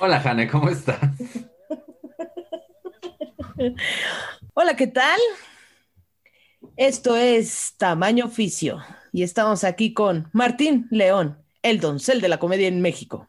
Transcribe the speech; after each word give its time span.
Hola, 0.00 0.20
Jane, 0.20 0.48
¿cómo 0.48 0.68
estás? 0.68 0.98
Hola, 4.54 4.76
¿qué 4.76 4.86
tal? 4.86 5.18
Esto 6.76 7.16
es 7.16 7.74
Tamaño 7.76 8.26
Oficio 8.26 8.78
y 9.12 9.24
estamos 9.24 9.64
aquí 9.64 9.92
con 9.92 10.28
Martín 10.32 10.86
León, 10.90 11.38
el 11.62 11.80
doncel 11.80 12.20
de 12.20 12.28
la 12.28 12.38
comedia 12.38 12.68
en 12.68 12.80
México. 12.80 13.28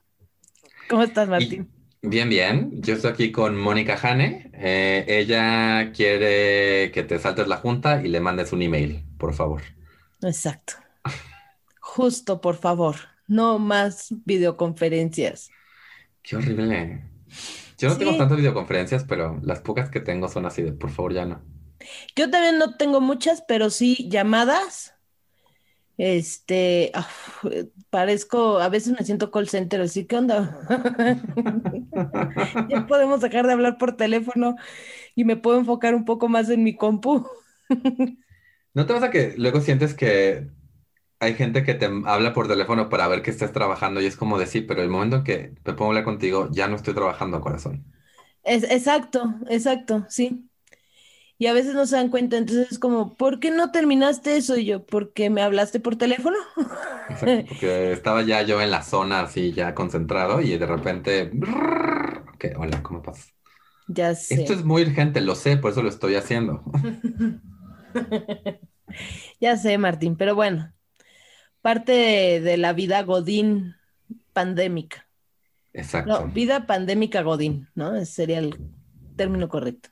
¿Cómo 0.90 1.02
estás, 1.02 1.28
Martín? 1.28 1.72
Bien, 2.02 2.30
bien. 2.30 2.70
Yo 2.82 2.94
estoy 2.94 3.12
aquí 3.12 3.32
con 3.32 3.58
Mónica 3.58 3.98
Jane. 3.98 4.52
Eh, 4.54 5.06
ella 5.08 5.92
quiere 5.92 6.92
que 6.92 7.04
te 7.04 7.18
saltes 7.18 7.48
la 7.48 7.58
junta 7.58 8.02
y 8.04 8.10
le 8.10 8.20
mandes 8.20 8.54
un 8.54 8.62
email, 8.62 9.04
por 9.18 9.34
favor. 9.34 9.64
Exacto. 10.22 10.74
Justo, 11.80 12.42
por 12.42 12.58
favor. 12.58 12.96
No 13.28 13.58
más 13.58 14.14
videoconferencias. 14.26 15.50
Qué 16.30 16.36
horrible. 16.36 17.02
Yo 17.80 17.90
no 17.90 17.98
tengo 17.98 18.16
tantas 18.16 18.38
videoconferencias, 18.38 19.04
pero 19.04 19.40
las 19.42 19.62
pocas 19.62 19.90
que 19.90 20.00
tengo 20.00 20.28
son 20.28 20.46
así 20.46 20.62
de, 20.62 20.74
por 20.74 20.92
favor, 20.92 21.12
ya 21.12 21.26
no. 21.26 21.42
Yo 22.16 22.30
también 22.30 22.60
no 22.60 22.78
tengo 22.78 23.02
muchas, 23.02 23.44
pero 23.48 23.72
sí 23.72 24.08
llamadas. 24.12 24.94
Este, 25.98 26.92
parezco, 27.90 28.60
a 28.60 28.70
veces 28.70 28.94
me 28.94 29.04
siento 29.04 29.32
call 29.32 29.50
center, 29.50 29.82
así 29.82 30.06
que 30.06 30.18
onda. 30.18 30.60
ya 32.70 32.86
podemos 32.86 33.22
dejar 33.22 33.48
de 33.48 33.54
hablar 33.54 33.80
por 33.80 33.98
teléfono 33.98 34.56
y 35.16 35.24
me 35.24 35.36
puedo 35.36 35.58
enfocar 35.58 35.96
un 35.96 36.06
poco 36.06 36.30
más 36.30 36.48
en 36.52 36.64
mi 36.64 36.76
compu. 36.76 37.28
¿No 38.76 38.86
te 38.86 38.94
pasa 38.94 39.10
que 39.10 39.34
luego 39.36 39.62
sientes 39.62 39.96
que 39.96 40.48
hay 41.20 41.36
gente 41.36 41.64
que 41.64 41.74
te 41.74 41.90
habla 42.06 42.34
por 42.34 42.48
teléfono 42.48 42.90
para 42.90 43.08
ver 43.08 43.22
que 43.22 43.32
estás 43.32 43.52
trabajando 43.52 44.02
y 44.02 44.06
es 44.06 44.16
como 44.16 44.40
decir, 44.40 44.68
pero 44.68 44.82
el 44.82 44.90
momento 44.90 45.18
en 45.18 45.24
que 45.24 45.54
me 45.66 45.74
pongo 45.74 45.86
a 45.86 45.88
hablar 45.88 46.06
contigo, 46.06 46.50
ya 46.52 46.68
no 46.68 46.76
estoy 46.76 46.94
trabajando, 46.94 47.42
corazón? 47.42 47.84
Es, 48.44 48.64
exacto, 48.64 49.36
exacto, 49.50 50.06
sí 50.10 50.50
y 51.42 51.48
a 51.48 51.54
veces 51.54 51.74
no 51.74 51.86
se 51.86 51.96
dan 51.96 52.10
cuenta, 52.10 52.38
entonces 52.38 52.74
es 52.74 52.80
como, 52.80 53.16
¿por 53.16 53.40
qué 53.40 53.50
no 53.50 53.72
terminaste 53.72 54.36
eso? 54.36 54.58
Y 54.58 54.66
yo, 54.66 54.86
¿porque 54.86 55.30
me 55.30 55.42
hablaste 55.42 55.80
por 55.80 55.96
teléfono? 55.96 56.36
Exacto, 57.10 57.46
porque 57.50 57.94
estaba 57.94 58.24
ya 58.24 58.42
yo 58.42 58.62
en 58.62 58.70
la 58.70 58.84
zona 58.84 59.22
así 59.22 59.54
ya 59.54 59.74
concentrado 59.74 60.42
y 60.42 60.58
de 60.58 60.66
repente, 60.66 61.32
ok, 62.34 62.46
hola, 62.58 62.84
¿cómo 62.84 63.02
pasas? 63.02 63.34
Ya 63.88 64.14
sé. 64.14 64.36
Esto 64.36 64.54
es 64.54 64.66
muy 64.66 64.82
urgente, 64.82 65.22
lo 65.22 65.34
sé, 65.34 65.56
por 65.56 65.72
eso 65.72 65.82
lo 65.82 65.88
estoy 65.88 66.16
haciendo. 66.16 66.62
ya 69.40 69.56
sé, 69.56 69.78
Martín, 69.78 70.18
pero 70.18 70.36
bueno, 70.36 70.74
parte 71.62 72.42
de, 72.42 72.58
la 72.58 72.74
vida 72.74 73.04
Godín 73.04 73.76
pandémica. 74.34 75.08
Exacto. 75.74 76.10
No, 76.10 76.28
vida 76.28 76.66
pandémica 76.66 77.22
Godín, 77.22 77.68
¿no? 77.76 77.96
Ese 77.96 78.14
sería 78.14 78.40
el 78.40 78.58
término 79.16 79.50
correcto. 79.50 79.90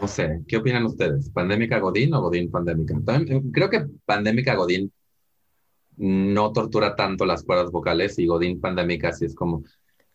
No 0.00 0.08
sé, 0.08 0.42
¿qué 0.48 0.56
opinan 0.56 0.86
ustedes? 0.86 1.28
¿Pandémica 1.30 1.78
Godín 1.78 2.14
o 2.14 2.22
Godín 2.22 2.50
pandémica? 2.50 2.94
Eh, 2.94 3.42
creo 3.52 3.68
que 3.68 3.84
pandémica 4.06 4.54
Godín 4.54 4.90
no 5.96 6.52
tortura 6.52 6.96
tanto 6.96 7.26
las 7.26 7.42
cuerdas 7.42 7.70
vocales 7.70 8.18
y 8.18 8.26
Godín 8.26 8.60
pandémica 8.60 9.12
sí 9.12 9.26
es 9.26 9.34
como... 9.34 9.64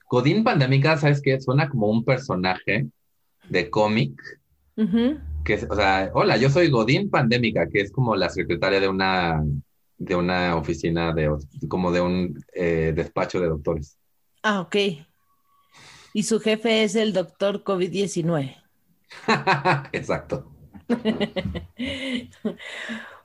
Godín 0.09 0.43
pandémica, 0.43 0.97
¿sabes 0.97 1.21
qué? 1.21 1.39
Suena 1.39 1.69
como 1.69 1.87
un 1.87 2.03
personaje 2.03 2.87
de 3.49 3.69
cómic. 3.69 4.19
que 5.45 5.55
o 5.69 5.75
sea, 5.75 6.11
hola, 6.13 6.37
yo 6.37 6.49
soy 6.49 6.69
Godín 6.69 7.09
pandémica, 7.09 7.67
que 7.69 7.81
es 7.81 7.91
como 7.91 8.15
la 8.15 8.29
secretaria 8.29 8.79
de 8.79 8.89
una, 8.89 9.43
de 10.01 10.15
una 10.15 10.55
oficina, 10.55 11.13
de, 11.13 11.29
como 11.67 11.91
de 11.91 12.01
un 12.01 12.43
eh, 12.53 12.91
despacho 12.95 13.39
de 13.39 13.47
doctores. 13.47 13.99
Ah, 14.41 14.61
ok. 14.61 14.75
Y 16.13 16.23
su 16.23 16.39
jefe 16.39 16.83
es 16.83 16.95
el 16.95 17.13
doctor 17.13 17.63
COVID-19. 17.63 18.55
Exacto. 19.91 20.51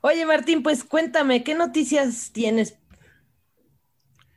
Oye, 0.01 0.25
Martín, 0.27 0.61
pues 0.61 0.83
cuéntame, 0.83 1.43
¿qué 1.43 1.55
noticias 1.55 2.29
tienes 2.31 2.77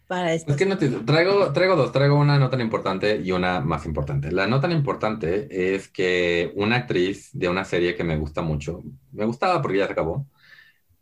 para 0.08 0.32
esto? 0.32 0.56
Traigo, 1.04 1.52
traigo 1.52 1.76
dos, 1.76 1.92
traigo 1.92 2.16
una 2.16 2.38
no 2.38 2.48
tan 2.48 2.62
importante 2.62 3.20
y 3.22 3.32
una 3.32 3.60
más 3.60 3.84
importante. 3.84 4.32
La 4.32 4.46
no 4.46 4.60
tan 4.60 4.72
importante 4.72 5.74
es 5.74 5.88
que 5.88 6.52
una 6.56 6.76
actriz 6.76 7.28
de 7.34 7.50
una 7.50 7.66
serie 7.66 7.94
que 7.94 8.04
me 8.04 8.16
gusta 8.16 8.40
mucho, 8.40 8.82
me 9.12 9.26
gustaba 9.26 9.60
porque 9.60 9.78
ya 9.78 9.86
se 9.86 9.92
acabó, 9.92 10.26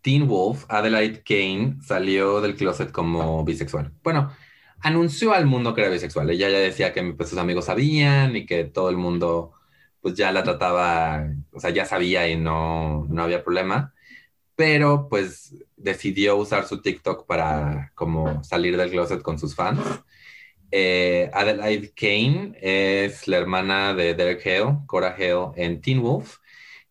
Teen 0.08 0.26
Wolf, 0.26 0.64
Adelaide 0.70 1.22
Kane, 1.22 1.76
salió 1.82 2.40
del 2.40 2.56
closet 2.56 2.90
como 2.90 3.44
bisexual. 3.44 3.92
Bueno, 4.02 4.32
anunció 4.80 5.34
al 5.34 5.44
mundo 5.44 5.74
que 5.74 5.82
era 5.82 5.90
bisexual. 5.90 6.30
Ella 6.30 6.48
ya 6.48 6.60
decía 6.60 6.94
que 6.94 7.02
pues, 7.12 7.28
sus 7.28 7.38
amigos 7.38 7.66
sabían 7.66 8.34
y 8.34 8.46
que 8.46 8.64
todo 8.64 8.88
el 8.88 8.96
mundo 8.96 9.52
pues 10.00 10.14
ya 10.14 10.32
la 10.32 10.42
trataba, 10.42 11.26
o 11.52 11.60
sea, 11.60 11.68
ya 11.68 11.84
sabía 11.84 12.26
y 12.26 12.36
no, 12.36 13.04
no 13.10 13.22
había 13.22 13.44
problema, 13.44 13.92
pero 14.56 15.08
pues 15.10 15.54
decidió 15.76 16.36
usar 16.36 16.64
su 16.66 16.80
TikTok 16.80 17.26
para 17.26 17.92
como 17.94 18.42
salir 18.42 18.78
del 18.78 18.90
closet 18.90 19.20
con 19.20 19.38
sus 19.38 19.54
fans. 19.54 19.80
Eh, 20.70 21.30
Adelaide 21.34 21.92
Kane 21.94 22.56
es 22.62 23.28
la 23.28 23.36
hermana 23.36 23.92
de 23.92 24.14
Derek 24.14 24.40
Hale, 24.46 24.78
Cora 24.86 25.14
Hale 25.14 25.50
en 25.56 25.82
Teen 25.82 26.00
Wolf, 26.00 26.38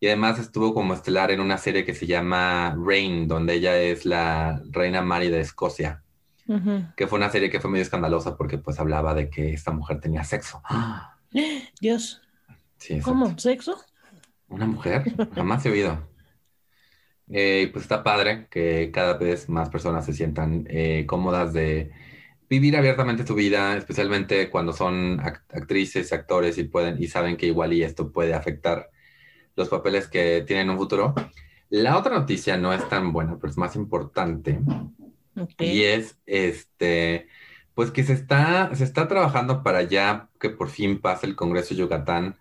y 0.00 0.06
además 0.06 0.38
estuvo 0.38 0.74
como 0.74 0.94
estelar 0.94 1.30
en 1.30 1.40
una 1.40 1.58
serie 1.58 1.84
que 1.84 1.94
se 1.94 2.06
llama 2.06 2.76
Reign, 2.78 3.26
donde 3.26 3.54
ella 3.54 3.76
es 3.80 4.06
la 4.06 4.62
reina 4.70 5.02
Mary 5.02 5.28
de 5.28 5.40
Escocia, 5.40 6.04
que 6.96 7.06
fue 7.06 7.18
una 7.18 7.30
serie 7.30 7.50
que 7.50 7.60
fue 7.60 7.70
medio 7.70 7.82
escandalosa 7.82 8.36
porque 8.36 8.58
pues 8.58 8.78
hablaba 8.78 9.14
de 9.14 9.28
que 9.28 9.52
esta 9.52 9.72
mujer 9.72 10.00
tenía 10.00 10.24
sexo. 10.24 10.62
Dios. 11.80 12.22
¿Cómo? 13.02 13.36
¿Sexo? 13.38 13.76
Una 14.48 14.66
mujer, 14.66 15.04
jamás 15.34 15.66
he 15.66 15.70
oído. 15.70 16.08
Eh, 17.30 17.68
pues 17.72 17.84
está 17.84 18.02
padre 18.02 18.46
que 18.50 18.90
cada 18.90 19.14
vez 19.18 19.50
más 19.50 19.68
personas 19.68 20.06
se 20.06 20.14
sientan 20.14 20.66
eh, 20.70 21.04
cómodas 21.06 21.52
de 21.52 21.92
vivir 22.48 22.76
abiertamente 22.76 23.26
su 23.26 23.34
vida, 23.34 23.76
especialmente 23.76 24.48
cuando 24.48 24.72
son 24.72 25.20
actrices, 25.20 26.12
actores 26.12 26.56
y 26.56 26.64
pueden 26.64 27.02
y 27.02 27.08
saben 27.08 27.36
que 27.36 27.46
igual 27.46 27.74
y 27.74 27.82
esto 27.82 28.10
puede 28.10 28.32
afectar 28.32 28.88
los 29.58 29.68
papeles 29.68 30.08
que 30.08 30.42
tienen 30.46 30.66
en 30.66 30.70
un 30.70 30.78
futuro. 30.78 31.14
La 31.68 31.98
otra 31.98 32.18
noticia 32.18 32.56
no 32.56 32.72
es 32.72 32.88
tan 32.88 33.12
buena, 33.12 33.36
pero 33.36 33.50
es 33.50 33.58
más 33.58 33.76
importante. 33.76 34.60
Y 35.58 35.82
es 35.82 36.18
este, 36.24 37.28
pues 37.74 37.90
que 37.90 38.04
se 38.04 38.14
está, 38.14 38.74
se 38.74 38.84
está 38.84 39.06
trabajando 39.06 39.62
para 39.62 39.82
ya 39.82 40.30
que 40.40 40.48
por 40.50 40.70
fin 40.70 41.00
pase 41.00 41.26
el 41.26 41.36
Congreso 41.36 41.74
de 41.74 41.80
Yucatán 41.80 42.36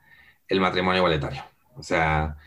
el 0.47 0.61
matrimonio 0.61 0.99
igualitario. 0.99 1.43
O 1.75 1.83
sea, 1.83 2.37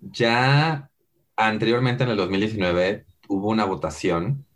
ya 0.00 0.90
anteriormente 1.36 2.04
en 2.04 2.10
el 2.10 2.16
2019 2.16 3.06
hubo 3.28 3.48
una 3.48 3.64
votación, 3.64 4.46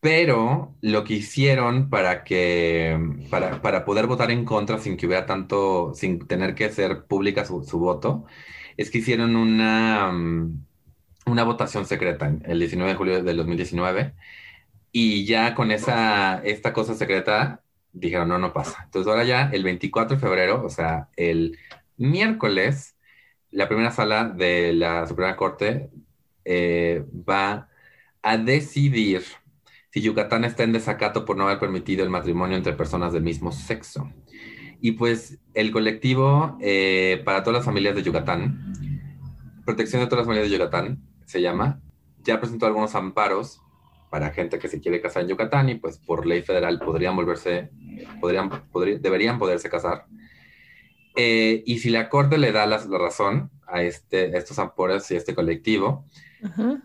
pero 0.00 0.74
lo 0.80 1.04
que 1.04 1.14
hicieron 1.14 1.90
para 1.90 2.24
que, 2.24 2.98
para, 3.30 3.84
poder 3.84 4.06
votar 4.06 4.30
en 4.30 4.44
contra 4.44 4.78
sin 4.78 4.96
que 4.96 5.06
hubiera 5.06 5.26
tanto, 5.26 5.92
sin 5.94 6.26
tener 6.26 6.54
que 6.54 6.70
ser 6.72 7.04
pública 7.04 7.44
su, 7.44 7.60
voto, 7.78 8.24
es 8.80 8.90
que 8.90 8.98
hicieron 8.98 9.36
una, 9.36 10.10
mm, 10.10 10.64
una 11.26 11.44
votación 11.44 11.84
secreta 11.84 12.32
el 12.44 12.58
19 12.58 12.92
de 12.92 12.96
julio 12.96 13.22
del 13.22 13.36
2019 13.36 14.14
y 14.90 15.26
ya 15.26 15.54
con 15.54 15.70
esa, 15.70 16.42
esta 16.44 16.72
cosa 16.72 16.94
secreta 16.94 17.62
dijeron, 17.92 18.28
no, 18.28 18.38
no 18.38 18.54
pasa. 18.54 18.82
Entonces 18.84 19.10
ahora 19.10 19.24
ya 19.24 19.50
el 19.52 19.64
24 19.64 20.16
de 20.16 20.20
febrero, 20.20 20.64
o 20.64 20.70
sea, 20.70 21.10
el 21.16 21.58
miércoles, 21.98 22.96
la 23.50 23.68
primera 23.68 23.90
sala 23.90 24.24
de 24.30 24.72
la 24.72 25.06
Suprema 25.06 25.36
Corte 25.36 25.90
eh, 26.46 27.04
va 27.28 27.68
a 28.22 28.36
decidir 28.38 29.24
si 29.90 30.00
Yucatán 30.00 30.44
está 30.44 30.62
en 30.62 30.72
desacato 30.72 31.26
por 31.26 31.36
no 31.36 31.44
haber 31.44 31.58
permitido 31.58 32.02
el 32.02 32.10
matrimonio 32.10 32.56
entre 32.56 32.72
personas 32.72 33.12
del 33.12 33.24
mismo 33.24 33.52
sexo. 33.52 34.10
Y 34.80 34.92
pues 34.92 35.38
el 35.54 35.70
colectivo 35.72 36.56
eh, 36.60 37.22
para 37.24 37.42
todas 37.42 37.58
las 37.58 37.64
familias 37.64 37.94
de 37.94 38.02
Yucatán, 38.02 38.66
Protección 39.64 40.00
de 40.00 40.06
todas 40.06 40.20
las 40.20 40.26
familias 40.26 40.50
de 40.50 40.56
Yucatán, 40.56 41.02
se 41.26 41.40
llama, 41.40 41.80
ya 42.24 42.40
presentó 42.40 42.66
algunos 42.66 42.94
amparos 42.94 43.60
para 44.10 44.30
gente 44.30 44.58
que 44.58 44.68
se 44.68 44.80
quiere 44.80 45.00
casar 45.00 45.22
en 45.22 45.28
Yucatán 45.28 45.68
y 45.68 45.76
pues 45.76 45.98
por 45.98 46.26
ley 46.26 46.42
federal 46.42 46.80
podrían 46.80 47.14
volverse, 47.14 47.70
podrían, 48.20 48.50
deberían 49.00 49.38
poderse 49.38 49.70
casar. 49.70 50.06
Eh, 51.14 51.62
y 51.66 51.78
si 51.78 51.90
la 51.90 52.08
Corte 52.08 52.38
le 52.38 52.50
da 52.50 52.66
la, 52.66 52.78
razón 52.78 53.50
a, 53.66 53.82
este, 53.82 54.36
estos 54.36 54.58
ampores 54.58 55.08
y 55.10 55.14
a 55.14 55.18
este 55.18 55.34
colectivo, 55.34 56.04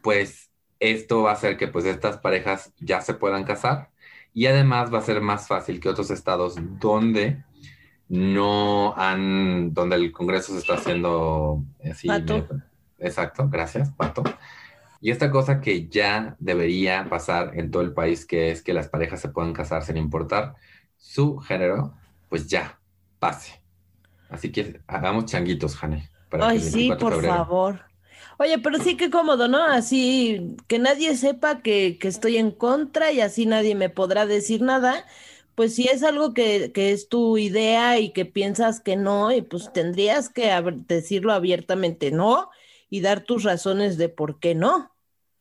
pues 0.03 0.51
esto 0.79 1.23
va 1.23 1.31
a 1.31 1.33
hacer 1.33 1.57
que 1.57 1.67
pues 1.67 1.85
estas 1.85 2.17
parejas 2.17 2.73
ya 2.79 3.01
se 3.01 3.13
puedan 3.13 3.45
casar 3.45 3.89
y 4.33 4.47
además 4.47 4.93
va 4.93 4.99
a 4.99 5.01
ser 5.01 5.21
más 5.21 5.47
fácil 5.47 5.79
que 5.79 5.89
otros 5.89 6.11
estados 6.11 6.55
donde 6.79 7.43
no 8.07 8.95
han, 8.95 9.73
donde 9.73 9.95
el 9.95 10.11
Congreso 10.11 10.53
se 10.53 10.59
está 10.59 10.75
haciendo 10.75 11.63
así. 11.83 12.07
Pato. 12.07 12.47
exacto, 12.99 13.49
gracias, 13.49 13.91
Pato. 13.91 14.23
Y 15.01 15.11
esta 15.11 15.29
cosa 15.29 15.61
que 15.61 15.87
ya 15.87 16.35
debería 16.39 17.07
pasar 17.09 17.51
en 17.55 17.69
todo 17.71 17.83
el 17.83 17.93
país, 17.93 18.25
que 18.25 18.51
es 18.51 18.61
que 18.61 18.73
las 18.73 18.87
parejas 18.87 19.21
se 19.21 19.29
puedan 19.29 19.53
casar 19.53 19.83
sin 19.83 19.97
importar 19.97 20.55
su 20.97 21.37
género, 21.37 21.93
pues 22.29 22.47
ya, 22.47 22.79
pase. 23.19 23.61
Así 24.29 24.51
que 24.51 24.81
hagamos 24.87 25.25
changuitos, 25.25 25.75
Jane. 25.75 26.09
Ay, 26.31 26.59
sí, 26.59 26.91
por 26.99 27.23
favor. 27.23 27.81
Oye, 28.37 28.59
pero 28.59 28.79
sí 28.79 28.97
que 28.97 29.09
cómodo, 29.09 29.47
¿no? 29.47 29.63
Así 29.63 30.57
que 30.67 30.79
nadie 30.79 31.15
sepa 31.15 31.61
que, 31.61 31.97
que, 31.99 32.07
estoy 32.07 32.37
en 32.37 32.51
contra 32.51 33.11
y 33.11 33.21
así 33.21 33.45
nadie 33.45 33.75
me 33.75 33.89
podrá 33.89 34.25
decir 34.25 34.61
nada. 34.61 35.05
Pues 35.55 35.75
si 35.75 35.87
es 35.87 36.03
algo 36.03 36.33
que, 36.33 36.71
que 36.73 36.91
es 36.91 37.09
tu 37.09 37.37
idea 37.37 37.99
y 37.99 38.11
que 38.11 38.25
piensas 38.25 38.81
que 38.81 38.95
no, 38.95 39.31
y 39.31 39.41
pues 39.41 39.71
tendrías 39.73 40.29
que 40.29 40.51
decirlo 40.87 41.33
abiertamente, 41.33 42.11
¿no? 42.11 42.49
Y 42.89 43.01
dar 43.01 43.23
tus 43.23 43.43
razones 43.43 43.97
de 43.97 44.09
por 44.09 44.39
qué 44.39 44.53
no. 44.53 44.91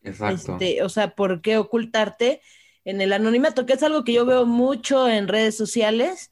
Exacto. 0.02 0.52
Este, 0.52 0.82
o 0.82 0.88
sea, 0.88 1.14
¿por 1.14 1.42
qué 1.42 1.58
ocultarte? 1.58 2.40
en 2.84 3.00
el 3.00 3.12
anonimato, 3.12 3.64
que 3.64 3.72
es 3.72 3.82
algo 3.82 4.04
que 4.04 4.12
yo 4.12 4.26
veo 4.26 4.44
mucho 4.44 5.08
en 5.08 5.28
redes 5.28 5.56
sociales. 5.56 6.30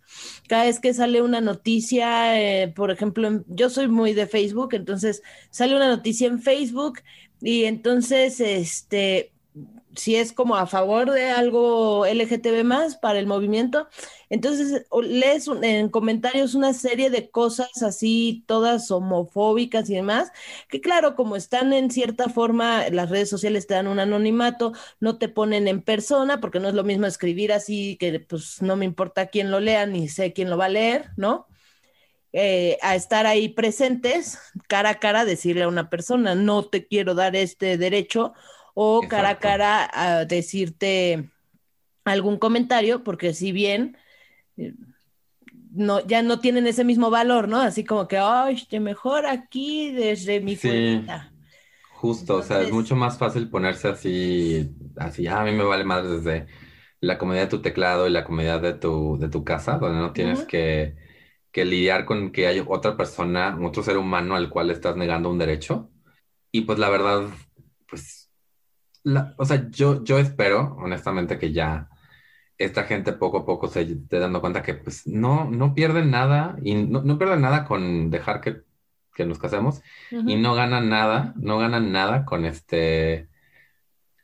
Cada 0.48 0.64
vez 0.64 0.80
que 0.80 0.92
sale 0.92 1.22
una 1.22 1.40
noticia, 1.40 2.40
eh, 2.40 2.68
por 2.68 2.90
ejemplo, 2.90 3.42
yo 3.46 3.70
soy 3.70 3.88
muy 3.88 4.12
de 4.12 4.26
Facebook, 4.26 4.74
entonces 4.74 5.22
sale 5.50 5.74
una 5.74 5.88
noticia 5.88 6.26
en 6.26 6.42
Facebook 6.42 7.00
y 7.40 7.64
entonces, 7.64 8.38
este, 8.40 9.31
si 9.96 10.16
es 10.16 10.32
como 10.32 10.56
a 10.56 10.66
favor 10.66 11.10
de 11.10 11.30
algo 11.30 12.06
LGTB 12.06 12.64
más 12.64 12.96
para 12.96 13.18
el 13.18 13.26
movimiento, 13.26 13.88
entonces 14.30 14.86
lees 15.02 15.48
en 15.62 15.88
comentarios 15.90 16.54
una 16.54 16.72
serie 16.72 17.10
de 17.10 17.30
cosas 17.30 17.82
así, 17.82 18.44
todas 18.46 18.90
homofóbicas 18.90 19.90
y 19.90 19.94
demás, 19.94 20.30
que 20.68 20.80
claro, 20.80 21.14
como 21.14 21.36
están 21.36 21.72
en 21.72 21.90
cierta 21.90 22.28
forma, 22.28 22.88
las 22.90 23.10
redes 23.10 23.28
sociales 23.28 23.66
te 23.66 23.74
dan 23.74 23.86
un 23.88 24.00
anonimato, 24.00 24.72
no 25.00 25.18
te 25.18 25.28
ponen 25.28 25.68
en 25.68 25.82
persona, 25.82 26.40
porque 26.40 26.60
no 26.60 26.68
es 26.68 26.74
lo 26.74 26.84
mismo 26.84 27.06
escribir 27.06 27.52
así, 27.52 27.96
que 27.98 28.20
pues 28.20 28.62
no 28.62 28.76
me 28.76 28.84
importa 28.84 29.26
quién 29.26 29.50
lo 29.50 29.60
lea, 29.60 29.86
ni 29.86 30.08
sé 30.08 30.32
quién 30.32 30.50
lo 30.50 30.56
va 30.56 30.66
a 30.66 30.68
leer, 30.70 31.10
¿no? 31.16 31.46
Eh, 32.34 32.78
a 32.80 32.94
estar 32.96 33.26
ahí 33.26 33.50
presentes, 33.50 34.38
cara 34.66 34.90
a 34.90 34.98
cara, 34.98 35.26
decirle 35.26 35.64
a 35.64 35.68
una 35.68 35.90
persona, 35.90 36.34
no 36.34 36.64
te 36.64 36.86
quiero 36.86 37.14
dar 37.14 37.36
este 37.36 37.76
derecho 37.76 38.32
o 38.74 39.02
cara 39.08 39.30
a 39.30 39.38
cara 39.38 39.90
a 39.92 40.24
decirte 40.24 41.30
algún 42.04 42.38
comentario, 42.38 43.04
porque 43.04 43.34
si 43.34 43.52
bien 43.52 43.96
eh, 44.56 44.74
no, 45.72 46.06
ya 46.06 46.22
no 46.22 46.40
tienen 46.40 46.66
ese 46.66 46.84
mismo 46.84 47.10
valor, 47.10 47.48
¿no? 47.48 47.60
Así 47.60 47.84
como 47.84 48.08
que, 48.08 48.18
ay, 48.18 48.66
mejor 48.80 49.26
aquí 49.26 49.92
desde 49.92 50.40
mi 50.40 50.56
sí, 50.56 51.04
Justo, 51.94 52.38
o 52.38 52.42
sea, 52.42 52.60
es 52.62 52.72
mucho 52.72 52.96
más 52.96 53.16
fácil 53.16 53.48
ponerse 53.48 53.88
así, 53.88 54.74
así, 54.96 55.26
ah, 55.28 55.40
a 55.40 55.44
mí 55.44 55.52
me 55.52 55.62
vale 55.62 55.84
más 55.84 56.02
desde 56.08 56.46
la 57.00 57.16
comodidad 57.16 57.44
de 57.44 57.50
tu 57.50 57.62
teclado 57.62 58.06
y 58.06 58.10
la 58.10 58.24
comodidad 58.24 58.60
de 58.60 58.74
tu, 58.74 59.18
de 59.18 59.28
tu 59.28 59.44
casa, 59.44 59.78
donde 59.78 60.00
no 60.00 60.12
tienes 60.12 60.42
que, 60.42 60.96
que 61.52 61.64
lidiar 61.64 62.04
con 62.04 62.32
que 62.32 62.48
hay 62.48 62.62
otra 62.66 62.96
persona, 62.96 63.56
otro 63.62 63.82
ser 63.82 63.98
humano 63.98 64.34
al 64.34 64.50
cual 64.50 64.70
estás 64.70 64.96
negando 64.96 65.30
un 65.30 65.38
derecho. 65.38 65.90
Y 66.50 66.62
pues 66.62 66.78
la 66.78 66.90
verdad, 66.90 67.28
pues 67.88 68.21
o 69.36 69.44
sea, 69.44 69.68
yo, 69.70 70.04
yo 70.04 70.18
espero, 70.18 70.76
honestamente, 70.78 71.38
que 71.38 71.52
ya 71.52 71.88
esta 72.58 72.84
gente 72.84 73.12
poco 73.12 73.38
a 73.38 73.46
poco 73.46 73.68
se 73.68 73.82
esté 73.82 74.18
dando 74.18 74.40
cuenta 74.40 74.62
que 74.62 74.74
pues 74.74 75.06
no, 75.06 75.50
no 75.50 75.74
pierden 75.74 76.10
nada 76.10 76.56
y 76.62 76.74
no, 76.74 77.02
no 77.02 77.18
pierden 77.18 77.40
nada 77.40 77.64
con 77.64 78.10
dejar 78.10 78.40
que, 78.40 78.62
que 79.14 79.26
nos 79.26 79.38
casemos 79.38 79.82
y 80.10 80.36
no 80.36 80.54
ganan 80.54 80.88
nada, 80.88 81.34
no 81.36 81.58
ganan 81.58 81.92
nada 81.92 82.24
con 82.24 82.44
este, 82.44 83.28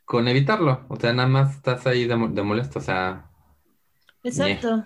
con 0.05 0.27
evitarlo. 0.27 0.85
O 0.89 0.95
sea, 0.95 1.13
nada 1.13 1.27
más 1.27 1.55
estás 1.55 1.85
ahí 1.85 2.05
de, 2.05 2.15
molesto, 2.15 2.79
o 2.79 2.81
sea. 2.81 3.29
Exacto. 4.23 4.85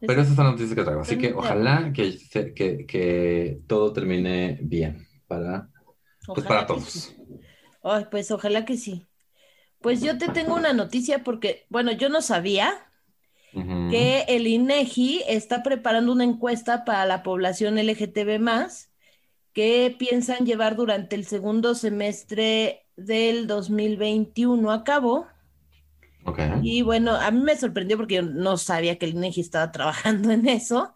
Pero 0.00 0.20
esas 0.20 0.36
son 0.36 0.44
las 0.44 0.52
noticias 0.52 0.76
que 0.76 0.84
traigo. 0.84 1.00
Así 1.00 1.18
que 1.18 1.32
ojalá 1.32 1.92
que, 1.92 2.18
que, 2.54 2.86
que 2.86 3.60
todo 3.66 3.92
termine 3.92 4.58
bien 4.62 5.08
para, 5.26 5.68
pues 6.26 6.46
para 6.46 6.66
todos. 6.66 7.16
Ay, 7.82 8.06
pues 8.10 8.30
ojalá 8.30 8.64
que 8.64 8.76
sí. 8.76 9.06
Pues 9.80 10.02
yo 10.02 10.18
te 10.18 10.28
tengo 10.28 10.54
una 10.54 10.72
noticia 10.72 11.22
porque, 11.22 11.66
bueno, 11.68 11.92
yo 11.92 12.08
no 12.08 12.20
sabía 12.20 12.84
que 13.88 14.24
el 14.28 14.46
INEGI 14.46 15.22
está 15.28 15.62
preparando 15.62 16.12
una 16.12 16.24
encuesta 16.24 16.84
para 16.84 17.06
la 17.06 17.22
población 17.22 17.78
LGTB 17.78 18.40
que 19.52 19.96
piensan 19.98 20.46
llevar 20.46 20.76
durante 20.76 21.16
el 21.16 21.26
segundo 21.26 21.74
semestre 21.74 22.86
del 22.96 23.46
2021 23.46 24.70
a 24.70 24.84
cabo. 24.84 25.26
Y 26.62 26.82
bueno, 26.82 27.14
a 27.14 27.30
mí 27.30 27.40
me 27.40 27.56
sorprendió 27.56 27.96
porque 27.96 28.16
yo 28.16 28.22
no 28.22 28.56
sabía 28.56 28.98
que 28.98 29.06
el 29.06 29.12
INEGI 29.12 29.40
estaba 29.40 29.72
trabajando 29.72 30.30
en 30.32 30.48
eso. 30.48 30.94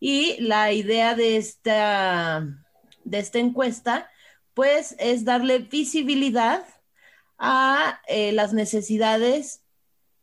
Y 0.00 0.36
la 0.40 0.72
idea 0.72 1.14
de 1.14 1.36
esta, 1.36 2.46
de 3.04 3.18
esta 3.18 3.38
encuesta 3.38 4.08
pues 4.54 4.94
es 4.98 5.24
darle 5.24 5.58
visibilidad 5.58 6.64
a 7.38 8.00
eh, 8.08 8.32
las 8.32 8.52
necesidades 8.52 9.62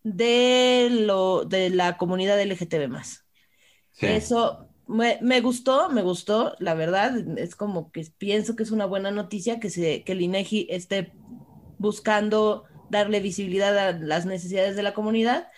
de, 0.04 0.90
lo, 0.92 1.46
de 1.46 1.70
la 1.70 1.98
comunidad 1.98 2.42
LGTB 2.42 2.88
más. 2.88 3.26
Eso 4.00 4.70
me, 4.88 5.42
gustó, 5.42 5.90
me 5.90 6.02
gustó, 6.02 6.56
la 6.60 6.74
verdad, 6.74 7.38
es 7.38 7.56
como 7.56 7.92
que 7.92 8.08
pienso 8.18 8.56
que 8.56 8.64
es 8.64 8.72
una 8.72 8.86
buena 8.86 9.12
noticia 9.12 9.60
que, 9.60 9.70
se, 9.70 10.04
que 10.04 10.14
el 10.14 10.22
INEGI 10.22 10.68
esté 10.70 11.12
buscando 11.78 12.64
darle 12.90 13.20
visibilidad 13.20 13.78
a 13.78 13.92
las 13.92 14.26
necesidades 14.26 14.76
de 14.76 14.84
la 14.84 14.94
comunidad 14.94 15.50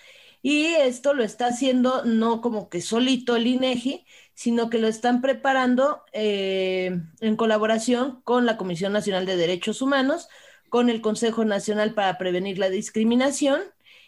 y 0.41 0.65
esto 0.65 1.13
lo 1.13 1.23
está 1.23 1.47
haciendo 1.47 2.03
no 2.03 2.41
como 2.41 2.67
que 2.67 2.81
solito 2.81 3.35
el 3.35 3.47
INEGI, 3.47 4.05
sino 4.41 4.71
que 4.71 4.79
lo 4.79 4.87
están 4.87 5.21
preparando 5.21 6.01
eh, 6.13 6.99
en 7.19 7.35
colaboración 7.35 8.21
con 8.23 8.47
la 8.47 8.57
Comisión 8.57 8.91
Nacional 8.91 9.27
de 9.27 9.37
Derechos 9.37 9.83
Humanos, 9.83 10.29
con 10.69 10.89
el 10.89 10.99
Consejo 10.99 11.45
Nacional 11.45 11.93
para 11.93 12.17
Prevenir 12.17 12.57
la 12.57 12.71
Discriminación 12.71 13.61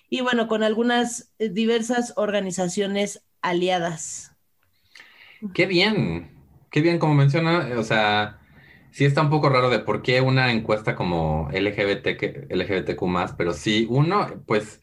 y 0.09 0.21
bueno, 0.21 0.47
con 0.47 0.63
algunas 0.63 1.31
eh, 1.37 1.49
diversas 1.49 2.13
organizaciones 2.15 3.23
aliadas. 3.43 4.35
Qué 5.53 5.67
bien, 5.67 6.31
qué 6.71 6.81
bien, 6.81 6.97
como 6.97 7.13
menciona, 7.13 7.69
o 7.77 7.83
sea, 7.83 8.39
sí 8.89 9.05
está 9.05 9.21
un 9.21 9.29
poco 9.29 9.49
raro 9.49 9.69
de 9.69 9.81
por 9.81 10.01
qué 10.01 10.19
una 10.19 10.51
encuesta 10.51 10.95
como 10.95 11.47
LGBT, 11.51 12.49
LGBTQ 12.49 13.35
pero 13.37 13.53
sí, 13.53 13.85
uno, 13.87 14.41
pues 14.47 14.81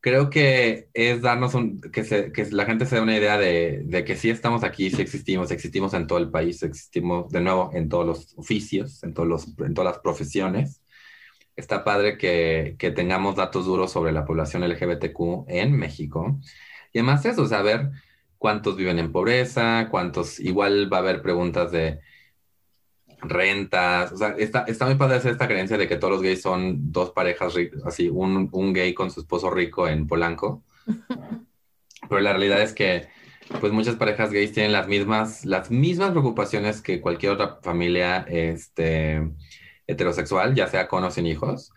creo 0.00 0.30
que 0.30 0.88
es 0.94 1.22
darnos 1.22 1.54
un, 1.54 1.80
que, 1.80 2.04
se, 2.04 2.32
que 2.32 2.46
la 2.50 2.64
gente 2.64 2.86
se 2.86 2.96
dé 2.96 3.02
una 3.02 3.16
idea 3.16 3.38
de, 3.38 3.82
de, 3.84 4.04
que 4.04 4.16
sí 4.16 4.30
estamos 4.30 4.64
aquí, 4.64 4.90
sí 4.90 5.02
existimos, 5.02 5.50
existimos 5.50 5.94
en 5.94 6.06
todo 6.06 6.18
el 6.18 6.30
país, 6.30 6.62
existimos 6.62 7.30
de 7.30 7.40
nuevo 7.40 7.70
en 7.74 7.88
todos 7.88 8.06
los 8.06 8.34
oficios, 8.38 9.02
en, 9.04 9.14
todos 9.14 9.28
los, 9.28 9.48
en 9.58 9.74
todas 9.74 9.92
las 9.94 10.02
profesiones. 10.02 10.82
Está 11.56 11.84
padre 11.84 12.16
que, 12.16 12.76
que 12.78 12.90
tengamos 12.90 13.36
datos 13.36 13.66
duros 13.66 13.92
sobre 13.92 14.12
la 14.12 14.24
población 14.24 14.66
LGBTQ 14.68 15.46
en 15.48 15.76
México. 15.76 16.38
Y 16.92 16.98
además 17.00 17.24
eso, 17.26 17.46
saber 17.46 17.90
cuántos 18.38 18.76
viven 18.76 18.98
en 18.98 19.12
pobreza, 19.12 19.88
cuántos, 19.90 20.40
igual 20.40 20.92
va 20.92 20.98
a 20.98 21.00
haber 21.00 21.22
preguntas 21.22 21.70
de 21.72 22.00
rentas, 23.22 24.12
o 24.12 24.16
sea, 24.16 24.34
está, 24.38 24.64
está 24.66 24.86
muy 24.86 24.94
padre 24.94 25.16
hacer 25.16 25.32
esta 25.32 25.48
creencia 25.48 25.76
de 25.76 25.88
que 25.88 25.96
todos 25.96 26.12
los 26.12 26.22
gays 26.22 26.42
son 26.42 26.92
dos 26.92 27.10
parejas, 27.10 27.54
así, 27.84 28.08
un, 28.08 28.48
un 28.52 28.72
gay 28.72 28.94
con 28.94 29.10
su 29.10 29.20
esposo 29.20 29.50
rico 29.50 29.88
en 29.88 30.06
Polanco, 30.06 30.62
pero 32.08 32.20
la 32.20 32.32
realidad 32.32 32.62
es 32.62 32.72
que 32.72 33.08
pues 33.60 33.72
muchas 33.72 33.96
parejas 33.96 34.30
gays 34.30 34.52
tienen 34.52 34.72
las 34.72 34.86
mismas, 34.86 35.44
las 35.44 35.70
mismas 35.70 36.12
preocupaciones 36.12 36.80
que 36.80 37.00
cualquier 37.00 37.32
otra 37.32 37.58
familia 37.62 38.24
este, 38.28 39.28
heterosexual, 39.86 40.54
ya 40.54 40.68
sea 40.68 40.88
con 40.88 41.04
o 41.04 41.10
sin 41.10 41.26
hijos, 41.26 41.72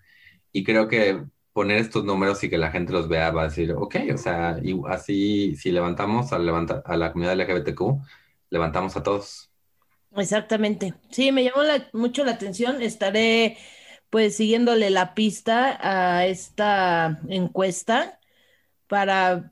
y 0.52 0.64
creo 0.64 0.88
que 0.88 1.24
poner 1.54 1.78
estos 1.78 2.04
números 2.04 2.44
y 2.44 2.50
que 2.50 2.58
la 2.58 2.72
gente 2.72 2.94
los 2.94 3.08
vea 3.08 3.32
va 3.32 3.44
a 3.44 3.46
decir, 3.46 3.74
ok, 3.74 3.96
o 4.14 4.18
sea, 4.18 4.60
y 4.62 4.80
así 4.88 5.56
si 5.56 5.72
levantamos 5.72 6.32
levanta, 6.32 6.82
a 6.86 6.98
la 6.98 7.12
comunidad 7.12 7.40
LGBTQ, 7.40 7.82
levantamos 8.50 8.98
a 8.98 9.04
todos. 9.04 9.53
Exactamente. 10.16 10.94
Sí, 11.10 11.32
me 11.32 11.44
llamó 11.44 11.62
mucho 11.94 12.24
la 12.24 12.32
atención. 12.32 12.82
Estaré 12.82 13.58
pues 14.10 14.36
siguiéndole 14.38 14.92
la 14.92 15.16
pista 15.16 15.80
a 15.82 16.28
esta 16.28 17.20
encuesta 17.30 18.20
para 18.88 19.52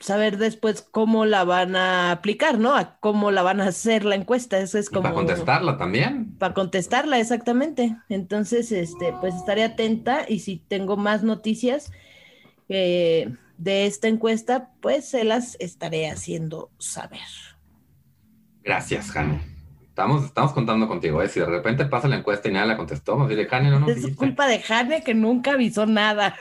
saber 0.00 0.38
después 0.38 0.82
cómo 0.82 1.24
la 1.24 1.44
van 1.44 1.76
a 1.76 2.10
aplicar, 2.10 2.58
¿no? 2.58 2.74
A 2.74 2.98
cómo 2.98 3.30
la 3.30 3.42
van 3.42 3.60
a 3.60 3.68
hacer 3.68 4.04
la 4.04 4.16
encuesta. 4.16 4.58
Eso 4.58 4.78
es 4.78 4.90
como. 4.90 5.04
para 5.04 5.14
contestarla 5.14 5.78
también. 5.78 6.36
Para 6.38 6.52
contestarla, 6.52 7.20
exactamente. 7.20 7.96
Entonces, 8.08 8.72
este, 8.72 9.14
pues 9.20 9.36
estaré 9.36 9.62
atenta 9.62 10.24
y 10.28 10.40
si 10.40 10.56
tengo 10.56 10.96
más 10.96 11.22
noticias 11.22 11.92
eh, 12.68 13.32
de 13.56 13.86
esta 13.86 14.08
encuesta, 14.08 14.70
pues 14.80 15.08
se 15.08 15.22
las 15.22 15.56
estaré 15.60 16.10
haciendo 16.10 16.70
saber. 16.78 17.20
Gracias, 18.64 19.12
Jane. 19.12 19.40
Estamos, 19.92 20.24
estamos 20.24 20.54
contando 20.54 20.88
contigo, 20.88 21.20
¿eh? 21.20 21.28
Si 21.28 21.38
de 21.38 21.44
repente 21.44 21.84
pasa 21.84 22.08
la 22.08 22.16
encuesta 22.16 22.48
y 22.48 22.52
nadie 22.52 22.68
la 22.68 22.78
contestó, 22.78 23.12
vamos 23.12 23.26
a 23.26 23.28
decirle, 23.28 23.50
Jane, 23.50 23.68
no 23.68 23.78
nos 23.78 23.90
Es 23.90 24.16
culpa 24.16 24.46
de 24.46 24.58
Jane 24.62 25.04
que 25.04 25.12
nunca 25.12 25.52
avisó 25.52 25.84
nada. 25.84 26.34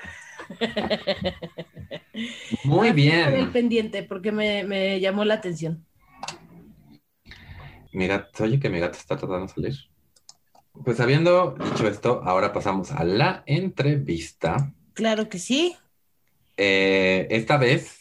Muy 2.63 2.93
bien. 2.93 3.33
El 3.33 3.49
pendiente 3.49 4.03
porque 4.03 4.31
me, 4.31 4.63
me 4.63 5.01
llamó 5.01 5.25
la 5.25 5.33
atención. 5.33 5.85
Mi 7.91 8.07
gato, 8.07 8.45
oye 8.45 8.57
que 8.57 8.69
mi 8.69 8.79
gato 8.79 8.97
está 8.97 9.17
tratando 9.17 9.47
de 9.47 9.53
salir. 9.53 9.75
Pues 10.85 11.01
habiendo 11.01 11.53
dicho 11.61 11.89
esto, 11.89 12.21
ahora 12.23 12.53
pasamos 12.53 12.93
a 12.93 13.03
la 13.03 13.43
entrevista. 13.45 14.71
Claro 14.93 15.27
que 15.27 15.39
sí. 15.39 15.75
Eh, 16.55 17.27
esta 17.29 17.57
vez 17.57 18.00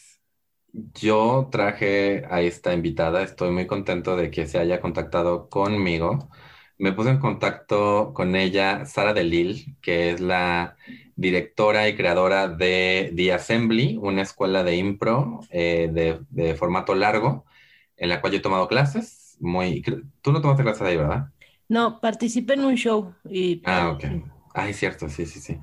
yo 0.73 1.49
traje 1.51 2.25
a 2.29 2.41
esta 2.41 2.73
invitada. 2.73 3.23
Estoy 3.23 3.51
muy 3.51 3.67
contento 3.67 4.15
de 4.15 4.31
que 4.31 4.47
se 4.47 4.59
haya 4.59 4.81
contactado 4.81 5.49
conmigo. 5.49 6.29
Me 6.77 6.93
puse 6.93 7.09
en 7.11 7.19
contacto 7.19 8.13
con 8.13 8.35
ella, 8.35 8.85
Sara 8.85 9.13
Delil, 9.13 9.77
que 9.81 10.11
es 10.11 10.19
la 10.21 10.77
directora 11.15 11.87
y 11.87 11.95
creadora 11.95 12.47
de 12.47 13.13
The 13.15 13.33
Assembly, 13.33 13.97
una 14.01 14.23
escuela 14.23 14.63
de 14.63 14.75
impro 14.77 15.41
eh, 15.51 15.89
de, 15.91 16.21
de 16.29 16.55
formato 16.55 16.95
largo, 16.95 17.45
en 17.97 18.09
la 18.09 18.21
cual 18.21 18.33
yo 18.33 18.39
he 18.39 18.41
tomado 18.41 18.67
clases. 18.67 19.37
Muy, 19.39 19.81
tú 20.21 20.31
no 20.31 20.41
tomaste 20.41 20.63
clases 20.63 20.81
ahí, 20.83 20.97
¿verdad? 20.97 21.27
No, 21.69 21.99
participé 22.01 22.53
en 22.53 22.65
un 22.65 22.75
show. 22.75 23.13
Y... 23.29 23.61
Ah, 23.63 23.89
ok. 23.91 24.03
Ah, 24.53 24.69
es 24.69 24.77
cierto, 24.77 25.09
sí, 25.09 25.25
sí, 25.25 25.39
sí. 25.39 25.57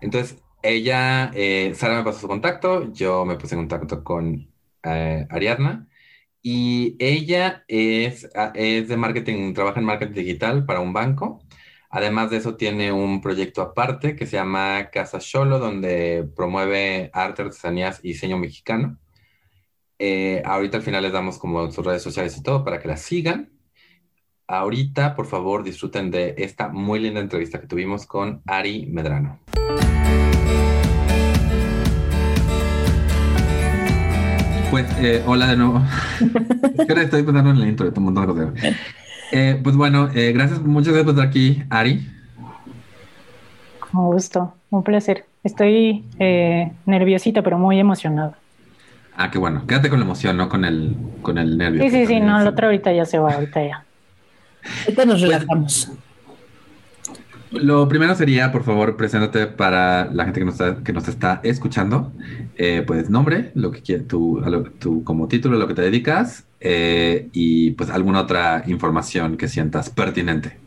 Entonces, 0.00 0.42
ella, 0.62 1.30
eh, 1.34 1.72
Sara 1.74 1.98
me 1.98 2.04
pasó 2.04 2.20
su 2.20 2.28
contacto, 2.28 2.92
yo 2.92 3.24
me 3.24 3.36
puse 3.36 3.54
en 3.54 3.62
contacto 3.62 4.04
con 4.04 4.48
eh, 4.82 5.26
Ariadna 5.30 5.88
y 6.42 6.96
ella 6.98 7.64
es, 7.68 8.28
ah, 8.34 8.52
es 8.54 8.88
de 8.88 8.96
marketing, 8.96 9.54
trabaja 9.54 9.80
en 9.80 9.86
marketing 9.86 10.14
digital 10.14 10.66
para 10.66 10.80
un 10.80 10.92
banco. 10.92 11.42
Además 11.90 12.30
de 12.30 12.38
eso, 12.38 12.56
tiene 12.56 12.92
un 12.92 13.20
proyecto 13.22 13.62
aparte 13.62 14.14
que 14.14 14.26
se 14.26 14.36
llama 14.36 14.90
Casa 14.90 15.18
Cholo, 15.20 15.58
donde 15.58 16.28
promueve 16.36 17.10
arte, 17.14 17.42
artesanías 17.42 18.00
y 18.02 18.08
diseño 18.08 18.38
mexicano. 18.38 18.98
Eh, 19.98 20.42
ahorita 20.44 20.76
al 20.78 20.82
final 20.82 21.02
les 21.02 21.12
damos 21.12 21.38
como 21.38 21.70
sus 21.70 21.84
redes 21.84 22.02
sociales 22.02 22.36
y 22.36 22.42
todo 22.42 22.64
para 22.64 22.78
que 22.80 22.88
la 22.88 22.96
sigan. 22.96 23.50
Ahorita, 24.46 25.14
por 25.14 25.26
favor, 25.26 25.62
disfruten 25.62 26.10
de 26.10 26.34
esta 26.38 26.68
muy 26.68 27.00
linda 27.00 27.20
entrevista 27.20 27.60
que 27.60 27.66
tuvimos 27.66 28.06
con 28.06 28.42
Ari 28.46 28.86
Medrano. 28.86 29.40
Pues, 34.70 34.86
eh, 34.98 35.22
hola 35.26 35.46
de 35.46 35.56
nuevo. 35.56 35.82
Ahora 36.88 37.02
estoy 37.02 37.22
pensando 37.22 37.50
en 37.50 37.60
la 37.60 37.66
intro, 37.66 37.90
un 37.96 38.02
montón 38.04 38.26
de 38.26 38.52
cosas. 38.52 38.76
Eh, 39.32 39.58
pues 39.62 39.76
bueno, 39.76 40.10
eh, 40.14 40.32
gracias, 40.32 40.60
muchas 40.60 40.92
gracias 40.92 41.04
por 41.04 41.14
estar 41.14 41.26
aquí, 41.26 41.62
Ari. 41.70 42.06
Con 43.80 44.06
gusto, 44.06 44.54
un 44.68 44.82
placer. 44.82 45.24
Estoy 45.42 46.04
eh, 46.18 46.70
nerviosita, 46.84 47.40
pero 47.40 47.58
muy 47.58 47.78
emocionada. 47.78 48.36
Ah, 49.16 49.30
qué 49.30 49.38
bueno. 49.38 49.66
Quédate 49.66 49.88
con 49.88 50.00
la 50.00 50.04
emoción, 50.04 50.36
no 50.36 50.50
con 50.50 50.64
el, 50.66 50.96
con 51.22 51.38
el 51.38 51.56
nervio. 51.56 51.82
Sí, 51.82 51.90
sí, 51.90 52.06
sí, 52.06 52.20
no, 52.20 52.38
el 52.38 52.46
otro 52.46 52.66
ahorita 52.66 52.92
ya 52.92 53.06
se 53.06 53.18
va, 53.18 53.32
ahorita 53.32 53.66
ya. 53.66 53.84
Ahorita 54.84 55.04
nos 55.06 55.20
relajamos. 55.22 55.92
Lo 57.50 57.88
primero 57.88 58.14
sería, 58.14 58.52
por 58.52 58.62
favor, 58.62 58.96
preséntate 58.96 59.46
para 59.46 60.06
la 60.12 60.24
gente 60.24 60.40
que 60.40 60.44
nos 60.46 60.54
está, 60.60 60.82
que 60.84 60.92
nos 60.92 61.08
está 61.08 61.40
escuchando. 61.42 62.12
Eh, 62.56 62.84
pues 62.86 63.08
nombre, 63.08 63.52
lo 63.54 63.70
que 63.70 63.80
lo- 64.46 64.64
tu- 64.64 65.02
como 65.04 65.28
título, 65.28 65.56
lo 65.56 65.66
que 65.66 65.74
te 65.74 65.82
dedicas 65.82 66.44
eh, 66.60 67.28
y 67.32 67.70
pues 67.72 67.90
alguna 67.90 68.20
otra 68.20 68.64
información 68.66 69.36
que 69.36 69.48
sientas 69.48 69.88
pertinente. 69.90 70.58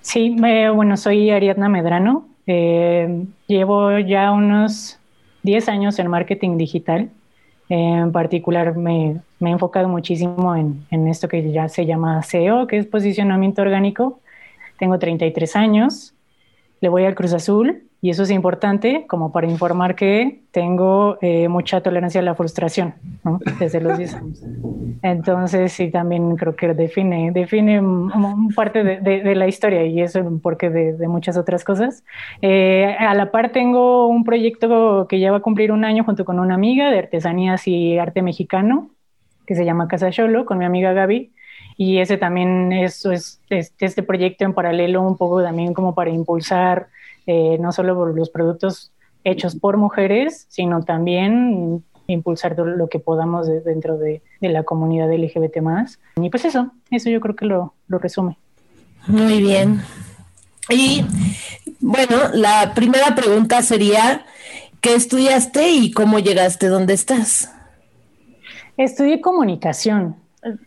Sí, 0.00 0.36
bueno, 0.74 0.96
soy 0.96 1.30
Ariadna 1.30 1.68
Medrano. 1.68 2.28
Eh, 2.46 3.24
llevo 3.46 3.98
ya 4.00 4.32
unos 4.32 4.98
10 5.42 5.68
años 5.68 5.98
en 5.98 6.08
marketing 6.08 6.58
digital. 6.58 7.10
En 7.68 8.12
particular, 8.12 8.76
me, 8.76 9.22
me 9.40 9.50
he 9.50 9.52
enfocado 9.52 9.88
muchísimo 9.88 10.54
en, 10.56 10.84
en 10.90 11.08
esto 11.08 11.28
que 11.28 11.52
ya 11.52 11.68
se 11.68 11.86
llama 11.86 12.20
SEO, 12.22 12.66
que 12.66 12.78
es 12.78 12.86
posicionamiento 12.86 13.62
orgánico. 13.62 14.20
Tengo 14.82 14.98
33 14.98 15.54
años, 15.54 16.12
le 16.80 16.88
voy 16.88 17.04
al 17.04 17.14
Cruz 17.14 17.32
Azul 17.34 17.84
y 18.00 18.10
eso 18.10 18.24
es 18.24 18.32
importante 18.32 19.04
como 19.06 19.30
para 19.30 19.46
informar 19.48 19.94
que 19.94 20.40
tengo 20.50 21.18
eh, 21.22 21.46
mucha 21.46 21.80
tolerancia 21.82 22.20
a 22.20 22.24
la 22.24 22.34
frustración 22.34 22.94
¿no? 23.22 23.38
desde 23.60 23.80
los 23.80 23.96
10 23.96 24.14
años. 24.14 24.42
Entonces, 25.02 25.70
sí, 25.72 25.88
también 25.92 26.34
creo 26.34 26.56
que 26.56 26.74
define, 26.74 27.30
define 27.30 27.80
parte 28.56 28.82
de, 28.82 28.98
de- 29.00 29.22
de 29.22 29.34
la 29.36 29.46
historia 29.46 29.84
y 29.86 30.00
eso 30.00 30.18
un 30.18 30.40
porqué 30.40 30.68
de, 30.68 30.94
de 30.94 31.06
muchas 31.06 31.36
otras 31.36 31.62
cosas. 31.62 32.02
Eh, 32.40 32.96
a 32.98 33.14
la 33.14 33.30
par 33.30 33.52
tengo 33.52 34.08
un 34.08 34.24
proyecto 34.24 35.06
que 35.08 35.20
ya 35.20 35.30
va 35.30 35.36
a 35.36 35.40
cumplir 35.40 35.70
un 35.70 35.84
año 35.84 36.02
junto 36.02 36.24
con 36.24 36.40
una 36.40 36.54
amiga 36.56 36.90
de 36.90 36.98
artesanías 36.98 37.68
y 37.68 37.98
arte 37.98 38.20
mexicano 38.22 38.90
que 39.46 39.54
se 39.54 39.64
llama 39.64 39.86
Casa 39.86 40.10
Cholo 40.10 40.44
con 40.44 40.58
mi 40.58 40.64
amiga 40.64 40.92
Gaby. 40.92 41.30
Y 41.76 41.98
ese 41.98 42.16
también 42.18 42.72
es, 42.72 43.04
es, 43.06 43.40
es- 43.48 43.72
este 43.78 44.02
proyecto 44.02 44.44
en 44.44 44.54
paralelo 44.54 45.02
un 45.02 45.16
poco 45.16 45.42
también 45.42 45.74
como 45.74 45.94
para 45.94 46.10
impulsar 46.10 46.88
eh, 47.26 47.56
no 47.60 47.70
solo 47.72 47.94
por 47.94 48.14
los 48.16 48.30
productos 48.30 48.90
hechos 49.24 49.54
por 49.56 49.76
mujeres, 49.76 50.46
sino 50.48 50.82
también 50.82 51.84
impulsar 52.08 52.56
todo 52.56 52.66
lo 52.66 52.88
que 52.88 52.98
podamos 52.98 53.46
de- 53.46 53.60
dentro 53.60 53.96
de, 53.96 54.22
de 54.40 54.48
la 54.48 54.64
comunidad 54.64 55.12
LGBT 55.12 55.58
más. 55.60 55.98
Y 56.16 56.28
pues 56.30 56.44
eso, 56.44 56.72
eso 56.90 57.08
yo 57.10 57.20
creo 57.20 57.36
que 57.36 57.46
lo, 57.46 57.74
lo 57.88 57.98
resume. 57.98 58.36
Muy 59.06 59.40
bien. 59.40 59.80
Y 60.68 61.04
bueno, 61.80 62.16
la 62.34 62.72
primera 62.74 63.14
pregunta 63.14 63.62
sería, 63.62 64.24
¿qué 64.80 64.94
estudiaste 64.94 65.70
y 65.70 65.90
cómo 65.92 66.18
llegaste 66.18 66.66
donde 66.68 66.94
estás? 66.94 67.52
Estudié 68.76 69.20
comunicación. 69.20 70.16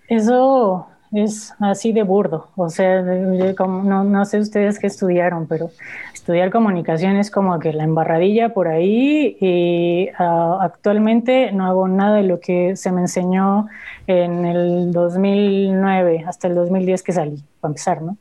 Eso 0.08 0.88
es 1.12 1.54
así 1.60 1.92
de 1.92 2.04
burdo. 2.04 2.50
O 2.56 2.70
sea, 2.70 3.02
no, 3.02 4.04
no 4.04 4.26
sé 4.26 4.40
ustedes 4.40 4.80
qué 4.80 4.88
estudiaron, 4.88 5.48
pero 5.48 5.70
estudiar 6.14 6.52
comunicación 6.52 7.18
es 7.18 7.32
como 7.32 7.60
que 7.60 7.74
la 7.74 7.84
embarradilla 7.84 8.54
por 8.54 8.68
ahí 8.68 9.38
y 9.40 10.10
ah, 10.18 10.60
actualmente 10.62 11.52
no 11.52 11.66
hago 11.66 11.88
nada 11.88 12.18
de 12.18 12.24
lo 12.24 12.40
que 12.40 12.76
se 12.76 12.92
me 12.92 13.02
enseñó 13.02 13.68
en 14.08 14.46
el 14.46 14.92
2009 14.92 16.26
hasta 16.28 16.48
el 16.48 16.56
2010 16.56 17.04
que 17.04 17.12
salí, 17.14 17.44
para 17.62 17.72
empezar, 17.72 18.02
¿no? 18.02 18.18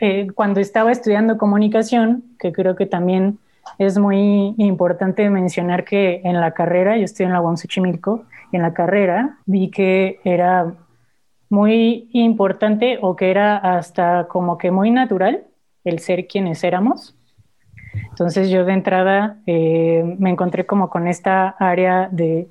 Eh, 0.00 0.28
cuando 0.34 0.60
estaba 0.60 0.92
estudiando 0.92 1.38
comunicación, 1.38 2.24
que 2.38 2.52
creo 2.52 2.76
que 2.76 2.86
también 2.86 3.38
es 3.78 3.98
muy 3.98 4.54
importante 4.58 5.28
mencionar 5.30 5.84
que 5.84 6.20
en 6.24 6.40
la 6.40 6.52
carrera, 6.52 6.96
yo 6.96 7.04
estoy 7.04 7.26
en 7.26 7.32
la 7.32 7.40
UAM 7.40 7.56
Xochimilco, 7.56 8.24
y 8.52 8.56
en 8.56 8.62
la 8.62 8.74
carrera 8.74 9.38
vi 9.46 9.70
que 9.70 10.20
era 10.24 10.74
muy 11.48 12.08
importante 12.12 12.98
o 13.00 13.16
que 13.16 13.30
era 13.30 13.56
hasta 13.56 14.26
como 14.28 14.58
que 14.58 14.70
muy 14.70 14.90
natural 14.90 15.44
el 15.84 16.00
ser 16.00 16.26
quienes 16.26 16.64
éramos. 16.64 17.16
Entonces 18.10 18.50
yo 18.50 18.64
de 18.64 18.72
entrada 18.72 19.38
eh, 19.46 20.16
me 20.18 20.30
encontré 20.30 20.66
como 20.66 20.90
con 20.90 21.06
esta 21.06 21.50
área 21.58 22.08
de, 22.10 22.48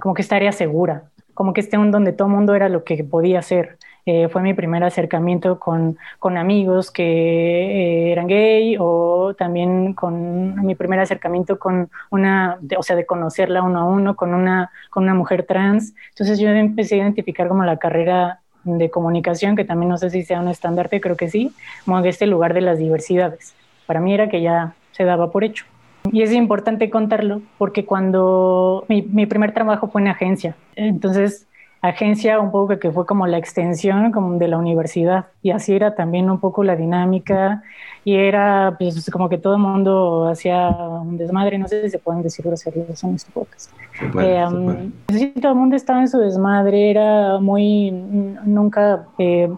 como 0.00 0.14
que 0.14 0.22
esta 0.22 0.36
área 0.36 0.52
segura, 0.52 1.10
como 1.34 1.52
que 1.52 1.60
este 1.60 1.78
un 1.78 1.90
donde 1.90 2.12
todo 2.12 2.28
mundo 2.28 2.54
era 2.54 2.68
lo 2.68 2.84
que 2.84 3.04
podía 3.04 3.42
ser. 3.42 3.78
Eh, 4.06 4.28
fue 4.28 4.40
mi 4.42 4.54
primer 4.54 4.82
acercamiento 4.84 5.58
con, 5.58 5.98
con 6.18 6.38
amigos 6.38 6.90
que 6.90 7.02
eh, 7.04 8.12
eran 8.12 8.26
gay 8.26 8.76
o 8.78 9.34
también 9.36 9.92
con 9.92 10.64
mi 10.64 10.74
primer 10.74 11.00
acercamiento 11.00 11.58
con 11.58 11.90
una, 12.10 12.56
de- 12.60 12.76
o 12.76 12.82
sea, 12.82 12.96
de 12.96 13.04
conocerla 13.04 13.62
uno 13.62 13.80
a 13.80 13.84
uno, 13.84 14.16
con 14.16 14.32
una, 14.32 14.70
con 14.90 15.02
una 15.04 15.14
mujer 15.14 15.44
trans. 15.44 15.94
Entonces 16.10 16.38
yo 16.38 16.48
empecé 16.48 16.94
a 16.94 16.98
identificar 16.98 17.48
como 17.48 17.64
la 17.64 17.76
carrera 17.76 18.40
de 18.64 18.90
comunicación, 18.90 19.56
que 19.56 19.64
también 19.64 19.90
no 19.90 19.98
sé 19.98 20.10
si 20.10 20.22
sea 20.22 20.40
un 20.40 20.48
estandarte, 20.48 21.00
creo 21.00 21.16
que 21.16 21.28
sí, 21.28 21.52
como 21.84 21.98
este 22.00 22.26
lugar 22.26 22.54
de 22.54 22.60
las 22.62 22.78
diversidades. 22.78 23.54
Para 23.86 24.00
mí 24.00 24.14
era 24.14 24.28
que 24.28 24.40
ya 24.42 24.74
se 24.92 25.04
daba 25.04 25.30
por 25.30 25.44
hecho. 25.44 25.64
Y 26.12 26.22
es 26.22 26.32
importante 26.32 26.88
contarlo 26.88 27.42
porque 27.58 27.84
cuando 27.84 28.84
mi, 28.88 29.02
mi 29.02 29.26
primer 29.26 29.52
trabajo 29.52 29.88
fue 29.88 30.00
en 30.00 30.08
agencia, 30.08 30.56
entonces 30.76 31.46
agencia 31.80 32.40
un 32.40 32.50
poco 32.50 32.78
que 32.78 32.90
fue 32.90 33.06
como 33.06 33.26
la 33.26 33.38
extensión 33.38 34.12
como 34.12 34.38
de 34.38 34.48
la 34.48 34.58
universidad. 34.58 35.26
Y 35.42 35.50
así 35.50 35.74
era 35.74 35.94
también 35.94 36.30
un 36.30 36.40
poco 36.40 36.64
la 36.64 36.76
dinámica. 36.76 37.62
Y 38.04 38.14
era 38.14 38.76
pues 38.78 39.10
como 39.10 39.28
que 39.28 39.38
todo 39.38 39.54
el 39.54 39.60
mundo 39.60 40.28
hacía 40.28 40.68
un 40.68 41.18
desmadre, 41.18 41.58
no 41.58 41.68
sé 41.68 41.82
si 41.82 41.90
se 41.90 41.98
pueden 41.98 42.22
decir 42.22 42.44
groserías 42.44 43.04
en 43.04 43.14
este 43.14 43.30
podcast. 43.32 43.70
Puede, 44.12 44.38
Eh, 44.38 44.46
um, 44.46 44.92
sí, 45.08 45.34
todo 45.40 45.52
el 45.52 45.58
mundo 45.58 45.76
estaba 45.76 46.00
en 46.00 46.08
su 46.08 46.18
desmadre, 46.18 46.90
era 46.90 47.38
muy, 47.38 47.90
nunca 47.90 49.06
eh, 49.18 49.50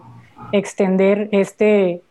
extender 0.51 1.29
este 1.31 2.01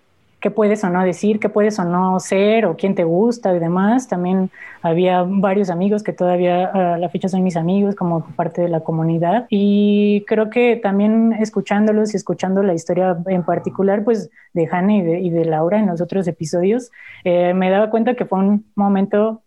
qué 0.40 0.50
puedes 0.50 0.82
o 0.85 0.90
no 0.90 1.04
decir, 1.04 1.38
qué 1.38 1.49
puedes 1.49 1.78
o 1.78 1.85
no 1.85 2.18
ser, 2.18 2.64
o 2.64 2.76
quién 2.76 2.94
te 2.94 3.04
gusta 3.04 3.54
y 3.54 3.59
demás. 3.59 4.09
También 4.09 4.50
había 4.80 5.23
varios 5.26 5.68
amigos 5.68 6.02
que 6.02 6.14
todavía 6.14 6.64
a 6.64 6.99
la 6.99 7.09
fecha 7.11 7.28
son 7.28 7.42
mis 7.44 7.56
amigos, 7.56 7.94
como 7.94 8.25
parte 8.37 8.62
de 8.62 8.68
la 8.68 8.80
comunidad. 8.80 9.47
Y 9.50 10.25
creo 10.26 10.49
que 10.49 10.76
también 10.76 11.35
escuchándolos 11.35 12.14
y 12.14 12.16
escuchando 12.16 12.62
la 12.62 12.73
historia 12.73 13.18
en 13.26 13.44
particular, 13.44 14.02
pues 14.02 14.30
de 14.54 14.68
Hannah 14.70 14.97
y 14.97 15.30
de, 15.30 15.44
Laura 15.44 15.78
en 15.78 15.87
los 15.87 16.00
otros 16.00 16.26
episodios, 16.26 16.90
eh, 17.25 17.52
me 17.54 17.70
daba 17.70 17.90
cuenta 17.90 18.14
que 18.14 18.25
fue 18.25 18.38
un 18.38 18.64
momento 18.75 19.42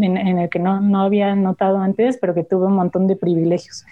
en, 0.00 0.16
el 0.16 0.50
que 0.50 0.58
no, 0.58 0.80
no 0.80 1.02
había 1.02 1.34
notado 1.36 1.78
antes, 1.78 2.18
pero 2.18 2.34
que 2.34 2.42
tuve 2.42 2.66
un 2.66 2.74
montón 2.74 3.06
de 3.06 3.16
privilegios. 3.16 3.84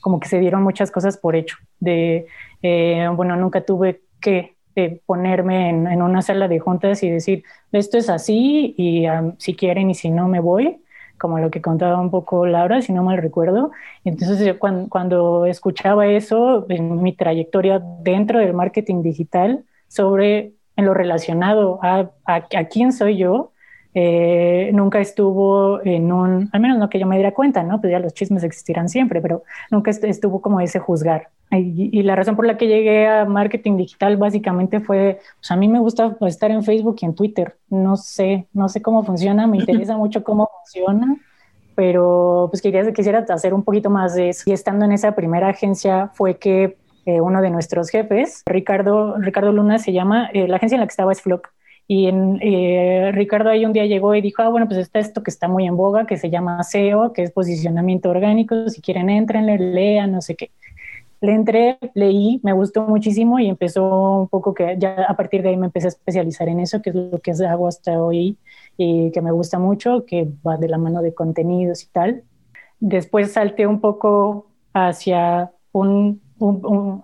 Como 0.00 0.20
que 0.20 0.28
se 0.28 0.38
dieron 0.38 0.62
muchas 0.62 0.90
cosas 0.90 1.16
por 1.16 1.34
hecho. 1.34 1.56
De, 1.80 2.26
eh, 2.62 3.08
bueno, 3.14 3.34
nunca 3.36 3.62
tuve 3.62 4.02
que 4.20 4.53
de 4.74 5.02
ponerme 5.06 5.70
en, 5.70 6.02
una 6.02 6.22
sala 6.22 6.48
de 6.48 6.58
juntas 6.58 7.02
y 7.02 7.10
decir, 7.10 7.44
esto 7.72 7.98
es 7.98 8.10
así 8.10 8.74
y 8.76 9.06
si 9.38 9.54
quieren 9.54 9.90
y 9.90 9.94
si 9.94 10.10
no 10.10 10.28
me 10.28 10.40
voy, 10.40 10.80
como 11.18 11.38
lo 11.38 11.50
que 11.50 11.62
contaba 11.62 12.00
un 12.00 12.10
poco 12.10 12.46
Laura, 12.46 12.82
si 12.82 12.92
no 12.92 13.02
mal 13.02 13.18
recuerdo. 13.18 13.70
Entonces, 14.04 14.56
cuando, 14.58 15.46
escuchaba 15.46 16.06
eso 16.06 16.66
en 16.68 17.02
mi 17.02 17.14
trayectoria 17.14 17.80
dentro 18.02 18.38
del 18.40 18.52
marketing 18.52 19.02
digital 19.02 19.64
sobre 19.88 20.54
en 20.76 20.86
lo 20.86 20.94
relacionado 20.94 21.78
a, 21.82 22.10
a, 22.26 22.34
a 22.34 22.64
quién 22.64 22.92
soy 22.92 23.16
yo, 23.16 23.52
eh, 23.94 24.70
nunca 24.74 25.00
estuvo 25.00 25.80
en 25.84 26.10
un, 26.12 26.50
al 26.52 26.60
menos 26.60 26.78
no 26.78 26.90
que 26.90 26.98
yo 26.98 27.06
me 27.06 27.14
diera 27.14 27.32
cuenta, 27.32 27.62
¿no? 27.62 27.80
Pues 27.80 27.92
ya 27.92 28.00
los 28.00 28.12
chismes 28.12 28.42
existirán 28.42 28.88
siempre, 28.88 29.20
pero 29.20 29.44
nunca 29.70 29.92
estuvo 29.92 30.40
como 30.40 30.60
ese 30.60 30.80
juzgar. 30.80 31.28
Y, 31.50 32.02
la 32.02 32.16
razón 32.16 32.34
por 32.34 32.46
la 32.46 32.56
que 32.56 32.66
llegué 32.66 33.06
a 33.06 33.24
marketing 33.24 33.76
digital 33.76 34.16
básicamente 34.16 34.80
fue, 34.80 35.20
pues 35.36 35.50
a 35.52 35.56
mí 35.56 35.68
me 35.68 35.78
gusta 35.78 36.16
estar 36.22 36.50
en 36.50 36.64
Facebook 36.64 36.96
y 37.00 37.04
en 37.04 37.14
Twitter. 37.14 37.56
No 37.68 37.96
sé, 37.96 38.48
no 38.52 38.68
sé 38.68 38.82
cómo 38.82 39.04
funciona, 39.04 39.46
me 39.46 39.58
interesa 39.58 39.96
mucho 39.96 40.24
cómo 40.24 40.50
funciona, 40.58 41.16
pero 41.76 42.48
pues 42.50 42.60
quería, 42.60 42.90
quisiera 42.92 43.24
hacer 43.28 43.54
un 43.54 43.62
poquito 43.62 43.90
más 43.90 44.14
de 44.14 44.30
eso. 44.30 44.42
Y 44.46 44.52
estando 44.52 44.84
en 44.84 44.92
esa 44.92 45.14
primera 45.14 45.48
agencia 45.48 46.10
fue 46.14 46.38
que 46.38 46.76
eh, 47.06 47.20
uno 47.20 47.40
de 47.40 47.50
nuestros 47.50 47.90
jefes, 47.90 48.42
Ricardo, 48.46 49.18
Ricardo 49.18 49.52
Luna 49.52 49.78
se 49.78 49.92
llama, 49.92 50.30
eh, 50.32 50.48
la 50.48 50.56
agencia 50.56 50.76
en 50.76 50.80
la 50.80 50.86
que 50.86 50.92
estaba 50.92 51.12
es 51.12 51.20
Flock, 51.20 51.50
y 51.86 52.08
eh, 52.08 53.12
Ricardo 53.12 53.50
ahí 53.50 53.66
un 53.66 53.74
día 53.74 53.84
llegó 53.84 54.14
y 54.14 54.22
dijo, 54.22 54.42
ah, 54.42 54.48
bueno, 54.48 54.66
pues 54.66 54.78
está 54.80 54.98
esto 54.98 55.22
que 55.22 55.30
está 55.30 55.48
muy 55.48 55.66
en 55.66 55.76
boga, 55.76 56.06
que 56.06 56.16
se 56.16 56.30
llama 56.30 56.62
SEO, 56.62 57.12
que 57.12 57.22
es 57.22 57.30
posicionamiento 57.30 58.08
orgánico, 58.08 58.68
si 58.70 58.80
quieren 58.80 59.10
entrenle, 59.10 59.58
lean, 59.58 60.12
no 60.12 60.22
sé 60.22 60.34
qué. 60.34 60.50
Le 61.20 61.32
entré, 61.32 61.78
leí, 61.94 62.40
me 62.42 62.52
gustó 62.52 62.86
muchísimo 62.86 63.38
y 63.38 63.48
empezó 63.48 64.20
un 64.20 64.28
poco 64.28 64.54
que 64.54 64.76
ya 64.78 65.04
a 65.08 65.16
partir 65.16 65.42
de 65.42 65.50
ahí 65.50 65.56
me 65.56 65.66
empecé 65.66 65.86
a 65.86 65.88
especializar 65.88 66.48
en 66.48 66.60
eso, 66.60 66.80
que 66.80 66.90
es 66.90 66.96
lo 66.96 67.18
que 67.18 67.32
hago 67.32 67.68
hasta 67.68 68.02
hoy 68.02 68.38
y 68.76 69.10
que 69.10 69.22
me 69.22 69.32
gusta 69.32 69.58
mucho, 69.58 70.04
que 70.06 70.28
va 70.46 70.56
de 70.56 70.68
la 70.68 70.78
mano 70.78 71.02
de 71.02 71.14
contenidos 71.14 71.82
y 71.82 71.86
tal. 71.88 72.24
Después 72.80 73.32
salté 73.32 73.66
un 73.66 73.80
poco 73.80 74.48
hacia 74.72 75.52
un, 75.72 76.20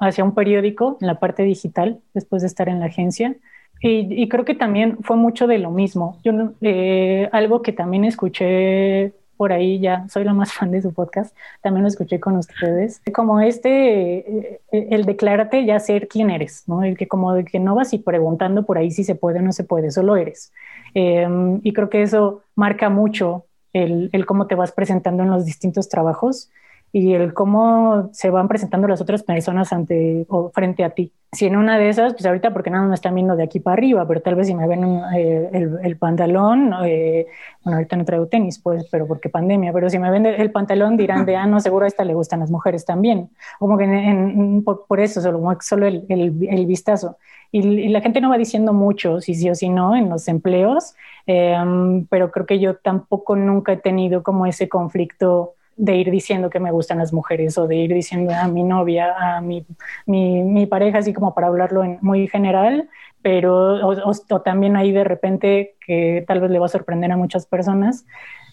hacia 0.01 0.25
un 0.25 0.35
periódico 0.35 0.99
en 1.01 1.07
la 1.07 1.19
parte 1.19 1.43
digital, 1.43 2.01
después 2.15 2.43
de 2.43 2.49
estar 2.49 2.69
en 2.69 2.81
la 2.81 2.87
agencia 2.87 3.37
y, 3.83 4.29
creo 4.29 4.45
que 4.45 4.55
también 4.55 4.99
fue 5.03 5.17
mucho 5.17 5.47
de 5.47 5.59
lo 5.59 5.71
mismo. 5.71 6.19
Yo 6.23 6.33
eh, 6.61 7.29
algo 7.33 7.63
que 7.63 7.73
también 7.73 8.05
escuché 8.05 9.15
por 9.39 9.55
ahí, 9.55 9.81
ya 9.81 10.07
soy 10.09 10.25
la 10.25 10.35
más 10.35 10.53
fan 10.55 10.71
de 10.71 10.83
su 10.83 10.93
podcast, 10.93 11.35
también 11.63 11.83
lo 11.85 11.89
escuché 11.89 12.21
con 12.21 12.37
ustedes, 12.37 13.01
como 13.15 13.41
este, 13.41 14.19
eh, 14.19 14.61
el 14.71 15.07
declárate 15.07 15.65
ya 15.65 15.81
ser 15.81 16.09
quién 16.09 16.29
eres, 16.29 16.65
¿no? 16.67 16.85
El 16.85 16.99
que 16.99 17.09
como 17.09 17.33
de 17.33 17.45
que 17.47 17.59
no 17.59 17.75
vas 17.75 17.95
y 17.95 17.99
preguntando 17.99 18.67
por 18.67 18.77
ahí 18.77 18.91
si 18.91 19.03
se 19.03 19.15
puede 19.15 19.39
o 19.39 19.43
no 19.43 19.53
se 19.53 19.65
puede, 19.65 19.91
solo 19.91 20.17
eres. 20.17 20.53
Em, 20.93 21.61
y 21.63 21.73
creo 21.73 21.89
que 21.89 22.03
eso 22.03 22.43
marca 22.55 22.91
mucho 22.91 23.47
el, 23.73 24.11
el 24.13 24.27
cómo 24.27 24.47
te 24.47 24.57
vas 24.57 24.73
presentando 24.73 25.23
en 25.23 25.31
los 25.31 25.47
distintos 25.47 25.89
trabajos 25.89 26.51
y 26.93 27.15
el 27.15 27.33
cómo 27.35 28.11
se 28.13 28.31
van 28.31 28.49
presentando 28.49 28.89
las 28.89 29.01
otras 29.01 29.23
personas 29.23 29.73
ante 29.73 30.27
o 30.29 30.51
frente 30.51 30.85
a 30.85 30.91
ti. 30.91 31.13
Si 31.33 31.47
en 31.47 31.57
una 31.57 31.79
de 31.79 31.89
esas, 31.89 32.15
pues 32.15 32.27
ahorita 32.27 32.53
porque 32.53 32.71
nada 32.71 32.85
me 32.89 32.95
están 32.95 33.15
viendo 33.15 33.37
de 33.37 33.45
aquí 33.45 33.61
para 33.61 33.75
arriba, 33.75 34.07
pero 34.09 34.21
tal 34.21 34.35
vez 34.35 34.49
si 34.49 34.55
me 34.55 34.67
ven 34.67 34.83
eh, 35.17 35.69
el, 35.85 35.97
pantalón, 35.97 36.75
eh, 36.85 37.27
bueno, 37.63 37.77
ahorita 37.77 37.97
no 37.97 38.05
traigo 38.05 38.27
tenis, 38.27 38.59
pues, 38.59 38.89
pero 38.91 39.07
porque 39.07 39.29
pandemia, 39.29 39.73
pero 39.73 39.89
si 39.89 40.01
me 40.01 40.11
ven 40.11 40.27
el 40.27 40.51
pantalón 40.51 40.97
dirán 40.97 41.25
de, 41.27 41.37
ah, 41.37 41.47
no, 41.47 41.61
seguro 41.61 41.85
a 41.85 41.89
esta 41.89 42.05
le 42.05 42.15
gustan 42.15 42.41
las 42.41 42.51
mujeres 42.51 42.85
también. 42.85 43.31
Como 43.61 43.79
que 43.79 44.63
por, 44.65 44.99
eso, 44.99 45.21
solo, 45.21 45.57
solo 45.61 45.87
el, 45.87 46.05
el, 46.09 46.67
vistazo. 46.67 47.17
Y, 47.53 47.89
la 47.91 48.01
gente 48.01 48.21
no 48.21 48.31
va 48.31 48.37
diciendo 48.37 48.73
mucho, 48.73 49.21
si 49.21 49.35
sí 49.35 49.49
o 49.49 49.55
si 49.55 49.69
no, 49.69 49.95
en 49.95 50.09
los 50.09 50.27
empleos, 50.27 50.97
em, 51.27 52.07
pero 52.07 52.33
creo 52.33 52.47
que 52.47 52.59
yo 52.59 52.77
tampoco 52.77 53.37
nunca 53.37 53.73
he 53.73 53.77
tenido 53.77 54.25
como 54.25 54.47
ese 54.47 54.69
conflicto 54.69 55.55
de 55.81 55.97
ir 55.97 56.11
diciendo 56.11 56.51
que 56.51 56.61
me 56.61 56.71
gustan 56.71 56.99
las 56.99 57.13
mujeres 57.13 57.57
o 57.57 57.67
de 57.67 57.77
ir 57.77 57.95
diciendo 57.95 58.33
a 58.35 58.47
mi 58.49 58.63
novia, 58.63 59.15
a 59.19 59.41
mi, 59.41 59.67
mi, 60.07 60.67
pareja, 60.67 60.99
así 60.99 61.15
como 61.15 61.35
para 61.35 61.47
hablarlo 61.47 61.83
en 61.83 61.99
muy 62.03 62.29
general, 62.29 62.91
pero 63.23 63.89
o, 63.89 64.41
también 64.43 64.77
ahí 64.77 64.93
de 64.93 65.05
repente 65.05 65.77
que 65.85 66.23
tal 66.29 66.41
vez 66.41 66.51
le 66.51 66.59
va 66.59 66.67
a 66.67 66.69
sorprender 66.69 67.11
a 67.13 67.17
muchas 67.17 67.47
personas, 67.47 68.05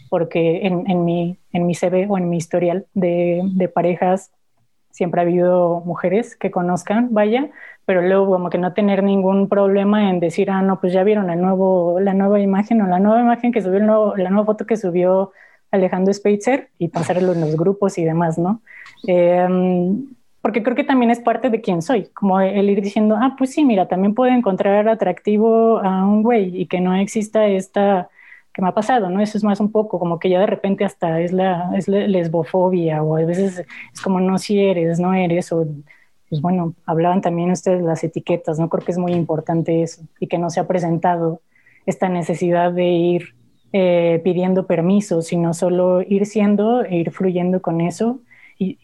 porque 0.10 0.66
en, 0.66 0.90
en, 0.90 1.04
mi, 1.04 1.38
en 1.52 1.66
mi 1.66 1.76
CV 1.76 2.08
o 2.10 2.18
en 2.18 2.30
mi 2.30 2.38
historial 2.38 2.86
de, 2.94 3.42
de 3.44 3.68
parejas 3.68 4.32
siempre 4.92 5.20
ha 5.20 5.26
habido 5.26 5.82
mujeres 5.82 6.38
que 6.38 6.50
conozcan, 6.50 7.10
vaya, 7.14 7.50
pero 7.86 8.02
luego 8.02 8.32
como 8.32 8.50
que 8.50 8.58
no 8.58 8.74
tener 8.74 9.04
ningún 9.04 9.50
problema 9.50 10.10
en 10.10 10.22
decir, 10.22 10.50
ah, 10.50 10.62
no, 10.62 10.80
pues 10.80 10.94
ya 10.94 11.04
vieron 11.04 11.30
el 11.30 11.42
nuevo, 11.42 12.00
la 12.00 12.14
nueva 12.14 12.40
imagen 12.40 12.82
o 12.82 12.88
la 12.88 13.00
nueva 13.00 13.20
imagen 13.20 13.52
que 13.52 13.62
subió, 13.62 14.16
la 14.16 14.30
nueva 14.30 14.46
foto 14.46 14.66
que 14.66 14.78
subió 14.78 15.34
Alejandro 15.78 16.14
Speitzer 16.14 16.70
y 16.78 16.90
pasarlo 16.90 17.34
en 17.34 17.42
los 17.42 17.56
grupos 17.56 17.98
y 17.98 18.04
demás, 18.04 18.38
¿no? 18.38 18.62
Em, 19.08 20.06
porque 20.42 20.64
creo 20.64 20.76
que 20.76 20.84
también 20.84 21.12
es 21.12 21.20
parte 21.20 21.50
de 21.50 21.62
quién 21.62 21.82
soy, 21.82 22.10
como 22.14 22.40
el 22.40 22.70
ir 22.70 22.82
diciendo, 22.82 23.18
ah, 23.20 23.36
pues 23.38 23.52
sí, 23.52 23.66
mira, 23.66 23.88
también 23.88 24.14
puedo 24.14 24.32
encontrar 24.32 24.88
atractivo 24.88 25.80
a 25.80 26.06
un 26.06 26.24
güey 26.24 26.62
y 26.62 26.68
que 26.68 26.80
no 26.80 26.96
exista 26.96 27.48
esta 27.48 28.10
que 28.54 28.62
me 28.64 28.70
ha 28.70 28.74
pasado, 28.74 29.10
¿no? 29.10 29.22
Eso 29.22 29.38
es 29.38 29.44
más 29.44 29.60
un 29.60 29.72
poco 29.72 30.00
como 30.00 30.18
que 30.20 30.30
ya 30.30 30.40
de 30.40 30.48
repente 30.48 30.84
hasta 30.84 31.22
es 31.22 31.32
la, 31.32 31.72
es 31.78 31.88
lesbofobia 31.88 33.04
o 33.04 33.16
a 33.16 33.24
veces 33.24 33.66
es 33.94 34.02
como 34.02 34.20
no 34.20 34.40
si 34.40 34.60
eres, 34.60 35.00
no 35.00 35.14
eres 35.14 35.52
o 35.52 35.68
pues 36.30 36.42
bueno, 36.42 36.74
hablaban 36.86 37.22
también 37.22 37.52
ustedes 37.52 37.82
de 37.82 37.86
las 37.86 38.04
etiquetas, 38.04 38.60
¿no? 38.60 38.68
Creo 38.68 38.84
que 38.84 38.92
es 38.92 38.98
muy 38.98 39.14
importante 39.14 39.84
eso 39.84 40.02
y 40.20 40.28
que 40.28 40.40
no 40.40 40.50
se 40.50 40.60
ha 40.60 40.68
presentado 40.68 41.42
esta 41.86 42.10
necesidad 42.10 42.72
de 42.72 42.86
ir 42.86 43.36
eh, 43.80 44.22
pidiendo 44.24 44.66
permiso, 44.66 45.22
sino 45.22 45.54
solo 45.54 46.02
ir 46.02 46.26
siendo 46.26 46.84
e 46.84 46.96
ir 46.98 47.12
fluyendo 47.12 47.62
con 47.62 47.80
eso. 47.80 48.22
Y, 48.58 48.76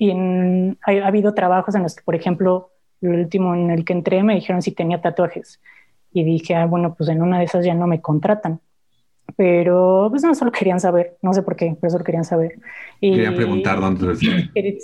ha, 0.85 1.07
habido 1.07 1.33
trabajos 1.33 1.73
en 1.73 1.81
los 1.81 1.95
que, 1.95 2.03
por 2.03 2.13
ejemplo, 2.13 2.69
el 3.01 3.21
último 3.21 3.55
en 3.55 3.71
el 3.71 3.85
que 3.85 3.93
entré 3.93 4.21
me 4.21 4.35
dijeron 4.35 4.61
si 4.61 4.71
tenía 4.71 5.01
tatuajes. 5.01 5.59
Y 6.11 6.23
dije, 6.23 6.53
ah, 6.53 6.67
bueno, 6.67 6.93
pues 6.93 7.09
en 7.09 7.23
una 7.23 7.39
de 7.39 7.45
esas 7.45 7.65
ya 7.65 7.73
no 7.73 7.87
me 7.87 8.01
contratan. 8.01 8.59
Pero 9.35 10.09
pues 10.11 10.21
no, 10.21 10.35
solo 10.35 10.51
querían 10.51 10.79
saber, 10.79 11.17
no 11.23 11.33
sé 11.33 11.41
por 11.41 11.55
qué, 11.55 11.75
pero 11.81 11.89
solo 11.89 12.03
querían 12.03 12.23
saber. 12.23 12.59
Y, 13.01 13.13
querían 13.15 13.33
preguntar 13.33 13.81
dónde 13.81 14.15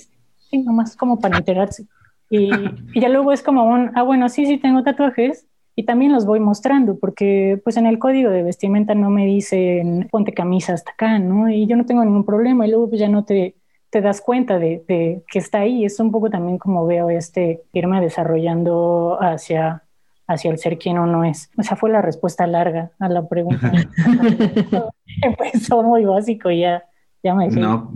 Sí, 0.49 0.57
nomás 0.57 0.95
como 0.95 1.19
para 1.19 1.37
enterarse. 1.37 1.85
Y, 2.31 2.49
y, 2.95 2.99
ya 2.99 3.09
luego 3.09 3.31
es 3.31 3.43
como 3.43 3.63
un, 3.63 3.91
ah, 3.93 4.01
bueno, 4.01 4.27
sí, 4.27 4.47
sí 4.47 4.57
tengo 4.57 4.81
tatuajes, 4.81 5.45
y 5.79 5.83
también 5.83 6.11
los 6.11 6.25
voy 6.25 6.41
mostrando 6.41 6.99
porque 6.99 7.61
pues 7.63 7.77
en 7.77 7.85
el 7.85 7.99
código 7.99 8.29
de 8.31 8.43
vestimenta 8.43 8.95
no 8.95 9.09
me 9.09 9.25
dicen 9.25 10.09
ponte 10.11 10.33
camisa 10.33 10.73
hasta 10.73 10.91
acá, 10.91 11.19
¿no? 11.19 11.49
Y 11.49 11.67
yo 11.67 11.77
no 11.77 11.85
tengo 11.85 12.03
ningún 12.03 12.25
problema 12.25 12.67
y 12.67 12.69
luego 12.69 12.89
pues 12.89 12.99
ya 12.99 13.07
no 13.07 13.23
te, 13.23 13.55
te 13.89 14.01
das 14.01 14.19
cuenta 14.19 14.59
de, 14.59 14.83
que 14.85 15.39
está 15.39 15.59
ahí. 15.59 15.85
Es 15.85 16.01
un 16.01 16.11
poco 16.11 16.29
también 16.29 16.57
como 16.57 16.85
veo 16.85 17.09
este 17.09 17.61
irme 17.71 18.01
desarrollando 18.01 19.19
hacia, 19.21 19.83
hacia 20.27 20.51
el 20.51 20.57
ser 20.57 20.77
quien 20.77 20.99
uno 20.99 21.23
es. 21.23 21.49
O 21.57 21.63
sea, 21.63 21.77
fue 21.77 21.89
la 21.89 22.01
respuesta 22.01 22.45
larga 22.45 22.91
a 22.99 23.07
la 23.07 23.25
pregunta. 23.29 23.71
Empezó 25.21 25.81
muy 25.81 26.03
básico 26.03 26.51
y 26.51 26.59
ya, 26.59 26.83
ya 27.23 27.33
me 27.33 27.47
dije. 27.47 27.61
No, 27.61 27.93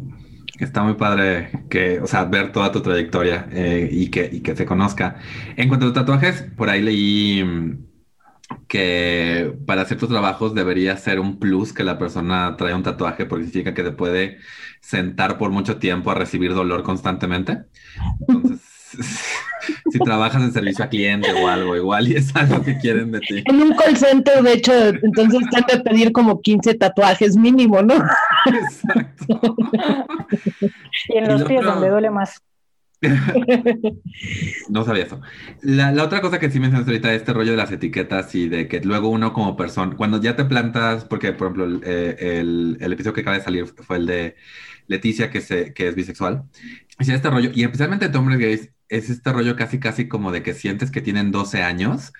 Está 0.60 0.84
muy 0.84 0.94
padre 0.96 1.50
que, 1.70 2.00
o 2.00 2.06
sea, 2.08 2.26
ver 2.26 2.52
toda 2.52 2.72
tu 2.72 2.82
trayectoria 2.82 3.48
eh, 3.52 3.90
y, 3.92 4.12
que, 4.12 4.30
y 4.32 4.42
que 4.42 4.56
se 4.56 4.66
conozca. 4.68 5.18
En 5.58 5.68
cuanto 5.68 5.86
a 5.86 5.88
los 5.90 5.96
tatuajes, 5.96 6.44
por 6.56 6.70
ahí 6.70 6.82
leí 6.82 7.44
mm, 7.44 7.86
que 8.68 9.54
para 9.68 9.86
ciertos 9.86 10.10
trabajos 10.10 10.56
debería 10.56 10.98
ser 10.98 11.20
un 11.20 11.40
plus 11.40 11.74
que 11.74 11.84
la 11.84 11.98
persona 12.00 12.56
trae 12.58 12.76
un 12.76 12.84
tatuaje 12.84 13.26
porque 13.26 13.46
significa 13.46 13.74
que 13.74 13.84
te 13.84 13.92
puede 13.94 14.40
sentar 14.82 15.38
por 15.38 15.52
mucho 15.52 15.80
tiempo 15.80 16.12
a 16.12 16.16
recibir 16.16 16.54
dolor 16.54 16.84
constantemente. 16.84 17.66
Entonces, 18.20 18.62
si 19.92 20.00
trabajas 20.00 20.42
en 20.42 20.54
servicio 20.54 20.86
a 20.86 20.90
cliente 20.90 21.32
o 21.34 21.48
algo, 21.48 21.76
igual 21.76 22.08
y 22.08 22.16
es 22.16 22.36
algo 22.36 22.62
que 22.62 22.78
quieren 22.78 23.12
de 23.12 23.20
ti. 23.20 23.44
En 23.46 23.62
un 23.62 23.74
call 23.76 23.98
center, 23.98 24.42
de 24.44 24.54
hecho, 24.54 24.74
entonces 24.74 25.42
te 25.52 25.64
que 25.64 25.80
pedir 25.80 26.12
como 26.12 26.42
15 26.42 26.76
tatuajes 26.76 27.36
mínimo, 27.36 27.82
¿no? 27.82 27.96
Exacto. 28.46 29.56
y 31.10 31.18
en 31.18 31.28
los 31.28 31.44
pies 31.44 31.64
donde 31.64 31.90
duele 31.90 32.10
más. 32.10 32.42
no 34.70 34.86
sabía 34.86 35.04
eso. 35.04 35.22
La, 35.62 35.92
otra 36.04 36.22
cosa 36.22 36.40
que 36.40 36.50
sí 36.50 36.60
mencionaste 36.60 36.92
ahorita 36.92 37.14
es 37.14 37.22
este 37.22 37.34
rollo 37.34 37.52
de 37.52 37.58
las 37.58 37.72
etiquetas 37.72 38.34
y 38.36 38.48
de 38.48 38.68
que 38.68 38.80
luego 38.80 39.10
uno 39.10 39.34
como 39.34 39.58
persona, 39.58 39.96
cuando 39.96 40.22
ya 40.22 40.36
te 40.36 40.46
plantas, 40.46 41.06
porque 41.06 41.34
por 41.34 41.48
ejemplo 41.48 41.82
eh, 41.84 42.16
el, 42.40 42.78
el, 42.80 42.94
episodio 42.94 43.14
que 43.14 43.22
acaba 43.22 43.38
de 43.38 43.44
salir 43.44 43.66
fue 43.66 43.98
el 43.98 44.06
de 44.06 44.36
Leticia, 44.88 45.30
que, 45.30 45.42
se, 45.42 45.74
que 45.74 45.88
es 45.88 45.96
bisexual, 45.96 46.44
y 47.00 47.12
este 47.12 47.30
rollo, 47.30 47.52
y 47.54 47.64
especialmente 47.64 48.10
de 48.10 48.18
hombres 48.18 48.40
gays, 48.40 48.70
es 48.98 49.10
este 49.10 49.32
rollo 49.34 49.56
casi 49.56 49.80
casi 49.80 50.08
como 50.08 50.32
de 50.32 50.44
que 50.44 50.54
sientes 50.54 50.92
que 50.92 51.02
tienen 51.02 51.32
12 51.32 51.64
años 51.64 52.14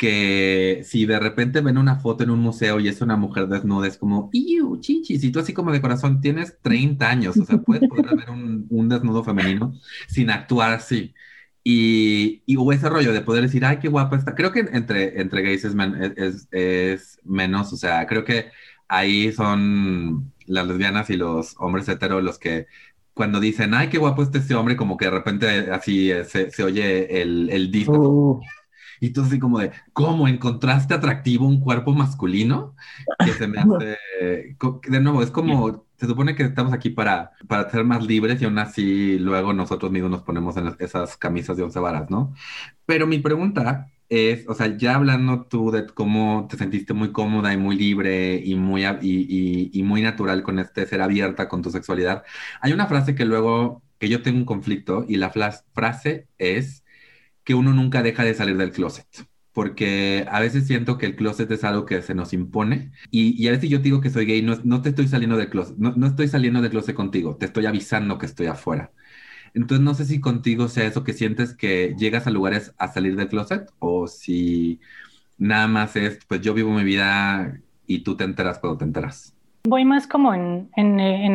que 0.00 0.80
si 0.84 1.04
de 1.04 1.20
repente 1.20 1.60
ven 1.60 1.76
una 1.76 1.96
foto 1.96 2.24
en 2.24 2.30
un 2.30 2.40
museo 2.40 2.80
y 2.80 2.88
es 2.88 3.02
una 3.02 3.16
mujer 3.16 3.48
desnuda, 3.48 3.86
es 3.86 3.98
como, 3.98 4.30
¡iu, 4.32 4.80
chichis! 4.80 5.22
Y 5.24 5.30
tú 5.30 5.40
así 5.40 5.52
como 5.52 5.72
de 5.72 5.82
corazón 5.82 6.22
tienes 6.22 6.56
30 6.62 7.06
años, 7.10 7.36
o 7.36 7.44
sea, 7.44 7.58
puedes 7.58 7.86
poder 7.86 8.16
ver 8.16 8.30
un, 8.30 8.88
desnudo 8.88 9.22
femenino 9.22 9.74
sin 10.08 10.30
actuar 10.30 10.72
así. 10.72 11.14
Y, 11.62 12.42
y, 12.46 12.56
hubo 12.56 12.72
ese 12.72 12.88
rollo 12.88 13.12
de 13.12 13.20
poder 13.20 13.42
decir, 13.42 13.62
¡ay, 13.66 13.78
qué 13.78 13.88
guapa 13.88 14.16
está! 14.16 14.34
Creo 14.34 14.52
que 14.52 14.60
entre, 14.60 15.20
entre 15.20 15.42
gays 15.42 15.66
es, 15.66 15.74
es, 16.16 16.48
es, 16.50 17.18
menos, 17.24 17.70
o 17.74 17.76
sea, 17.76 18.06
creo 18.06 18.24
que 18.24 18.50
ahí 18.88 19.32
son 19.32 20.32
las 20.46 20.66
lesbianas 20.66 21.10
y 21.10 21.16
los 21.16 21.54
hombres 21.58 21.88
heteros 21.88 22.24
los 22.24 22.38
que 22.38 22.66
cuando 23.20 23.38
dicen, 23.38 23.74
¡ay, 23.74 23.90
qué 23.90 23.98
guapo 23.98 24.22
este 24.22 24.54
hombre! 24.54 24.78
Como 24.78 24.96
que 24.96 25.04
de 25.04 25.10
repente 25.10 25.70
así 25.70 26.10
se, 26.24 26.50
se 26.50 26.64
oye 26.64 27.20
el, 27.20 27.50
el 27.50 27.70
disco. 27.70 27.98
Uh. 27.98 28.40
Y 28.98 29.10
tú 29.10 29.20
así 29.20 29.38
como 29.38 29.58
de, 29.58 29.72
¿cómo 29.92 30.26
encontraste 30.26 30.94
atractivo 30.94 31.46
un 31.46 31.60
cuerpo 31.60 31.92
masculino? 31.92 32.74
Que 33.22 33.32
se 33.32 33.46
me 33.46 33.58
hace, 33.58 33.98
de 34.88 35.00
nuevo, 35.02 35.22
es 35.22 35.30
como, 35.30 35.84
se 35.98 36.06
supone 36.06 36.34
que 36.34 36.44
estamos 36.44 36.72
aquí 36.72 36.88
para, 36.88 37.32
para 37.46 37.68
ser 37.68 37.84
más 37.84 38.02
libres 38.06 38.40
y 38.40 38.46
aún 38.46 38.58
así 38.58 39.18
luego 39.18 39.52
nosotros 39.52 39.92
mismos 39.92 40.12
nos 40.12 40.22
ponemos 40.22 40.56
en 40.56 40.74
esas 40.78 41.18
camisas 41.18 41.58
de 41.58 41.64
once 41.64 41.78
varas, 41.78 42.08
¿no? 42.08 42.32
Pero 42.86 43.06
mi 43.06 43.18
pregunta 43.18 43.90
es, 44.10 44.46
o 44.48 44.54
sea, 44.54 44.76
ya 44.76 44.96
hablando 44.96 45.46
tú 45.46 45.70
de 45.70 45.86
cómo 45.86 46.46
te 46.50 46.56
sentiste 46.58 46.92
muy 46.94 47.12
cómoda 47.12 47.52
y 47.54 47.56
muy 47.56 47.76
libre 47.76 48.36
y 48.44 48.56
muy, 48.56 48.84
y, 48.84 49.70
y 49.72 49.82
muy 49.84 50.02
natural 50.02 50.42
con 50.42 50.58
este 50.58 50.86
ser 50.86 51.00
abierta 51.00 51.48
con 51.48 51.62
tu 51.62 51.70
sexualidad, 51.70 52.24
hay 52.60 52.72
una 52.72 52.86
frase 52.86 53.14
que 53.14 53.24
luego, 53.24 53.82
que 53.98 54.08
yo 54.08 54.22
tengo 54.22 54.38
un 54.38 54.44
conflicto 54.44 55.04
y 55.08 55.16
la 55.16 55.30
frase 55.30 56.26
es 56.38 56.84
que 57.44 57.54
uno 57.54 57.72
nunca 57.72 58.02
deja 58.02 58.24
de 58.24 58.34
salir 58.34 58.56
del 58.56 58.72
closet. 58.72 59.06
Porque 59.52 60.26
a 60.30 60.40
veces 60.40 60.66
siento 60.66 60.98
que 60.98 61.06
el 61.06 61.16
closet 61.16 61.50
es 61.50 61.64
algo 61.64 61.84
que 61.86 62.02
se 62.02 62.14
nos 62.14 62.32
impone. 62.32 62.92
Y, 63.10 63.48
a 63.48 63.52
veces 63.52 63.68
yo 63.70 63.78
digo 63.78 64.00
que 64.00 64.10
soy 64.10 64.26
gay, 64.26 64.42
no, 64.42 64.56
no 64.64 64.82
te 64.82 64.90
estoy 64.90 65.08
saliendo 65.08 65.36
del 65.36 65.50
closet, 65.50 65.76
no, 65.78 65.92
no 65.96 66.06
estoy 66.06 66.28
saliendo 66.28 66.60
del 66.62 66.70
closet 66.70 66.94
contigo, 66.94 67.36
te 67.36 67.46
estoy 67.46 67.66
avisando 67.66 68.18
que 68.18 68.26
estoy 68.26 68.46
afuera. 68.46 68.92
Entonces 69.54 69.84
no 69.84 69.94
sé 69.94 70.04
si 70.04 70.20
contigo 70.20 70.68
sea 70.68 70.86
eso 70.86 71.04
que 71.04 71.12
sientes 71.12 71.54
que 71.54 71.94
llegas 71.98 72.26
a 72.26 72.30
lugares 72.30 72.74
a 72.78 72.88
salir 72.88 73.16
del 73.16 73.28
closet 73.28 73.70
o 73.78 74.06
si 74.06 74.80
nada 75.38 75.66
más 75.66 75.96
es, 75.96 76.18
pues 76.26 76.40
yo 76.40 76.54
vivo 76.54 76.70
mi 76.70 76.84
vida 76.84 77.60
y 77.86 78.00
tú 78.00 78.16
te 78.16 78.24
enteras 78.24 78.58
cuando 78.58 78.78
te 78.78 78.84
enteras. 78.84 79.34
Voy 79.64 79.84
más 79.84 80.06
como 80.06 80.32
en, 80.32 80.70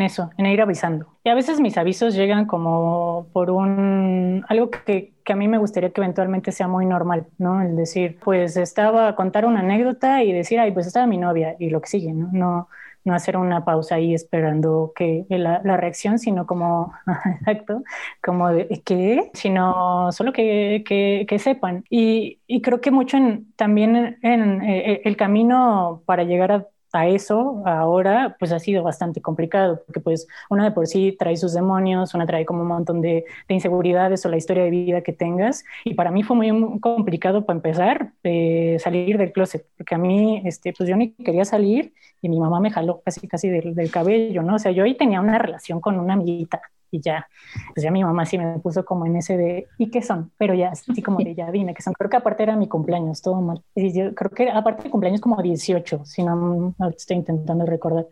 eso, 0.02 0.32
en 0.38 0.46
ir 0.48 0.62
avisando. 0.62 1.08
Y 1.24 1.30
a 1.30 1.36
veces 1.36 1.60
mis 1.60 1.78
avisos 1.78 2.16
llegan 2.16 2.46
como 2.46 3.28
por 3.34 3.52
un 3.52 4.44
algo 4.48 4.72
que, 4.72 5.14
que, 5.24 5.34
a 5.34 5.36
mí 5.36 5.48
me 5.48 5.60
gustaría 5.60 5.92
que 5.92 6.02
eventualmente 6.02 6.52
sea 6.52 6.68
muy 6.68 6.88
normal, 6.88 7.28
¿no? 7.38 7.62
El 7.62 7.76
decir, 7.76 8.18
pues 8.24 8.58
estaba 8.58 9.10
a 9.10 9.16
contar 9.16 9.46
una 9.46 9.60
anécdota 9.60 10.24
y 10.24 10.32
decir, 10.32 10.60
ay, 10.60 10.72
pues 10.72 10.88
estaba 10.88 11.06
mi 11.06 11.20
novia 11.20 11.56
y 11.60 11.70
lo 11.70 11.82
que 11.82 11.90
sigue, 11.90 12.14
¿no? 12.14 12.30
No, 12.32 12.68
no 13.06 13.14
hacer 13.16 13.38
una 13.38 13.64
pausa 13.66 13.96
ahí 13.96 14.14
esperando 14.14 14.92
que 14.96 15.26
la, 15.30 15.62
la 15.64 15.78
reacción, 15.78 16.20
sino 16.20 16.46
como, 16.48 16.94
exacto, 17.42 17.84
como 18.24 18.50
de 18.50 18.68
qué, 18.86 19.30
sino 19.34 20.12
solo 20.12 20.34
que, 20.34 20.84
que, 20.88 21.26
que 21.30 21.40
sepan. 21.40 21.86
Y, 21.90 22.42
y, 22.48 22.62
creo 22.62 22.82
que 22.82 22.92
mucho 22.92 23.18
en, 23.18 23.54
también 23.56 23.96
en, 23.96 24.18
en 24.24 24.62
eh, 24.64 25.02
el 25.06 25.18
camino 25.18 26.04
para 26.06 26.24
llegar 26.24 26.52
a 26.52 26.68
a 26.96 27.08
eso 27.08 27.62
ahora 27.66 28.36
pues 28.40 28.52
ha 28.52 28.60
sido 28.60 28.84
bastante 28.84 29.22
complicado 29.22 29.82
porque 29.86 30.00
pues 30.00 30.28
una 30.50 30.64
de 30.64 30.72
por 30.72 30.88
sí 30.88 31.16
trae 31.18 31.38
sus 31.38 31.54
demonios, 31.54 32.14
una 32.14 32.26
trae 32.26 32.46
como 32.46 32.62
un 32.62 32.68
montón 32.68 33.02
de, 33.02 33.26
inseguridades 33.48 34.26
o 34.26 34.30
la 34.30 34.38
historia 34.38 34.64
de 34.64 34.70
vida 34.70 35.02
que 35.02 35.14
tengas 35.14 35.64
y 35.84 35.94
para 35.94 36.12
mí 36.12 36.24
fue 36.24 36.36
muy 36.36 36.80
complicado 36.80 37.46
para 37.46 37.58
empezar 37.58 38.12
eh, 38.24 38.78
salir 38.80 39.18
del 39.18 39.32
closet 39.32 39.66
porque 39.78 39.96
a 39.96 39.98
mí 39.98 40.42
este 40.46 40.74
pues 40.74 40.90
yo 40.90 40.96
ni 40.96 41.12
quería 41.12 41.46
salir 41.46 41.94
y 42.22 42.30
mi 42.30 42.40
mamá 42.40 42.60
me 42.60 42.72
jaló 42.72 43.02
casi 43.04 43.28
casi 43.28 43.50
del, 43.50 43.76
del 43.76 43.92
cabello, 43.92 44.42
¿no? 44.42 44.56
O 44.56 44.60
sea, 44.60 44.72
yo 44.72 44.84
ahí 44.84 44.96
tenía 44.96 45.22
una 45.22 45.38
relación 45.38 45.80
con 45.80 46.00
una 46.00 46.14
amiguita 46.14 46.62
y 46.92 47.02
ya, 47.02 47.28
pues 47.74 47.84
ya 47.84 47.92
mi 47.92 48.04
mamá 48.04 48.26
sí 48.26 48.38
me 48.38 48.60
puso 48.60 48.86
como 48.86 49.06
en 49.06 49.16
ese 49.18 49.38
de, 49.38 49.68
¿y 49.78 49.90
qué 49.92 50.02
son? 50.02 50.32
Pero 50.38 50.54
ya, 50.54 50.70
así 50.70 51.02
como 51.02 51.22
de, 51.22 51.36
ya 51.36 51.52
dime 51.52 51.74
qué 51.74 51.82
son. 51.82 51.94
Creo 51.94 52.10
que 52.10 52.18
aparte 52.18 52.44
era 52.44 52.56
mi 52.56 52.68
cumpleaños, 52.68 53.22
todo 53.22 53.42
mal. 53.42 53.64
Y 53.76 53.94
yo 53.94 54.14
creo 54.16 54.32
que 54.32 54.50
aparte 54.50 54.84
de 54.84 54.90
cumpleaños 54.92 55.22
como 55.22 55.42
18, 55.42 56.06
si 56.06 56.24
no, 56.24 56.76
estoy 56.96 57.18
intentando 57.18 57.66
recordar. 57.66 58.08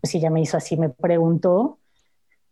Pues 0.00 0.10
sí, 0.12 0.20
ya 0.20 0.30
me 0.30 0.40
hizo 0.40 0.56
así, 0.56 0.76
me 0.76 0.90
preguntó. 0.90 1.78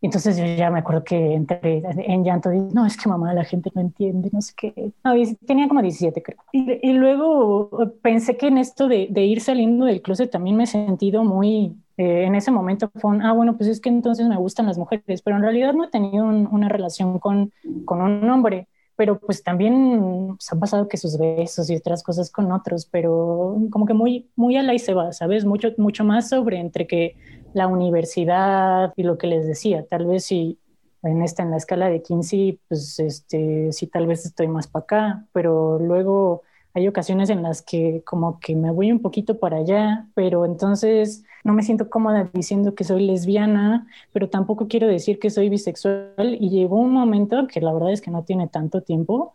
Entonces 0.07 0.37
yo 0.37 0.45
ya 0.45 0.71
me 0.71 0.79
acuerdo 0.79 1.05
que 1.05 1.35
entré 1.35 1.83
en 1.85 2.25
llanto 2.25 2.53
y 2.53 2.61
no, 2.61 2.87
es 2.87 2.97
que 2.97 3.09
mamá, 3.09 3.35
la 3.35 3.45
gente 3.45 3.71
no 3.75 3.81
entiende, 3.81 4.31
no 4.33 4.41
sé 4.41 4.53
qué. 4.57 4.93
No, 5.05 5.13
tenía 5.47 5.69
como 5.69 5.83
17 5.83 6.23
creo. 6.23 6.39
Y, 6.53 6.89
y 6.89 6.93
luego 6.93 7.71
pensé 8.03 8.37
que 8.37 8.47
en 8.47 8.59
esto 8.59 8.89
de, 8.89 9.09
de 9.11 9.25
ir 9.25 9.41
saliendo 9.41 9.85
del 9.85 10.03
closet 10.03 10.31
también 10.31 10.57
me 10.57 10.65
he 10.65 10.67
sentido 10.67 11.25
muy 11.25 11.77
eh, 11.97 12.25
en 12.25 12.35
ese 12.35 12.51
momento 12.51 12.91
fue 12.95 13.11
un, 13.11 13.23
ah, 13.23 13.33
bueno, 13.33 13.57
pues 13.57 13.69
es 13.71 13.81
que 13.81 13.89
entonces 13.89 14.29
me 14.29 14.37
gustan 14.37 14.67
las 14.67 14.77
mujeres, 14.77 15.23
pero 15.23 15.37
en 15.37 15.43
realidad 15.43 15.73
no 15.73 15.85
he 15.85 15.89
tenido 15.89 16.27
una 16.27 16.69
relación 16.69 17.19
con, 17.19 17.53
con, 17.87 18.03
un 18.03 18.29
hombre, 18.29 18.69
pero 18.97 19.19
pues 19.19 19.43
también 19.43 20.37
se 20.39 20.55
han 20.55 20.61
pasado 20.61 20.89
que 20.89 20.99
sus 20.99 21.19
besos 21.19 21.71
y 21.71 21.77
otras 21.77 22.03
cosas 22.03 22.31
con 22.31 22.53
otros, 22.53 22.87
pero 22.87 23.57
como 23.71 23.87
que 23.87 23.95
muy, 23.95 24.29
muy 24.37 24.57
a 24.57 24.63
la 24.63 24.75
y 24.75 24.79
se 24.79 24.93
va, 24.93 25.13
¿sabes? 25.13 25.47
Mucho, 25.47 25.73
mucho 25.79 26.05
más 26.05 26.29
sobre 26.29 26.59
entre 26.59 26.87
que 26.87 27.17
la 27.57 27.69
universidad 27.69 28.93
y 28.97 29.03
lo 29.03 29.17
que 29.17 29.27
les 29.27 29.47
decía, 29.47 29.87
tal 29.87 30.05
vez 30.05 30.27
si 30.27 30.59
en 31.03 31.23
esta, 31.23 31.43
en 31.43 31.51
la 31.51 31.57
escala 31.57 31.89
de 31.89 32.03
15, 32.03 32.59
pues 32.69 32.99
este, 32.99 33.73
sí, 33.73 33.87
tal 33.87 34.07
vez 34.07 34.27
estoy 34.27 34.47
más 34.47 34.67
para 34.67 34.83
acá, 34.83 35.25
pero 35.33 35.79
luego 35.79 36.43
hay 36.75 36.87
ocasiones 36.87 37.31
en 37.31 37.43
las 37.43 37.63
que 37.63 38.03
como 38.05 38.39
que 38.41 38.55
me 38.55 38.71
voy 38.71 38.93
un 38.93 39.01
poquito 39.01 39.39
para 39.39 39.57
allá, 39.57 40.07
pero 40.15 40.45
entonces 40.45 41.25
no 41.45 41.55
me 41.55 41.63
siento 41.63 41.89
cómoda 41.89 42.29
diciendo 42.35 42.75
que 42.75 42.85
soy 42.85 43.07
lesbiana, 43.07 43.87
pero 44.13 44.29
tampoco 44.29 44.69
quiero 44.69 44.87
decir 44.87 45.19
que 45.19 45.31
soy 45.31 45.49
bisexual 45.49 46.37
y 46.39 46.51
llegó 46.51 46.77
un 46.77 46.93
momento 46.93 47.47
que 47.47 47.63
la 47.63 47.73
verdad 47.73 47.93
es 47.93 48.03
que 48.03 48.11
no 48.11 48.25
tiene 48.25 48.49
tanto 48.49 48.83
tiempo, 48.83 49.33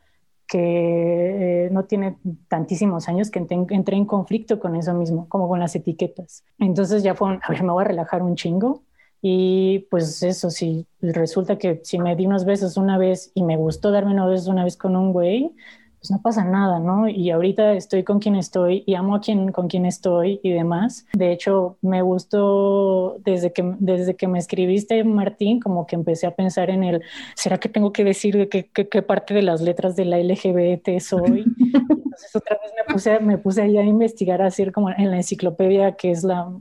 que 0.51 1.67
eh, 1.67 1.69
no 1.71 1.85
tiene 1.85 2.17
tantísimos 2.49 3.07
años 3.07 3.31
que 3.31 3.39
entré 3.39 3.95
en 3.95 4.05
conflicto 4.05 4.59
con 4.59 4.75
eso 4.75 4.93
mismo, 4.93 5.29
como 5.29 5.47
con 5.47 5.61
las 5.61 5.73
etiquetas. 5.77 6.43
Entonces 6.59 7.03
ya 7.03 7.15
fue, 7.15 7.29
un, 7.29 7.39
a 7.41 7.49
ver, 7.49 7.63
me 7.63 7.71
voy 7.71 7.85
a 7.85 7.87
relajar 7.87 8.21
un 8.21 8.35
chingo. 8.35 8.83
Y 9.21 9.87
pues 9.89 10.21
eso, 10.23 10.49
si 10.49 10.87
resulta 10.99 11.57
que 11.57 11.79
si 11.85 11.99
me 11.99 12.17
di 12.17 12.25
unos 12.25 12.43
besos 12.43 12.75
una 12.75 12.97
vez 12.97 13.31
y 13.33 13.43
me 13.43 13.55
gustó 13.55 13.91
darme 13.91 14.11
unos 14.11 14.29
besos 14.29 14.47
una 14.49 14.65
vez 14.65 14.75
con 14.75 14.97
un 14.97 15.13
güey, 15.13 15.55
pues 16.01 16.09
no 16.09 16.19
pasa 16.19 16.43
nada, 16.43 16.79
¿no? 16.79 17.07
Y 17.07 17.29
ahorita 17.29 17.73
estoy 17.73 18.03
con 18.03 18.17
quien 18.17 18.35
estoy 18.35 18.83
y 18.87 18.95
amo 18.95 19.15
a 19.15 19.21
quien, 19.21 19.51
con 19.51 19.67
quien 19.67 19.85
estoy 19.85 20.39
y 20.41 20.51
demás. 20.51 21.05
De 21.13 21.31
hecho, 21.31 21.77
me 21.83 22.01
gustó 22.01 23.19
desde 23.23 23.53
que, 23.53 23.75
desde 23.77 24.15
que 24.15 24.27
me 24.27 24.39
escribiste, 24.39 25.03
Martín, 25.03 25.59
como 25.59 25.85
que 25.85 25.95
empecé 25.95 26.25
a 26.25 26.35
pensar 26.35 26.71
en 26.71 26.83
el, 26.83 27.03
¿será 27.35 27.59
que 27.59 27.69
tengo 27.69 27.93
que 27.93 28.03
decir 28.03 28.35
de 28.35 28.49
qué, 28.49 28.67
qué, 28.67 29.01
parte 29.03 29.35
de 29.35 29.43
las 29.43 29.61
letras 29.61 29.95
de 29.95 30.05
la 30.05 30.17
LGBT 30.17 30.99
soy? 30.99 31.45
Entonces 31.59 32.35
otra 32.35 32.57
vez 32.63 32.71
me 32.75 32.93
puse, 32.93 33.19
me 33.19 33.37
puse 33.37 33.61
ahí 33.61 33.77
a 33.77 33.83
investigar, 33.83 34.41
así 34.41 34.71
como 34.71 34.89
en 34.89 35.11
la 35.11 35.17
enciclopedia, 35.17 35.91
que 35.97 36.09
es 36.09 36.23
la, 36.23 36.51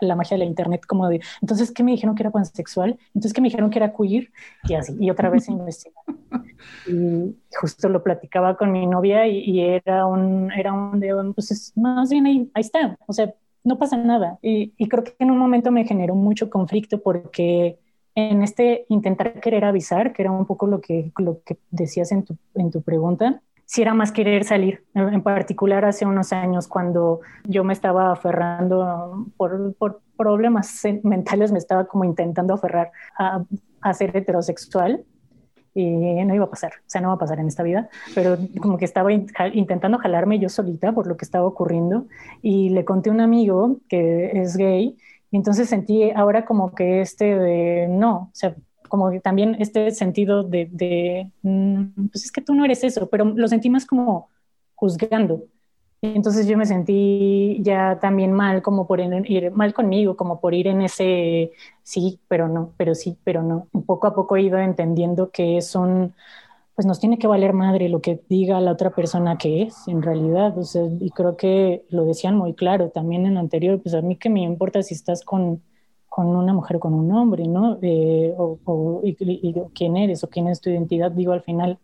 la, 0.00 0.16
magia 0.16 0.34
de 0.36 0.44
la 0.44 0.44
internet, 0.44 0.84
como 0.86 1.08
de, 1.08 1.22
entonces, 1.40 1.72
¿qué 1.72 1.82
me 1.82 1.92
dijeron 1.92 2.14
que 2.14 2.24
era 2.24 2.30
pansexual? 2.30 2.98
Entonces, 3.14 3.32
¿qué 3.32 3.40
me 3.40 3.46
dijeron 3.46 3.70
que 3.70 3.78
era 3.78 3.94
queer? 3.94 4.30
Y 4.68 4.74
así, 4.74 4.94
y 5.00 5.10
otra 5.10 5.30
vez 5.30 5.48
investigar. 5.48 6.04
Y 6.86 7.34
justo 7.60 7.88
lo 7.88 8.02
platicaba 8.02 8.56
con 8.56 8.72
mi 8.72 8.86
novia 8.86 9.26
y, 9.26 9.60
era 9.60 10.06
un, 10.06 10.50
era 10.52 10.72
un 10.72 11.00
de, 11.00 11.14
pues 11.34 11.72
más 11.76 12.10
bien 12.10 12.26
ahí, 12.26 12.50
ahí 12.54 12.60
está, 12.60 12.98
o 13.06 13.12
sea, 13.12 13.32
no 13.64 13.78
pasa 13.78 13.96
nada. 13.96 14.38
Y, 14.42 14.72
y, 14.76 14.88
creo 14.88 15.04
que 15.04 15.14
en 15.18 15.30
un 15.30 15.38
momento 15.38 15.70
me 15.70 15.84
generó 15.84 16.14
mucho 16.14 16.50
conflicto 16.50 17.00
porque 17.02 17.78
en 18.14 18.42
este 18.42 18.84
intentar 18.88 19.40
querer 19.40 19.64
avisar, 19.64 20.12
que 20.12 20.22
era 20.22 20.30
un 20.30 20.46
poco 20.46 20.66
lo 20.66 20.80
que, 20.80 21.12
lo 21.18 21.42
que 21.44 21.58
decías 21.70 22.12
en 22.12 22.24
tu, 22.24 22.36
en 22.54 22.70
tu 22.70 22.82
pregunta, 22.82 23.40
si 23.64 23.80
era 23.80 23.94
más 23.94 24.12
querer 24.12 24.44
salir, 24.44 24.84
en 24.94 25.22
particular 25.22 25.84
hace 25.84 26.04
unos 26.04 26.32
años 26.32 26.68
cuando 26.68 27.20
yo 27.44 27.64
me 27.64 27.72
estaba 27.72 28.12
aferrando 28.12 29.26
por, 29.36 29.74
por 29.76 30.02
problemas 30.16 30.82
mentales, 31.02 31.52
me 31.52 31.58
estaba 31.58 31.86
como 31.86 32.04
intentando 32.04 32.52
aferrar 32.52 32.92
a, 33.18 33.44
a 33.80 33.94
ser 33.94 34.14
heterosexual 34.14 35.04
y 35.74 35.84
no 35.90 36.34
iba 36.34 36.44
a 36.44 36.50
pasar, 36.50 36.72
o 36.78 36.90
sea, 36.90 37.00
no 37.00 37.08
va 37.08 37.14
a 37.14 37.18
pasar 37.18 37.40
en 37.40 37.48
esta 37.48 37.62
vida, 37.62 37.88
pero 38.14 38.36
como 38.60 38.76
que 38.76 38.84
estaba 38.84 39.12
intentando 39.12 39.98
jalarme 39.98 40.38
yo 40.38 40.48
solita 40.48 40.92
por 40.92 41.06
lo 41.06 41.16
que 41.16 41.24
estaba 41.24 41.46
ocurriendo 41.46 42.06
y 42.42 42.70
le 42.70 42.84
conté 42.84 43.10
a 43.10 43.12
un 43.12 43.20
amigo 43.20 43.78
que 43.88 44.32
es 44.40 44.56
gay 44.56 44.96
y 45.30 45.36
entonces 45.36 45.68
sentí 45.68 46.10
ahora 46.10 46.44
como 46.44 46.74
que 46.74 47.00
este 47.00 47.38
de 47.38 47.88
no, 47.88 48.14
o 48.14 48.30
sea, 48.34 48.54
como 48.88 49.10
que 49.10 49.20
también 49.20 49.56
este 49.58 49.90
sentido 49.92 50.42
de, 50.42 50.68
de, 50.70 51.30
mm, 51.40 52.08
pues 52.12 52.26
es 52.26 52.30
que 52.30 52.42
tú 52.42 52.54
no 52.54 52.66
eres 52.66 52.84
eso, 52.84 53.08
pero 53.08 53.24
lo 53.24 53.48
sentí 53.48 53.70
más 53.70 53.86
como 53.86 54.28
juzgando. 54.74 55.46
Entonces 56.02 56.48
yo 56.48 56.58
me 56.58 56.66
sentí 56.66 57.58
ya 57.62 58.00
también 58.00 58.32
mal 58.32 58.60
como 58.60 58.88
por 58.88 58.98
ir 59.00 59.52
mal 59.52 59.72
conmigo, 59.72 60.16
como 60.16 60.40
por 60.40 60.52
ir 60.52 60.66
en 60.66 60.82
ese 60.82 61.52
sí, 61.84 62.18
pero 62.26 62.48
no, 62.48 62.72
pero 62.76 62.96
sí, 62.96 63.16
pero 63.22 63.42
no. 63.44 63.68
Poco 63.86 64.08
a 64.08 64.14
poco 64.14 64.36
he 64.36 64.42
ido 64.42 64.58
entendiendo 64.58 65.30
que 65.30 65.58
es 65.58 65.76
un, 65.76 66.12
pues 66.74 66.86
nos 66.86 66.98
tiene 67.00 67.18
que 67.18 67.28
valer 67.28 67.52
madre 67.52 67.88
lo 67.88 68.00
que 68.00 68.20
diga 68.28 68.60
la 68.60 68.72
otra 68.72 68.90
persona 68.90 69.38
que 69.38 69.62
es, 69.62 69.86
en 69.88 70.02
realidad. 70.02 70.56
Y 71.00 71.10
creo 71.10 71.36
que 71.36 71.86
lo 71.90 72.04
decían 72.04 72.36
muy 72.36 72.54
claro 72.54 72.90
también 72.90 73.24
en 73.26 73.36
anterior, 73.38 73.80
pues 73.80 73.94
a 73.94 74.02
mí 74.02 74.16
que 74.16 74.28
me 74.30 74.42
importa 74.42 74.82
si 74.82 74.94
estás 74.94 75.24
con, 75.24 75.62
con 76.08 76.26
una 76.26 76.52
mujer 76.52 76.78
o 76.78 76.80
con 76.80 76.94
un 76.94 77.12
hombre, 77.12 77.46
¿no? 77.46 77.78
Eh, 77.82 78.34
o, 78.36 79.02
quién 79.74 79.96
eres 79.96 80.24
o 80.24 80.28
quién 80.28 80.48
es 80.48 80.60
tu 80.60 80.70
identidad. 80.70 81.12
Digo, 81.12 81.32
al 81.32 81.42
final, 81.42 81.78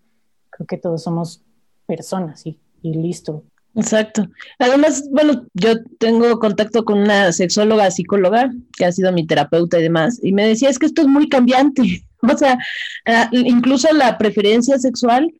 creo 0.50 0.66
que 0.66 0.78
todos 0.78 1.04
somos 1.04 1.44
personas 1.86 2.44
y 2.46 2.58
listo. 2.82 3.44
Exacto. 3.78 4.28
Además, 4.58 5.04
bueno, 5.12 5.46
yo 5.54 5.74
tengo 6.00 6.40
contacto 6.40 6.84
con 6.84 6.98
una 6.98 7.30
sexóloga, 7.30 7.92
psicóloga, 7.92 8.50
que 8.76 8.84
ha 8.84 8.90
sido 8.90 9.12
mi 9.12 9.24
terapeuta 9.24 9.78
y 9.78 9.84
demás, 9.84 10.18
y 10.20 10.32
me 10.32 10.48
decía, 10.48 10.68
es 10.68 10.80
que 10.80 10.86
esto 10.86 11.02
es 11.02 11.08
muy 11.08 11.28
cambiante. 11.28 12.04
O 12.20 12.36
sea, 12.36 12.58
ah, 13.06 13.30
incluso 13.30 13.92
la 13.92 14.18
preferencia 14.18 14.76
sexual 14.80 15.32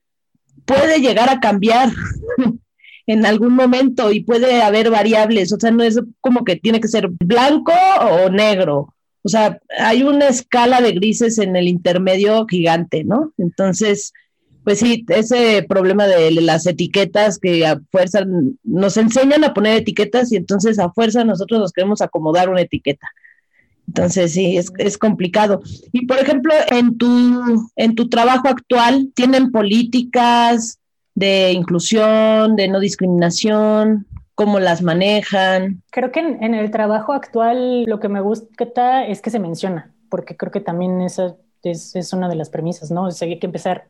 puede 0.65 1.01
llegar 1.01 1.29
a 1.29 1.41
cambiar 1.41 1.91
en 3.09 3.27
algún 3.27 3.55
momento 3.55 4.13
y 4.13 4.21
puede 4.23 4.63
haber 4.63 4.89
variables. 4.89 5.53
O 5.53 5.59
sea, 5.59 5.73
no 5.73 5.83
es 5.83 6.01
como 6.21 6.45
que 6.45 6.55
tiene 6.55 6.81
que 6.81 6.87
ser 6.87 7.09
blanco 7.09 7.73
o 8.01 8.31
negro. 8.31 8.95
O 9.25 9.29
sea, 9.29 9.59
hay 9.77 10.05
una 10.05 10.29
escala 10.29 10.81
de 10.81 10.93
grises 10.93 11.39
en 11.39 11.57
el 11.57 11.67
intermedio 11.67 12.47
gigante, 12.47 13.03
¿no? 13.03 13.33
Entonces, 13.39 14.13
pues 14.69 14.81
sí, 14.81 15.03
ese 15.09 15.65
problema 15.67 16.07
de 16.07 16.31
las 16.31 16.67
etiquetas 16.67 17.39
que 17.39 17.67
a 17.67 17.81
fuerza 17.91 18.21
nos 18.65 18.99
enseñan 18.99 19.43
a 19.43 19.55
poner 19.55 19.79
etiquetas 19.79 20.31
y 20.31 20.37
entonces 20.37 20.79
a 20.79 20.93
fuerza 20.93 21.25
nosotros 21.25 21.59
nos 21.59 21.73
queremos 21.73 22.03
acomodar 22.03 22.51
una 22.51 22.61
etiqueta. 22.61 23.09
Entonces 23.87 24.35
sí, 24.35 24.59
es, 24.59 24.99
complicado. 24.99 25.63
Y 25.91 26.05
por 26.05 26.19
ejemplo, 26.19 26.53
en 26.71 26.99
tu, 26.99 27.67
en 27.77 27.95
tu 27.95 28.11
trabajo 28.11 28.49
actual, 28.49 29.11
¿tienen 29.15 29.53
políticas 29.53 30.79
de 31.15 31.53
inclusión, 31.53 32.55
de 32.55 32.69
no 32.69 32.79
discriminación? 32.79 34.07
¿Cómo 34.35 34.61
las 34.61 34.83
manejan? 34.83 35.83
Creo 35.91 36.13
que 36.13 36.21
en, 36.21 36.53
el 36.53 36.71
trabajo 36.71 37.15
actual 37.15 37.85
lo 37.85 38.01
que 38.01 38.11
me 38.11 38.21
gusta 38.21 39.07
es 39.07 39.23
que 39.23 39.31
se 39.31 39.39
menciona, 39.39 39.95
porque 40.11 40.37
creo 40.37 40.53
que 40.53 40.61
también 40.61 41.01
esa 41.01 41.37
es, 41.63 42.13
una 42.13 42.29
de 42.29 42.35
las 42.35 42.51
premisas, 42.51 42.91
¿no? 42.91 43.05
O 43.05 43.11
hay 43.19 43.39
que 43.39 43.47
empezar 43.47 43.89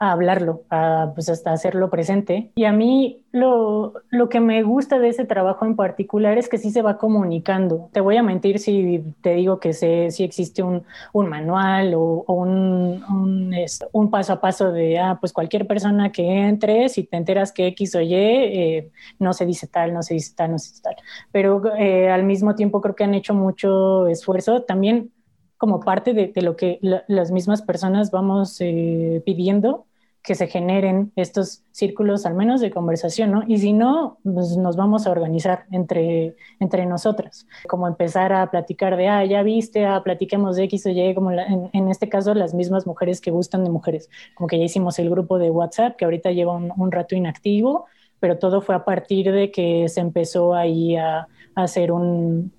a 0.00 0.12
hablarlo, 0.12 0.62
a, 0.70 1.10
pues 1.14 1.28
hasta 1.28 1.52
hacerlo 1.52 1.90
presente. 1.90 2.52
Y 2.54 2.64
a 2.64 2.72
mí 2.72 3.24
lo, 3.32 3.94
lo, 4.10 4.28
que 4.28 4.38
me 4.38 4.62
gusta 4.62 5.00
de 5.00 5.08
ese 5.08 5.24
trabajo 5.24 5.64
en 5.64 5.74
particular 5.74 6.38
es 6.38 6.48
que 6.48 6.58
sí 6.58 6.70
se 6.70 6.82
va 6.82 6.98
comunicando. 6.98 7.90
Te 7.92 8.00
voy 8.00 8.16
a 8.16 8.22
mentir 8.22 8.60
si 8.60 9.02
te 9.22 9.34
digo 9.34 9.58
que 9.58 9.72
sé 9.72 10.12
si 10.12 10.22
existe 10.22 10.62
un, 10.62 10.84
un 11.12 11.28
manual 11.28 11.94
o, 11.94 12.24
un, 12.28 13.02
un, 13.10 13.54
un, 13.92 14.10
paso 14.10 14.34
a 14.34 14.40
paso 14.40 14.70
de, 14.70 15.00
ah, 15.00 15.18
pues 15.20 15.32
cualquier 15.32 15.66
persona 15.66 16.12
que 16.12 16.46
entre, 16.46 16.88
si 16.88 17.02
te 17.02 17.16
enteras 17.16 17.50
que 17.50 17.66
X 17.68 17.96
o 17.96 18.00
Y, 18.00 18.14
eh, 18.14 18.90
no 19.18 19.32
se 19.32 19.46
dice 19.46 19.66
tal, 19.66 19.92
no 19.92 20.02
se 20.04 20.14
dice 20.14 20.32
tal, 20.36 20.52
no 20.52 20.58
se 20.60 20.70
dice 20.70 20.82
tal. 20.82 20.96
Pero 21.32 21.74
eh, 21.76 22.08
al 22.08 22.22
mismo 22.22 22.54
tiempo 22.54 22.80
creo 22.80 22.94
que 22.94 23.04
han 23.04 23.14
hecho 23.14 23.34
mucho 23.34 24.06
esfuerzo 24.06 24.62
también 24.62 25.10
como 25.56 25.80
parte 25.80 26.14
de, 26.14 26.28
de 26.28 26.42
lo 26.42 26.54
que 26.56 26.78
las 26.80 27.32
mismas 27.32 27.62
personas 27.62 28.12
vamos 28.12 28.58
eh, 28.60 29.22
pidiendo 29.26 29.87
que 30.28 30.34
se 30.34 30.46
generen 30.46 31.10
estos 31.16 31.62
círculos 31.70 32.26
al 32.26 32.34
menos 32.34 32.60
de 32.60 32.70
conversación, 32.70 33.30
¿no? 33.30 33.44
Y 33.48 33.56
si 33.56 33.72
no, 33.72 34.18
pues 34.22 34.58
nos 34.58 34.76
vamos 34.76 35.06
a 35.06 35.10
organizar 35.10 35.64
entre, 35.70 36.36
entre 36.60 36.84
nosotras, 36.84 37.46
como 37.66 37.88
empezar 37.88 38.34
a 38.34 38.50
platicar 38.50 38.98
de, 38.98 39.08
ah, 39.08 39.24
ya 39.24 39.42
viste, 39.42 39.86
ah, 39.86 40.02
platiquemos 40.04 40.56
de 40.56 40.64
X 40.64 40.84
o 40.84 40.90
Y, 40.90 41.14
como 41.14 41.30
en, 41.30 41.88
este 41.88 42.10
caso 42.10 42.34
las 42.34 42.52
mismas 42.52 42.86
mujeres 42.86 43.22
que 43.22 43.30
gustan 43.30 43.64
de 43.64 43.70
mujeres, 43.70 44.10
como 44.34 44.48
que 44.48 44.58
ya 44.58 44.64
hicimos 44.64 44.98
el 44.98 45.08
grupo 45.08 45.38
de 45.38 45.50
WhatsApp, 45.50 45.96
que 45.96 46.04
ahorita 46.04 46.30
lleva 46.32 46.54
un, 46.54 46.92
rato 46.92 47.16
inactivo, 47.16 47.86
pero 48.20 48.36
todo 48.36 48.60
fue 48.60 48.74
a 48.74 48.84
partir 48.84 49.32
de 49.32 49.50
que 49.50 49.88
se 49.88 50.02
empezó 50.02 50.54
ahí 50.54 50.94
a 50.96 51.26
hacer 51.54 51.90
un, 51.90 52.52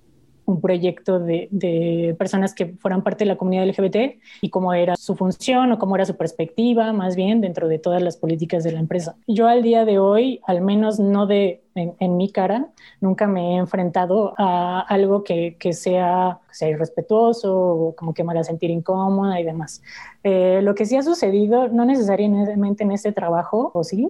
un 0.50 0.60
proyecto 0.60 1.18
de, 1.18 1.48
de, 1.50 2.14
personas 2.18 2.54
que 2.54 2.66
fueran 2.66 3.02
parte 3.02 3.24
de 3.24 3.28
la 3.28 3.36
comunidad 3.36 3.66
LGBT 3.66 4.20
y 4.40 4.50
cómo 4.50 4.74
era 4.74 4.96
su 4.96 5.16
función 5.16 5.72
o 5.72 5.78
cómo 5.78 5.96
era 5.96 6.04
su 6.04 6.16
perspectiva, 6.16 6.92
más 6.92 7.16
bien 7.16 7.40
dentro 7.40 7.68
de 7.68 7.78
todas 7.78 8.02
las 8.02 8.16
políticas 8.16 8.64
de 8.64 8.72
la 8.72 8.80
empresa. 8.80 9.16
Yo 9.26 9.48
al 9.48 9.62
día 9.62 9.84
de 9.84 9.98
hoy, 9.98 10.40
al 10.46 10.60
menos 10.60 10.98
no 10.98 11.26
de 11.26 11.62
en, 11.74 12.16
mi 12.16 12.30
cara, 12.30 12.68
nunca 13.00 13.26
me 13.26 13.54
he 13.54 13.56
enfrentado 13.56 14.34
a 14.36 14.80
algo 14.80 15.22
que, 15.22 15.56
que 15.58 15.72
sea, 15.72 16.40
sea 16.50 16.68
irrespetuoso 16.68 17.56
o 17.56 17.94
como 17.94 18.12
que 18.12 18.24
me 18.24 18.32
haga 18.32 18.44
sentir 18.44 18.70
incómoda 18.70 19.40
y 19.40 19.44
demás. 19.44 19.82
Eh, 20.24 20.60
lo 20.62 20.74
que 20.74 20.84
sí 20.84 20.96
ha 20.96 21.02
sucedido, 21.02 21.68
no 21.68 21.84
necesariamente 21.84 22.84
en 22.84 22.92
este 22.92 23.12
trabajo, 23.12 23.70
o 23.72 23.84
sí, 23.84 24.08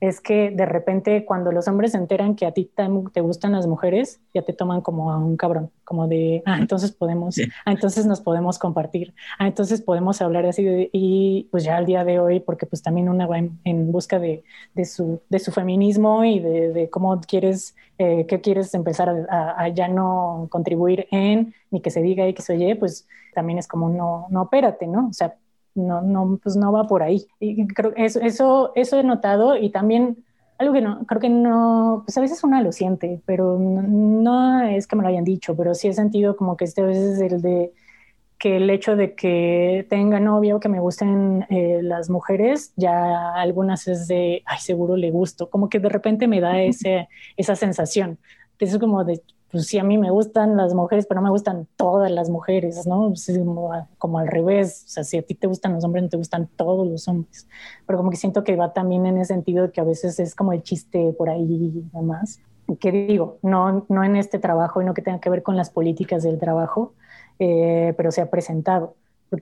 es 0.00 0.20
que 0.20 0.50
de 0.50 0.64
repente 0.64 1.24
cuando 1.24 1.50
los 1.50 1.66
hombres 1.66 1.92
se 1.92 1.98
enteran 1.98 2.36
que 2.36 2.46
a 2.46 2.52
ti 2.52 2.70
te 3.12 3.20
gustan 3.20 3.52
las 3.52 3.66
mujeres, 3.66 4.20
ya 4.32 4.42
te 4.42 4.52
toman 4.52 4.80
como 4.80 5.12
a 5.12 5.18
un 5.18 5.36
cabrón, 5.36 5.70
como 5.84 6.06
de, 6.06 6.42
ah, 6.46 6.58
entonces 6.58 6.92
podemos, 6.92 7.36
ah, 7.64 7.72
entonces 7.72 8.06
nos 8.06 8.20
podemos 8.20 8.58
compartir, 8.58 9.14
ah, 9.38 9.46
entonces 9.48 9.82
podemos 9.82 10.22
hablar 10.22 10.46
así, 10.46 10.62
de, 10.62 10.90
y 10.92 11.48
pues 11.50 11.64
ya 11.64 11.76
al 11.76 11.86
día 11.86 12.04
de 12.04 12.20
hoy, 12.20 12.40
porque 12.40 12.66
pues 12.66 12.82
también 12.82 13.08
una 13.08 13.26
va 13.26 13.38
en, 13.38 13.92
busca 13.92 14.18
de, 14.18 14.44
de, 14.74 14.84
su, 14.84 15.20
de 15.28 15.38
su 15.40 15.50
feminismo 15.50 16.24
y 16.24 16.38
de, 16.38 16.72
de 16.72 16.90
cómo 16.90 17.20
quieres, 17.20 17.74
eh, 17.98 18.26
qué 18.26 18.40
quieres 18.40 18.72
empezar 18.74 19.26
a, 19.28 19.62
a, 19.62 19.68
ya 19.68 19.88
no 19.88 20.46
contribuir 20.50 21.08
en, 21.10 21.54
ni 21.70 21.80
que 21.80 21.90
se 21.90 22.02
diga 22.02 22.26
X 22.28 22.50
o 22.50 22.54
Y, 22.54 22.74
pues 22.76 23.08
también 23.34 23.58
es 23.58 23.66
como, 23.66 23.88
no, 23.88 24.26
no, 24.30 24.44
espérate, 24.44 24.86
¿no? 24.86 25.08
O 25.08 25.12
sea, 25.12 25.34
no, 25.78 26.02
no, 26.02 26.38
pues 26.42 26.56
no 26.56 26.72
va 26.72 26.86
por 26.86 27.02
ahí. 27.02 27.26
Y 27.40 27.66
creo 27.68 27.94
que 27.94 28.04
eso, 28.04 28.20
eso, 28.20 28.72
eso 28.74 28.98
he 28.98 29.02
notado 29.02 29.56
y 29.56 29.70
también 29.70 30.24
algo 30.58 30.74
que 30.74 30.80
no, 30.80 31.06
creo 31.06 31.20
que 31.20 31.28
no, 31.28 32.02
pues 32.04 32.18
a 32.18 32.20
veces 32.20 32.42
una 32.42 32.62
lo 32.62 32.72
siente, 32.72 33.20
pero 33.26 33.58
no, 33.58 34.62
es 34.62 34.86
que 34.86 34.96
me 34.96 35.02
lo 35.02 35.08
hayan 35.08 35.24
dicho, 35.24 35.56
pero 35.56 35.74
sí 35.74 35.88
he 35.88 35.92
sentido 35.94 36.36
como 36.36 36.56
que 36.56 36.64
este 36.64 36.82
a 36.82 36.86
veces 36.86 37.20
el 37.20 37.40
de 37.40 37.72
que 38.38 38.56
el 38.56 38.70
hecho 38.70 38.96
de 38.96 39.14
que 39.14 39.86
tenga 39.90 40.20
novia 40.20 40.56
o 40.56 40.60
que 40.60 40.68
me 40.68 40.80
gusten 40.80 41.44
eh, 41.50 41.80
las 41.82 42.08
mujeres, 42.08 42.72
ya 42.76 43.34
algunas 43.34 43.88
es 43.88 44.06
de, 44.06 44.42
ay, 44.46 44.58
seguro 44.60 44.96
le 44.96 45.10
gusto, 45.10 45.50
como 45.50 45.68
que 45.68 45.80
de 45.80 45.88
repente 45.88 46.28
me 46.28 46.40
da 46.40 46.60
ese, 46.60 47.08
esa 47.36 47.56
sensación. 47.56 48.18
Eso 48.60 48.78
como 48.78 49.04
de, 49.04 49.22
pues 49.50 49.66
sí, 49.66 49.78
a 49.78 49.84
mí 49.84 49.96
me 49.96 50.10
gustan 50.10 50.56
las 50.56 50.74
mujeres, 50.74 51.06
pero 51.06 51.20
no 51.20 51.26
me 51.26 51.30
gustan 51.30 51.66
todas 51.76 52.10
las 52.10 52.28
mujeres, 52.28 52.86
¿no? 52.86 53.08
Pues 53.08 53.30
como, 53.96 54.18
al 54.18 54.28
revés, 54.28 54.84
o 54.86 54.88
sea, 54.88 55.04
si 55.04 55.16
a 55.16 55.22
ti 55.22 55.34
te 55.34 55.46
gustan 55.46 55.72
los 55.72 55.84
hombres, 55.84 56.02
no 56.02 56.10
te 56.10 56.18
gustan 56.18 56.48
todos 56.56 56.86
los 56.86 57.08
hombres, 57.08 57.48
pero 57.86 57.98
como 57.98 58.10
que 58.10 58.16
siento 58.16 58.44
que 58.44 58.56
va 58.56 58.72
también 58.74 59.06
en 59.06 59.16
ese 59.16 59.32
sentido 59.34 59.66
de 59.66 59.72
que 59.72 59.80
a 59.80 59.84
veces 59.84 60.20
es 60.20 60.34
como 60.34 60.52
el 60.52 60.62
chiste 60.62 61.14
por 61.16 61.30
ahí 61.30 61.46
y 61.48 61.96
demás. 61.96 62.40
¿Qué 62.80 62.92
digo? 62.92 63.38
No, 63.42 63.86
no 63.88 64.04
en 64.04 64.16
este 64.16 64.38
trabajo 64.38 64.82
y 64.82 64.84
no 64.84 64.92
que 64.92 65.00
tenga 65.00 65.20
que 65.20 65.30
ver 65.30 65.42
con 65.42 65.56
las 65.56 65.70
políticas 65.70 66.22
del 66.22 66.38
trabajo, 66.38 66.92
eh, 67.38 67.94
pero 67.96 68.10
se 68.12 68.20
ha 68.20 68.28
presentado. 68.28 68.94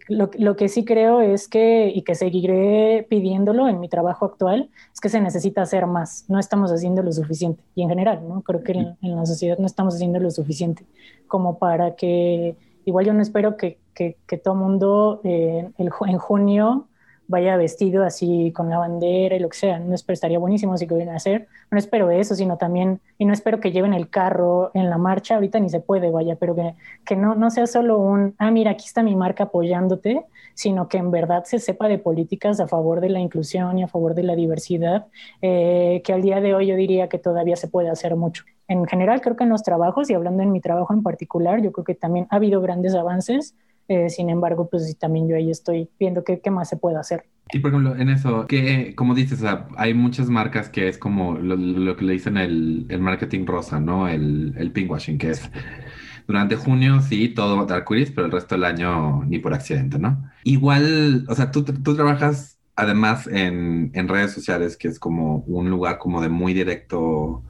Lo, 0.09 0.31
lo, 0.37 0.57
que 0.57 0.68
sí 0.68 0.85
creo 0.85 1.20
es 1.20 1.46
que, 1.46 1.92
y 1.94 2.03
que 2.03 2.14
seguiré 2.16 3.07
pidiéndolo 3.09 3.68
en 3.68 3.79
mi 3.79 3.88
trabajo 3.88 4.25
actual, 4.25 4.68
es 4.92 5.01
que 5.01 5.09
se 5.09 5.20
necesita 5.20 5.62
hacer 5.62 5.87
más. 5.87 6.25
No 6.29 6.38
estamos 6.38 6.72
haciendo 6.72 7.03
lo 7.03 7.12
suficiente. 7.12 7.62
Y 7.75 7.83
en 7.83 7.88
general, 7.88 8.27
¿no? 8.29 8.42
Creo 8.42 8.62
que 8.62 8.72
en, 8.72 8.96
en 9.01 9.16
la 9.16 9.27
sociedad 9.27 9.59
no 9.59 9.66
estamos 9.66 9.94
haciendo 9.94 10.18
lo 10.18 10.31
suficiente 10.31 10.85
como 11.29 11.59
para 11.59 11.96
que, 11.96 12.57
igual 12.85 13.07
yo 13.07 13.12
no 13.12 13.22
espero 13.22 13.57
que, 13.57 13.79
que, 13.94 14.16
que 14.27 14.38
todo 14.38 14.55
mundo 14.55 15.20
eh, 15.25 15.68
el, 15.79 15.90
en 16.07 16.18
junio 16.18 16.87
vaya 17.29 17.57
vestido 17.57 18.05
así 18.05 18.53
con 18.53 18.71
la 18.71 18.79
bandera 18.79 19.37
y 19.37 19.39
lo 19.39 19.49
que 19.49 19.59
sea. 19.59 19.79
No 19.79 19.95
espero, 19.95 20.15
estaría 20.15 20.39
buenísimo 20.39 20.77
si 20.77 20.87
a 20.87 21.15
hacer. 21.15 21.49
No 21.71 21.79
espero 21.79 22.11
eso, 22.11 22.35
sino 22.35 22.57
también, 22.57 23.01
y 23.19 23.25
no 23.25 23.33
espero 23.33 23.61
que 23.61 23.73
lleven 23.73 23.95
el 23.95 24.09
carro 24.09 24.71
en 24.75 24.91
la 24.91 24.99
marcha, 24.99 25.35
ahorita 25.35 25.59
ni 25.61 25.69
se 25.69 25.81
puede, 25.81 26.11
vaya, 26.11 26.37
pero 26.37 26.55
que, 26.55 26.75
que 27.05 27.17
no, 27.17 27.35
no 27.35 27.51
sea 27.51 27.67
solo 27.67 27.99
un, 27.99 28.35
ah, 28.39 28.51
mira, 28.51 28.73
aquí 28.73 28.85
está 28.87 29.03
mi 29.03 29.17
marca 29.17 29.45
apoyándote, 29.45 30.25
sino 30.55 30.89
que 30.89 30.99
en 30.99 31.11
verdad 31.11 31.45
se 31.45 31.59
sepa 31.59 31.89
de 31.89 31.99
políticas 31.99 32.61
a 32.61 32.67
favor 32.67 33.01
de 33.01 33.11
la 33.11 33.21
inclusión 33.21 33.79
y 33.79 33.83
a 33.83 33.89
favor 33.89 34.15
de 34.15 34.23
la 34.23 34.35
diversidad, 34.35 35.07
eh, 35.43 36.03
que 36.05 36.12
al 36.12 36.23
día 36.23 36.41
de 36.41 36.55
hoy 36.55 36.67
yo 36.67 36.77
diría 36.77 37.09
que 37.09 37.19
todavía 37.19 37.57
se 37.57 37.69
puede 37.69 37.91
hacer 37.91 38.17
mucho. 38.17 38.45
En 38.69 38.85
general, 38.87 39.21
creo 39.21 39.37
que 39.37 39.45
en 39.45 39.51
los 39.51 39.62
trabajos, 39.62 40.11
y 40.11 40.15
hablando 40.15 40.43
en 40.43 40.53
mi 40.53 40.61
trabajo 40.61 40.93
en 40.93 41.03
particular, 41.03 41.61
yo 41.62 41.73
creo 41.73 41.85
que 41.85 41.95
también 41.95 42.27
ha 42.31 42.37
habido 42.37 42.61
grandes 42.61 42.95
avances, 42.95 43.55
eh, 43.88 44.11
sin 44.11 44.31
embargo, 44.31 44.68
pues 44.70 44.96
también 44.99 45.29
yo 45.29 45.37
ahí 45.37 45.51
estoy 45.51 45.88
viendo 45.99 46.25
qué, 46.25 46.40
qué, 46.40 46.51
más 46.51 46.68
se 46.68 46.77
puede 46.77 46.96
hacer. 46.96 47.25
Y 47.53 47.61
por 47.61 47.70
ejemplo, 47.70 47.96
en 47.96 48.09
eso, 48.09 48.46
que 48.46 48.94
como 48.96 49.14
dices, 49.14 49.42
hay 49.77 49.94
muchas 49.94 50.29
marcas 50.29 50.68
que 50.68 50.88
es 50.88 50.99
como 50.99 51.35
lo, 51.38 51.57
lo 51.57 51.96
que 51.96 52.05
le 52.05 52.14
dicen 52.14 52.37
el, 52.37 52.87
el, 52.88 53.01
marketing 53.01 53.46
rosa, 53.46 53.79
¿no? 53.79 54.09
El, 54.09 54.55
el 54.57 54.72
pinkwashing, 54.72 55.18
que 55.18 55.31
es 55.31 55.51
Durante 56.27 56.57
junio 56.57 57.01
sí, 57.03 57.29
todo 57.29 57.66
arcoiris, 57.72 58.11
pero 58.11 58.27
el 58.27 58.33
resto 58.33 58.57
del 58.57 58.64
año 58.64 59.22
ni 59.25 59.38
por 59.38 59.55
accidente, 59.55 59.99
¿no? 59.99 60.29
Igual, 60.42 61.25
o 61.29 61.35
sea, 61.35 61.53
tú, 61.53 61.64
tú 61.64 61.94
trabajas 61.94 62.59
además 62.75 63.27
en, 63.29 63.90
en 63.94 64.09
redes 64.09 64.33
sociales, 64.33 64.77
que 64.77 64.88
es 64.88 64.99
como 64.99 65.38
un 65.46 65.70
lugar 65.70 65.99
como 65.99 66.20
de 66.20 66.29
muy 66.29 66.53
directo 66.53 67.44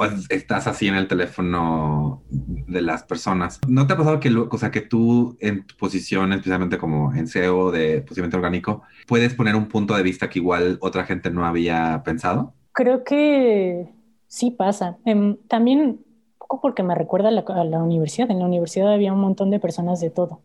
pues 0.00 0.30
estás 0.30 0.66
así 0.66 0.88
en 0.88 0.94
el 0.94 1.08
teléfono 1.08 2.22
de 2.30 2.80
las 2.80 3.02
personas. 3.02 3.60
¿No 3.68 3.86
te 3.86 3.92
ha 3.92 3.98
pasado 3.98 4.18
que, 4.18 4.34
o 4.34 4.56
sea, 4.56 4.70
que 4.70 4.80
tú 4.80 5.36
en 5.40 5.66
tu 5.66 5.76
posición, 5.76 6.32
especialmente 6.32 6.78
como 6.78 7.12
en 7.12 7.26
SEO 7.26 7.70
de 7.70 8.00
posicionamiento 8.00 8.38
orgánico, 8.38 8.82
puedes 9.06 9.34
poner 9.34 9.56
un 9.56 9.68
punto 9.68 9.94
de 9.94 10.02
vista 10.02 10.30
que 10.30 10.38
igual 10.38 10.78
otra 10.80 11.04
gente 11.04 11.30
no 11.30 11.44
había 11.44 12.00
pensado? 12.02 12.54
Creo 12.72 13.04
que 13.04 13.90
sí 14.26 14.50
pasa. 14.52 14.96
Em, 15.04 15.36
también 15.48 15.80
un 15.80 16.04
poco 16.38 16.62
porque 16.62 16.82
me 16.82 16.94
recuerda 16.94 17.28
a 17.28 17.64
la 17.64 17.82
universidad. 17.82 18.30
En 18.30 18.38
la 18.38 18.46
universidad 18.46 18.94
había 18.94 19.12
un 19.12 19.20
montón 19.20 19.50
de 19.50 19.60
personas 19.60 20.00
de 20.00 20.08
todo. 20.08 20.40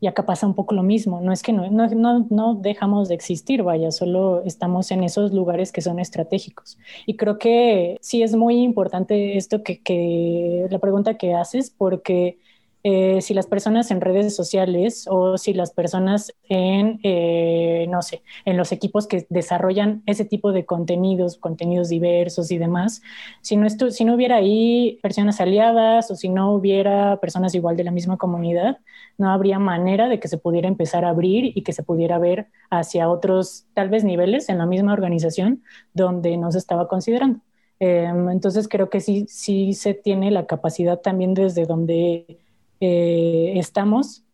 Y 0.00 0.06
acá 0.08 0.26
pasa 0.26 0.46
un 0.46 0.54
poco 0.54 0.74
lo 0.74 0.82
mismo, 0.82 1.20
no 1.20 1.32
es 1.32 1.42
que 1.42 1.52
no, 1.52 1.70
no, 1.70 2.26
no, 2.28 2.54
dejamos 2.54 3.08
de 3.08 3.14
existir, 3.14 3.62
vaya, 3.62 3.90
solo 3.90 4.42
estamos 4.44 4.90
en 4.90 5.02
esos 5.02 5.32
lugares 5.32 5.72
que 5.72 5.80
son 5.80 5.98
estratégicos. 5.98 6.78
Y 7.06 7.16
creo 7.16 7.38
que 7.38 7.96
sí 8.00 8.22
es 8.22 8.36
muy 8.36 8.62
importante 8.62 9.36
esto 9.36 9.62
que, 9.62 9.80
que 9.80 10.66
la 10.70 10.78
pregunta 10.78 11.16
que 11.16 11.34
haces, 11.34 11.70
porque 11.70 12.38
eh, 12.88 13.20
si 13.20 13.34
las 13.34 13.48
personas 13.48 13.90
en 13.90 14.00
redes 14.00 14.36
sociales 14.36 15.06
o 15.10 15.38
si 15.38 15.52
las 15.54 15.72
personas 15.72 16.32
en, 16.48 17.00
eh, 17.02 17.84
no 17.88 18.00
sé, 18.00 18.22
en 18.44 18.56
los 18.56 18.70
equipos 18.70 19.08
que 19.08 19.26
desarrollan 19.28 20.04
ese 20.06 20.24
tipo 20.24 20.52
de 20.52 20.64
contenidos, 20.66 21.36
contenidos 21.36 21.88
diversos 21.88 22.52
y 22.52 22.58
demás, 22.58 23.02
si 23.40 23.56
no, 23.56 23.68
si 23.68 24.04
no 24.04 24.14
hubiera 24.14 24.36
ahí 24.36 25.00
personas 25.02 25.40
aliadas 25.40 26.12
o 26.12 26.14
si 26.14 26.28
no 26.28 26.52
hubiera 26.52 27.16
personas 27.16 27.56
igual 27.56 27.76
de 27.76 27.82
la 27.82 27.90
misma 27.90 28.18
comunidad, 28.18 28.78
no 29.18 29.32
habría 29.32 29.58
manera 29.58 30.08
de 30.08 30.20
que 30.20 30.28
se 30.28 30.38
pudiera 30.38 30.68
empezar 30.68 31.04
a 31.04 31.08
abrir 31.08 31.58
y 31.58 31.62
que 31.62 31.72
se 31.72 31.82
pudiera 31.82 32.20
ver 32.20 32.46
hacia 32.70 33.10
otros, 33.10 33.66
tal 33.74 33.88
vez, 33.88 34.04
niveles 34.04 34.48
en 34.48 34.58
la 34.58 34.66
misma 34.66 34.92
organización 34.92 35.64
donde 35.92 36.36
no 36.36 36.52
se 36.52 36.58
estaba 36.58 36.86
considerando. 36.86 37.40
Em, 37.80 38.30
entonces 38.30 38.68
creo 38.68 38.90
que 38.90 39.00
sí, 39.00 39.26
sí 39.28 39.74
se 39.74 39.92
tiene 39.92 40.30
la 40.30 40.46
capacidad 40.46 41.00
también 41.00 41.34
desde 41.34 41.66
donde 41.66 42.45
eh, 42.80 43.54
estamos 43.56 44.24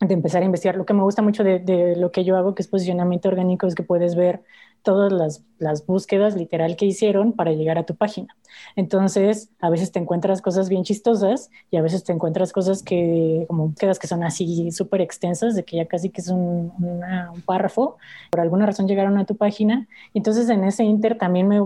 de 0.00 0.14
empezar 0.14 0.42
a 0.42 0.46
investigar. 0.46 0.76
Lo 0.76 0.86
que 0.86 0.94
me 0.94 1.02
gusta 1.02 1.22
mucho 1.22 1.44
de, 1.44 1.94
lo 1.96 2.10
que 2.10 2.24
yo 2.24 2.36
hago, 2.36 2.54
que 2.54 2.62
es 2.62 2.68
posicionamiento 2.68 3.28
orgánico, 3.28 3.66
es 3.66 3.74
que 3.74 3.82
puedes 3.82 4.14
ver 4.14 4.42
todas 4.82 5.12
las, 5.12 5.44
las, 5.58 5.84
búsquedas 5.84 6.36
literal 6.36 6.74
que 6.74 6.86
hicieron 6.86 7.34
para 7.34 7.52
llegar 7.52 7.76
a 7.76 7.84
tu 7.84 7.96
página. 7.96 8.34
Entonces, 8.76 9.50
a 9.60 9.68
veces 9.68 9.92
te 9.92 9.98
encuentras 9.98 10.40
cosas 10.40 10.70
bien 10.70 10.84
chistosas 10.84 11.50
y 11.70 11.76
a 11.76 11.82
veces 11.82 12.02
te 12.02 12.12
encuentras 12.12 12.50
cosas 12.50 12.82
que, 12.82 13.44
como 13.46 13.68
búsquedas 13.68 13.98
que 13.98 14.06
son 14.06 14.24
así 14.24 14.72
súper 14.72 15.02
extensas, 15.02 15.54
de 15.54 15.64
que 15.64 15.76
ya 15.76 15.86
casi 15.86 16.08
que 16.08 16.22
es 16.22 16.28
un, 16.28 16.72
un, 16.78 17.42
párrafo, 17.42 17.98
por 18.30 18.40
alguna 18.40 18.64
razón 18.64 18.88
llegaron 18.88 19.18
a 19.18 19.26
tu 19.26 19.36
página. 19.36 19.86
Entonces, 20.14 20.48
en 20.48 20.64
ese 20.64 20.82
inter 20.84 21.18
también 21.18 21.46
me, 21.46 21.60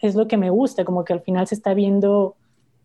es 0.00 0.14
lo 0.14 0.26
que 0.26 0.38
me 0.38 0.48
gusta, 0.48 0.86
como 0.86 1.04
que 1.04 1.12
al 1.12 1.20
final 1.20 1.46
se 1.46 1.54
está 1.54 1.74
viendo 1.74 2.36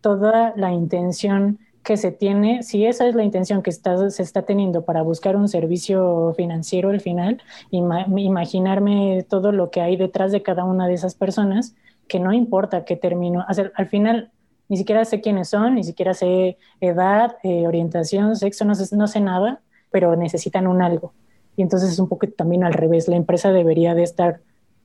toda 0.01 0.53
la 0.57 0.73
intención 0.73 1.59
que 1.83 1.97
se 1.97 2.11
tiene, 2.11 2.63
si 2.63 2.85
esa 2.85 3.07
es 3.07 3.15
la 3.15 3.23
intención 3.23 3.63
que 3.63 3.71
está, 3.71 4.09
se 4.09 4.21
está 4.21 4.43
teniendo 4.43 4.85
para 4.85 5.01
buscar 5.01 5.35
un 5.35 5.47
servicio 5.47 6.33
financiero 6.37 6.89
al 6.89 7.01
final, 7.01 7.41
imaginarme 7.71 9.25
todo 9.27 9.51
lo 9.51 9.71
que 9.71 9.81
hay 9.81 9.97
detrás 9.97 10.31
de 10.31 10.43
cada 10.43 10.63
una 10.63 10.87
de 10.87 10.93
esas 10.93 11.15
personas, 11.15 11.75
que 12.07 12.19
no 12.19 12.33
importa 12.33 12.85
qué 12.85 12.95
término, 12.95 13.45
al 13.47 13.87
final 13.87 14.31
ni 14.69 14.77
siquiera 14.77 15.03
sé 15.05 15.21
quiénes 15.21 15.49
son, 15.49 15.75
ni 15.75 15.83
siquiera 15.83 16.13
sé 16.13 16.57
edad, 16.79 17.37
eh, 17.43 17.67
orientación, 17.67 18.35
sexo, 18.35 18.63
no 18.63 18.75
sé, 18.75 18.95
no 18.95 19.07
sé 19.07 19.19
nada, 19.19 19.61
pero 19.89 20.15
necesitan 20.15 20.67
un 20.67 20.81
algo. 20.81 21.13
Y 21.57 21.61
entonces 21.61 21.91
es 21.91 21.99
un 21.99 22.07
poco 22.07 22.27
también 22.27 22.63
al 22.63 22.73
revés, 22.73 23.07
la 23.07 23.17
empresa 23.17 23.51
debería 23.51 23.95
de 23.95 24.03
estar 24.03 24.39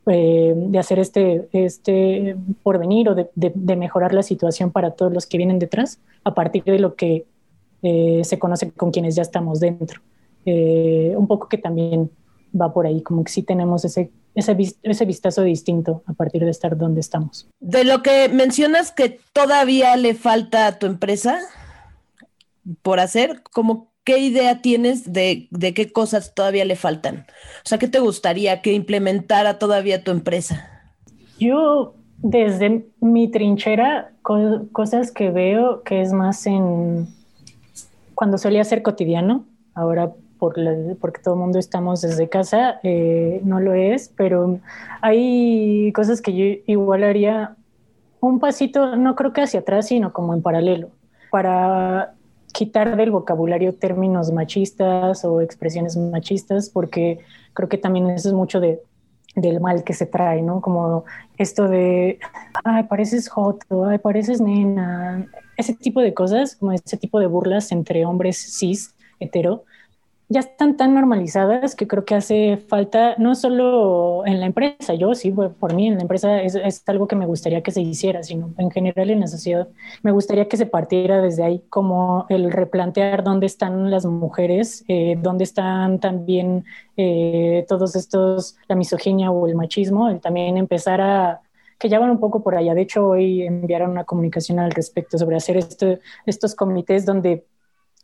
eh, 0.08 0.54
de 0.56 0.78
hacer 0.78 1.00
este, 1.00 1.48
este 1.52 2.36
porvenir 2.62 3.08
o 3.08 3.14
de, 3.16 3.28
de, 3.34 3.76
mejorar 3.76 4.14
la 4.14 4.22
situación 4.22 4.70
para 4.70 4.92
todos 4.92 5.12
los 5.12 5.26
que 5.26 5.36
vienen 5.36 5.58
detrás 5.58 5.98
a 6.22 6.32
partir 6.32 6.62
de 6.62 6.78
lo 6.78 6.94
que 6.94 7.26
eh, 7.82 8.22
se 8.24 8.38
conoce 8.38 8.70
con 8.70 8.92
quienes 8.92 9.16
ya 9.16 9.22
estamos 9.22 9.58
dentro. 9.58 10.00
Eh, 10.44 11.12
un 11.16 11.26
poco 11.26 11.48
que 11.48 11.58
también 11.58 12.08
va 12.58 12.72
por 12.72 12.86
ahí, 12.86 13.02
como 13.02 13.24
que 13.24 13.32
sí 13.32 13.42
tenemos 13.42 13.84
ese, 13.84 14.12
ese, 14.36 14.56
ese, 14.84 15.04
vistazo 15.04 15.42
distinto 15.42 16.04
a 16.06 16.12
partir 16.12 16.44
de 16.44 16.50
estar 16.50 16.76
donde 16.76 17.00
estamos. 17.00 17.48
De 17.58 17.82
lo 17.82 18.02
que 18.04 18.28
mencionas 18.28 18.92
que 18.92 19.18
todavía 19.32 19.96
le 19.96 20.14
falta 20.14 20.68
a 20.68 20.78
tu 20.78 20.86
empresa 20.86 21.40
por 22.82 23.00
hacer, 23.00 23.42
como 23.52 23.88
¿qué 24.06 24.18
idea 24.18 24.62
tienes 24.62 25.12
de, 25.12 25.48
qué 25.74 25.92
cosas 25.92 26.32
todavía 26.34 26.64
le 26.64 26.76
faltan? 26.76 27.26
O 27.58 27.68
sea, 27.68 27.76
¿qué 27.76 27.88
te 27.88 27.98
gustaría 27.98 28.62
que 28.62 28.72
implementara 28.72 29.58
todavía 29.58 30.02
tu 30.02 30.12
empresa? 30.12 30.70
Yo, 31.38 31.94
desde 32.18 32.86
mi 33.00 33.28
trinchera, 33.28 34.12
cosas 34.72 35.10
que 35.10 35.30
veo 35.30 35.82
que 35.82 36.00
es 36.00 36.12
más 36.12 36.46
en 36.46 37.08
cuando 38.14 38.38
solía 38.38 38.64
ser 38.64 38.82
cotidiano, 38.82 39.44
ahora 39.74 40.12
por 40.38 40.54
porque 41.00 41.20
todo 41.20 41.34
el 41.34 41.40
mundo 41.40 41.58
estamos 41.58 42.00
desde 42.00 42.28
casa, 42.28 42.78
eh, 42.82 43.40
no 43.44 43.58
lo 43.58 43.74
es, 43.74 44.12
pero 44.16 44.60
hay 45.00 45.92
cosas 45.92 46.22
que 46.22 46.34
yo 46.34 46.44
igual 46.66 47.04
haría 47.04 47.56
un 48.20 48.38
pasito, 48.38 48.96
no 48.96 49.16
creo 49.16 49.32
que 49.32 49.42
hacia 49.42 49.60
atrás, 49.60 49.88
sino 49.88 50.12
como 50.12 50.34
en 50.34 50.42
paralelo, 50.42 50.90
para 51.30 52.15
quitar 52.56 52.96
del 52.96 53.10
vocabulario 53.10 53.74
términos 53.74 54.32
machistas 54.32 55.26
o 55.26 55.42
expresiones 55.42 55.94
machistas, 55.94 56.70
porque 56.70 57.18
creo 57.52 57.68
que 57.68 57.76
también 57.76 58.08
eso 58.08 58.30
es 58.30 58.34
mucho 58.34 58.60
de, 58.60 58.80
del 59.34 59.60
mal 59.60 59.84
que 59.84 59.92
se 59.92 60.06
trae, 60.06 60.40
¿no? 60.40 60.62
Como 60.62 61.04
esto 61.36 61.68
de, 61.68 62.18
ay, 62.64 62.84
pareces 62.84 63.28
hot, 63.28 63.62
ay, 63.86 63.98
pareces 63.98 64.40
nena, 64.40 65.26
ese 65.58 65.74
tipo 65.74 66.00
de 66.00 66.14
cosas, 66.14 66.56
como 66.56 66.72
ese 66.72 66.96
tipo 66.96 67.20
de 67.20 67.26
burlas 67.26 67.72
entre 67.72 68.06
hombres 68.06 68.38
cis, 68.58 68.94
hetero, 69.20 69.64
ya 70.28 70.40
están 70.40 70.76
tan 70.76 70.92
normalizadas 70.92 71.76
que 71.76 71.86
creo 71.86 72.04
que 72.04 72.16
hace 72.16 72.56
falta, 72.56 73.14
no 73.16 73.36
solo 73.36 74.26
en 74.26 74.40
la 74.40 74.46
empresa, 74.46 74.94
yo 74.94 75.14
sí, 75.14 75.30
por 75.30 75.74
mí 75.74 75.86
en 75.86 75.96
la 75.96 76.02
empresa 76.02 76.42
es, 76.42 76.56
es, 76.56 76.82
algo 76.88 77.06
que 77.06 77.14
me 77.14 77.26
gustaría 77.26 77.62
que 77.62 77.70
se 77.70 77.80
hiciera, 77.80 78.24
sino 78.24 78.52
en 78.58 78.70
general 78.72 79.10
en 79.10 79.20
la 79.20 79.28
sociedad. 79.28 79.68
Me 80.02 80.10
gustaría 80.10 80.48
que 80.48 80.56
se 80.56 80.66
partiera 80.66 81.20
desde 81.22 81.44
ahí, 81.44 81.62
como 81.68 82.26
el 82.28 82.50
replantear 82.50 83.22
dónde 83.22 83.46
están 83.46 83.90
las 83.90 84.04
mujeres, 84.04 84.84
eh, 84.88 85.16
dónde 85.20 85.44
están 85.44 86.00
también 86.00 86.64
eh, 86.96 87.64
todos 87.68 87.94
estos, 87.94 88.56
la 88.68 88.74
misoginia 88.74 89.30
o 89.30 89.46
el 89.46 89.54
machismo, 89.54 90.08
el 90.08 90.20
también 90.20 90.56
empezar 90.56 91.00
a 91.00 91.40
que 91.78 91.88
ya 91.88 91.98
van 91.98 92.10
un 92.10 92.20
poco 92.20 92.42
por 92.42 92.56
allá. 92.56 92.74
De 92.74 92.82
hecho, 92.82 93.06
hoy 93.08 93.42
enviaron 93.42 93.90
una 93.90 94.04
comunicación 94.04 94.58
al 94.58 94.70
respecto 94.72 95.18
sobre 95.18 95.36
hacer 95.36 95.58
estos 96.26 96.54
comités 96.54 97.04
donde 97.04 97.44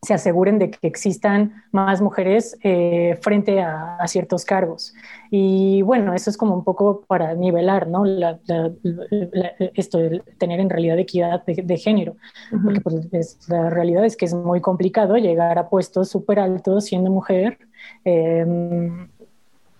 se 0.04 0.14
aseguren 0.14 0.58
de 0.58 0.72
que 0.72 0.84
existan 0.88 1.62
más 1.70 2.00
mujeres 2.00 2.58
eh, 2.64 3.16
frente 3.22 3.60
a, 3.60 3.98
ciertos 4.06 4.44
cargos. 4.44 4.94
Y 5.30 5.82
bueno, 5.82 6.12
eso 6.12 6.28
es 6.28 6.36
como 6.36 6.54
un 6.54 6.64
poco 6.64 7.04
para 7.06 7.34
nivelar, 7.34 7.86
¿no? 7.86 8.04
La, 8.04 8.40
esto 9.74 9.98
de 9.98 10.20
tener 10.38 10.58
en 10.58 10.70
realidad 10.70 10.98
equidad 10.98 11.44
de, 11.44 11.76
género, 11.78 12.16
porque 12.64 12.80
pues, 12.80 13.38
la 13.48 13.70
realidad 13.70 14.04
es 14.04 14.16
que 14.16 14.24
es 14.24 14.34
muy 14.34 14.60
complicado 14.60 15.16
llegar 15.16 15.56
a 15.58 15.68
puestos 15.68 16.08
súper 16.08 16.40
altos 16.40 16.86
siendo 16.86 17.10
mujer. 17.10 17.58
Eh, 18.04 18.44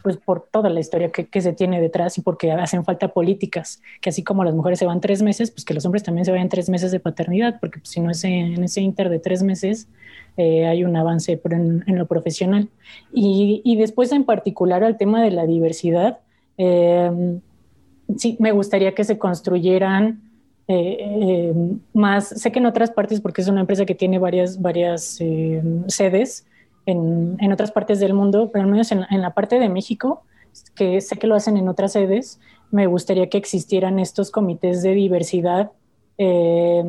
pues 0.02 0.16
por 0.16 0.46
toda 0.50 0.68
la 0.70 0.80
historia 0.80 1.10
que, 1.10 1.40
se 1.40 1.52
tiene 1.52 1.80
detrás 1.80 2.18
y 2.18 2.20
porque 2.22 2.52
hacen 2.52 2.84
falta 2.84 3.08
políticas, 3.08 3.80
que 4.00 4.10
así 4.10 4.22
como 4.22 4.44
las 4.44 4.54
mujeres 4.54 4.78
se 4.78 4.86
van 4.86 5.00
tres 5.00 5.22
meses, 5.22 5.50
pues 5.50 5.64
que 5.64 5.74
los 5.74 5.84
hombres 5.84 6.02
también 6.02 6.24
se 6.24 6.32
vayan 6.32 6.48
tres 6.48 6.68
meses 6.68 6.90
de 6.90 7.00
paternidad, 7.00 7.58
porque 7.60 7.78
pues, 7.78 7.90
si 7.90 8.00
no 8.00 8.10
es 8.10 8.22
en 8.24 8.62
ese 8.62 8.80
inter 8.80 9.08
de 9.08 9.18
tres 9.18 9.42
meses 9.42 9.88
eh, 10.36 10.66
hay 10.66 10.84
un 10.84 10.96
avance 10.96 11.40
en, 11.50 11.84
lo 11.86 12.06
profesional. 12.06 12.68
Y, 13.12 13.76
después 13.76 14.12
en 14.12 14.24
particular 14.24 14.82
al 14.84 14.96
tema 14.96 15.22
de 15.22 15.30
la 15.30 15.46
diversidad, 15.46 16.18
em, 16.56 17.40
sí, 18.16 18.36
me 18.40 18.52
gustaría 18.52 18.94
que 18.94 19.04
se 19.04 19.18
construyeran 19.18 20.20
eh, 20.68 21.50
em, 21.50 21.80
más, 21.92 22.28
sé 22.28 22.52
que 22.52 22.60
en 22.60 22.66
otras 22.66 22.90
partes, 22.90 23.20
porque 23.20 23.42
es 23.42 23.48
una 23.48 23.60
empresa 23.60 23.84
que 23.84 23.94
tiene 23.94 24.18
varias, 24.18 24.60
varias 24.60 25.20
em, 25.20 25.86
sedes, 25.88 26.46
en, 26.86 27.52
otras 27.52 27.70
partes 27.70 28.00
del 28.00 28.14
mundo, 28.14 28.50
pero 28.52 28.64
al 28.64 28.70
menos 28.70 28.92
en, 28.92 29.06
la 29.10 29.34
parte 29.34 29.58
de 29.58 29.68
México, 29.68 30.22
que 30.74 31.00
sé 31.00 31.16
que 31.16 31.26
lo 31.26 31.34
hacen 31.34 31.56
en 31.56 31.68
otras 31.68 31.92
sedes, 31.92 32.40
me 32.70 32.86
gustaría 32.86 33.28
que 33.28 33.38
existieran 33.38 33.98
estos 33.98 34.30
comités 34.30 34.82
de 34.82 34.92
diversidad 34.92 35.70
eh, 36.18 36.84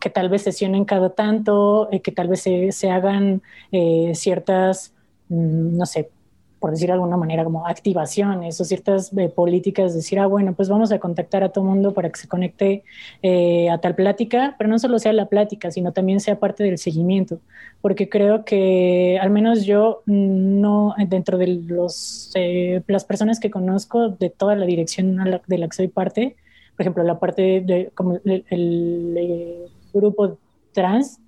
que 0.00 0.10
tal 0.10 0.28
vez 0.28 0.42
sesionen 0.42 0.84
cada 0.84 1.10
tanto, 1.10 1.88
eh, 1.90 2.00
que 2.00 2.12
tal 2.12 2.28
vez 2.28 2.42
se, 2.42 2.90
hagan 2.90 3.42
eh, 3.72 4.12
ciertas, 4.14 4.94
mm, 5.28 5.76
no 5.76 5.86
sé, 5.86 6.10
por 6.58 6.70
decir 6.70 6.88
de 6.88 6.94
alguna 6.94 7.16
manera, 7.16 7.44
como 7.44 7.66
activaciones 7.66 8.60
o 8.60 8.64
ciertas 8.64 9.12
eh, 9.16 9.28
políticas, 9.28 9.94
decir, 9.94 10.18
ah, 10.18 10.26
bueno, 10.26 10.54
pues 10.54 10.68
vamos 10.68 10.90
a 10.90 10.98
contactar 10.98 11.44
a 11.44 11.50
todo 11.50 11.64
mundo 11.64 11.94
para 11.94 12.10
que 12.10 12.18
se 12.18 12.28
conecte 12.28 12.82
eh, 13.22 13.70
a 13.70 13.78
tal 13.78 13.94
plática, 13.94 14.56
pero 14.58 14.68
no 14.68 14.78
solo 14.78 14.98
sea 14.98 15.12
la 15.12 15.26
plática, 15.26 15.70
sino 15.70 15.92
también 15.92 16.20
sea 16.20 16.38
parte 16.38 16.64
del 16.64 16.78
seguimiento, 16.78 17.38
porque 17.80 18.08
creo 18.08 18.44
que 18.44 19.18
al 19.20 19.30
menos 19.30 19.64
yo 19.64 20.02
no, 20.06 20.94
dentro 21.06 21.38
de 21.38 21.46
los, 21.46 22.32
eh, 22.34 22.82
las 22.86 23.04
personas 23.04 23.38
que 23.38 23.50
conozco 23.50 24.08
de 24.08 24.30
toda 24.30 24.56
la 24.56 24.66
dirección 24.66 25.16
de 25.46 25.58
la 25.58 25.68
que 25.68 25.76
soy 25.76 25.88
parte, 25.88 26.36
por 26.76 26.82
ejemplo, 26.82 27.02
la 27.04 27.18
parte 27.18 27.60
de 27.60 27.90
como 27.94 28.18
el, 28.24 29.70
grupo 29.92 30.38
trans, 30.72 31.18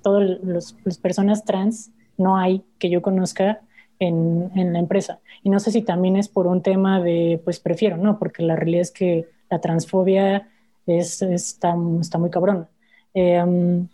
todas 0.00 0.38
las 0.42 0.98
personas 0.98 1.44
trans, 1.44 1.90
no 2.16 2.36
hay 2.36 2.62
que 2.78 2.88
yo 2.88 3.02
conozca 3.02 3.60
en, 3.98 4.50
en, 4.54 4.72
la 4.72 4.78
empresa. 4.78 5.20
Y 5.42 5.50
no 5.50 5.60
sé 5.60 5.70
si 5.70 5.82
también 5.82 6.16
es 6.16 6.28
por 6.28 6.46
un 6.46 6.62
tema 6.62 7.00
de, 7.00 7.40
pues 7.44 7.60
prefiero, 7.60 7.96
¿no? 7.96 8.18
Porque 8.18 8.42
la 8.42 8.56
realidad 8.56 8.82
es 8.82 8.90
que 8.90 9.26
la 9.50 9.60
transfobia 9.60 10.48
es, 10.86 11.22
está, 11.22 11.76
está 12.00 12.18
muy 12.18 12.30
cabrón. 12.30 12.68
Em, 13.14 13.88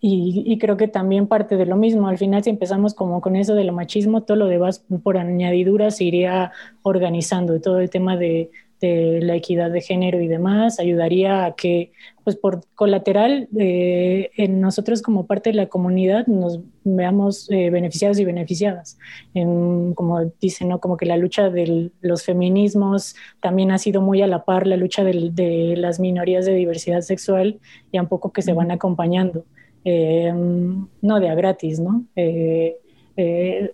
y, 0.00 0.44
y, 0.46 0.58
creo 0.58 0.76
que 0.76 0.88
también 0.88 1.26
parte 1.26 1.56
de 1.56 1.66
lo 1.66 1.76
mismo. 1.76 2.08
Al 2.08 2.18
final, 2.18 2.42
si 2.42 2.50
empezamos 2.50 2.94
como 2.94 3.20
con 3.20 3.36
eso 3.36 3.54
de 3.54 3.64
lo 3.64 3.72
machismo, 3.72 4.22
todo 4.22 4.36
lo 4.36 4.46
demás 4.46 4.84
por 5.02 5.18
añadidura 5.18 5.90
se 5.90 6.04
iría 6.04 6.52
organizando. 6.82 7.60
Todo 7.60 7.80
el 7.80 7.90
tema 7.90 8.16
de, 8.16 8.50
de 8.80 9.20
la 9.22 9.34
equidad 9.34 9.70
de 9.70 9.80
género 9.80 10.20
y 10.20 10.28
demás, 10.28 10.78
ayudaría 10.78 11.46
a 11.46 11.54
que, 11.54 11.92
pues 12.24 12.36
por 12.36 12.60
colateral, 12.74 13.48
eh, 13.58 14.30
en 14.36 14.60
nosotros 14.60 15.00
como 15.00 15.26
parte 15.26 15.50
de 15.50 15.56
la 15.56 15.68
comunidad 15.68 16.26
nos 16.26 16.60
veamos 16.84 17.50
eh, 17.50 17.70
beneficiados 17.70 18.18
y 18.18 18.24
beneficiadas. 18.24 18.98
como 19.32 20.24
dicen, 20.40 20.68
¿no? 20.68 20.80
Como 20.80 20.96
que 20.96 21.06
la 21.06 21.16
lucha 21.16 21.48
de 21.50 21.90
los 22.00 22.24
feminismos 22.24 23.16
también 23.40 23.70
ha 23.70 23.78
sido 23.78 24.02
muy 24.02 24.22
a 24.22 24.26
la 24.26 24.44
par 24.44 24.66
la 24.66 24.76
lucha 24.76 25.04
de, 25.04 25.74
las 25.76 26.00
minorías 26.00 26.44
de 26.44 26.54
diversidad 26.54 27.00
sexual 27.00 27.58
y 27.92 27.98
un 27.98 28.08
poco 28.08 28.32
que 28.32 28.42
se 28.42 28.52
van 28.52 28.70
acompañando. 28.70 29.44
Eh, 29.84 30.32
no 30.34 31.20
de 31.20 31.28
a 31.28 31.34
gratis, 31.34 31.80
¿no? 31.80 32.04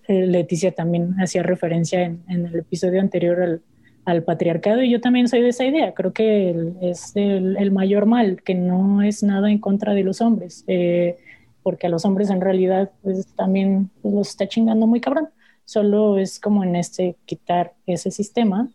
Leticia 0.07 0.73
también 0.73 1.15
hacía 1.19 1.43
referencia 1.43 2.03
en, 2.03 2.23
en 2.29 2.47
el 2.47 2.57
episodio 2.57 3.01
anterior 3.01 3.41
al, 3.41 3.63
al 4.05 4.25
patriarcado 4.25 4.83
y 4.83 4.91
yo 4.91 5.01
también 5.01 5.29
soy 5.29 5.43
de 5.43 5.49
esa 5.49 5.65
idea. 5.65 5.95
Creo 5.95 6.13
que 6.13 6.73
es 6.81 7.13
el, 7.15 7.71
mayor 7.71 8.07
mal, 8.07 8.43
que 8.43 8.55
no 8.55 9.03
es 9.03 9.23
nada 9.23 9.51
en 9.51 9.59
contra 9.59 9.95
de 9.95 10.03
los 10.03 10.21
hombres, 10.21 10.65
eh, 10.67 11.19
porque 11.63 11.87
a 11.87 11.91
los 11.91 12.05
hombres 12.05 12.31
en 12.31 12.41
realidad 12.41 12.91
pues, 13.03 13.27
también 13.35 13.91
los 14.03 14.31
está 14.31 14.49
chingando 14.49 14.87
muy 14.87 15.01
cabrón. 15.01 15.29
Solo 15.65 16.19
es 16.19 16.41
como 16.41 16.65
en 16.65 16.75
este 16.75 17.17
quitar 17.25 17.75
ese 17.87 18.11
sistema, 18.11 18.69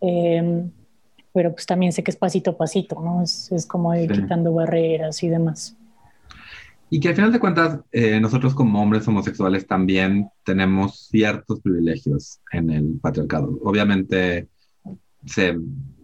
em, 0.00 0.70
pero 1.32 1.52
pues 1.52 1.66
también 1.66 1.92
sé 1.92 2.04
que 2.04 2.12
es 2.12 2.16
pasito 2.16 2.52
a 2.52 2.56
pasito, 2.56 3.00
¿no? 3.00 3.22
Es, 3.22 3.66
como 3.68 3.94
ir 3.94 4.10
quitando 4.12 4.52
barreras 4.52 5.22
y 5.24 5.28
demás. 5.28 5.76
Y 6.90 7.00
que 7.00 7.08
al 7.08 7.16
final 7.16 7.32
de 7.32 7.40
cuentas, 7.40 7.80
eh, 7.92 8.18
nosotros 8.18 8.54
como 8.54 8.80
hombres 8.80 9.06
homosexuales 9.06 9.66
también 9.66 10.30
tenemos 10.44 11.08
ciertos 11.08 11.60
privilegios 11.60 12.40
en 12.52 12.70
el 12.70 12.98
patriarcado. 13.02 13.58
Obviamente, 13.62 14.48
se 15.26 15.56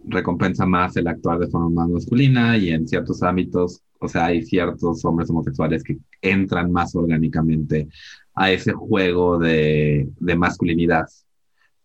recompensa 0.07 0.65
más 0.65 0.95
el 0.97 1.07
actuar 1.07 1.39
de 1.39 1.47
forma 1.47 1.69
más 1.69 1.89
masculina 1.89 2.57
y 2.57 2.69
en 2.69 2.87
ciertos 2.87 3.23
ámbitos, 3.23 3.81
o 3.99 4.07
sea, 4.07 4.25
hay 4.27 4.43
ciertos 4.43 5.03
hombres 5.05 5.29
homosexuales 5.29 5.83
que 5.83 5.97
entran 6.21 6.71
más 6.71 6.95
orgánicamente 6.95 7.87
a 8.35 8.51
ese 8.51 8.73
juego 8.73 9.39
de, 9.39 10.09
de 10.19 10.35
masculinidad 10.35 11.05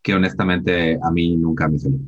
que 0.02 0.14
honestamente 0.14 0.98
a 1.02 1.10
mí 1.10 1.36
nunca 1.36 1.68
me 1.68 1.78
salió. 1.78 1.98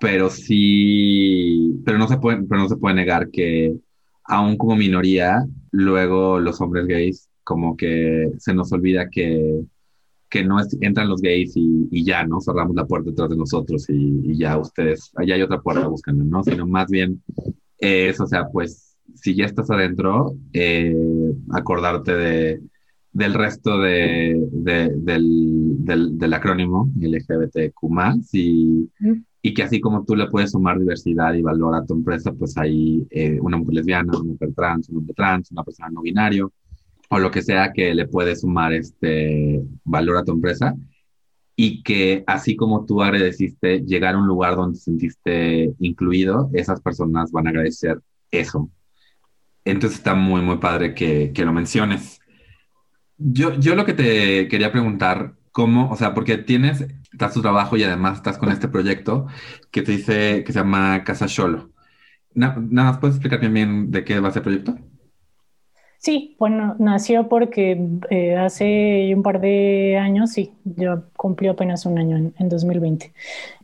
Pero 0.00 0.30
sí, 0.30 1.80
pero 1.84 1.98
no 1.98 2.08
se 2.08 2.18
puede, 2.18 2.42
pero 2.44 2.62
no 2.62 2.68
se 2.68 2.76
puede 2.76 2.94
negar 2.94 3.30
que 3.30 3.76
aún 4.24 4.56
como 4.56 4.76
minoría, 4.76 5.44
luego 5.72 6.40
los 6.40 6.60
hombres 6.60 6.86
gays 6.86 7.28
como 7.44 7.76
que 7.76 8.30
se 8.38 8.54
nos 8.54 8.72
olvida 8.72 9.10
que 9.10 9.62
que 10.30 10.44
no 10.44 10.58
entran 10.80 11.08
los 11.08 11.20
gays 11.20 11.52
y, 11.56 12.04
ya, 12.04 12.24
¿no? 12.24 12.40
Cerramos 12.40 12.76
la 12.76 12.86
puerta 12.86 13.10
detrás 13.10 13.30
de 13.30 13.36
nosotros 13.36 13.84
y, 13.88 14.36
ya 14.36 14.56
ustedes, 14.56 15.12
allá 15.16 15.34
hay 15.34 15.42
otra 15.42 15.60
puerta 15.60 15.88
buscando, 15.88 16.24
¿no? 16.24 16.42
Sino 16.44 16.66
más 16.66 16.88
bien 16.88 17.20
es, 17.78 18.20
o 18.20 18.26
sea, 18.26 18.46
pues, 18.48 18.96
si 19.16 19.34
ya 19.34 19.44
estás 19.44 19.70
adentro, 19.70 20.36
eh, 20.52 20.94
acordarte 21.52 22.14
de, 22.14 22.60
del 23.12 23.34
resto 23.34 23.78
de, 23.78 24.40
del, 24.52 25.84
del, 25.84 26.32
acrónimo 26.32 26.88
LGBTQ+, 26.96 27.82
y, 28.32 28.88
y 29.42 29.54
que 29.54 29.62
así 29.64 29.80
como 29.80 30.04
tú 30.04 30.14
le 30.14 30.28
puedes 30.28 30.52
sumar 30.52 30.78
diversidad 30.78 31.34
y 31.34 31.42
valor 31.42 31.74
a 31.74 31.84
tu 31.84 31.94
empresa, 31.94 32.32
pues 32.32 32.56
hay 32.56 33.04
eh, 33.10 33.38
una 33.40 33.56
mujer 33.56 33.74
lesbiana, 33.74 34.12
una 34.16 34.32
mujer 34.32 34.54
trans, 34.54 34.88
un 34.90 34.98
hombre 34.98 35.14
trans, 35.14 35.50
una 35.50 35.64
persona 35.64 35.90
no 35.90 36.02
binario, 36.02 36.52
o 37.10 37.18
lo 37.18 37.30
que 37.30 37.42
sea 37.42 37.72
que 37.72 37.94
le 37.94 38.06
puedes 38.06 38.40
sumar 38.40 38.72
este 38.72 39.60
valor 39.84 40.16
a 40.16 40.24
tu 40.24 40.32
empresa 40.32 40.74
y 41.56 41.82
que 41.82 42.24
así 42.26 42.56
como 42.56 42.86
tú 42.86 43.02
agradeciste 43.02 43.80
llegar 43.80 44.14
a 44.14 44.18
un 44.18 44.26
lugar 44.28 44.56
donde 44.56 44.78
te 44.78 44.84
sentiste 44.84 45.74
incluido, 45.80 46.50
esas 46.54 46.80
personas 46.80 47.32
van 47.32 47.48
a 47.48 47.50
agradecer 47.50 48.00
eso. 48.30 48.70
Entonces 49.64 49.98
está 49.98 50.14
muy, 50.14 50.40
muy 50.40 50.58
padre 50.58 50.94
que, 50.94 51.32
que 51.34 51.44
lo 51.44 51.52
menciones. 51.52 52.20
Yo, 53.18 53.58
yo 53.58 53.74
lo 53.74 53.84
que 53.84 53.92
te 53.92 54.48
quería 54.48 54.72
preguntar, 54.72 55.34
¿cómo, 55.52 55.90
o 55.90 55.96
sea, 55.96 56.14
porque 56.14 56.38
tienes, 56.38 56.86
estás 57.12 57.34
tu 57.34 57.42
trabajo 57.42 57.76
y 57.76 57.82
además 57.82 58.18
estás 58.18 58.38
con 58.38 58.50
este 58.50 58.68
proyecto 58.68 59.26
que 59.70 59.82
te 59.82 59.92
dice, 59.92 60.44
que 60.44 60.52
se 60.52 60.60
llama 60.60 61.02
Casa 61.04 61.28
Solo. 61.28 61.72
nada 62.34 62.60
más, 62.60 62.98
¿puedes 62.98 63.16
explicar 63.16 63.40
bien 63.50 63.90
de 63.90 64.04
qué 64.04 64.20
va 64.20 64.28
ese 64.28 64.40
proyecto? 64.40 64.78
Sí, 66.02 66.34
bueno, 66.38 66.76
nació 66.78 67.28
porque 67.28 67.78
eh, 68.08 68.34
hace 68.34 69.12
un 69.14 69.22
par 69.22 69.38
de 69.38 69.98
años, 69.98 70.30
sí, 70.32 70.54
yo 70.64 71.02
cumplí 71.14 71.48
apenas 71.48 71.84
un 71.84 71.98
año 71.98 72.32
en, 72.38 72.48
2020. 72.48 73.12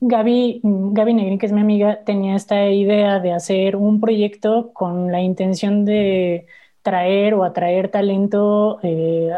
Gaby, 0.03 0.61
Gaby 0.63 1.15
Negri, 1.15 1.39
que 1.39 1.47
es 1.47 1.53
mi 1.53 1.63
amiga, 1.63 2.05
tenía 2.05 2.37
esta 2.37 2.69
idea 2.69 3.21
de 3.21 3.33
hacer 3.33 3.75
un 3.77 4.03
proyecto 4.03 4.71
con 4.75 5.11
la 5.11 5.23
intención 5.23 5.87
de 5.87 6.47
traer 6.83 7.33
o 7.33 7.43
atraer 7.43 7.91
talento, 7.91 8.81
eh, 8.83 9.31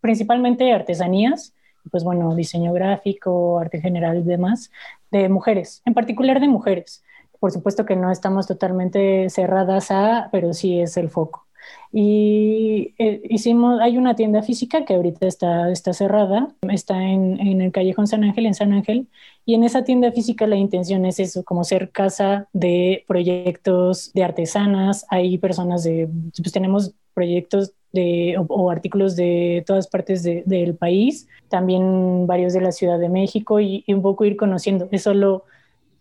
principalmente 0.00 0.72
artesanías, 0.72 1.54
pues 1.90 2.04
bueno, 2.04 2.36
diseño 2.36 2.72
gráfico, 2.72 3.58
arte 3.58 3.80
general 3.80 4.18
y 4.18 4.22
demás, 4.22 4.70
de 5.10 5.28
mujeres, 5.28 5.82
en 5.86 5.94
particular 5.94 6.38
de 6.38 6.46
mujeres. 6.46 7.02
Por 7.40 7.50
supuesto 7.50 7.84
que 7.84 7.96
no 7.96 8.12
estamos 8.12 8.46
totalmente 8.46 9.28
cerradas 9.28 9.90
a, 9.90 10.28
pero 10.30 10.52
sí 10.52 10.78
es 10.80 10.96
el 10.96 11.10
foco. 11.10 11.48
Y 11.92 12.94
eh, 12.98 13.20
hicimos, 13.28 13.80
hay 13.80 13.98
una 13.98 14.16
tienda 14.16 14.42
física 14.42 14.84
que 14.84 14.94
ahorita 14.94 15.26
está, 15.26 15.70
está 15.70 15.92
cerrada, 15.92 16.48
está 16.70 17.02
en, 17.02 17.38
en, 17.38 17.60
el 17.60 17.70
callejón 17.70 18.06
San 18.06 18.24
Ángel, 18.24 18.46
en 18.46 18.54
San 18.54 18.72
Ángel, 18.72 19.08
y 19.44 19.54
en 19.54 19.64
esa 19.64 19.84
tienda 19.84 20.12
física 20.12 20.46
la 20.46 20.56
intención 20.56 21.04
es 21.04 21.20
eso, 21.20 21.44
como 21.44 21.64
ser 21.64 21.90
casa 21.90 22.48
de 22.52 23.04
proyectos 23.06 24.12
de 24.14 24.24
artesanas, 24.24 25.04
hay 25.10 25.36
personas 25.38 25.82
de, 25.82 26.08
pues 26.36 26.52
tenemos 26.52 26.94
proyectos 27.12 27.72
de, 27.92 28.36
o, 28.48 28.70
artículos 28.70 29.16
de 29.16 29.64
todas 29.66 29.86
partes 29.86 30.22
de, 30.22 30.42
del 30.46 30.74
país, 30.76 31.28
también 31.48 32.26
varios 32.26 32.52
de 32.52 32.60
la 32.60 32.72
Ciudad 32.72 32.98
de 32.98 33.08
México 33.08 33.60
y, 33.60 33.84
un 33.88 34.02
poco 34.02 34.24
ir 34.24 34.36
conociendo, 34.36 34.88
es 34.92 35.02
solo 35.02 35.44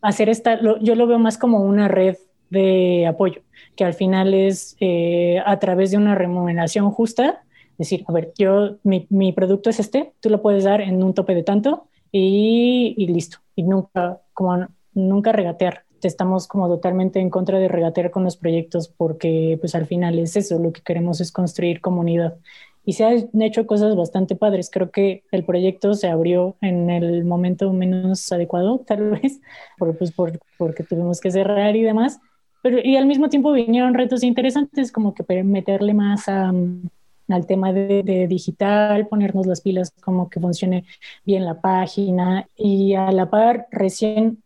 hacer 0.01 0.30
esta, 0.30 0.59
yo 0.62 0.95
lo 0.95 1.07
veo 1.07 1.20
más 1.20 1.38
como 1.38 1.59
una 1.59 1.88
red 1.88 2.16
de 2.52 3.08
apoyo, 3.08 3.41
que 3.76 3.84
al 3.84 3.95
final 3.95 4.34
es 4.36 4.76
eh, 4.80 5.41
a 5.43 5.58
través 5.58 5.89
de 5.91 5.97
una 5.97 6.14
remuneración 6.14 6.91
justa, 6.91 7.43
decir, 7.78 8.04
a 8.08 8.12
ver, 8.12 8.32
yo, 8.38 8.78
mi, 8.84 9.08
mi, 9.10 9.32
producto 9.32 9.70
es 9.70 9.80
este, 9.80 10.14
tú 10.20 10.30
lo 10.30 10.41
puedes 10.41 10.66
dar 10.66 10.82
en 10.82 11.02
un 11.02 11.14
tope 11.16 11.34
de 11.34 11.43
tanto 11.43 11.88
y, 12.12 12.93
y 12.97 13.08
listo. 13.08 13.39
Y 13.56 13.64
nunca, 13.64 14.22
como 14.34 14.68
nunca 14.93 15.32
regatear. 15.32 15.86
Estamos 16.04 16.47
como 16.47 16.68
totalmente 16.68 17.20
en 17.20 17.30
contra 17.30 17.60
de 17.60 17.68
regatear 17.68 18.12
con 18.12 18.24
los 18.24 18.36
proyectos 18.36 18.88
porque 18.88 19.58
pues 19.60 19.76
al 19.76 19.86
final 19.86 20.18
es 20.18 20.36
eso, 20.36 20.58
lo 20.58 20.74
que 20.74 20.82
queremos 20.82 21.22
es 21.22 21.32
construir 21.32 21.80
comunidad. 21.80 22.38
Y 22.84 22.93
se 22.93 23.06
han 23.06 23.41
hecho 23.41 23.68
cosas 23.68 23.95
bastante 23.95 24.36
padres. 24.36 24.72
Creo 24.72 24.89
que 24.89 25.24
el 25.32 25.45
proyecto 25.45 25.93
se 25.93 26.08
abrió 26.08 26.58
en 26.62 26.89
el 26.89 27.24
momento 27.24 27.72
menos 27.72 28.32
adecuado, 28.32 28.80
tal 28.80 29.12
vez, 29.22 29.39
por, 29.78 29.95
pues, 29.97 30.12
por, 30.12 30.39
porque 30.58 30.84
tuvimos 30.84 31.22
que 31.22 31.32
cerrar 31.32 31.76
y 31.76 31.84
demás 31.84 32.20
pero, 32.62 32.80
y 32.84 32.95
al 32.95 33.05
mismo 33.05 33.30
tiempo 33.30 33.51
vinieron 33.51 33.93
retos 33.93 34.24
interesantes 34.24 34.91
como 34.91 35.14
que 35.14 35.43
meterle 35.43 35.93
más 35.93 36.28
al 36.28 37.45
tema 37.47 37.74
de, 37.74 38.28
digital, 38.28 39.07
ponernos 39.07 39.47
las 39.47 39.62
pilas 39.62 39.91
como 40.01 40.30
que 40.30 40.39
funcione 40.39 40.86
bien 41.26 41.45
la 41.45 41.59
página. 41.59 42.47
Y 42.55 42.93
a 42.93 43.12
la 43.12 43.30
par 43.30 43.68
recién, 43.72 44.43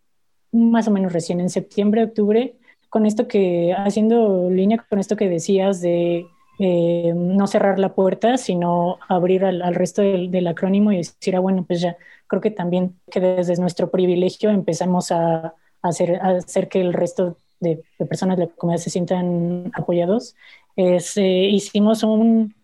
más 0.52 0.88
o 0.88 0.92
menos 0.92 1.12
recién 1.12 1.40
en 1.42 1.50
septiembre, 1.50 2.04
octubre, 2.04 2.56
con 2.90 3.06
esto 3.06 3.28
que, 3.28 3.74
haciendo 3.74 4.50
línea 4.50 4.86
con 4.90 5.00
esto 5.00 5.18
que 5.18 5.28
decías 5.28 5.82
de 5.82 6.28
eh, 6.60 7.12
no 7.14 7.48
cerrar 7.48 7.80
la 7.80 7.94
puerta, 7.94 8.38
sino 8.38 8.98
abrir 9.10 9.44
al, 9.44 9.76
resto 9.76 10.02
del, 10.02 10.48
acrónimo 10.48 10.94
y 10.94 10.98
decir, 10.98 11.36
ah, 11.36 11.42
bueno, 11.42 11.66
pues 11.68 11.82
ya 11.82 11.98
creo 12.28 12.42
que 12.42 12.52
también 12.52 12.96
que 13.12 13.20
desde 13.20 13.58
nuestro 13.58 13.92
privilegio 13.92 14.52
empezamos 14.52 15.12
a, 15.12 15.54
hacer, 15.82 16.16
hacer 16.22 16.70
que 16.70 16.80
el 16.80 16.94
resto 16.94 17.38
de, 17.60 17.84
personas 18.10 18.38
de 18.38 18.46
la 18.46 18.52
comunidad 18.52 18.84
se 18.84 18.90
sientan 18.90 19.72
apoyados. 19.74 20.36
Es, 20.76 21.18
eh, 21.18 21.50
hicimos 21.50 22.04
un, 22.04 22.56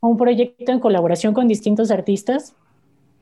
un 0.00 0.16
proyecto 0.16 0.72
en 0.72 0.80
colaboración 0.80 1.34
con 1.34 1.48
distintos 1.48 1.90
artistas 1.90 2.54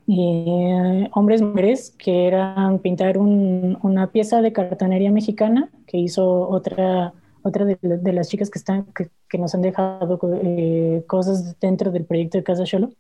eh, 0.09 1.09
hombres 1.15 1.43
mujeres 1.43 1.93
que 1.99 2.29
eran 2.29 2.79
pintar 2.79 3.19
una 3.19 4.13
pieza 4.13 4.41
de 4.41 4.53
cartonería 4.53 5.11
mexicana 5.11 5.69
que 5.89 5.99
hizo 5.99 6.49
otra 6.49 7.13
otra 7.43 7.65
de, 7.65 8.13
las 8.13 8.29
chicas 8.29 8.49
que 8.49 8.59
están 8.59 8.87
que, 8.95 9.39
nos 9.39 9.55
han 9.55 9.63
dejado 9.63 10.19
eh, 10.43 11.03
cosas 11.09 11.59
dentro 11.59 11.91
del 11.91 12.05
proyecto 12.05 12.39
de 12.39 12.45
Casa 12.45 12.65
Cholo 12.65 12.91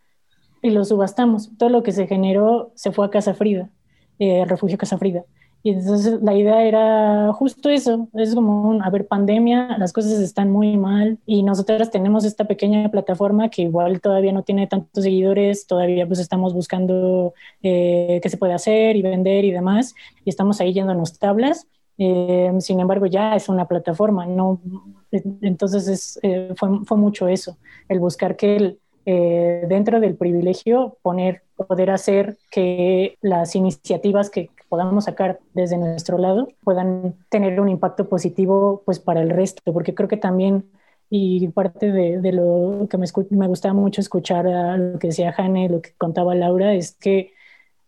y 0.62 0.70
lo 0.70 0.84
subastamos. 0.84 1.50
Todo 1.56 1.68
lo 1.68 1.82
que 1.84 1.92
se 1.92 2.08
generó 2.08 2.72
se 2.74 2.90
fue 2.90 3.06
a 3.06 3.10
Casa 3.10 3.34
Frida, 3.34 3.70
eh, 4.18 4.44
refugio 4.44 4.76
Casa 4.76 4.98
Frida. 4.98 5.24
Y 5.62 5.70
entonces 5.70 6.22
la 6.22 6.34
idea 6.34 6.62
era 6.62 7.32
justo 7.32 7.68
eso, 7.68 8.08
es 8.14 8.34
como 8.36 8.68
un, 8.68 8.82
a 8.82 8.90
ver, 8.90 9.08
pandemia, 9.08 9.76
las 9.78 9.92
cosas 9.92 10.12
están 10.20 10.50
muy 10.50 10.76
mal 10.76 11.18
y 11.26 11.42
nosotras 11.42 11.90
tenemos 11.90 12.24
esta 12.24 12.44
pequeña 12.44 12.88
plataforma 12.88 13.48
que 13.48 13.62
igual 13.62 14.00
todavía 14.00 14.32
no 14.32 14.44
tiene 14.44 14.68
tantos 14.68 15.02
seguidores, 15.02 15.66
todavía 15.66 16.06
pues 16.06 16.20
estamos 16.20 16.54
buscando 16.54 17.34
eh, 17.64 18.20
qué 18.22 18.28
se 18.28 18.36
puede 18.36 18.52
hacer 18.52 18.94
y 18.94 19.02
vender 19.02 19.44
y 19.44 19.50
demás, 19.50 19.94
y 20.24 20.30
estamos 20.30 20.60
ahí 20.60 20.72
yéndonos 20.72 21.18
tablas. 21.18 21.66
Eh, 21.98 22.52
sin 22.60 22.78
embargo, 22.78 23.06
ya 23.06 23.34
es 23.34 23.48
una 23.48 23.66
plataforma, 23.66 24.26
¿no? 24.26 24.60
Entonces 25.10 25.88
es, 25.88 26.20
eh, 26.22 26.52
fue, 26.56 26.84
fue, 26.84 26.96
mucho 26.96 27.26
eso, 27.26 27.56
el 27.88 28.00
buscar 28.00 28.36
que 28.36 28.56
el, 28.56 28.78
eh, 29.08 29.64
dentro 29.68 30.00
del 30.00 30.16
privilegio 30.16 30.98
poner, 31.00 31.42
poder 31.54 31.90
hacer 31.90 32.38
que 32.50 33.16
las 33.22 33.54
iniciativas 33.54 34.30
que 34.30 34.50
podamos 34.68 35.04
sacar 35.04 35.40
desde 35.54 35.78
nuestro 35.78 36.18
lado 36.18 36.48
puedan 36.64 37.16
tener 37.28 37.60
un 37.60 37.68
impacto 37.68 38.08
positivo 38.08 38.82
pues 38.84 38.98
para 39.00 39.22
el 39.22 39.30
resto, 39.30 39.72
porque 39.72 39.94
creo 39.94 40.08
que 40.08 40.16
también 40.16 40.70
y 41.08 41.48
parte 41.48 41.92
de, 41.92 42.20
de 42.20 42.32
lo 42.32 42.88
que 42.90 42.98
me, 42.98 43.06
me, 43.30 43.46
gustaba 43.46 43.74
mucho 43.74 44.00
escuchar 44.00 44.46
a 44.48 44.76
lo 44.76 44.98
que 44.98 45.08
decía 45.08 45.32
Jane, 45.32 45.68
lo 45.68 45.80
que 45.80 45.92
contaba 45.96 46.34
Laura, 46.34 46.74
es 46.74 46.96
que 46.96 47.32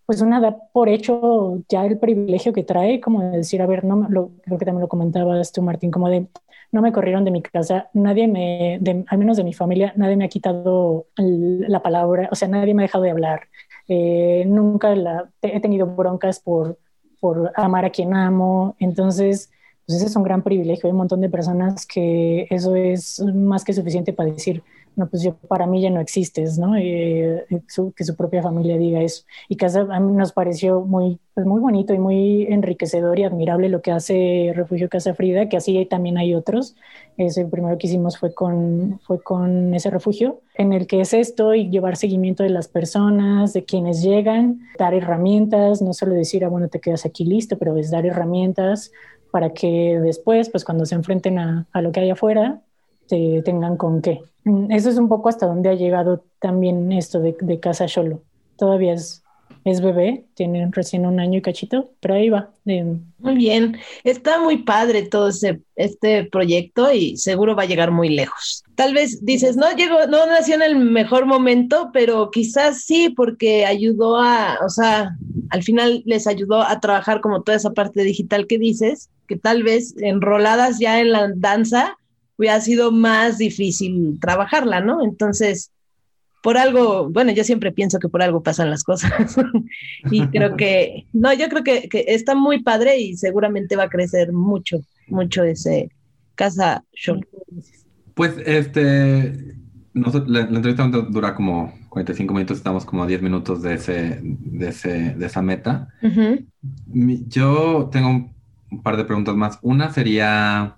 pues 0.07 0.23
una 0.23 0.41
da 0.41 0.57
por 0.73 0.89
hecho 0.89 1.63
ya 1.69 1.85
el 1.85 1.99
privilegio 1.99 2.53
que 2.53 2.65
trae, 2.65 3.01
como 3.01 3.31
decir, 3.31 3.61
a 3.61 3.67
ver, 3.67 3.85
no, 3.85 4.09
lo, 4.09 4.31
creo 4.43 4.57
que 4.59 4.65
también 4.65 4.83
lo 4.83 4.89
comentabas 4.89 5.53
tú, 5.53 5.63
Martín, 5.63 5.91
como 5.91 6.09
de 6.09 6.29
no 6.73 6.83
me 6.83 6.93
corrieron 6.93 7.25
de 7.25 7.31
mi 7.31 7.43
casa, 7.43 7.91
nadie 7.93 8.29
me, 8.29 8.81
al 9.09 9.19
menos 9.19 9.37
de 9.37 9.45
mi 9.45 9.53
familia, 9.53 9.93
nadie 9.97 10.17
me 10.17 10.25
ha 10.25 10.29
quitado 10.29 11.07
la 11.17 11.83
palabra, 11.83 12.29
o 12.31 12.35
sea, 12.35 12.49
nadie 12.49 12.75
me 12.75 12.83
ha 12.83 12.87
dejado 12.87 13.05
de 13.05 13.11
hablar. 13.11 13.49
Eh, 13.89 14.45
nunca 14.47 14.95
la, 14.95 15.31
he 15.43 15.61
tenido 15.61 15.87
broncas 15.87 16.41
por, 16.41 16.79
por 17.21 17.53
amar 17.57 17.85
a 17.85 17.91
quien 17.91 18.15
amo. 18.15 18.77
Entonces, 18.79 19.51
pues 19.87 19.99
ese 19.99 20.07
es 20.07 20.17
un 20.17 20.23
gran 20.23 20.43
privilegio. 20.43 20.87
Hay 20.87 20.93
un 20.93 20.99
montón 20.99 21.21
de 21.21 21.31
personas 21.31 21.87
que 21.87 22.47
eso 22.51 22.77
es 22.77 23.21
más 23.21 23.65
que 23.65 23.73
suficiente 23.73 24.13
para 24.13 24.31
decir, 24.31 24.63
no, 24.99 25.09
pues 25.09 25.23
yo 25.23 25.37
para 25.37 25.67
mí 25.67 25.81
ya 25.81 25.91
no 25.91 26.01
existes, 26.01 26.59
¿no? 26.59 26.77
Eh, 26.77 27.47
que 27.95 28.05
su 28.05 28.17
propia 28.17 28.43
familia 28.43 28.77
diga 28.77 29.01
eso. 29.01 29.23
Y 29.49 29.55
que 29.57 29.67
a 29.67 30.01
mí 30.01 30.13
nos 30.13 30.33
pareció 30.33 30.81
muy, 30.81 31.21
pues 31.35 31.47
muy 31.47 31.61
bonito 31.61 31.95
y 31.95 31.99
muy 31.99 32.47
enriquecedor 32.51 33.17
y 33.19 33.23
admirable 33.23 33.69
lo 33.69 33.81
que 33.81 33.93
hace 33.93 34.53
Refugio 34.57 34.89
Casa 34.89 35.15
Frida, 35.15 35.49
que 35.49 35.57
así 35.57 35.87
también 35.87 36.19
hay 36.19 36.35
otros. 36.35 36.75
Ese 37.17 37.47
primero 37.47 37.79
que 37.79 37.87
hicimos 37.87 38.19
fue 38.19 38.35
con, 38.35 38.99
fue 39.05 39.23
con 39.23 39.73
ese 39.73 39.89
refugio, 39.89 40.41
en 40.57 40.73
el 40.73 40.89
que 40.89 41.01
es 41.01 41.15
esto 41.15 41.55
y 41.55 41.71
llevar 41.71 41.97
seguimiento 41.97 42.43
de 42.43 42.51
las 42.51 42.67
personas, 42.67 43.53
de 43.53 43.65
quienes 43.65 44.03
llegan, 44.03 44.63
dar 44.79 44.95
herramientas, 44.95 45.81
no 45.81 45.95
solo 45.95 46.15
decir, 46.15 46.45
ah, 46.45 46.49
bueno, 46.49 46.69
te 46.69 46.81
quedas 46.81 47.07
aquí 47.07 47.25
listo, 47.25 47.57
pero 47.57 47.77
es 47.77 47.93
dar 47.93 48.05
herramientas 48.05 48.91
para 49.31 49.51
que 49.51 50.01
después, 50.03 50.51
pues 50.51 50.65
cuando 50.65 50.87
se 50.87 50.97
enfrenten 50.97 51.39
a, 51.39 51.69
a 51.73 51.83
lo 51.83 51.93
que 51.93 52.01
hay 52.01 52.11
afuera, 52.11 52.63
te 53.09 53.43
tengan 53.43 53.77
con 53.77 54.03
qué. 54.03 54.21
Mm, 54.45 54.71
eso 54.73 54.91
es 54.91 54.97
un 54.97 55.09
poco 55.09 55.29
hasta 55.29 55.47
donde 55.47 55.69
ha 55.69 55.75
llegado 55.75 56.25
también 56.41 56.93
esto 56.93 57.21
de, 57.21 57.37
de 57.41 57.61
Casa 57.61 57.87
Cholo. 57.87 58.23
Todavía 58.57 58.95
es, 58.95 59.23
es 59.65 59.81
bebé, 59.81 60.25
tiene 60.35 60.69
recién 60.73 61.07
un 61.07 61.21
año 61.21 61.39
y 61.39 61.43
cachito, 61.43 61.91
pero 62.01 62.15
ahí 62.15 62.29
va. 62.29 62.51
Muy 62.65 63.35
bien, 63.35 63.79
está 64.05 64.41
muy 64.41 64.59
padre 64.59 65.03
todo 65.03 65.31
este 65.77 66.25
proyecto 66.25 66.93
y 66.93 67.17
seguro 67.17 67.57
va 67.57 67.65
a 67.65 67.67
llegar 67.67 67.91
muy 67.91 68.09
lejos. 68.09 68.65
Tal 68.75 68.95
vez 68.95 69.25
dices, 69.25 69.57
no 69.57 69.71
llegó, 69.73 70.07
no 70.07 70.27
nació 70.27 70.55
en 70.55 70.63
el 70.63 70.77
mejor 70.77 71.27
momento, 71.27 71.91
pero 71.93 72.31
quizás 72.31 72.83
sí, 72.83 73.11
porque 73.11 73.67
ayudó 73.67 74.21
a, 74.21 74.59
o 74.65 74.69
sea, 74.69 75.17
al 75.51 75.63
final 75.63 76.03
les 76.07 76.27
ayudó 76.27 76.63
a 76.63 76.81
trabajar 76.81 77.21
como 77.21 77.43
toda 77.43 77.57
esa 77.57 77.71
parte 77.71 78.03
digital 78.03 78.47
que 78.47 78.59
dices, 78.59 79.11
que 79.27 79.37
tal 79.37 79.63
vez 79.63 79.95
enroladas 79.99 80.79
ya 80.79 81.01
en 81.01 81.13
la 81.13 81.31
danza 81.35 81.98
hubiera 82.39 82.61
sido 82.61 82.93
más 82.93 83.37
difícil 83.37 84.19
trabajarla, 84.21 84.81
¿no? 84.81 85.05
Entonces, 85.05 85.73
por 86.43 86.57
algo, 86.57 87.11
bueno, 87.11 87.33
yo 87.33 87.45
siempre 87.45 87.73
pienso 87.73 87.99
que 87.99 88.09
por 88.09 88.23
algo 88.23 88.43
pasan 88.43 88.71
las 88.71 88.85
cosas. 88.85 89.13
y 90.11 90.27
creo 90.29 90.57
que, 90.57 91.07
no, 91.13 91.33
yo 91.35 91.49
creo 91.49 91.65
que, 91.65 91.89
está 92.07 92.35
muy 92.35 92.63
padre 92.63 92.99
y 92.99 93.17
seguramente 93.17 93.77
va 93.77 93.85
a 93.85 93.91
crecer 93.91 94.33
mucho, 94.33 94.79
mucho 95.09 95.43
ese 95.43 95.91
Casa 96.37 96.85
Show. 96.95 97.21
Pues 98.15 98.35
este, 98.47 99.57
la, 99.95 100.41
entrevista 100.41 100.87
dura 100.87 101.35
como 101.35 101.73
45 101.89 102.33
minutos, 102.35 102.59
estamos 102.59 102.85
como 102.85 103.03
a 103.03 103.07
10 103.07 103.23
minutos 103.23 103.63
de, 103.63 103.75
ese, 103.75 104.21
de, 104.23 104.69
ese, 104.69 105.15
de 105.15 105.27
esa 105.27 105.43
meta. 105.43 105.89
Yo 107.29 107.89
tengo 107.91 108.31
un 108.71 108.83
par 108.83 108.97
de 108.97 109.05
preguntas 109.05 109.35
más. 109.35 109.59
Una 109.63 109.93
sería, 109.93 110.78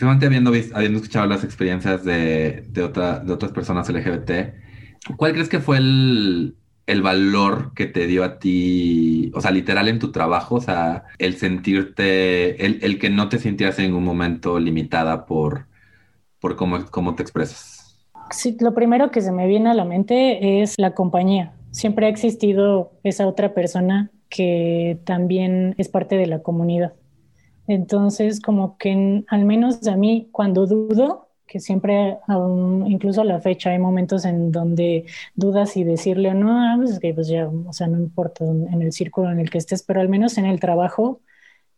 habiendo, 0.00 0.52
habiendo 0.74 0.98
escuchado 0.98 1.26
las 1.26 1.44
experiencias 1.44 2.04
de, 2.04 2.64
de, 2.68 2.82
otra, 2.82 3.20
de 3.20 3.32
otras 3.32 3.52
personas 3.52 3.88
LGBT, 3.88 4.30
¿cuál 5.16 5.32
crees 5.32 5.48
que 5.48 5.60
fue 5.60 5.78
el, 5.78 6.56
el, 6.86 7.02
valor 7.02 7.72
que 7.74 7.86
te 7.86 8.06
dio 8.06 8.24
a 8.24 8.38
ti, 8.38 9.30
o 9.34 9.40
sea, 9.40 9.50
literal 9.50 9.88
en 9.88 9.98
tu 9.98 10.12
trabajo, 10.12 10.56
o 10.56 10.60
sea, 10.60 11.04
el 11.18 11.36
sentirte, 11.36 12.64
el, 12.64 12.78
el 12.82 12.98
que 12.98 13.10
no 13.10 13.28
te 13.28 13.38
sintieras 13.38 13.78
en 13.78 13.86
ningún 13.86 14.04
momento 14.04 14.58
limitada 14.58 15.26
por, 15.26 15.66
por 16.40 16.56
cómo, 16.56 16.86
cómo 16.90 17.14
te 17.14 17.22
expresas? 17.22 17.78
Sí, 18.30 18.56
lo 18.60 18.74
primero 18.74 19.10
que 19.10 19.22
se 19.22 19.32
me 19.32 19.46
viene 19.46 19.70
a 19.70 19.74
la 19.74 19.84
mente 19.84 20.62
es 20.62 20.74
la 20.78 20.94
compañía. 20.94 21.54
Siempre 21.70 22.06
ha 22.06 22.08
existido 22.08 22.92
esa 23.02 23.26
otra 23.26 23.54
persona 23.54 24.10
que 24.28 24.98
también 25.04 25.74
es 25.78 25.88
parte 25.88 26.16
de 26.16 26.26
la 26.26 26.42
comunidad. 26.42 26.92
Entonces, 27.68 28.40
como 28.40 28.78
que 28.78 29.24
al 29.28 29.44
menos 29.44 29.86
a 29.86 29.96
mí, 29.96 30.28
cuando 30.32 30.66
dudo, 30.66 31.28
que 31.46 31.60
siempre, 31.60 32.18
incluso 32.86 33.22
a 33.22 33.24
la 33.24 33.40
fecha, 33.40 33.70
hay 33.70 33.78
momentos 33.78 34.24
en 34.24 34.52
donde 34.52 35.06
dudas 35.34 35.76
y 35.76 35.84
decirle 35.84 36.30
o 36.30 36.34
no, 36.34 36.50
ah, 36.60 36.76
pues 36.78 36.98
que 37.00 37.14
pues 37.14 37.28
ya, 37.28 37.48
o 37.48 37.72
sea, 37.72 37.86
no 37.88 37.98
importa 37.98 38.44
en 38.46 38.82
el 38.82 38.92
círculo 38.92 39.30
en 39.30 39.40
el 39.40 39.50
que 39.50 39.58
estés, 39.58 39.82
pero 39.82 40.00
al 40.00 40.08
menos 40.08 40.38
en 40.38 40.46
el 40.46 40.60
trabajo, 40.60 41.22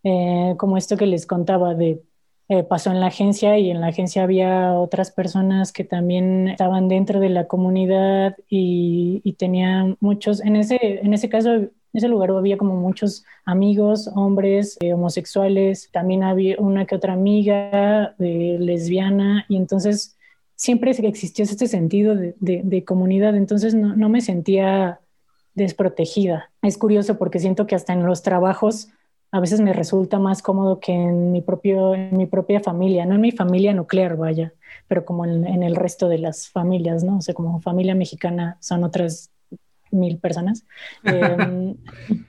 eh, 0.04 0.54
como 0.58 0.76
esto 0.76 0.96
que 0.96 1.06
les 1.06 1.26
contaba 1.26 1.74
de 1.74 2.02
eh, 2.50 2.64
pasó 2.64 2.90
en 2.90 2.98
la 2.98 3.06
agencia 3.06 3.56
y 3.60 3.70
en 3.70 3.80
la 3.80 3.86
agencia 3.86 4.24
había 4.24 4.74
otras 4.74 5.12
personas 5.12 5.72
que 5.72 5.84
también 5.84 6.48
estaban 6.48 6.88
dentro 6.88 7.20
de 7.20 7.28
la 7.28 7.46
comunidad 7.46 8.36
y, 8.48 9.22
tenían 9.38 9.96
muchos, 10.00 10.40
en 10.44 10.56
ese, 10.56 10.78
en 10.82 11.14
ese 11.14 11.28
caso 11.28 11.52
en 11.52 11.70
ese 11.92 12.08
lugar 12.08 12.30
había 12.30 12.58
como 12.58 12.74
muchos 12.74 13.24
amigos, 13.44 14.10
hombres, 14.16 14.76
eh, 14.80 14.92
homosexuales, 14.92 15.90
también 15.92 16.24
había 16.24 16.56
una 16.58 16.86
que 16.86 16.96
otra 16.96 17.12
amiga 17.12 18.16
eh, 18.18 18.56
lesbiana 18.58 19.46
y 19.48 19.56
entonces 19.56 20.16
siempre 20.56 20.90
existió 20.90 21.44
este 21.44 21.68
sentido 21.68 22.16
de, 22.16 22.84
comunidad, 22.84 23.36
entonces 23.36 23.76
no, 23.76 24.08
me 24.08 24.22
sentía 24.22 24.98
desprotegida. 25.54 26.50
Es 26.62 26.76
curioso 26.78 27.16
porque 27.16 27.38
siento 27.38 27.68
que 27.68 27.76
hasta 27.76 27.92
en 27.92 28.04
los 28.04 28.22
trabajos 28.22 28.88
a 29.32 29.40
veces 29.40 29.60
me 29.60 29.72
resulta 29.72 30.18
más 30.18 30.42
cómodo 30.42 30.80
que 30.80 30.92
en 30.92 31.32
mi, 31.32 31.40
propio, 31.40 31.94
en 31.94 32.16
mi 32.16 32.26
propia 32.26 32.60
familia, 32.60 33.06
no 33.06 33.14
en 33.14 33.20
mi 33.20 33.32
familia 33.32 33.72
nuclear, 33.72 34.16
vaya, 34.16 34.52
pero 34.88 35.04
como 35.04 35.24
en, 35.24 35.46
en 35.46 35.62
el 35.62 35.76
resto 35.76 36.08
de 36.08 36.18
las 36.18 36.48
familias, 36.48 37.04
¿no? 37.04 37.18
O 37.18 37.20
sea, 37.20 37.34
como 37.34 37.60
familia 37.60 37.94
mexicana 37.94 38.56
son 38.60 38.84
otras 38.84 39.30
mil 39.90 40.18
personas. 40.18 40.64
Em, 41.04 41.76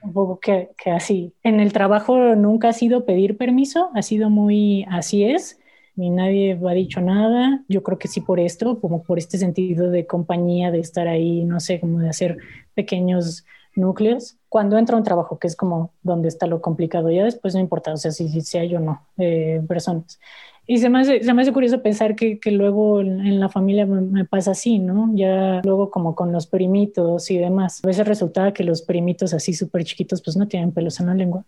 un 0.01 0.13
poco 0.13 0.39
que, 0.39 0.69
que, 0.81 0.91
así. 0.91 1.33
En 1.43 1.59
el 1.59 1.73
trabajo 1.73 2.35
nunca 2.35 2.69
ha 2.69 2.73
sido 2.73 3.05
pedir 3.05 3.37
permiso, 3.37 3.89
ha 3.93 4.01
sido 4.01 4.29
muy 4.29 4.85
así 4.89 5.23
es. 5.23 5.59
Ni 5.95 6.09
nadie 6.09 6.57
ha 6.67 6.73
dicho 6.73 7.01
nada. 7.01 7.63
Yo 7.67 7.83
creo 7.83 7.99
que 7.99 8.07
sí 8.07 8.21
por 8.21 8.39
esto, 8.39 8.79
como 8.79 9.03
por 9.03 9.17
este 9.17 9.37
sentido 9.37 9.89
de 9.89 10.07
compañía, 10.07 10.71
de 10.71 10.79
estar 10.79 11.07
ahí, 11.07 11.43
no 11.43 11.59
sé, 11.59 11.79
como 11.79 11.99
de 11.99 12.09
hacer 12.09 12.37
pequeños 12.73 13.45
núcleos. 13.75 14.37
Cuando 14.49 14.77
entra 14.77 14.97
un 14.97 15.03
trabajo, 15.03 15.39
que 15.39 15.47
es 15.47 15.55
como 15.55 15.91
donde 16.03 16.27
está 16.27 16.47
lo 16.47 16.61
complicado, 16.61 17.09
ya 17.11 17.23
después 17.23 17.53
no 17.53 17.59
importa, 17.59 17.93
o 17.93 17.97
sea, 17.97 18.11
si, 18.11 18.29
si 18.41 18.57
hay 18.57 18.75
o 18.75 18.79
no 18.79 19.01
eh, 19.17 19.61
personas. 19.67 20.19
Y 20.67 20.77
se 20.77 20.89
me 20.89 20.99
hace, 21.01 21.23
se 21.23 21.33
me 21.33 21.41
hace 21.41 21.51
curioso 21.51 21.81
pensar 21.81 22.15
que, 22.15 22.39
que 22.39 22.51
luego 22.51 23.01
en, 23.01 23.39
la 23.39 23.49
familia 23.49 23.85
me, 23.85 24.25
pasa 24.25 24.51
así, 24.51 24.79
¿no? 24.79 25.09
Ya 25.15 25.61
luego 25.63 25.89
como 25.89 26.15
con 26.15 26.31
los 26.31 26.47
primitos 26.47 27.31
y 27.31 27.37
demás. 27.37 27.81
A 27.83 27.87
veces 27.87 28.07
resultaba 28.07 28.53
que 28.53 28.63
los 28.63 28.81
primitos 28.83 29.33
así 29.33 29.53
súper 29.53 29.83
chiquitos 29.83 30.21
pues 30.21 30.37
no 30.37 30.47
tienen 30.47 30.71
pelos 30.71 30.99
en 30.99 31.07
la 31.07 31.13
lengua. 31.13 31.45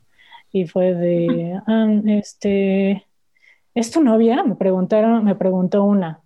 Y 0.52 0.68
fue 0.68 0.94
de, 0.94 1.60
ah, 1.68 1.88
este, 2.08 3.06
¿es 3.74 3.92
tu 3.92 4.04
novia? 4.04 4.44
Me 4.44 4.56
preguntaron, 4.56 5.24
me 5.24 5.36
preguntó 5.36 5.84
una, 5.84 6.22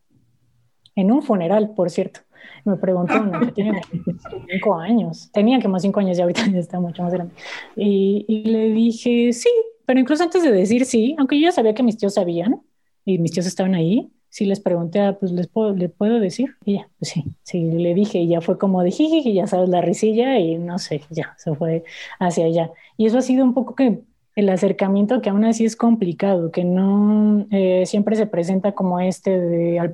en 0.95 1.11
un 1.11 1.21
funeral, 1.21 1.73
por 1.75 1.89
cierto. 1.89 2.21
Me 2.65 2.75
preguntó 2.75 3.21
una 3.21 3.39
que 3.39 3.51
tiene 3.51 3.81
cinco 4.49 4.75
años, 4.75 5.29
tenía 5.31 5.59
más 5.67 5.81
cinco 5.81 5.99
años 5.99 6.17
y 6.17 6.21
ahorita 6.21 6.47
ya 6.51 6.59
está 6.59 6.79
mucho 6.79 7.03
más 7.03 7.13
grande. 7.13 7.33
Y, 7.75 8.25
y 8.27 8.43
le 8.45 8.69
dije, 8.71 9.33
sí, 9.33 9.49
pero 9.85 9.99
incluso 9.99 10.23
antes 10.23 10.43
de 10.43 10.51
decir 10.51 10.85
sí, 10.85 11.15
aunque 11.17 11.39
yo 11.39 11.47
ya 11.47 11.51
sabía 11.51 11.73
que 11.73 11.83
mis 11.83 11.97
tíos 11.97 12.13
sabían, 12.13 12.61
y 13.07 13.19
mis 13.19 13.31
tíos 13.31 13.45
estaban 13.45 13.73
ahí, 13.73 14.11
sí 14.29 14.45
les 14.45 14.59
pregunté, 14.59 14.99
ah, 14.99 15.17
pues 15.17 15.31
les 15.31 15.47
puedo, 15.47 15.73
le 15.73 15.87
puedo 15.87 16.19
decir. 16.19 16.55
Y 16.65 16.73
ya, 16.73 16.89
pues 16.99 17.11
sí, 17.11 17.23
sí, 17.43 17.71
le 17.71 17.93
dije 17.93 18.19
y 18.19 18.27
ya 18.27 18.41
fue 18.41 18.57
como 18.57 18.83
de 18.83 18.91
jiji, 18.91 19.33
ya 19.33 19.47
sabes, 19.47 19.69
la 19.69 19.81
risilla 19.81 20.37
y 20.39 20.57
no 20.57 20.77
sé, 20.77 21.01
ya 21.09 21.33
se 21.37 21.55
fue 21.55 21.85
hacia 22.19 22.45
allá. 22.45 22.71
Y 22.97 23.05
eso 23.05 23.17
ha 23.17 23.21
sido 23.21 23.45
un 23.45 23.53
poco 23.53 23.75
que 23.75 24.01
el 24.35 24.49
acercamiento 24.49 25.21
que 25.21 25.29
aún 25.29 25.45
así 25.45 25.63
es 25.63 25.77
complicado, 25.77 26.51
que 26.51 26.65
no 26.65 27.47
eh, 27.49 27.85
siempre 27.85 28.17
se 28.17 28.27
presenta 28.27 28.73
como 28.73 28.99
este 28.99 29.39
de, 29.39 29.79
al, 29.79 29.93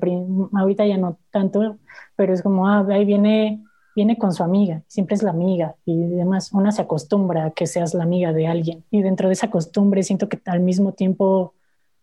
ahorita 0.52 0.84
ya 0.86 0.98
no 0.98 1.18
tanto, 1.30 1.78
pero 2.16 2.32
es 2.32 2.42
como, 2.42 2.68
ah, 2.68 2.86
ahí 2.90 3.04
viene, 3.04 3.62
viene 3.94 4.18
con 4.18 4.32
su 4.32 4.42
amiga, 4.42 4.82
siempre 4.86 5.14
es 5.14 5.22
la 5.22 5.30
amiga 5.30 5.76
y 5.84 5.96
demás, 5.96 6.52
una 6.52 6.72
se 6.72 6.82
acostumbra 6.82 7.46
a 7.46 7.50
que 7.50 7.66
seas 7.66 7.94
la 7.94 8.04
amiga 8.04 8.32
de 8.32 8.46
alguien 8.46 8.84
y 8.90 9.02
dentro 9.02 9.28
de 9.28 9.34
esa 9.34 9.50
costumbre 9.50 10.02
siento 10.02 10.28
que 10.28 10.40
al 10.46 10.60
mismo 10.60 10.92
tiempo 10.92 11.54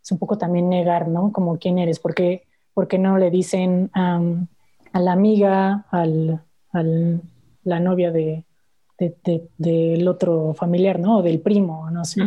es 0.02 0.12
un 0.12 0.18
poco 0.18 0.38
también 0.38 0.70
negar, 0.70 1.08
¿no? 1.08 1.32
Como 1.32 1.58
quién 1.58 1.78
eres, 1.78 2.00
porque 2.00 2.44
porque 2.74 2.98
no 2.98 3.18
le 3.18 3.30
dicen 3.30 3.90
a 3.94 4.20
la 5.00 5.12
amiga, 5.12 5.86
al, 5.92 6.42
al 6.72 7.22
la 7.64 7.80
novia 7.80 8.12
de, 8.12 8.44
de, 8.98 9.50
del 9.58 10.08
otro 10.08 10.54
familiar, 10.54 11.00
¿no? 11.00 11.20
O 11.20 11.22
del 11.22 11.42
primo, 11.42 11.90
no 11.92 12.06
sé. 12.06 12.22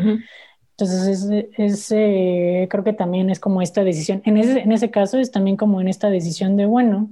Entonces, 0.76 1.30
es, 1.57 1.93
eh, 1.93 2.66
creo 2.70 2.85
que 2.85 2.93
también 2.93 3.30
es 3.30 3.41
como 3.41 3.62
esta 3.62 3.85
decisión. 3.85 4.22
En 4.24 4.37
ese, 4.37 4.61
en 4.61 4.72
ese 4.72 4.91
caso 4.91 5.18
es 5.18 5.30
también 5.30 5.57
como 5.57 5.80
en 5.80 5.89
esta 5.89 6.11
decisión 6.11 6.57
de, 6.57 6.66
bueno, 6.66 7.11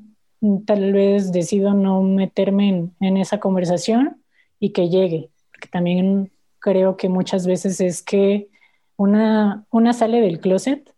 tal 0.66 0.92
vez 0.92 1.32
decido 1.32 1.74
no 1.74 2.02
meterme 2.02 2.90
en, 3.00 3.16
esa 3.16 3.40
conversación 3.40 4.22
y 4.58 4.70
que 4.70 4.88
llegue. 4.88 5.30
Porque 5.50 5.68
también 5.68 6.32
creo 6.58 6.96
que 6.96 7.08
muchas 7.08 7.46
veces 7.46 7.80
es 7.80 8.02
que 8.02 8.48
una, 8.96 9.64
una 9.70 9.92
sale 9.92 10.20
del 10.20 10.40
closet, 10.40 10.92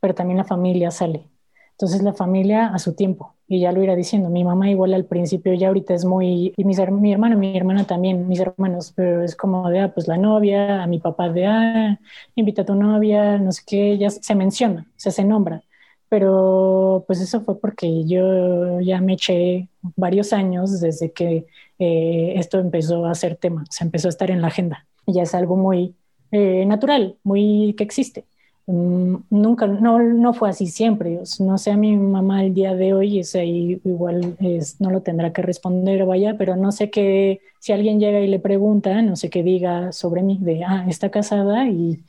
pero 0.00 0.14
también 0.14 0.38
la 0.38 0.44
familia 0.44 0.90
sale. 0.90 1.24
Entonces 1.72 2.02
la 2.02 2.14
familia 2.14 2.68
a 2.68 2.78
su 2.78 2.94
tiempo, 2.94 3.34
y 3.48 3.60
ya 3.60 3.70
lo 3.70 3.82
irá 3.82 3.94
diciendo, 3.94 4.30
mi 4.30 4.44
mamá 4.44 4.70
igual 4.70 4.94
al 4.94 5.04
principio 5.04 5.52
ya 5.52 5.68
ahorita 5.68 5.94
es 5.94 6.04
muy, 6.04 6.54
y 6.56 6.64
mi 6.64 7.12
hermano, 7.12 7.36
mi 7.36 7.56
hermana 7.56 7.84
también, 7.84 8.26
mis 8.26 8.40
hermanos, 8.40 8.92
pero 8.96 9.22
es 9.22 9.36
como 9.36 9.68
de, 9.68 9.80
ah, 9.80 9.92
pues 9.92 10.08
la 10.08 10.16
novia, 10.16 10.82
a 10.82 10.86
mi 10.86 10.98
papá 10.98 11.28
de, 11.28 11.46
ah, 11.46 12.00
invita 12.34 12.62
a 12.62 12.64
tu 12.64 12.74
novia, 12.74 13.38
no 13.38 13.52
sé 13.52 13.62
qué, 13.66 13.98
ya 13.98 14.10
se 14.10 14.34
menciona, 14.34 14.86
o 14.96 15.10
se 15.10 15.24
nombra. 15.24 15.62
Pero 16.08 17.04
pues 17.06 17.20
eso 17.20 17.40
fue 17.40 17.58
porque 17.58 18.04
yo 18.04 18.80
ya 18.80 19.00
me 19.00 19.14
eché 19.14 19.68
varios 19.96 20.32
años 20.32 20.80
desde 20.80 21.10
que 21.10 21.46
eh, 21.78 22.34
esto 22.36 22.58
empezó 22.58 23.06
a 23.06 23.14
ser 23.14 23.36
tema, 23.36 23.64
se 23.70 23.84
empezó 23.84 24.08
a 24.08 24.10
estar 24.10 24.30
en 24.30 24.40
la 24.40 24.48
agenda. 24.48 24.86
Ya 25.06 25.22
es 25.22 25.34
algo 25.34 25.56
muy, 25.56 25.94
eh, 26.32 26.64
natural, 26.66 27.16
muy 27.24 27.74
que 27.76 27.84
existe. 27.84 28.24
Mm, 28.66 29.16
nunca, 29.30 29.66
no, 29.68 30.00
no 30.00 30.34
fue 30.34 30.50
así 30.50 30.66
siempre. 30.66 31.20
No 31.38 31.58
sé, 31.58 31.70
a 31.70 31.76
mi 31.76 31.96
mamá 31.96 32.44
el 32.44 32.52
día 32.54 32.74
de 32.74 32.94
hoy 32.94 33.20
es 33.20 33.34
ahí, 33.36 33.80
igual 33.84 34.36
es, 34.40 34.80
no 34.80 34.90
lo 34.90 35.02
tendrá 35.02 35.32
que 35.32 35.42
responder, 35.42 36.04
vaya, 36.04 36.36
pero 36.36 36.56
no 36.56 36.72
sé 36.72 36.90
qué, 36.90 37.40
si 37.60 37.72
alguien 37.72 38.00
llega 38.00 38.20
y 38.20 38.26
le 38.26 38.40
pregunta, 38.40 39.02
no 39.02 39.16
sé 39.16 39.30
qué 39.30 39.42
diga 39.42 39.92
sobre 39.92 40.22
mí, 40.22 40.38
de, 40.40 40.64
ah, 40.64 40.84
está 40.88 41.10
casada 41.10 41.68
y, 41.68 42.00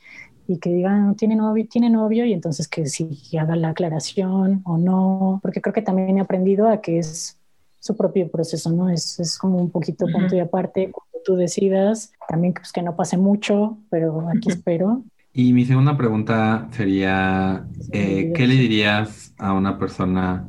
y 0.48 0.58
que 0.58 0.70
diga, 0.70 0.96
no, 0.96 1.14
tiene 1.14 1.36
novio, 1.36 1.66
tiene 1.70 1.90
novio, 1.90 2.24
y 2.24 2.32
entonces 2.32 2.66
que 2.68 2.86
si 2.86 3.36
haga 3.38 3.54
la 3.54 3.68
aclaración 3.68 4.62
o 4.64 4.78
no, 4.78 5.40
porque 5.42 5.60
creo 5.60 5.74
que 5.74 5.82
también 5.82 6.16
he 6.16 6.22
aprendido 6.22 6.68
a 6.68 6.80
que 6.80 6.98
es 6.98 7.38
su 7.78 7.94
propio 7.94 8.30
proceso, 8.30 8.72
¿no? 8.72 8.88
Es, 8.88 9.20
es 9.20 9.36
como 9.36 9.58
un 9.58 9.70
poquito 9.70 10.06
punto 10.10 10.34
y 10.34 10.40
aparte, 10.40 10.90
tú 11.22 11.36
decidas, 11.36 12.12
también 12.28 12.54
pues, 12.54 12.72
que 12.72 12.80
no 12.80 12.96
pase 12.96 13.18
mucho, 13.18 13.76
pero 13.90 14.26
aquí 14.34 14.48
espero. 14.48 15.02
Y 15.34 15.52
mi 15.52 15.66
segunda 15.66 15.98
pregunta 15.98 16.66
sería, 16.70 17.66
eh, 17.92 18.32
¿qué 18.34 18.46
le 18.46 18.54
dirías 18.54 19.34
a 19.36 19.52
una 19.52 19.78
persona 19.78 20.48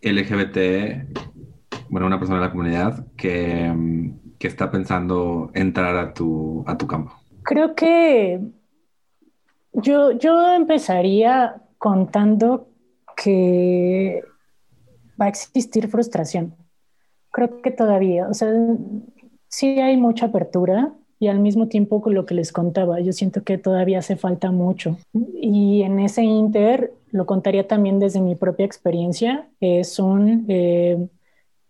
LGBT, 0.00 1.06
bueno, 1.90 2.06
una 2.06 2.18
persona 2.18 2.40
de 2.40 2.46
la 2.46 2.50
comunidad 2.50 3.06
que, 3.18 3.70
mm, 3.70 4.36
que 4.38 4.48
está 4.48 4.70
pensando 4.70 5.50
entrar 5.52 5.94
a 5.96 6.14
tu, 6.14 6.64
a 6.66 6.78
tu 6.78 6.86
campo? 6.86 7.12
Creo 7.42 7.74
que 7.74 8.40
yo, 9.74 10.12
yo 10.12 10.54
empezaría 10.54 11.62
contando 11.78 12.68
que 13.16 14.22
va 15.20 15.26
a 15.26 15.28
existir 15.28 15.88
frustración. 15.88 16.54
Creo 17.30 17.60
que 17.62 17.70
todavía, 17.70 18.28
o 18.28 18.34
sea, 18.34 18.52
sí 19.48 19.80
hay 19.80 19.96
mucha 19.96 20.26
apertura 20.26 20.94
y 21.18 21.28
al 21.28 21.40
mismo 21.40 21.68
tiempo 21.68 22.00
con 22.00 22.14
lo 22.14 22.26
que 22.26 22.34
les 22.34 22.52
contaba, 22.52 23.00
yo 23.00 23.12
siento 23.12 23.42
que 23.44 23.58
todavía 23.58 23.98
hace 23.98 24.16
falta 24.16 24.50
mucho. 24.50 24.98
Y 25.12 25.82
en 25.82 26.00
ese 26.00 26.22
inter, 26.22 26.92
lo 27.10 27.26
contaría 27.26 27.66
también 27.66 27.98
desde 27.98 28.20
mi 28.20 28.34
propia 28.34 28.66
experiencia, 28.66 29.48
es 29.60 29.98
un 29.98 30.44
eh, 30.48 31.08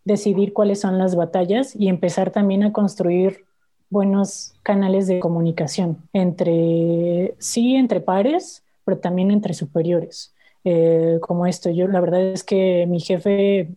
decidir 0.05 0.53
cuáles 0.53 0.81
son 0.81 0.99
las 0.99 1.15
batallas 1.15 1.77
y 1.77 1.89
empezar 1.89 2.31
también 2.31 2.63
a 2.63 2.73
construir 2.73 3.45
buenos 3.95 4.55
canales 4.64 5.07
de 5.07 5.20
comunicación 5.20 5.99
entre, 6.12 7.34
sí, 7.38 7.76
entre 7.76 8.01
pares, 8.01 8.64
pero 8.84 8.99
también 8.99 9.30
entre 9.30 9.55
superiores. 9.55 10.34
Eh, 10.64 11.18
como 11.22 11.47
esto, 11.47 11.70
yo 11.70 11.86
la 11.86 12.01
verdad 12.01 12.22
es 12.22 12.42
que 12.42 12.86
mi 12.88 12.99
jefe 13.01 13.68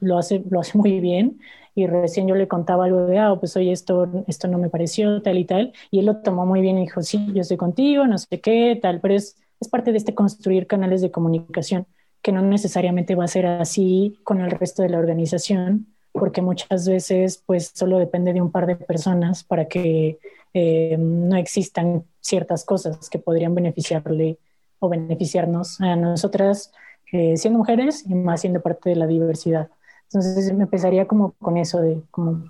lo, 0.00 0.16
hace, 0.16 0.44
lo 0.48 0.60
hace 0.60 0.78
muy 0.78 1.00
bien 1.00 1.40
y 1.74 1.86
recién 1.88 2.28
yo 2.28 2.36
le 2.36 2.46
contaba 2.46 2.84
algo 2.84 3.06
de, 3.06 3.18
ah, 3.18 3.34
pues 3.38 3.56
oye, 3.56 3.72
esto, 3.72 4.24
esto 4.28 4.46
no 4.48 4.58
me 4.58 4.70
pareció, 4.70 5.22
tal 5.22 5.38
y 5.38 5.44
tal, 5.44 5.72
y 5.90 6.00
él 6.00 6.06
lo 6.06 6.16
tomó 6.22 6.46
muy 6.46 6.60
bien 6.60 6.78
y 6.78 6.82
dijo, 6.82 7.02
sí, 7.02 7.26
yo 7.34 7.40
estoy 7.40 7.56
contigo, 7.56 8.06
no 8.06 8.18
sé 8.18 8.40
qué, 8.40 8.78
tal, 8.80 9.00
pero 9.00 9.14
es, 9.14 9.36
es 9.60 9.68
parte 9.68 9.92
de 9.92 9.98
este 9.98 10.14
construir 10.14 10.66
canales 10.66 11.02
de 11.02 11.10
comunicación, 11.10 11.86
que 12.22 12.32
no 12.32 12.42
necesariamente 12.42 13.14
va 13.14 13.24
a 13.24 13.28
ser 13.28 13.46
así 13.46 14.18
con 14.24 14.40
el 14.40 14.50
resto 14.50 14.82
de 14.82 14.88
la 14.88 14.98
organización, 14.98 15.86
porque 16.18 16.42
muchas 16.42 16.88
veces 16.88 17.42
pues 17.46 17.72
solo 17.74 17.98
depende 17.98 18.32
de 18.32 18.40
un 18.40 18.50
par 18.50 18.66
de 18.66 18.76
personas 18.76 19.44
para 19.44 19.66
que 19.66 20.18
eh, 20.54 20.96
no 20.98 21.36
existan 21.36 22.04
ciertas 22.20 22.64
cosas 22.64 23.08
que 23.08 23.18
podrían 23.18 23.54
beneficiarle 23.54 24.38
o 24.80 24.88
beneficiarnos 24.88 25.80
a 25.80 25.96
nosotras 25.96 26.72
eh, 27.12 27.36
siendo 27.36 27.58
mujeres 27.58 28.04
y 28.06 28.14
más 28.14 28.42
siendo 28.42 28.60
parte 28.60 28.90
de 28.90 28.96
la 28.96 29.06
diversidad. 29.06 29.68
Entonces 30.04 30.52
me 30.52 30.64
empezaría 30.64 31.06
como 31.06 31.32
con 31.32 31.56
eso 31.56 31.80
de 31.80 32.02
como 32.10 32.44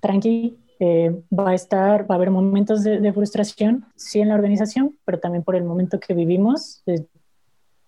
tranqui, 0.00 0.58
eh, 0.80 1.22
va 1.32 1.50
a 1.50 1.54
estar, 1.54 2.10
va 2.10 2.14
a 2.14 2.18
haber 2.18 2.32
momentos 2.32 2.82
de, 2.82 3.12
frustración, 3.12 3.84
sí 3.94 4.20
en 4.20 4.30
la 4.30 4.34
organización, 4.34 4.96
pero 5.04 5.20
también 5.20 5.44
por 5.44 5.54
el 5.54 5.62
momento 5.62 6.00
que 6.00 6.14
vivimos 6.14 6.82
eh, 6.86 7.04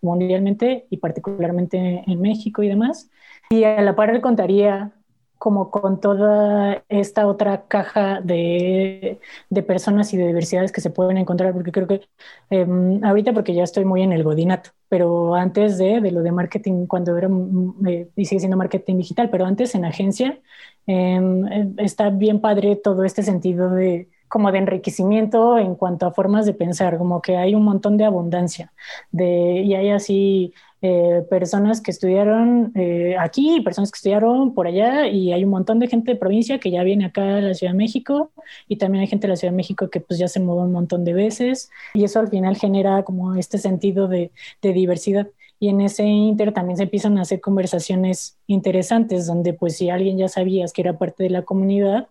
mundialmente 0.01 0.87
y 0.91 0.99
particularmente 0.99 2.05
en 2.07 2.21
México 2.21 2.63
y 2.63 2.69
demás. 2.69 3.11
Y 3.51 3.65
a 3.65 3.81
la 3.81 3.97
par 3.97 4.13
le 4.13 4.21
contaría 4.21 4.93
como 5.45 5.71
con 5.71 6.01
toda 6.01 6.85
esta 6.89 7.27
otra 7.27 7.67
caja 7.69 8.23
de, 8.23 9.21
de, 9.51 9.63
personas 9.63 10.15
y 10.15 10.17
de 10.17 10.29
diversidades 10.29 10.73
que 10.73 10.81
se 10.81 10.89
pueden 10.89 11.19
encontrar, 11.19 11.53
porque 11.53 11.71
creo 11.71 11.87
que 11.87 12.01
em, 12.49 13.05
ahorita 13.05 13.35
porque 13.35 13.53
ya 13.53 13.63
estoy 13.63 13.85
muy 13.85 14.01
en 14.01 14.15
el 14.15 14.23
godinato, 14.25 14.71
pero 14.89 15.35
antes 15.35 15.77
de, 15.77 16.01
de 16.01 16.11
lo 16.13 16.23
de 16.23 16.33
marketing, 16.33 16.87
cuando 16.87 17.15
era, 17.19 17.29
mm, 17.29 17.87
eh, 17.87 18.09
y 18.17 18.25
sigue 18.25 18.41
siendo 18.41 18.57
marketing 18.57 18.97
digital, 18.97 19.29
pero 19.29 19.45
antes 19.45 19.75
en 19.75 19.85
agencia, 19.85 20.41
em, 20.87 21.47
eh, 21.53 21.75
está 21.79 22.09
bien 22.09 22.41
padre 22.41 22.77
todo 22.77 23.05
este 23.05 23.23
sentido 23.23 23.69
de 23.69 24.09
como 24.29 24.51
de 24.51 24.59
enriquecimiento 24.59 25.59
en 25.59 25.75
cuanto 25.75 26.07
a 26.07 26.13
formas 26.15 26.47
de 26.47 26.55
pensar, 26.55 26.97
como 26.97 27.21
que 27.21 27.37
hay 27.37 27.55
un 27.55 27.65
montón 27.65 27.99
de 27.99 28.05
abundancia, 28.07 28.73
de, 29.13 29.61
y 29.63 29.75
hay 29.75 29.91
así 29.91 30.55
eh, 30.87 31.25
personas 31.31 31.81
que 31.81 31.91
estudiaron 31.91 32.71
eh, 32.75 33.17
aquí, 33.19 33.63
personas 33.63 33.91
que 33.91 33.97
estudiaron 33.97 34.53
por 34.53 34.67
allá, 34.67 35.07
y 35.09 35.33
hay 35.33 35.43
un 35.43 35.49
montón 35.49 35.79
de 35.79 35.89
gente 35.89 36.13
de 36.13 36.19
provincia 36.19 36.59
que 36.59 36.71
ya 36.71 36.83
viene 36.83 37.07
acá 37.07 37.39
a 37.39 37.41
la 37.41 37.55
Ciudad 37.55 37.73
de 37.73 37.79
México, 37.79 38.33
y 38.69 38.77
también 38.77 39.01
hay 39.01 39.07
gente 39.07 39.27
de 39.27 39.31
la 39.31 39.37
Ciudad 39.37 39.53
de 39.53 39.57
México 39.57 39.89
que 39.89 40.01
pues 40.01 40.19
ya 40.19 40.29
se 40.29 40.41
mudó 40.41 40.61
un 40.61 40.73
montón 40.73 41.07
de 41.07 41.15
veces, 41.15 41.71
y 41.95 42.05
eso 42.05 42.21
al 42.21 42.29
final 42.29 42.57
genera 42.59 43.03
como 43.03 43.35
este 43.35 43.57
sentido 43.57 44.09
de, 44.09 44.31
diversidad. 44.61 45.29
Y 45.59 45.71
en 45.71 45.81
ese 45.81 46.05
inter 46.05 46.53
también 46.53 46.77
se 46.77 46.83
empiezan 46.83 47.17
a 47.17 47.23
hacer 47.23 47.41
conversaciones 47.41 48.37
interesantes, 48.47 49.27
donde 49.27 49.55
pues 49.55 49.79
si 49.79 49.89
alguien 49.89 50.19
ya 50.19 50.29
sabías 50.29 50.75
que 50.75 50.83
era 50.83 50.99
parte 50.99 51.23
de 51.23 51.31
la 51.31 51.45
comunidad, 51.47 52.09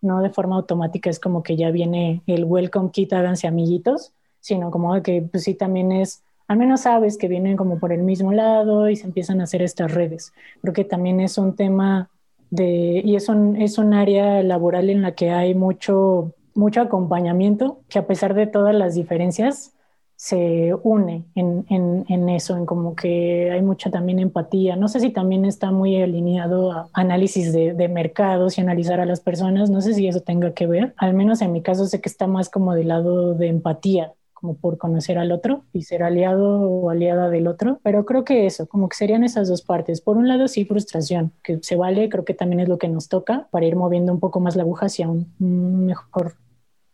no 0.00 0.20
de 0.20 0.30
forma 0.30 0.56
automática 0.56 1.10
es 1.10 1.20
como 1.20 1.44
que 1.44 1.54
ya 1.56 1.70
viene 1.70 2.22
el 2.26 2.44
welcome 2.44 2.90
kit, 2.90 3.12
háganse 3.12 3.46
amiguitos, 3.46 4.10
sino 4.40 4.72
como 4.72 5.00
que 5.00 5.22
pues 5.22 5.44
sí 5.44 5.54
también 5.54 5.92
es 5.92 6.24
al 6.48 6.56
menos 6.56 6.82
sabes 6.82 7.18
que 7.18 7.28
vienen 7.28 7.56
como 7.56 7.78
por 7.78 7.92
el 7.92 8.02
mismo 8.02 8.32
lado 8.32 8.88
y 8.88 8.96
se 8.96 9.06
empiezan 9.06 9.40
a 9.40 9.44
hacer 9.44 9.62
estas 9.62 9.92
redes. 9.92 10.32
Creo 10.62 10.74
que 10.74 10.84
también 10.84 11.20
es 11.20 11.38
un 11.38 11.56
tema 11.56 12.10
de, 12.50 13.02
y 13.04 13.16
es 13.16 13.28
un, 13.28 13.56
es 13.56 13.78
un 13.78 13.94
área 13.94 14.42
laboral 14.42 14.90
en 14.90 15.02
la 15.02 15.12
que 15.12 15.30
hay 15.30 15.54
mucho, 15.54 16.32
mucho 16.54 16.80
acompañamiento, 16.80 17.80
que 17.88 17.98
a 17.98 18.06
pesar 18.06 18.34
de 18.34 18.46
todas 18.46 18.74
las 18.74 18.94
diferencias, 18.94 19.72
se 20.16 20.72
une 20.82 21.26
en, 21.34 21.66
en, 21.68 22.06
en, 22.08 22.28
eso, 22.30 22.56
en 22.56 22.64
como 22.64 22.96
que 22.96 23.50
hay 23.50 23.60
mucha 23.60 23.90
también 23.90 24.18
empatía. 24.18 24.74
No 24.74 24.88
sé 24.88 25.00
si 25.00 25.10
también 25.10 25.44
está 25.44 25.70
muy 25.70 26.00
alineado 26.02 26.72
a 26.72 26.88
análisis 26.94 27.52
de, 27.52 27.74
de, 27.74 27.88
mercados 27.88 28.56
y 28.56 28.62
analizar 28.62 28.98
a 28.98 29.04
las 29.04 29.20
personas. 29.20 29.68
No 29.68 29.82
sé 29.82 29.92
si 29.92 30.08
eso 30.08 30.20
tenga 30.20 30.54
que 30.54 30.66
ver. 30.66 30.94
Al 30.96 31.12
menos 31.12 31.42
en 31.42 31.52
mi 31.52 31.62
caso 31.62 31.84
sé 31.86 32.00
que 32.00 32.08
está 32.08 32.26
más 32.26 32.48
como 32.48 32.74
del 32.74 32.88
lado 32.88 33.34
de 33.34 33.48
empatía, 33.48 34.14
como 34.46 34.58
por 34.58 34.78
conocer 34.78 35.18
al 35.18 35.32
otro 35.32 35.64
y 35.72 35.82
ser 35.82 36.04
aliado 36.04 36.60
o 36.60 36.90
aliada 36.90 37.28
del 37.30 37.48
otro. 37.48 37.80
Pero 37.82 38.04
creo 38.04 38.24
que 38.24 38.46
eso, 38.46 38.68
como 38.68 38.88
que 38.88 38.96
serían 38.96 39.24
esas 39.24 39.48
dos 39.48 39.62
partes. 39.62 40.00
Por 40.00 40.16
un 40.16 40.28
lado, 40.28 40.46
sí, 40.46 40.64
frustración, 40.64 41.32
que 41.42 41.58
se 41.62 41.74
vale, 41.74 42.08
creo 42.08 42.24
que 42.24 42.34
también 42.34 42.60
es 42.60 42.68
lo 42.68 42.78
que 42.78 42.88
nos 42.88 43.08
toca 43.08 43.48
para 43.50 43.66
ir 43.66 43.74
moviendo 43.74 44.12
un 44.12 44.20
poco 44.20 44.38
más 44.38 44.54
la 44.54 44.62
aguja 44.62 44.86
hacia 44.86 45.08
un 45.08 45.86
mejor 45.86 46.34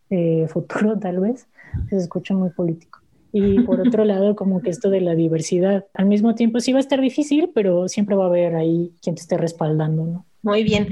eh, 0.08 0.46
futuro, 0.52 0.98
tal 0.98 1.20
vez. 1.20 1.46
Se 1.90 1.96
escucha 1.96 2.34
muy 2.34 2.50
político 2.50 3.00
y 3.32 3.60
por 3.60 3.80
otro 3.86 4.04
lado 4.04 4.34
como 4.34 4.62
que 4.62 4.70
esto 4.70 4.88
de 4.88 5.02
la 5.02 5.14
diversidad. 5.14 5.84
Al 5.92 6.06
mismo 6.06 6.34
tiempo 6.34 6.60
sí 6.60 6.72
va 6.72 6.78
a 6.78 6.80
estar 6.80 7.00
difícil, 7.00 7.50
pero 7.54 7.88
siempre 7.88 8.16
va 8.16 8.24
a 8.24 8.28
haber 8.28 8.54
ahí 8.54 8.94
quien 9.02 9.14
te 9.14 9.20
esté 9.20 9.36
respaldando, 9.36 10.06
¿no? 10.06 10.26
Muy 10.42 10.64
bien, 10.64 10.88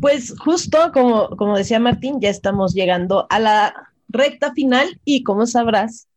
pues 0.00 0.34
justo 0.38 0.78
como, 0.94 1.28
como 1.36 1.58
decía 1.58 1.78
Martín, 1.78 2.20
ya 2.20 2.30
estamos 2.30 2.72
llegando 2.72 3.26
a 3.28 3.38
la 3.38 3.93
recta 4.14 4.52
final 4.54 4.98
y 5.04 5.22
como 5.22 5.46
sabrás, 5.46 6.08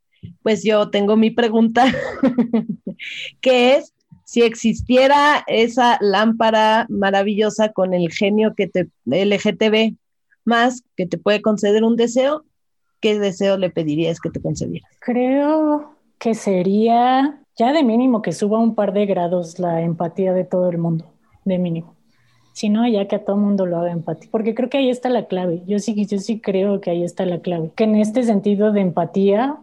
pues 0.42 0.64
yo 0.64 0.90
tengo 0.90 1.18
mi 1.18 1.32
pregunta, 1.32 1.86
que 3.42 3.76
es 3.76 3.94
si 4.24 4.42
existiera 4.42 5.44
esa 5.48 5.98
lámpara 6.02 6.86
maravillosa 6.90 7.72
con 7.72 7.94
el 7.94 8.12
genio 8.12 8.56
que 8.56 8.68
te 8.68 8.90
LGTB 9.06 9.96
más 10.44 10.84
que 10.96 11.06
te 11.06 11.18
puede 11.18 11.42
conceder 11.42 11.84
un 11.84 11.98
deseo, 11.98 12.46
¿qué 13.02 13.20
deseo 13.20 13.58
le 13.58 13.70
pedirías 13.70 14.20
que 14.20 14.30
te 14.30 14.42
concediera? 14.42 14.88
Creo 15.00 15.94
que 16.20 16.36
sería 16.36 17.42
ya 17.58 17.74
de 17.74 17.84
mínimo 17.84 18.22
que 18.22 18.32
suba 18.32 18.60
un 18.60 18.76
par 18.76 18.94
de 18.94 19.06
grados 19.06 19.60
la 19.60 19.82
empatía 19.82 20.34
de 20.34 20.46
todo 20.46 20.70
el 20.70 20.78
mundo, 20.78 21.06
de 21.44 21.58
mínimo. 21.58 21.97
Si 22.58 22.70
no, 22.70 22.88
ya 22.88 23.08
que 23.08 23.18
a 23.18 23.24
todo 23.24 23.38
mundo 23.38 23.68
lo 23.68 23.78
haga 23.78 23.92
empatía, 23.92 24.30
porque 24.32 24.56
creo 24.56 24.68
que 24.68 24.80
ahí 24.80 24.90
está 24.90 25.10
la 25.10 25.28
clave. 25.28 25.62
Yo 25.68 25.78
sí, 25.78 26.08
yo 26.08 26.18
sí 26.18 26.40
creo 26.40 26.82
que 26.82 26.90
ahí 26.90 27.04
está 27.04 27.24
la 27.24 27.38
clave. 27.40 27.70
Que 27.76 27.84
en 27.84 27.94
este 27.94 28.24
sentido 28.24 28.72
de 28.72 28.82
empatía 28.82 29.58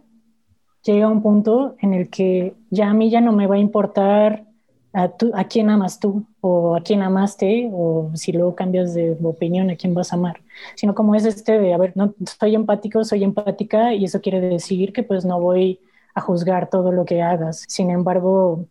llega 0.84 1.08
un 1.08 1.20
punto 1.20 1.74
en 1.80 1.92
el 1.92 2.08
que 2.08 2.54
ya 2.70 2.90
a 2.90 2.94
mí 2.94 3.10
ya 3.10 3.20
no 3.20 3.32
me 3.32 3.48
va 3.48 3.56
a 3.56 3.58
importar 3.58 4.44
a, 4.92 5.12
a 5.34 5.44
quién 5.48 5.70
amas 5.70 5.98
tú 5.98 6.24
o 6.40 6.76
a 6.76 6.82
quién 6.82 7.02
amaste 7.02 7.68
o 7.72 8.12
si 8.14 8.30
luego 8.30 8.54
cambias 8.54 8.94
de 8.94 9.18
opinión 9.24 9.70
a 9.70 9.76
quién 9.76 9.92
vas 9.92 10.12
a 10.12 10.16
amar, 10.16 10.40
sino 10.76 10.94
como 10.94 11.16
es 11.16 11.24
este 11.24 11.58
de, 11.58 11.74
a 11.74 11.78
ver, 11.78 11.94
no 11.96 12.14
soy 12.38 12.54
empático, 12.54 13.02
soy 13.02 13.24
empática 13.24 13.92
y 13.92 14.04
eso 14.04 14.20
quiere 14.20 14.40
decir 14.40 14.92
que 14.92 15.02
pues 15.02 15.24
no 15.24 15.40
voy 15.40 15.80
a 16.14 16.20
juzgar 16.20 16.70
todo 16.70 16.92
lo 16.92 17.04
que 17.04 17.22
hagas. 17.22 17.64
Sin 17.66 17.90
embargo, 17.90 18.66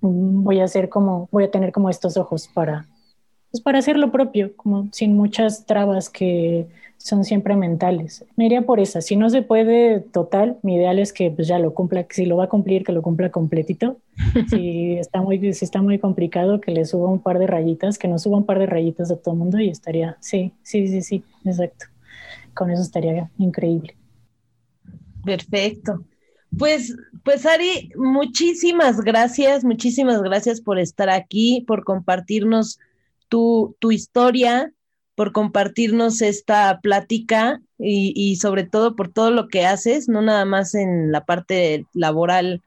mm, 0.00 0.42
voy 0.42 0.60
a 0.60 0.64
hacer 0.64 0.88
como, 0.88 1.28
voy 1.30 1.44
a 1.44 1.50
tener 1.50 1.70
como 1.70 1.90
estos 1.90 2.16
ojos 2.16 2.48
para, 2.48 2.86
pues 3.50 3.62
para 3.62 3.78
hacer 3.78 3.96
lo 3.96 4.12
propio, 4.12 4.54
como 4.56 4.88
sin 4.92 5.16
muchas 5.16 5.66
trabas 5.66 6.10
que 6.10 6.66
son 6.98 7.24
siempre 7.24 7.56
mentales. 7.56 8.24
Me 8.36 8.46
iría 8.46 8.62
por 8.62 8.80
esa. 8.80 9.00
Si 9.00 9.16
no 9.16 9.30
se 9.30 9.42
puede 9.42 10.00
total, 10.00 10.58
mi 10.62 10.74
ideal 10.74 10.98
es 10.98 11.12
que 11.12 11.30
pues 11.30 11.46
ya 11.48 11.58
lo 11.58 11.72
cumpla, 11.72 12.06
si 12.10 12.26
lo 12.26 12.36
va 12.36 12.44
a 12.44 12.48
cumplir, 12.48 12.84
que 12.84 12.92
lo 12.92 13.02
cumpla 13.02 13.30
completito. 13.30 13.98
si, 14.50 14.94
está 14.94 15.22
muy, 15.22 15.54
si 15.54 15.64
está 15.64 15.80
muy 15.80 15.98
complicado, 15.98 16.60
que 16.60 16.72
le 16.72 16.84
suba 16.84 17.08
un 17.08 17.22
par 17.22 17.38
de 17.38 17.46
rayitas, 17.46 17.98
que 17.98 18.08
no 18.08 18.18
suba 18.18 18.38
un 18.38 18.46
par 18.46 18.58
de 18.58 18.66
rayitas 18.66 19.10
a 19.10 19.16
todo 19.16 19.34
el 19.34 19.38
mundo 19.38 19.58
y 19.60 19.68
estaría, 19.68 20.16
sí, 20.20 20.52
sí, 20.62 20.88
sí, 20.88 21.02
sí, 21.02 21.24
exacto. 21.44 21.86
Con 22.52 22.70
eso 22.70 22.82
estaría 22.82 23.30
increíble. 23.38 23.96
Perfecto. 25.24 26.04
Pues, 26.56 26.96
pues 27.24 27.46
Ari, 27.46 27.92
muchísimas 27.96 29.00
gracias, 29.00 29.64
muchísimas 29.64 30.22
gracias 30.22 30.60
por 30.60 30.78
estar 30.78 31.10
aquí, 31.10 31.64
por 31.66 31.84
compartirnos 31.84 32.80
tu, 33.28 33.76
tu 33.78 33.92
historia, 33.92 34.72
por 35.18 35.32
compartirnos 35.32 36.22
esta 36.22 36.78
plática 36.80 37.60
y, 37.76 38.36
sobre 38.36 38.62
todo 38.62 38.94
por 38.94 39.08
todo 39.08 39.32
lo 39.32 39.48
que 39.48 39.66
haces, 39.66 40.08
no 40.08 40.22
nada 40.22 40.44
más 40.44 40.76
en 40.76 41.10
la 41.10 41.24
parte 41.24 41.86
laboral 41.92 42.62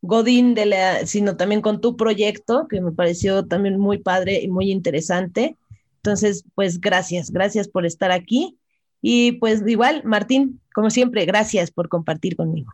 Godín, 0.00 0.54
de 0.54 0.66
la, 0.66 1.06
sino 1.06 1.36
también 1.36 1.60
con 1.60 1.80
tu 1.80 1.96
proyecto, 1.96 2.66
que 2.68 2.80
me 2.80 2.90
pareció 2.90 3.46
también 3.46 3.78
muy 3.78 3.98
padre 3.98 4.42
y 4.42 4.48
muy 4.48 4.72
interesante. 4.72 5.56
Entonces, 5.98 6.44
pues 6.56 6.80
gracias, 6.80 7.30
gracias 7.30 7.68
por 7.68 7.86
estar 7.86 8.10
aquí. 8.10 8.58
Y 9.00 9.32
pues 9.38 9.62
igual, 9.64 10.02
Martín, 10.04 10.60
como 10.74 10.90
siempre, 10.90 11.24
gracias 11.24 11.70
por 11.70 11.88
compartir 11.88 12.34
conmigo. 12.34 12.72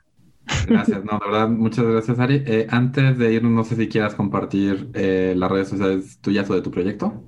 Gracias, 0.68 1.04
no, 1.04 1.12
de 1.12 1.30
verdad, 1.30 1.48
muchas 1.48 1.84
gracias, 1.84 2.18
Ari. 2.18 2.42
Eh, 2.46 2.66
antes 2.70 3.18
de 3.18 3.32
irnos, 3.32 3.52
no 3.52 3.64
sé 3.64 3.76
si 3.76 3.88
quieras 3.88 4.14
compartir 4.14 4.90
eh, 4.94 5.34
las 5.36 5.50
redes 5.50 5.68
sociales 5.68 6.18
tuyas 6.20 6.48
o 6.50 6.54
de 6.54 6.62
tu 6.62 6.70
proyecto. 6.70 7.22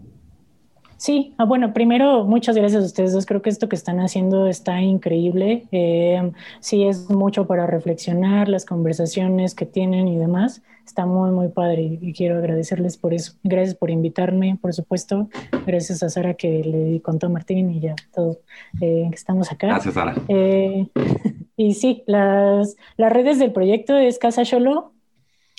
Sí, 1.00 1.34
ah, 1.38 1.46
bueno, 1.46 1.72
primero, 1.72 2.24
muchas 2.24 2.54
gracias 2.54 2.82
a 2.82 2.86
ustedes 2.86 3.14
dos. 3.14 3.24
Creo 3.24 3.40
que 3.40 3.48
esto 3.48 3.70
que 3.70 3.74
están 3.74 4.00
haciendo 4.00 4.46
está 4.46 4.82
increíble. 4.82 5.66
Eh, 5.72 6.30
sí, 6.60 6.84
es 6.84 7.08
mucho 7.08 7.46
para 7.46 7.66
reflexionar, 7.66 8.50
las 8.50 8.66
conversaciones 8.66 9.54
que 9.54 9.64
tienen 9.64 10.08
y 10.08 10.18
demás. 10.18 10.60
Está 10.84 11.06
muy, 11.06 11.30
muy 11.30 11.48
padre 11.48 11.98
y 12.02 12.12
quiero 12.12 12.36
agradecerles 12.36 12.98
por 12.98 13.14
eso. 13.14 13.32
Gracias 13.42 13.76
por 13.76 13.90
invitarme, 13.90 14.58
por 14.60 14.74
supuesto. 14.74 15.30
Gracias 15.66 16.02
a 16.02 16.10
Sara 16.10 16.34
que 16.34 16.62
le 16.64 17.00
contó 17.00 17.28
a 17.28 17.30
Martín 17.30 17.70
y 17.70 17.80
ya 17.80 17.94
todo 18.12 18.40
eh, 18.82 19.06
que 19.08 19.14
estamos 19.14 19.50
acá. 19.50 19.68
Gracias, 19.68 19.94
Sara. 19.94 20.14
Eh, 20.28 20.86
y 21.60 21.74
sí, 21.74 22.04
las, 22.06 22.74
las 22.96 23.12
redes 23.12 23.38
del 23.38 23.52
proyecto 23.52 23.94
es 23.94 24.18
Casa 24.18 24.44
Cholo, 24.44 24.94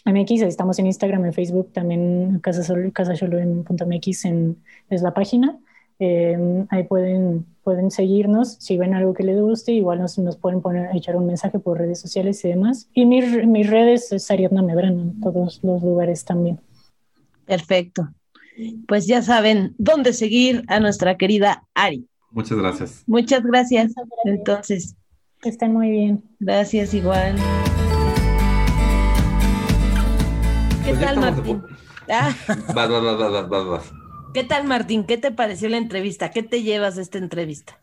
MX, 0.04 0.41
estamos 0.41 0.80
en 0.80 0.88
Instagram, 0.88 1.26
en 1.26 1.34
Facebook, 1.34 1.72
también 1.74 2.39
Casa 2.39 2.64
Solo, 2.64 2.91
Casa 2.91 3.16
Solo 3.16 3.38
en 3.38 3.60
.mx 3.60 4.26
en, 4.26 4.58
es 4.89 5.04
la 5.04 5.14
página. 5.14 5.60
Eh, 5.99 6.66
ahí 6.70 6.86
pueden, 6.86 7.45
pueden 7.64 7.91
seguirnos 7.91 8.54
si 8.54 8.78
ven 8.78 8.95
algo 8.95 9.14
que 9.14 9.22
les 9.22 9.39
guste, 9.39 9.74
igual 9.74 9.99
nos, 9.99 10.18
nos 10.18 10.38
pueden 10.38 10.62
poner, 10.62 10.89
echar 10.95 11.16
un 11.16 11.28
mensaje 11.28 11.60
por 11.60 11.78
redes 11.78 11.99
sociales 11.99 12.43
y 12.45 12.47
demás. 12.47 12.89
Y 12.95 13.06
mis, 13.06 13.45
mis 13.45 13.70
redes 13.70 14.12
es 14.12 14.32
Ariadna 14.32 14.64
Medrano 14.64 15.04
en 15.04 15.20
todos 15.22 15.60
los 15.62 15.84
lugares 15.84 16.26
también. 16.26 16.60
Perfecto. 17.45 18.10
Pues 18.88 19.06
ya 19.06 19.22
saben 19.22 19.76
dónde 19.78 20.14
seguir 20.14 20.64
a 20.68 20.80
nuestra 20.80 21.16
querida 21.16 21.68
Ari. 21.76 22.08
Muchas 22.32 22.58
gracias. 22.58 23.04
Muchas 23.06 23.43
gracias. 23.43 23.89
Muchas 23.89 24.08
gracias. 24.10 24.26
Entonces. 24.26 24.95
Que 25.41 25.49
estén 25.49 25.73
muy 25.73 25.89
bien. 25.89 26.23
Gracias 26.39 26.93
igual. 26.93 27.35
¿Qué 30.85 30.89
pues 30.89 30.99
tal, 30.99 31.19
Martín? 31.19 31.63
Ah. 32.07 32.35
Vas, 32.75 32.89
vas, 32.89 33.17
vas, 33.17 33.49
vas, 33.49 33.65
vas, 33.65 33.93
¿Qué 34.35 34.43
tal, 34.43 34.65
Martín? 34.65 35.05
¿Qué 35.05 35.17
te 35.17 35.31
pareció 35.31 35.67
la 35.69 35.77
entrevista? 35.77 36.29
¿Qué 36.29 36.43
te 36.43 36.61
llevas 36.61 36.95
de 36.95 37.01
esta 37.01 37.17
entrevista? 37.17 37.79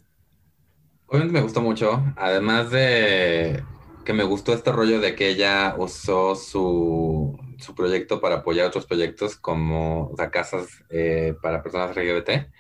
Obviamente 1.07 1.33
me 1.33 1.43
gustó 1.43 1.61
mucho, 1.61 2.05
además 2.17 2.71
de 2.71 3.65
que 4.05 4.13
me 4.13 4.25
gustó 4.25 4.53
este 4.53 4.71
rollo 4.71 5.01
de 5.01 5.17
que 5.17 5.29
ella 5.29 5.75
usó 5.79 6.37
su, 6.37 7.39
su 7.59 7.75
proyecto 7.75 8.21
para 8.21 8.37
apoyar 8.37 8.67
otros 8.67 8.87
proyectos 8.87 9.37
como 9.37 10.11
o 10.11 10.17
sea, 10.17 10.31
casas 10.31 10.85
eh, 10.91 11.35
para 11.43 11.63
personas 11.63 11.97
LGBT. 11.97 12.51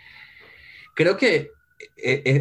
Creo 0.94 1.16
que 1.16 1.52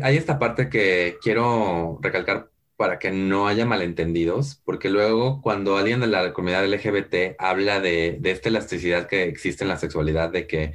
hay 0.03 0.17
esta 0.17 0.39
parte 0.39 0.69
que 0.69 1.17
quiero 1.21 1.99
recalcar 2.01 2.51
para 2.75 2.99
que 2.99 3.11
no 3.11 3.47
haya 3.47 3.65
malentendidos, 3.65 4.61
porque 4.63 4.89
luego 4.89 5.41
cuando 5.41 5.77
alguien 5.77 5.99
de 5.99 6.07
la 6.07 6.31
comunidad 6.33 6.65
LGBT 6.65 7.35
habla 7.39 7.79
de, 7.79 8.17
de 8.19 8.31
esta 8.31 8.49
elasticidad 8.49 9.07
que 9.07 9.23
existe 9.23 9.63
en 9.63 9.69
la 9.69 9.77
sexualidad, 9.77 10.29
de 10.31 10.47
que 10.47 10.73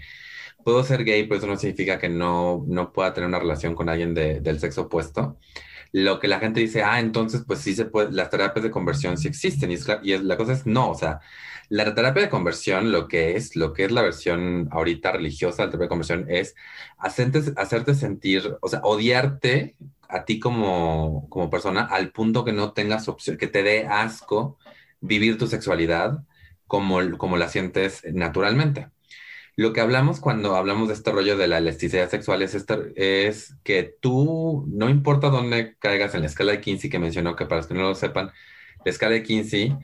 puedo 0.64 0.82
ser 0.84 1.04
gay, 1.04 1.24
pero 1.24 1.38
eso 1.38 1.46
no 1.46 1.56
significa 1.56 1.98
que 1.98 2.08
no, 2.08 2.64
no 2.66 2.92
pueda 2.92 3.12
tener 3.14 3.28
una 3.28 3.38
relación 3.38 3.74
con 3.74 3.88
alguien 3.88 4.14
de, 4.14 4.40
del 4.40 4.60
sexo 4.60 4.82
opuesto. 4.82 5.38
Lo 5.92 6.18
que 6.18 6.28
la 6.28 6.40
gente 6.40 6.60
dice, 6.60 6.82
ah, 6.82 7.00
entonces 7.00 7.44
pues 7.46 7.60
sí 7.60 7.74
se 7.74 7.84
puede, 7.86 8.12
las 8.12 8.30
terapias 8.30 8.64
de 8.64 8.70
conversión 8.70 9.18
sí 9.18 9.28
existen. 9.28 9.70
Y, 9.70 9.76
y 10.02 10.18
la 10.18 10.36
cosa 10.36 10.52
es 10.54 10.66
no, 10.66 10.90
o 10.90 10.94
sea, 10.94 11.20
la 11.72 11.94
terapia 11.94 12.24
de 12.24 12.28
conversión 12.28 12.92
lo 12.92 13.08
que 13.08 13.34
es, 13.34 13.56
lo 13.56 13.72
que 13.72 13.84
es 13.84 13.92
la 13.92 14.02
versión 14.02 14.68
ahorita 14.72 15.12
religiosa 15.12 15.62
de 15.62 15.66
la 15.66 15.70
terapia 15.70 15.84
de 15.86 15.88
conversión 15.88 16.26
es 16.28 16.54
hacerte, 16.98 17.40
hacerte 17.56 17.94
sentir, 17.94 18.58
o 18.60 18.68
sea, 18.68 18.80
odiarte 18.82 19.74
a 20.06 20.26
ti 20.26 20.38
como, 20.38 21.26
como 21.30 21.48
persona 21.48 21.84
al 21.86 22.10
punto 22.12 22.44
que 22.44 22.52
no 22.52 22.72
tengas 22.74 23.08
opción, 23.08 23.38
que 23.38 23.46
te 23.46 23.62
dé 23.62 23.86
asco 23.86 24.58
vivir 25.00 25.38
tu 25.38 25.46
sexualidad 25.46 26.22
como, 26.66 26.98
como 27.16 27.38
la 27.38 27.48
sientes 27.48 28.02
naturalmente. 28.12 28.88
Lo 29.56 29.72
que 29.72 29.80
hablamos 29.80 30.20
cuando 30.20 30.56
hablamos 30.56 30.88
de 30.88 30.94
este 30.94 31.10
rollo 31.10 31.38
de 31.38 31.48
la 31.48 31.56
elasticidad 31.56 32.10
sexual 32.10 32.42
es, 32.42 32.54
este, 32.54 32.92
es 32.96 33.56
que 33.64 33.96
tú, 33.98 34.66
no 34.68 34.90
importa 34.90 35.30
dónde 35.30 35.74
caigas 35.78 36.14
en 36.14 36.20
la 36.20 36.26
escala 36.26 36.52
de 36.52 36.60
Kinsey, 36.60 36.90
que 36.90 36.98
mencionó 36.98 37.34
que 37.34 37.46
para 37.46 37.60
los 37.62 37.66
que 37.66 37.74
no 37.74 37.80
lo 37.80 37.94
sepan, 37.94 38.30
la 38.84 38.90
escala 38.90 39.14
de 39.14 39.22
Kinsey 39.22 39.74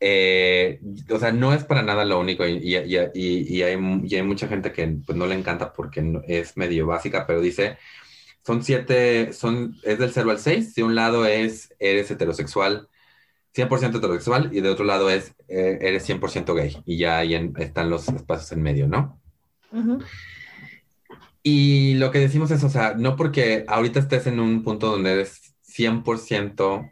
eh, 0.00 0.80
o 1.10 1.18
sea, 1.18 1.32
no 1.32 1.52
es 1.52 1.64
para 1.64 1.82
nada 1.82 2.04
lo 2.04 2.20
único 2.20 2.46
y, 2.46 2.56
y, 2.56 2.76
y, 2.76 3.62
hay, 3.62 3.72
hay, 3.72 4.22
mucha 4.22 4.46
gente 4.46 4.72
que 4.72 4.86
pues, 5.04 5.18
no 5.18 5.26
le 5.26 5.34
encanta 5.34 5.72
porque 5.72 6.20
es 6.28 6.56
medio 6.56 6.86
básica, 6.86 7.26
pero 7.26 7.40
dice, 7.40 7.78
son 8.44 8.62
siete, 8.62 9.32
son, 9.32 9.76
es 9.82 9.98
del 9.98 10.12
0 10.12 10.30
al 10.30 10.38
6, 10.38 10.74
de 10.74 10.84
un 10.84 10.94
lado 10.94 11.26
es, 11.26 11.74
eres 11.78 12.10
heterosexual, 12.10 12.88
100% 13.54 13.96
heterosexual, 13.96 14.50
y 14.52 14.60
de 14.60 14.68
otro 14.68 14.84
lado 14.84 15.10
es, 15.10 15.34
eh, 15.48 15.78
eres 15.80 16.08
100% 16.08 16.54
gay, 16.54 16.76
y 16.86 16.96
ya 16.98 17.18
ahí 17.18 17.34
están 17.58 17.90
los 17.90 18.08
espacios 18.08 18.52
en 18.52 18.62
medio, 18.62 18.86
¿no? 18.86 19.20
Y 21.42 21.94
lo 21.94 22.10
que 22.10 22.20
decimos 22.20 22.50
es, 22.50 22.62
o 22.62 22.70
sea, 22.70 22.94
no 22.94 23.16
porque 23.16 23.64
ahorita 23.66 24.00
estés 24.00 24.26
en 24.26 24.38
un 24.38 24.62
punto 24.62 24.90
donde 24.90 25.12
eres 25.12 25.54
100% 25.66 26.90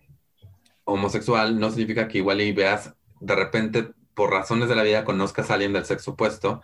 homosexual, 0.87 1.61
no 1.61 1.70
significa 1.70 2.09
que 2.09 2.18
igual 2.18 2.41
y 2.41 2.53
veas 2.53 2.95
de 3.20 3.34
repente, 3.37 3.91
por 4.14 4.30
razones 4.30 4.68
de 4.68 4.76
la 4.76 4.82
vida, 4.82 5.05
conozcas 5.05 5.51
a 5.51 5.55
alguien 5.55 5.72
del 5.74 5.84
sexo 5.84 6.12
opuesto 6.12 6.62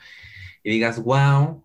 y 0.64 0.70
digas, 0.70 1.02
wow, 1.02 1.62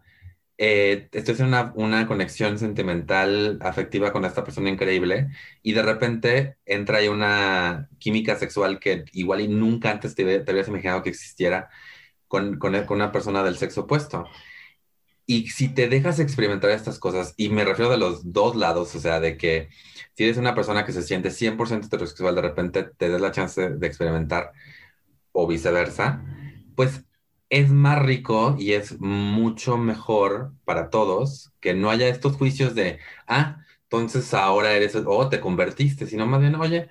eh, 0.57 1.07
estoy 1.11 1.35
en 1.39 1.45
una, 1.47 1.71
una, 1.75 2.07
conexión 2.07 2.57
sentimental, 2.57 3.59
afectiva 3.61 4.11
con 4.11 4.25
esta 4.25 4.43
persona 4.43 4.69
increíble 4.69 5.29
y 5.61 5.73
de 5.73 5.83
repente 5.83 6.57
entra 6.65 6.97
ahí 6.97 7.07
una 7.09 7.89
química 7.99 8.35
sexual 8.37 8.79
que 8.79 9.05
igual 9.13 9.41
y 9.41 9.47
nunca 9.47 9.91
antes 9.91 10.15
te, 10.15 10.39
te 10.39 10.51
habías 10.51 10.67
imaginado 10.67 11.03
que 11.03 11.09
existiera 11.09 11.69
con, 12.27 12.57
con, 12.59 12.73
con, 12.85 12.97
una 12.97 13.11
persona 13.11 13.43
del 13.43 13.57
sexo 13.57 13.81
opuesto. 13.81 14.25
Y 15.29 15.47
si 15.49 15.69
te 15.69 15.89
dejas 15.89 16.19
experimentar 16.19 16.71
estas 16.71 16.99
cosas, 16.99 17.33
y 17.37 17.49
me 17.49 17.65
refiero 17.65 17.91
de 17.91 17.97
los 17.97 18.31
dos 18.33 18.55
lados, 18.55 18.95
o 18.95 18.99
sea, 18.99 19.19
de 19.19 19.37
que 19.37 19.69
si 20.15 20.23
eres 20.23 20.37
una 20.37 20.55
persona 20.55 20.85
que 20.85 20.93
se 20.93 21.03
siente 21.03 21.31
100% 21.31 21.85
heterosexual, 21.85 22.35
de 22.35 22.41
repente 22.41 22.83
te 22.83 23.09
des 23.09 23.21
la 23.21 23.31
chance 23.31 23.69
de 23.69 23.87
experimentar 23.87 24.53
o 25.33 25.45
viceversa, 25.47 26.23
pues 26.75 27.03
es 27.49 27.69
más 27.69 28.01
rico 28.01 28.55
y 28.59 28.73
es 28.73 28.99
mucho 28.99 29.77
mejor 29.77 30.53
para 30.65 30.89
todos 30.89 31.51
que 31.59 31.73
no 31.73 31.89
haya 31.89 32.07
estos 32.07 32.35
juicios 32.37 32.75
de, 32.75 32.99
ah, 33.27 33.65
entonces 33.83 34.33
ahora 34.33 34.73
eres, 34.73 34.95
o 34.95 35.29
te 35.29 35.39
convertiste, 35.41 36.07
sino 36.07 36.25
más 36.25 36.41
bien, 36.41 36.55
oye, 36.55 36.89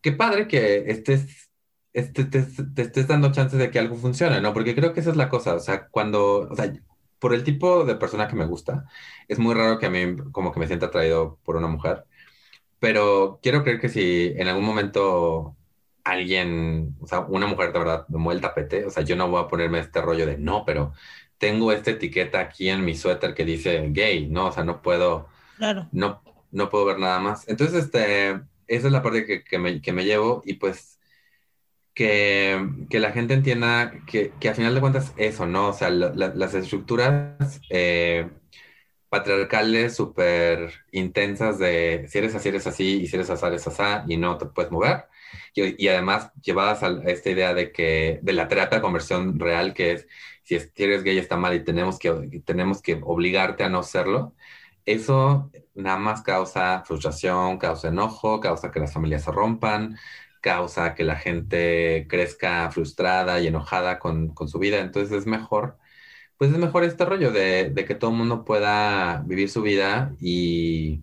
qué 0.00 0.12
padre 0.12 0.48
que 0.48 0.84
estés, 0.90 1.50
este, 1.92 2.24
te, 2.24 2.42
te, 2.42 2.82
estés 2.82 3.08
dando 3.08 3.32
chances 3.32 3.58
de 3.58 3.70
que 3.70 3.78
algo 3.78 3.96
funcione, 3.96 4.40
¿no? 4.40 4.52
Porque 4.54 4.74
creo 4.74 4.92
que 4.92 5.00
esa 5.00 5.10
es 5.10 5.16
la 5.16 5.28
cosa, 5.28 5.54
o 5.54 5.60
sea, 5.60 5.88
cuando, 5.88 6.48
o 6.50 6.56
sea, 6.56 6.72
por 7.24 7.32
el 7.32 7.42
tipo 7.42 7.86
de 7.86 7.94
persona 7.94 8.28
que 8.28 8.36
me 8.36 8.44
gusta, 8.44 8.84
es 9.28 9.38
muy 9.38 9.54
raro 9.54 9.78
que 9.78 9.86
a 9.86 9.90
mí 9.90 10.14
como 10.30 10.52
que 10.52 10.60
me 10.60 10.66
sienta 10.66 10.86
atraído 10.86 11.38
por 11.42 11.56
una 11.56 11.68
mujer, 11.68 12.04
pero 12.78 13.40
quiero 13.42 13.62
creer 13.62 13.80
que 13.80 13.88
si 13.88 14.34
en 14.36 14.46
algún 14.46 14.66
momento 14.66 15.56
alguien, 16.04 16.94
o 17.00 17.06
sea, 17.06 17.20
una 17.20 17.46
mujer 17.46 17.72
de 17.72 17.78
verdad 17.78 18.06
me 18.08 18.18
mueve 18.18 18.36
el 18.36 18.42
tapete, 18.42 18.84
o 18.84 18.90
sea, 18.90 19.04
yo 19.04 19.16
no 19.16 19.30
voy 19.30 19.40
a 19.42 19.48
ponerme 19.48 19.78
este 19.78 20.02
rollo 20.02 20.26
de 20.26 20.36
no, 20.36 20.64
pero 20.66 20.92
tengo 21.38 21.72
esta 21.72 21.92
etiqueta 21.92 22.40
aquí 22.40 22.68
en 22.68 22.84
mi 22.84 22.94
suéter 22.94 23.32
que 23.32 23.46
dice 23.46 23.82
gay, 23.88 24.28
¿no? 24.28 24.48
O 24.48 24.52
sea, 24.52 24.64
no 24.64 24.82
puedo, 24.82 25.28
claro. 25.56 25.88
no, 25.92 26.22
no 26.50 26.68
puedo 26.68 26.84
ver 26.84 26.98
nada 26.98 27.20
más. 27.20 27.48
Entonces, 27.48 27.84
este, 27.84 28.32
esa 28.66 28.86
es 28.86 28.92
la 28.92 29.02
parte 29.02 29.24
que, 29.24 29.44
que, 29.44 29.58
me, 29.58 29.80
que 29.80 29.92
me, 29.94 30.04
llevo 30.04 30.42
y 30.44 30.54
pues 30.54 30.93
que, 31.94 32.68
que, 32.90 33.00
la 33.00 33.12
gente 33.12 33.34
entienda 33.34 33.92
que, 34.06 34.32
que 34.40 34.48
a 34.48 34.54
final 34.54 34.74
de 34.74 34.80
cuentas 34.80 35.12
eso, 35.16 35.46
¿no? 35.46 35.68
O 35.68 35.72
sea, 35.72 35.90
las 35.90 36.54
estructuras 36.54 37.60
eh, 37.70 38.28
patriarcales 39.08 39.94
súper 39.96 40.72
intensas 40.92 41.58
de 41.58 42.06
si 42.08 42.18
eres 42.18 42.34
así, 42.34 42.48
eres 42.48 42.66
así, 42.66 43.02
y 43.02 43.06
si 43.06 43.16
eres 43.16 43.30
así, 43.30 43.46
eres 43.46 43.66
así, 43.66 43.82
y 44.08 44.16
no 44.16 44.38
te 44.38 44.46
puedes 44.46 44.72
mover 44.72 45.04
y, 45.54 45.88
además 45.88 46.32
llevadas 46.42 46.82
a, 46.82 46.88
esta 47.10 47.30
idea 47.30 47.54
de 47.54 47.72
que 47.72 48.18
de 48.22 48.32
la 48.32 48.48
terapia 48.48 48.78
de 48.78 48.82
conversión 48.82 49.38
real 49.38 49.74
que 49.74 49.92
es 49.92 50.08
si, 50.42 50.56
eres 50.76 51.02
gay 51.04 51.18
está 51.18 51.36
mal 51.36 51.54
y 51.54 51.64
tenemos 51.64 51.98
que, 51.98 52.42
tenemos 52.44 52.82
que 52.82 53.00
obligarte 53.02 53.64
a 53.64 53.70
no 53.70 53.82
serlo, 53.82 54.34
eso 54.84 55.50
nada 55.74 55.98
más 55.98 56.22
causa 56.22 56.82
frustración, 56.84 57.58
causa 57.58 57.88
enojo, 57.88 58.40
causa 58.40 58.70
que 58.70 58.80
las 58.80 58.92
familias 58.92 59.24
se 59.24 59.32
rompan, 59.32 59.96
causa 60.44 60.94
que 60.94 61.04
la 61.04 61.16
gente 61.16 62.06
crezca 62.06 62.70
frustrada 62.70 63.40
y 63.40 63.46
enojada 63.46 63.98
con, 63.98 64.28
con 64.34 64.46
su 64.46 64.58
vida. 64.58 64.80
Entonces 64.80 65.16
es 65.16 65.26
mejor, 65.26 65.78
pues 66.36 66.52
es 66.52 66.58
mejor 66.58 66.84
este 66.84 67.06
rollo 67.06 67.32
de, 67.32 67.70
de 67.70 67.84
que 67.86 67.94
todo 67.94 68.10
el 68.10 68.18
mundo 68.18 68.44
pueda 68.44 69.22
vivir 69.24 69.48
su 69.48 69.62
vida 69.62 70.14
y, 70.20 71.02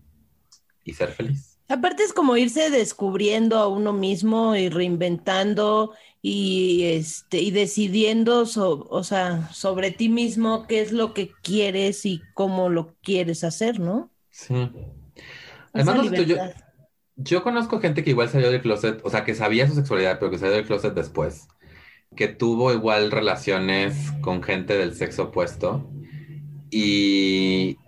y 0.84 0.94
ser 0.94 1.10
feliz. 1.10 1.58
Aparte 1.68 2.04
es 2.04 2.12
como 2.12 2.36
irse 2.36 2.70
descubriendo 2.70 3.58
a 3.58 3.66
uno 3.66 3.92
mismo 3.92 4.54
y 4.54 4.68
reinventando 4.68 5.92
y 6.20 6.84
este 6.84 7.40
y 7.40 7.50
decidiendo 7.50 8.44
o 8.44 9.02
sea, 9.02 9.48
sobre 9.52 9.90
ti 9.90 10.08
mismo 10.08 10.68
qué 10.68 10.82
es 10.82 10.92
lo 10.92 11.14
que 11.14 11.32
quieres 11.42 12.06
y 12.06 12.22
cómo 12.34 12.68
lo 12.68 12.94
quieres 13.02 13.42
hacer, 13.42 13.80
¿no? 13.80 14.10
Sí. 14.30 14.70
Además, 15.72 16.10
yo, 16.26 16.36
yo 17.22 17.42
conozco 17.42 17.80
gente 17.80 18.04
que 18.04 18.10
igual 18.10 18.28
salió 18.28 18.50
del 18.50 18.62
closet, 18.62 19.00
o 19.04 19.10
sea, 19.10 19.24
que 19.24 19.34
sabía 19.34 19.68
su 19.68 19.74
sexualidad, 19.74 20.18
pero 20.18 20.30
que 20.30 20.38
salió 20.38 20.54
del 20.54 20.66
closet 20.66 20.94
después, 20.94 21.48
que 22.16 22.28
tuvo 22.28 22.72
igual 22.72 23.10
relaciones 23.10 24.12
con 24.20 24.42
gente 24.42 24.76
del 24.76 24.94
sexo 24.94 25.24
opuesto 25.24 25.90
y, 26.70 27.78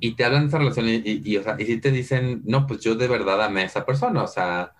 y 0.00 0.14
te 0.14 0.24
hablan 0.24 0.42
de 0.42 0.48
esa 0.48 0.58
relación 0.58 0.88
y, 0.88 1.02
y, 1.04 1.36
o 1.36 1.42
sea, 1.42 1.56
y 1.58 1.66
si 1.66 1.80
te 1.80 1.90
dicen, 1.90 2.42
no, 2.44 2.66
pues 2.66 2.80
yo 2.80 2.94
de 2.94 3.08
verdad 3.08 3.42
amé 3.42 3.62
a 3.62 3.66
esa 3.66 3.86
persona, 3.86 4.22
o 4.22 4.28
sea, 4.28 4.72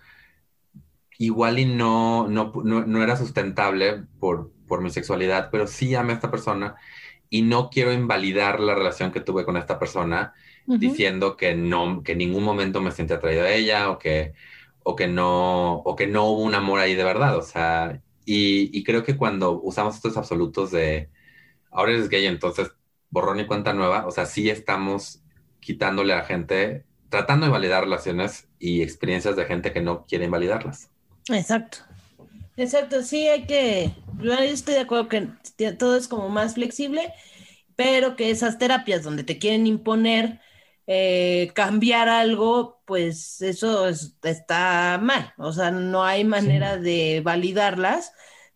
igual 1.17 1.59
y 1.59 1.65
no, 1.65 2.27
no, 2.27 2.51
no, 2.63 3.03
era 3.03 3.15
sustentable 3.15 4.03
por, 4.19 4.51
por 4.67 4.81
mi 4.81 4.89
sexualidad, 4.89 5.49
pero 5.51 5.67
sí 5.67 5.95
amé 5.95 6.13
a 6.13 6.15
esta 6.15 6.31
persona 6.31 6.75
y 7.29 7.41
no 7.41 7.69
quiero 7.69 7.93
invalidar 7.93 8.59
la 8.59 8.75
relación 8.75 9.11
que 9.11 9.21
tuve 9.21 9.45
con 9.45 9.57
esta 9.57 9.79
persona 9.79 10.33
diciendo 10.65 11.35
que 11.35 11.55
no, 11.55 12.03
que 12.03 12.13
en 12.13 12.19
ningún 12.19 12.43
momento 12.43 12.81
me 12.81 12.91
sentí 12.91 13.13
atraído 13.13 13.43
a 13.43 13.51
ella 13.51 13.89
o 13.89 13.97
que, 13.97 14.33
o 14.83 14.95
que 14.95 15.07
no, 15.07 15.75
o 15.77 15.95
que 15.95 16.07
no 16.07 16.25
hubo 16.25 16.43
un 16.43 16.55
amor 16.55 16.79
ahí 16.79 16.95
de 16.95 17.03
verdad, 17.03 17.37
o 17.37 17.41
sea, 17.41 18.01
y, 18.25 18.77
y 18.77 18.83
creo 18.83 19.03
que 19.03 19.17
cuando 19.17 19.61
usamos 19.61 19.95
estos 19.95 20.17
absolutos 20.17 20.71
de, 20.71 21.09
ahora 21.71 21.91
eres 21.91 22.09
gay, 22.09 22.25
entonces 22.25 22.71
borrón 23.09 23.39
y 23.39 23.45
cuenta 23.45 23.73
nueva, 23.73 24.07
o 24.07 24.11
sea, 24.11 24.25
sí 24.25 24.49
estamos 24.49 25.21
quitándole 25.59 26.13
a 26.13 26.23
gente, 26.23 26.85
tratando 27.09 27.45
de 27.45 27.51
validar 27.51 27.83
relaciones 27.83 28.47
y 28.59 28.81
experiencias 28.81 29.35
de 29.35 29.45
gente 29.45 29.71
que 29.71 29.81
no 29.81 30.05
quiere 30.05 30.25
invalidarlas. 30.25 30.89
Exacto. 31.29 31.79
Exacto, 32.55 33.01
sí 33.01 33.27
hay 33.27 33.45
que, 33.45 33.91
yo 34.21 34.33
estoy 34.33 34.75
de 34.75 34.81
acuerdo 34.81 35.09
que 35.09 35.27
todo 35.73 35.95
es 35.95 36.07
como 36.07 36.29
más 36.29 36.53
flexible, 36.53 37.11
pero 37.75 38.15
que 38.15 38.29
esas 38.29 38.59
terapias 38.59 39.03
donde 39.03 39.23
te 39.23 39.39
quieren 39.39 39.65
imponer 39.65 40.39
eh, 40.87 41.51
cambiar 41.55 42.09
algo, 42.09 42.81
pues 42.85 43.41
eso 43.41 43.87
está 43.87 44.99
mal, 45.01 45.33
o 45.37 45.51
sea, 45.53 45.71
no 45.71 46.03
hay 46.03 46.23
manera 46.25 46.77
de 46.77 47.21
validarlas 47.23 48.13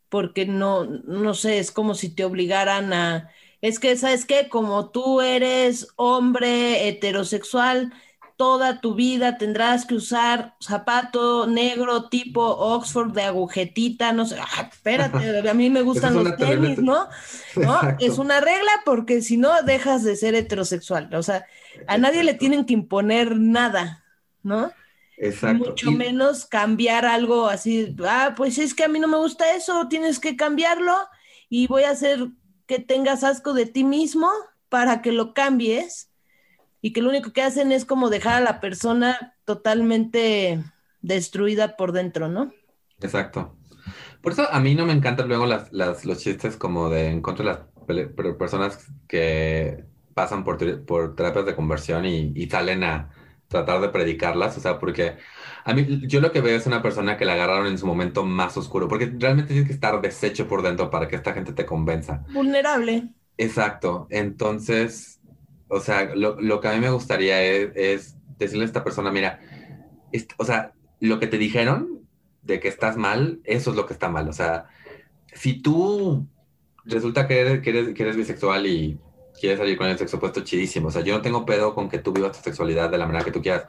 porque 0.09 0.45
no, 0.45 0.85
no 0.85 1.33
sé, 1.33 1.59
es 1.59 1.71
como 1.71 1.95
si 1.95 2.09
te 2.13 2.25
obligaran 2.25 2.93
a 2.93 3.31
es 3.61 3.79
que, 3.79 3.97
¿sabes 3.97 4.25
qué? 4.25 4.49
Como 4.49 4.91
tú 4.91 5.21
eres 5.21 5.87
hombre 5.95 6.87
heterosexual, 6.87 7.91
toda 8.37 8.81
tu 8.81 8.93
vida 8.93 9.37
tendrás 9.37 9.85
que 9.85 9.95
usar 9.95 10.55
zapato 10.61 11.47
negro 11.47 12.07
tipo 12.07 12.41
Oxford 12.45 13.11
de 13.11 13.23
agujetita, 13.23 14.13
no 14.13 14.25
sé, 14.27 14.37
ah, 14.39 14.69
espérate, 14.71 15.49
a 15.49 15.53
mí 15.55 15.71
me 15.71 15.81
gustan 15.81 16.13
los 16.13 16.37
tenis, 16.37 16.77
¿no? 16.77 17.09
¿no? 17.55 17.79
Es 17.99 18.19
una 18.19 18.39
regla 18.39 18.71
porque 18.85 19.23
si 19.23 19.37
no 19.37 19.63
dejas 19.63 20.03
de 20.03 20.15
ser 20.15 20.35
heterosexual, 20.35 21.13
o 21.15 21.23
sea, 21.23 21.45
a 21.87 21.97
nadie 21.97 22.23
le 22.23 22.35
tienen 22.35 22.65
que 22.65 22.73
imponer 22.73 23.37
nada, 23.37 24.05
¿no? 24.43 24.71
Exacto. 25.17 25.69
Mucho 25.69 25.91
menos 25.91 26.45
cambiar 26.45 27.05
algo 27.05 27.47
así, 27.47 27.95
ah, 28.07 28.35
pues 28.37 28.59
es 28.59 28.75
que 28.75 28.83
a 28.83 28.87
mí 28.87 28.99
no 28.99 29.07
me 29.07 29.17
gusta 29.17 29.55
eso, 29.55 29.87
tienes 29.87 30.19
que 30.19 30.35
cambiarlo 30.35 30.95
y 31.49 31.65
voy 31.65 31.83
a 31.83 31.91
hacer 31.91 32.27
que 32.67 32.77
tengas 32.77 33.23
asco 33.23 33.53
de 33.53 33.65
ti 33.65 33.83
mismo 33.83 34.29
para 34.69 35.01
que 35.01 35.11
lo 35.11 35.33
cambies 35.33 36.06
y 36.87 36.93
que 36.93 37.01
lo 37.01 37.09
único 37.09 37.33
que 37.33 37.41
hacen 37.41 37.73
es 37.73 37.83
como 37.83 38.09
dejar 38.09 38.35
a 38.35 38.39
la 38.39 38.61
persona 38.61 39.35
totalmente 39.43 40.63
destruida 41.01 41.75
por 41.75 41.91
dentro, 41.91 42.29
¿no? 42.29 42.53
Exacto. 43.01 43.57
Por 44.21 44.31
eso 44.31 44.47
a 44.49 44.61
mí 44.61 44.73
no 44.73 44.85
me 44.85 44.93
encantan 44.93 45.27
luego 45.27 45.45
las, 45.45 45.73
los 45.73 46.17
chistes 46.19 46.55
como 46.55 46.89
de 46.89 47.07
en 47.09 47.21
contra 47.21 47.67
de 47.89 47.93
las 47.93 48.35
personas 48.37 48.87
que 49.05 49.83
pasan 50.13 50.45
por, 50.45 50.85
por 50.85 51.17
terapias 51.17 51.45
de 51.45 51.57
conversión 51.57 52.05
y, 52.05 52.31
y 52.33 52.49
salen 52.49 52.85
a 52.85 53.09
tratar 53.49 53.81
de 53.81 53.89
predicarlas, 53.89 54.57
o 54.57 54.61
sea, 54.61 54.79
porque 54.79 55.17
a 55.65 55.73
mí, 55.73 56.07
yo 56.07 56.21
lo 56.21 56.31
que 56.31 56.39
veo 56.39 56.55
es 56.55 56.67
una 56.67 56.81
persona 56.81 57.17
que 57.17 57.25
la 57.25 57.33
agarraron 57.33 57.67
en 57.67 57.77
su 57.77 57.85
momento 57.85 58.23
más 58.23 58.55
oscuro, 58.55 58.87
porque 58.87 59.13
realmente 59.17 59.51
tienes 59.51 59.67
que 59.67 59.73
estar 59.73 59.99
deshecho 59.99 60.47
por 60.47 60.61
dentro 60.61 60.89
para 60.89 61.09
que 61.09 61.17
esta 61.17 61.33
gente 61.33 61.51
te 61.51 61.65
convenza. 61.65 62.23
Vulnerable. 62.29 63.13
Exacto. 63.37 64.07
Entonces, 64.09 65.16
o 65.67 65.79
sea, 65.79 66.15
lo, 66.15 66.39
lo 66.39 66.59
que 66.59 66.67
a 66.67 66.73
mí 66.73 66.79
me 66.79 66.89
gustaría 66.89 67.41
es, 67.43 68.15
decirle 68.37 68.63
a 68.63 68.67
esta 68.67 68.83
persona, 68.83 69.11
mira, 69.11 69.39
o 70.37 70.45
sea, 70.45 70.73
lo 70.99 71.19
que 71.19 71.27
te 71.27 71.37
dijeron 71.37 72.07
de 72.41 72.59
que 72.59 72.67
estás 72.67 72.97
mal, 72.97 73.41
eso 73.43 73.71
es 73.71 73.75
lo 73.75 73.85
que 73.85 73.93
está 73.93 74.09
mal. 74.09 74.29
O 74.29 74.33
sea, 74.33 74.67
si 75.33 75.61
tú 75.61 76.27
resulta 76.85 77.27
que 77.27 77.39
eres, 77.39 77.61
que 77.61 77.69
eres, 77.71 77.93
que 77.93 78.03
eres 78.03 78.15
bisexual 78.15 78.65
y 78.67 78.99
quieres 79.39 79.59
salir 79.59 79.77
con 79.77 79.87
el 79.87 79.97
sexo 79.97 80.17
opuesto, 80.17 80.41
chidísimo. 80.41 80.87
O 80.87 80.91
sea, 80.91 81.01
yo 81.03 81.15
no 81.15 81.21
tengo 81.21 81.45
pedo 81.45 81.73
con 81.73 81.89
que 81.89 81.99
tú 81.99 82.11
vivas 82.11 82.37
tu 82.37 82.43
sexualidad 82.43 82.89
de 82.89 82.97
la 82.97 83.05
manera 83.05 83.25
que 83.25 83.31
tú 83.31 83.41
quieras. 83.41 83.65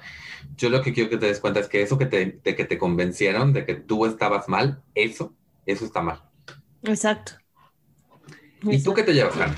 Yo 0.56 0.70
lo 0.70 0.82
que 0.82 0.92
quiero 0.92 1.10
que 1.10 1.18
te 1.18 1.26
des 1.26 1.40
cuenta 1.40 1.60
es 1.60 1.68
que 1.68 1.82
eso 1.82 1.98
que 1.98 2.06
te, 2.06 2.40
de 2.42 2.56
que 2.56 2.64
te 2.64 2.78
convencieron 2.78 3.52
de 3.52 3.66
que 3.66 3.74
tú 3.74 4.06
estabas 4.06 4.48
mal, 4.48 4.82
eso, 4.94 5.34
eso 5.66 5.84
está 5.84 6.00
mal. 6.00 6.22
Exacto. 6.84 7.32
¿Y 8.62 8.82
tú 8.82 8.94
qué 8.94 9.02
te 9.02 9.12
llevas, 9.12 9.36
Hannah? 9.36 9.56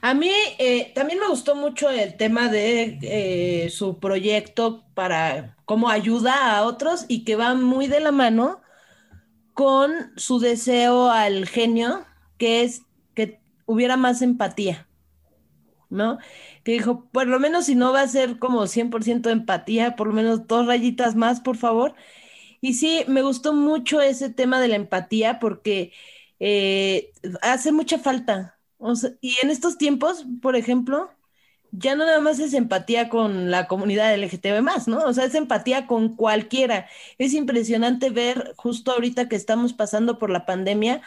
A 0.00 0.14
mí 0.14 0.30
eh, 0.58 0.92
también 0.94 1.18
me 1.20 1.28
gustó 1.28 1.54
mucho 1.54 1.90
el 1.90 2.16
tema 2.16 2.48
de 2.48 2.98
eh, 3.02 3.70
su 3.70 3.98
proyecto 3.98 4.84
para 4.94 5.56
cómo 5.64 5.88
ayuda 5.90 6.56
a 6.56 6.64
otros 6.64 7.04
y 7.08 7.24
que 7.24 7.36
va 7.36 7.54
muy 7.54 7.86
de 7.88 8.00
la 8.00 8.12
mano 8.12 8.60
con 9.54 10.12
su 10.16 10.40
deseo 10.40 11.10
al 11.10 11.46
genio, 11.48 12.06
que 12.38 12.62
es 12.62 12.82
que 13.14 13.40
hubiera 13.66 13.96
más 13.96 14.22
empatía, 14.22 14.88
¿no? 15.90 16.18
Que 16.64 16.72
dijo, 16.72 17.08
por 17.12 17.26
lo 17.26 17.40
menos 17.40 17.66
si 17.66 17.74
no 17.74 17.92
va 17.92 18.02
a 18.02 18.08
ser 18.08 18.38
como 18.38 18.66
100% 18.66 19.30
empatía, 19.30 19.96
por 19.96 20.08
lo 20.08 20.12
menos 20.14 20.46
dos 20.46 20.66
rayitas 20.66 21.14
más, 21.16 21.40
por 21.40 21.56
favor. 21.56 21.94
Y 22.62 22.74
sí, 22.74 23.04
me 23.08 23.22
gustó 23.22 23.54
mucho 23.54 24.00
ese 24.02 24.30
tema 24.30 24.60
de 24.60 24.68
la 24.68 24.76
empatía 24.76 25.40
porque 25.40 25.92
eh, 26.40 27.12
hace 27.42 27.72
mucha 27.72 27.98
falta 28.00 28.57
y 29.20 29.36
en 29.42 29.50
estos 29.50 29.78
tiempos, 29.78 30.24
por 30.40 30.56
ejemplo, 30.56 31.10
ya 31.72 31.96
no 31.96 32.06
nada 32.06 32.20
más 32.20 32.38
es 32.38 32.54
empatía 32.54 33.08
con 33.08 33.50
la 33.50 33.66
comunidad 33.66 34.14
LGTB 34.14 34.62
más, 34.62 34.88
¿no? 34.88 34.98
O 35.04 35.12
sea, 35.12 35.24
es 35.24 35.34
empatía 35.34 35.86
con 35.86 36.16
cualquiera. 36.16 36.88
Es 37.18 37.34
impresionante 37.34 38.10
ver 38.10 38.54
justo 38.56 38.92
ahorita 38.92 39.28
que 39.28 39.36
estamos 39.36 39.72
pasando 39.74 40.18
por 40.18 40.30
la 40.30 40.46
pandemia, 40.46 41.02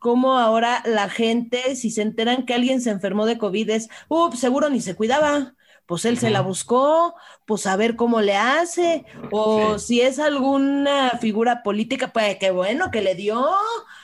cómo 0.00 0.38
ahora 0.38 0.82
la 0.86 1.08
gente, 1.10 1.76
si 1.76 1.90
se 1.90 2.02
enteran 2.02 2.46
que 2.46 2.54
alguien 2.54 2.80
se 2.80 2.90
enfermó 2.90 3.26
de 3.26 3.38
COVID, 3.38 3.70
es, 3.70 3.88
uh, 4.08 4.32
seguro 4.32 4.70
ni 4.70 4.80
se 4.80 4.96
cuidaba. 4.96 5.55
Pues 5.86 6.04
él 6.04 6.18
se 6.18 6.30
la 6.30 6.40
buscó, 6.40 7.14
pues 7.44 7.64
a 7.66 7.76
ver 7.76 7.94
cómo 7.94 8.20
le 8.20 8.36
hace, 8.36 9.04
o 9.30 9.78
si 9.78 10.00
es 10.00 10.18
alguna 10.18 11.12
figura 11.20 11.62
política, 11.62 12.12
pues 12.12 12.36
qué 12.40 12.50
bueno 12.50 12.90
que 12.90 13.02
le 13.02 13.14
dio, 13.14 13.46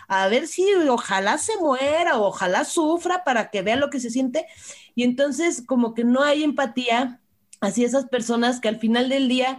a 0.07 0.28
ver 0.28 0.47
si 0.47 0.64
ojalá 0.89 1.39
se 1.39 1.57
muera 1.57 2.18
o 2.18 2.28
ojalá 2.28 2.64
sufra 2.64 3.24
para 3.24 3.51
que 3.51 3.62
vea 3.62 3.74
lo 3.74 3.91
que 3.91 3.99
se 3.99 4.11
siente. 4.11 4.47
Y 4.95 5.03
entonces 5.03 5.64
como 5.66 5.93
que 5.93 6.05
no 6.05 6.22
hay 6.22 6.45
empatía 6.45 7.20
hacia 7.61 7.87
esas 7.87 8.07
personas 8.07 8.61
que 8.61 8.68
al 8.68 8.78
final 8.78 9.09
del 9.09 9.28
día 9.28 9.59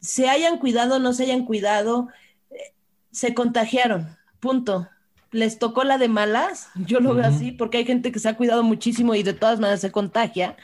se 0.00 0.28
hayan 0.28 0.58
cuidado, 0.58 0.98
no 0.98 1.12
se 1.12 1.22
hayan 1.24 1.44
cuidado, 1.44 2.08
eh, 2.50 2.74
se 3.12 3.32
contagiaron, 3.32 4.16
punto. 4.40 4.88
Les 5.30 5.58
tocó 5.58 5.82
la 5.82 5.98
de 5.98 6.08
malas, 6.08 6.68
yo 6.74 7.00
lo 7.00 7.14
veo 7.14 7.26
así, 7.26 7.50
porque 7.50 7.78
hay 7.78 7.84
gente 7.84 8.12
que 8.12 8.20
se 8.20 8.28
ha 8.28 8.36
cuidado 8.36 8.62
muchísimo 8.62 9.16
y 9.16 9.24
de 9.24 9.32
todas 9.32 9.58
maneras 9.58 9.80
se 9.80 9.90
contagia 9.90 10.56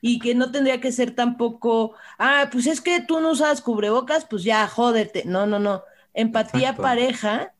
y 0.00 0.18
que 0.18 0.34
no 0.34 0.50
tendría 0.50 0.80
que 0.80 0.92
ser 0.92 1.14
tampoco, 1.14 1.94
ah, 2.18 2.48
pues 2.50 2.66
es 2.66 2.80
que 2.80 3.00
tú 3.00 3.20
no 3.20 3.30
usas 3.30 3.60
cubrebocas, 3.60 4.24
pues 4.24 4.44
ya, 4.44 4.66
jódete. 4.66 5.24
No, 5.26 5.46
no, 5.46 5.58
no. 5.58 5.82
Empatía 6.14 6.76
pareja 6.76 7.52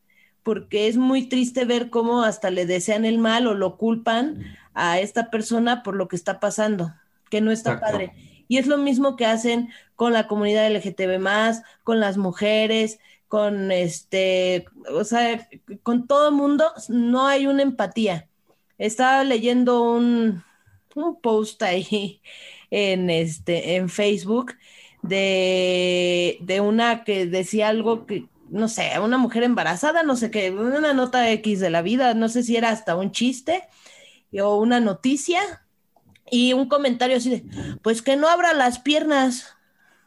porque 0.42 0.88
es 0.88 0.96
muy 0.96 1.28
triste 1.28 1.64
ver 1.64 1.90
cómo 1.90 2.22
hasta 2.22 2.50
le 2.50 2.66
desean 2.66 3.04
el 3.04 3.18
mal 3.18 3.46
o 3.46 3.54
lo 3.54 3.76
culpan 3.76 4.42
a 4.74 4.98
esta 4.98 5.30
persona 5.30 5.82
por 5.82 5.94
lo 5.94 6.08
que 6.08 6.16
está 6.16 6.40
pasando, 6.40 6.94
que 7.28 7.40
no 7.40 7.50
está 7.50 7.78
padre. 7.78 8.12
Y 8.48 8.58
es 8.58 8.66
lo 8.66 8.78
mismo 8.78 9.16
que 9.16 9.26
hacen 9.26 9.68
con 9.94 10.12
la 10.12 10.26
comunidad 10.26 10.68
LGTB 10.70 11.18
más, 11.20 11.62
con 11.84 12.00
las 12.00 12.16
mujeres, 12.16 12.98
con 13.28 13.70
este, 13.70 14.64
o 14.90 15.04
sea, 15.04 15.48
con 15.82 16.08
todo 16.08 16.30
el 16.30 16.34
mundo, 16.34 16.64
no 16.88 17.26
hay 17.26 17.46
una 17.46 17.62
empatía. 17.62 18.26
Estaba 18.78 19.22
leyendo 19.22 19.82
un, 19.82 20.42
un 20.94 21.20
post 21.20 21.62
ahí 21.62 22.22
en 22.70 23.10
este, 23.10 23.76
en 23.76 23.88
Facebook 23.88 24.54
de, 25.02 26.38
de 26.40 26.60
una 26.60 27.04
que 27.04 27.26
decía 27.26 27.68
algo 27.68 28.06
que, 28.06 28.26
no 28.50 28.68
sé, 28.68 28.98
una 29.00 29.18
mujer 29.18 29.42
embarazada, 29.44 30.02
no 30.02 30.16
sé 30.16 30.30
qué, 30.30 30.50
una 30.50 30.92
nota 30.92 31.30
X 31.30 31.60
de 31.60 31.70
la 31.70 31.82
vida, 31.82 32.14
no 32.14 32.28
sé 32.28 32.42
si 32.42 32.56
era 32.56 32.70
hasta 32.70 32.96
un 32.96 33.12
chiste 33.12 33.62
o 34.32 34.56
una 34.56 34.80
noticia 34.80 35.40
y 36.30 36.52
un 36.52 36.68
comentario 36.68 37.16
así 37.16 37.30
de, 37.30 37.44
pues 37.82 38.02
que 38.02 38.16
no 38.16 38.28
abra 38.28 38.54
las 38.54 38.78
piernas, 38.78 39.56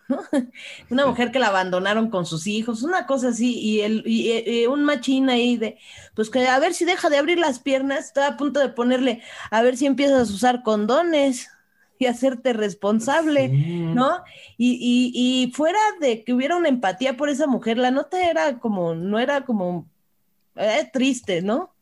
una 0.90 1.06
mujer 1.06 1.32
que 1.32 1.40
la 1.40 1.48
abandonaron 1.48 2.10
con 2.10 2.26
sus 2.26 2.48
hijos, 2.48 2.84
una 2.84 3.06
cosa 3.06 3.30
así, 3.30 3.60
y, 3.60 3.82
el, 3.82 4.04
y, 4.06 4.66
un 4.68 4.84
machín 4.84 5.30
ahí 5.30 5.58
de, 5.58 5.78
pues 6.16 6.30
que 6.30 6.48
a 6.48 6.60
ver 6.60 6.74
si 6.74 6.86
deja 6.86 7.10
de 7.10 7.18
abrir 7.18 7.40
las 7.40 7.60
piernas, 7.60 8.06
estaba 8.06 8.28
a 8.28 8.38
punto 8.38 8.60
de 8.60 8.70
ponerle, 8.70 9.22
a 9.52 9.62
ver 9.62 9.78
si 9.78 9.86
empiezas 9.86 10.30
a 10.30 10.34
usar 10.34 10.64
condones 10.64 11.50
y 12.00 12.06
hacerte 12.06 12.54
responsable, 12.54 13.50
¿no? 13.50 14.24
Y, 14.58 15.12
y, 15.14 15.52
fuera 15.54 15.80
de 16.02 16.24
que 16.24 16.34
hubiera 16.34 16.58
una 16.58 16.70
empatía 16.70 17.16
por 17.16 17.30
esa 17.30 17.48
mujer, 17.48 17.78
la 17.78 17.92
nota 17.92 18.30
era 18.30 18.60
como, 18.60 18.96
no 18.96 19.20
era 19.20 19.46
como 19.46 19.88
eh, 20.56 20.90
triste, 20.92 21.42
¿no? 21.42 21.74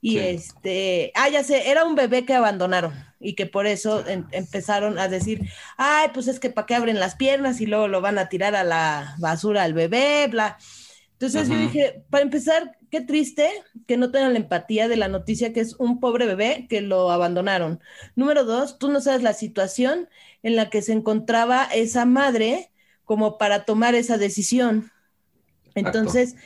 Y 0.00 0.18
este, 0.18 1.12
ah, 1.14 1.30
ya 1.30 1.42
sé, 1.42 1.70
era 1.70 1.86
un 1.86 1.94
bebé 1.94 2.26
que 2.26 2.34
abandonaron 2.34 2.92
y 3.24 3.34
que 3.34 3.46
por 3.46 3.66
eso 3.66 4.04
empezaron 4.06 4.98
a 4.98 5.08
decir, 5.08 5.48
ay, 5.76 6.08
pues 6.12 6.28
es 6.28 6.38
que 6.38 6.50
para 6.50 6.66
qué 6.66 6.74
abren 6.74 7.00
las 7.00 7.16
piernas 7.16 7.60
y 7.60 7.66
luego 7.66 7.88
lo 7.88 8.00
van 8.00 8.18
a 8.18 8.28
tirar 8.28 8.54
a 8.54 8.62
la 8.62 9.16
basura 9.18 9.64
al 9.64 9.72
bebé, 9.72 10.28
bla. 10.30 10.58
Entonces 11.12 11.48
yo 11.48 11.56
dije, 11.56 12.04
para 12.10 12.22
empezar, 12.22 12.76
qué 12.90 13.00
triste 13.00 13.48
que 13.86 13.96
no 13.96 14.10
tengan 14.10 14.34
la 14.34 14.38
empatía 14.38 14.88
de 14.88 14.96
la 14.96 15.08
noticia 15.08 15.52
que 15.52 15.60
es 15.60 15.74
un 15.78 15.98
pobre 15.98 16.26
bebé 16.26 16.66
que 16.68 16.82
lo 16.82 17.10
abandonaron. 17.10 17.80
Número 18.14 18.44
dos, 18.44 18.78
tú 18.78 18.90
no 18.90 19.00
sabes 19.00 19.22
la 19.22 19.32
situación 19.32 20.08
en 20.42 20.54
la 20.54 20.68
que 20.68 20.82
se 20.82 20.92
encontraba 20.92 21.64
esa 21.64 22.04
madre 22.04 22.70
como 23.04 23.38
para 23.38 23.64
tomar 23.64 23.94
esa 23.94 24.18
decisión. 24.18 24.90
Entonces, 25.74 26.36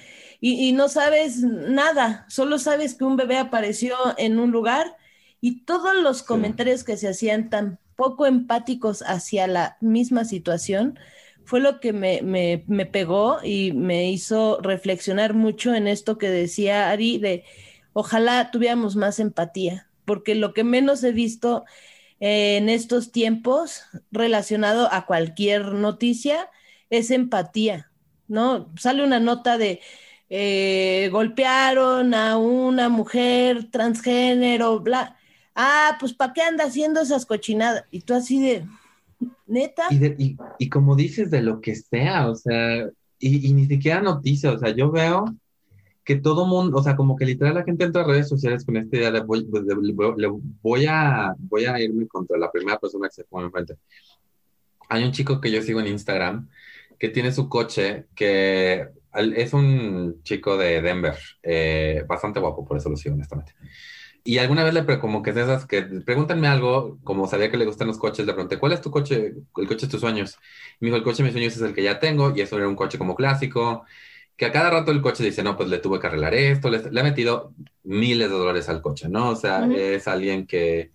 y, 0.41 0.73
no 0.73 0.89
sabes 0.89 1.39
nada, 1.41 2.25
solo 2.29 2.59
sabes 2.59 2.95
que 2.95 3.05
un 3.05 3.17
bebé 3.17 3.39
apareció 3.39 3.97
en 4.19 4.39
un 4.39 4.53
lugar 4.53 4.97
y 5.41 5.65
todos 5.65 5.97
los 5.97 6.23
comentarios 6.23 6.85
que 6.85 6.97
se 6.97 7.09
hacían 7.09 7.51
tan 7.51 7.79
poco 7.97 8.27
empáticos 8.27 9.03
hacia 9.03 9.47
la 9.47 9.77
misma 9.81 10.25
situación, 10.25 10.99
fue 11.45 11.61
lo 11.61 11.81
que 11.81 11.93
me, 11.93 12.21
me, 12.23 12.87
pegó 12.87 13.39
y 13.43 13.73
me 13.73 14.11
hizo 14.11 14.61
reflexionar 14.61 15.35
mucho 15.35 15.75
en 15.75 15.89
esto 15.89 16.19
que 16.19 16.29
decía 16.29 16.91
Ari 16.91 17.19
de 17.19 17.45
ojalá 17.95 18.51
tuviéramos 18.51 18.97
más 18.97 19.19
empatía, 19.19 19.89
porque 20.05 20.35
lo 20.35 20.53
que 20.53 20.63
menos 20.63 21.03
he 21.05 21.13
visto 21.13 21.65
en 22.21 22.69
estos 22.69 23.13
tiempos 23.13 23.83
relacionado 24.11 24.93
a 24.93 25.07
cualquier 25.07 25.73
noticia 25.73 26.51
es 26.91 27.11
empatía, 27.11 27.91
¿no? 28.27 28.71
Sale 28.77 29.03
una 29.05 29.21
nota 29.21 29.59
de 29.59 29.81
eh, 30.31 31.09
golpearon 31.13 32.15
a 32.15 32.37
una 32.37 32.89
mujer 32.89 33.71
transgénero, 33.71 34.81
bla. 34.81 35.18
Ah, 35.61 35.97
pues 35.99 36.15
¿para 36.15 36.33
qué 36.33 36.43
anda 36.43 36.67
haciendo 36.67 37.01
esas 37.01 37.27
cochinadas? 37.27 37.85
Y 37.91 38.03
tú 38.03 38.15
así 38.15 38.41
de, 38.41 38.65
Neta. 39.49 39.89
Y, 39.91 40.37
y, 40.57 40.69
como 40.69 40.95
dices, 40.95 41.33
de 41.33 41.43
lo 41.43 41.61
que 41.61 41.75
sea, 41.75 42.31
o 42.31 42.37
sea, 42.37 42.89
y, 43.19 43.53
ni 43.53 43.67
siquiera 43.67 44.01
noticias, 44.01 44.55
o 44.55 44.59
sea, 44.61 44.71
yo 44.71 44.93
veo 44.93 45.25
que 46.05 46.15
todo 46.15 46.47
mundo, 46.47 46.79
o 46.79 46.83
sea, 46.83 46.95
como 46.95 47.17
que 47.17 47.27
literal 47.27 47.57
la 47.57 47.65
gente 47.65 47.85
entra 47.85 48.03
a 48.03 48.07
redes 48.07 48.29
sociales 48.29 48.65
con 48.65 48.77
esta 48.77 48.97
idea 48.97 49.11
de 49.11 49.21
voy, 49.21 49.49
voy, 50.63 50.87
a, 50.87 51.35
voy 51.39 51.65
a 51.65 51.81
irme 51.81 52.07
contra 52.07 52.39
la 52.39 52.53
primera 52.53 52.79
persona 52.79 53.09
que 53.09 53.15
se 53.15 53.25
pone 53.25 53.47
enfrente. 53.47 53.75
Hay 54.89 55.03
un 55.03 55.11
chico 55.11 55.41
que 55.41 55.51
yo 55.51 55.61
sigo 55.61 55.81
en 55.81 55.89
Instagram 55.89 56.49
que 57.01 57.09
tiene 57.09 57.33
su 57.33 57.49
coche, 57.49 58.07
que 58.15 58.89
es 59.13 59.53
un 59.53 60.23
chico 60.23 60.57
de 60.57 60.81
Denver, 60.83 61.17
eh, 61.43 62.05
bastante 62.07 62.39
guapo, 62.39 62.65
por 62.65 62.77
eso 62.77 62.89
lo 62.89 62.97
sigo 62.97 63.17
honestamente. 63.17 63.55
Y 64.29 64.37
alguna 64.37 64.63
vez 64.63 64.75
le 64.75 64.99
como 64.99 65.23
que 65.23 65.31
es 65.31 65.37
de 65.37 65.43
esas 65.45 65.65
que 65.65 65.81
pregúntenme 65.81 66.49
algo, 66.49 66.99
como 67.03 67.27
sabía 67.27 67.51
que 67.51 67.57
le 67.57 67.65
gustan 67.65 67.89
los 67.89 67.97
coches, 67.97 68.27
le 68.27 68.35
pregunté, 68.35 68.59
¿cuál 68.59 68.73
es 68.73 68.83
tu 68.83 68.91
coche? 68.91 69.33
El 69.57 69.67
coche 69.67 69.87
de 69.87 69.91
tus 69.91 70.03
sueños. 70.03 70.37
Y 70.79 70.85
me 70.85 70.89
dijo, 70.89 70.99
el 70.99 71.03
coche 71.03 71.23
de 71.23 71.25
mis 71.25 71.33
sueños 71.33 71.57
es 71.57 71.63
el 71.63 71.75
que 71.75 71.83
ya 71.83 71.99
tengo, 71.99 72.37
y 72.37 72.43
eso 72.43 72.59
era 72.59 72.69
un 72.69 72.77
coche 72.77 72.99
como 72.99 73.15
clásico, 73.15 73.87
que 74.37 74.45
a 74.45 74.53
cada 74.53 74.69
rato 74.69 74.91
el 74.91 75.01
coche 75.01 75.25
dice, 75.25 75.43
no, 75.43 75.57
pues 75.57 75.71
le 75.71 75.79
tuve 75.79 75.99
que 75.99 76.09
arreglar 76.09 76.35
esto, 76.35 76.69
le, 76.69 76.77
ha 76.77 77.03
metido 77.03 77.55
miles 77.85 78.29
de 78.29 78.37
dólares 78.37 78.69
al 78.69 78.83
coche, 78.83 79.09
¿no? 79.09 79.31
O 79.31 79.35
sea, 79.35 79.67
es 79.67 80.07
alguien 80.07 80.47
que, 80.47 80.93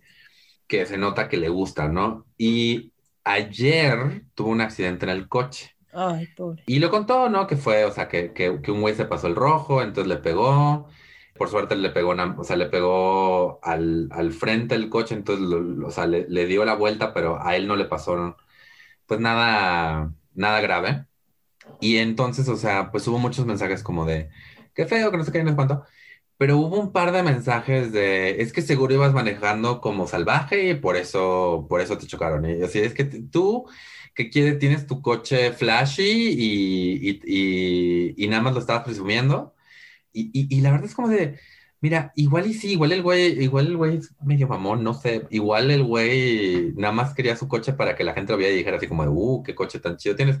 que 0.68 0.86
se 0.86 0.96
nota 0.96 1.28
que 1.28 1.36
le 1.36 1.48
gusta, 1.48 1.88
¿no? 1.88 2.26
Y 2.38 2.92
ayer 3.24 4.26
tuvo 4.34 4.50
un 4.50 4.60
accidente 4.60 5.06
en 5.06 5.10
el 5.10 5.28
coche. 5.28 5.74
Ay, 5.92 6.28
pobre. 6.36 6.62
Y 6.66 6.78
lo 6.78 6.88
contó, 6.88 7.28
¿no? 7.28 7.48
Que 7.48 7.56
fue, 7.56 7.84
o 7.84 7.90
sea, 7.90 8.06
que, 8.08 8.32
que, 8.32 8.60
que 8.62 8.70
un 8.70 8.80
güey 8.80 8.94
se 8.94 9.06
pasó 9.06 9.26
el 9.26 9.34
rojo, 9.34 9.82
entonces 9.82 10.06
le 10.06 10.18
pegó 10.18 10.88
por 11.34 11.48
suerte 11.48 11.76
le 11.76 11.90
pegó, 11.90 12.10
o 12.38 12.44
sea, 12.44 12.56
le 12.56 12.66
pegó 12.66 13.60
al, 13.62 14.08
al 14.12 14.32
frente 14.32 14.74
del 14.76 14.88
coche, 14.90 15.14
entonces, 15.14 15.46
o 15.84 15.90
sea, 15.90 16.06
le, 16.06 16.46
dio 16.46 16.64
la 16.64 16.74
vuelta, 16.74 17.12
pero 17.14 17.42
a 17.44 17.56
él 17.56 17.66
no 17.66 17.76
le 17.76 17.86
pasó, 17.86 18.36
pues 19.06 19.20
nada, 19.20 20.12
nada 20.34 20.60
grave. 20.60 21.06
Y 21.80 21.98
entonces, 21.98 22.48
o 22.48 22.56
sea, 22.56 22.90
pues 22.90 23.06
hubo 23.08 23.18
muchos 23.18 23.46
mensajes 23.46 23.82
como 23.82 24.06
de, 24.06 24.30
qué 24.74 24.86
feo, 24.86 25.10
que 25.10 25.16
no 25.18 25.24
sé 25.24 25.32
qué, 25.32 25.42
no 25.44 25.50
sé 25.50 25.56
cuánto. 25.56 25.84
Pero 26.36 26.58
hubo 26.58 26.78
un 26.80 26.92
par 26.92 27.12
de 27.12 27.22
mensajes 27.22 27.92
de, 27.92 28.42
es 28.42 28.52
que 28.52 28.62
seguro 28.62 28.94
ibas 28.94 29.12
manejando 29.14 29.80
como 29.80 30.06
salvaje 30.08 30.70
y 30.70 30.74
por 30.74 30.96
eso, 30.96 31.66
por 31.68 31.80
eso 31.80 31.98
te 31.98 32.06
chocaron. 32.06 32.44
Y 32.48 32.62
así 32.62 32.80
es 32.80 32.94
que 32.94 33.04
tú 33.04 33.66
que 34.14 34.30
quieres, 34.30 34.58
tienes 34.58 34.86
tu 34.86 35.02
coche 35.02 35.52
flashy 35.52 36.02
y, 36.04 37.20
y, 37.24 38.14
y, 38.16 38.28
nada 38.28 38.42
más 38.42 38.54
lo 38.54 38.60
estabas 38.60 38.84
presumiendo. 38.84 39.53
Y, 40.14 40.60
la 40.60 40.70
verdad 40.70 40.86
es 40.86 40.94
como 40.94 41.08
de, 41.08 41.38
mira, 41.80 42.12
igual 42.16 42.46
y 42.46 42.54
sí, 42.54 42.72
igual 42.72 42.92
el 42.92 43.02
güey, 43.02 43.42
igual 43.42 43.66
el 43.66 43.76
güey 43.76 43.96
es 43.98 44.14
medio 44.22 44.48
mamón, 44.48 44.84
no 44.84 44.94
sé, 44.94 45.26
igual 45.30 45.70
el 45.70 45.82
güey 45.82 46.72
nada 46.76 46.92
más 46.92 47.14
quería 47.14 47.36
su 47.36 47.48
coche 47.48 47.72
para 47.72 47.96
que 47.96 48.04
la 48.04 48.14
gente 48.14 48.32
lo 48.32 48.38
viera 48.38 48.52
y 48.54 48.56
dijera 48.56 48.76
así 48.76 48.86
como 48.86 49.02
de, 49.02 49.10
uh, 49.10 49.42
qué 49.42 49.54
coche 49.54 49.80
tan 49.80 49.96
chido 49.96 50.16
tienes. 50.16 50.38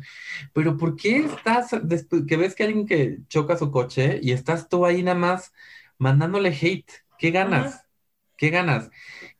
Pero 0.52 0.76
¿por 0.76 0.96
qué 0.96 1.18
estás, 1.18 1.76
después 1.82 2.22
que 2.26 2.36
ves 2.36 2.54
que 2.54 2.64
alguien 2.64 2.86
que 2.86 3.18
choca 3.28 3.56
su 3.56 3.70
coche 3.70 4.20
y 4.22 4.32
estás 4.32 4.68
tú 4.68 4.86
ahí 4.86 5.02
nada 5.02 5.18
más 5.18 5.52
mandándole 5.98 6.50
hate? 6.50 6.90
¿Qué 7.18 7.30
ganas? 7.30 7.84
¿Qué 8.36 8.50
ganas? 8.50 8.90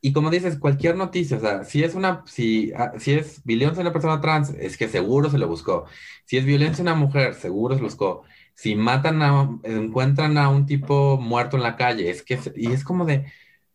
Y 0.01 0.12
como 0.12 0.30
dices, 0.30 0.59
cualquier 0.59 0.97
noticia, 0.97 1.39
o 1.39 1.41
sea, 1.41 1.64
si 1.64 1.82
es 1.82 1.95
una, 1.95 2.22
si, 2.26 2.72
ah, 2.76 2.93
si 2.99 3.12
es 3.12 3.43
violencia 3.45 3.78
a 3.78 3.82
una 3.82 3.93
persona 3.93 4.20
trans, 4.20 4.51
es 4.51 4.76
que 4.76 4.89
seguro 4.89 5.30
se 5.30 5.39
lo 5.39 5.49
buscó. 5.49 5.87
Si 6.26 6.37
es 6.37 6.45
violencia 6.45 6.82
a 6.82 6.87
una 6.87 6.95
mujer, 6.95 7.35
seguro 7.35 7.74
se 7.74 7.80
lo 7.80 7.87
buscó. 7.87 8.24
Si 8.55 8.74
matan 8.76 9.22
a, 9.22 9.59
encuentran 9.64 10.38
a 10.38 10.48
un 10.48 10.66
tipo 10.66 11.18
muerto 11.18 11.57
en 11.57 11.62
la 11.62 11.76
calle, 11.76 12.11
es 12.11 12.22
que, 12.22 12.38
y 12.57 12.72
es 12.72 12.84
como 12.84 13.05
de, 13.05 13.26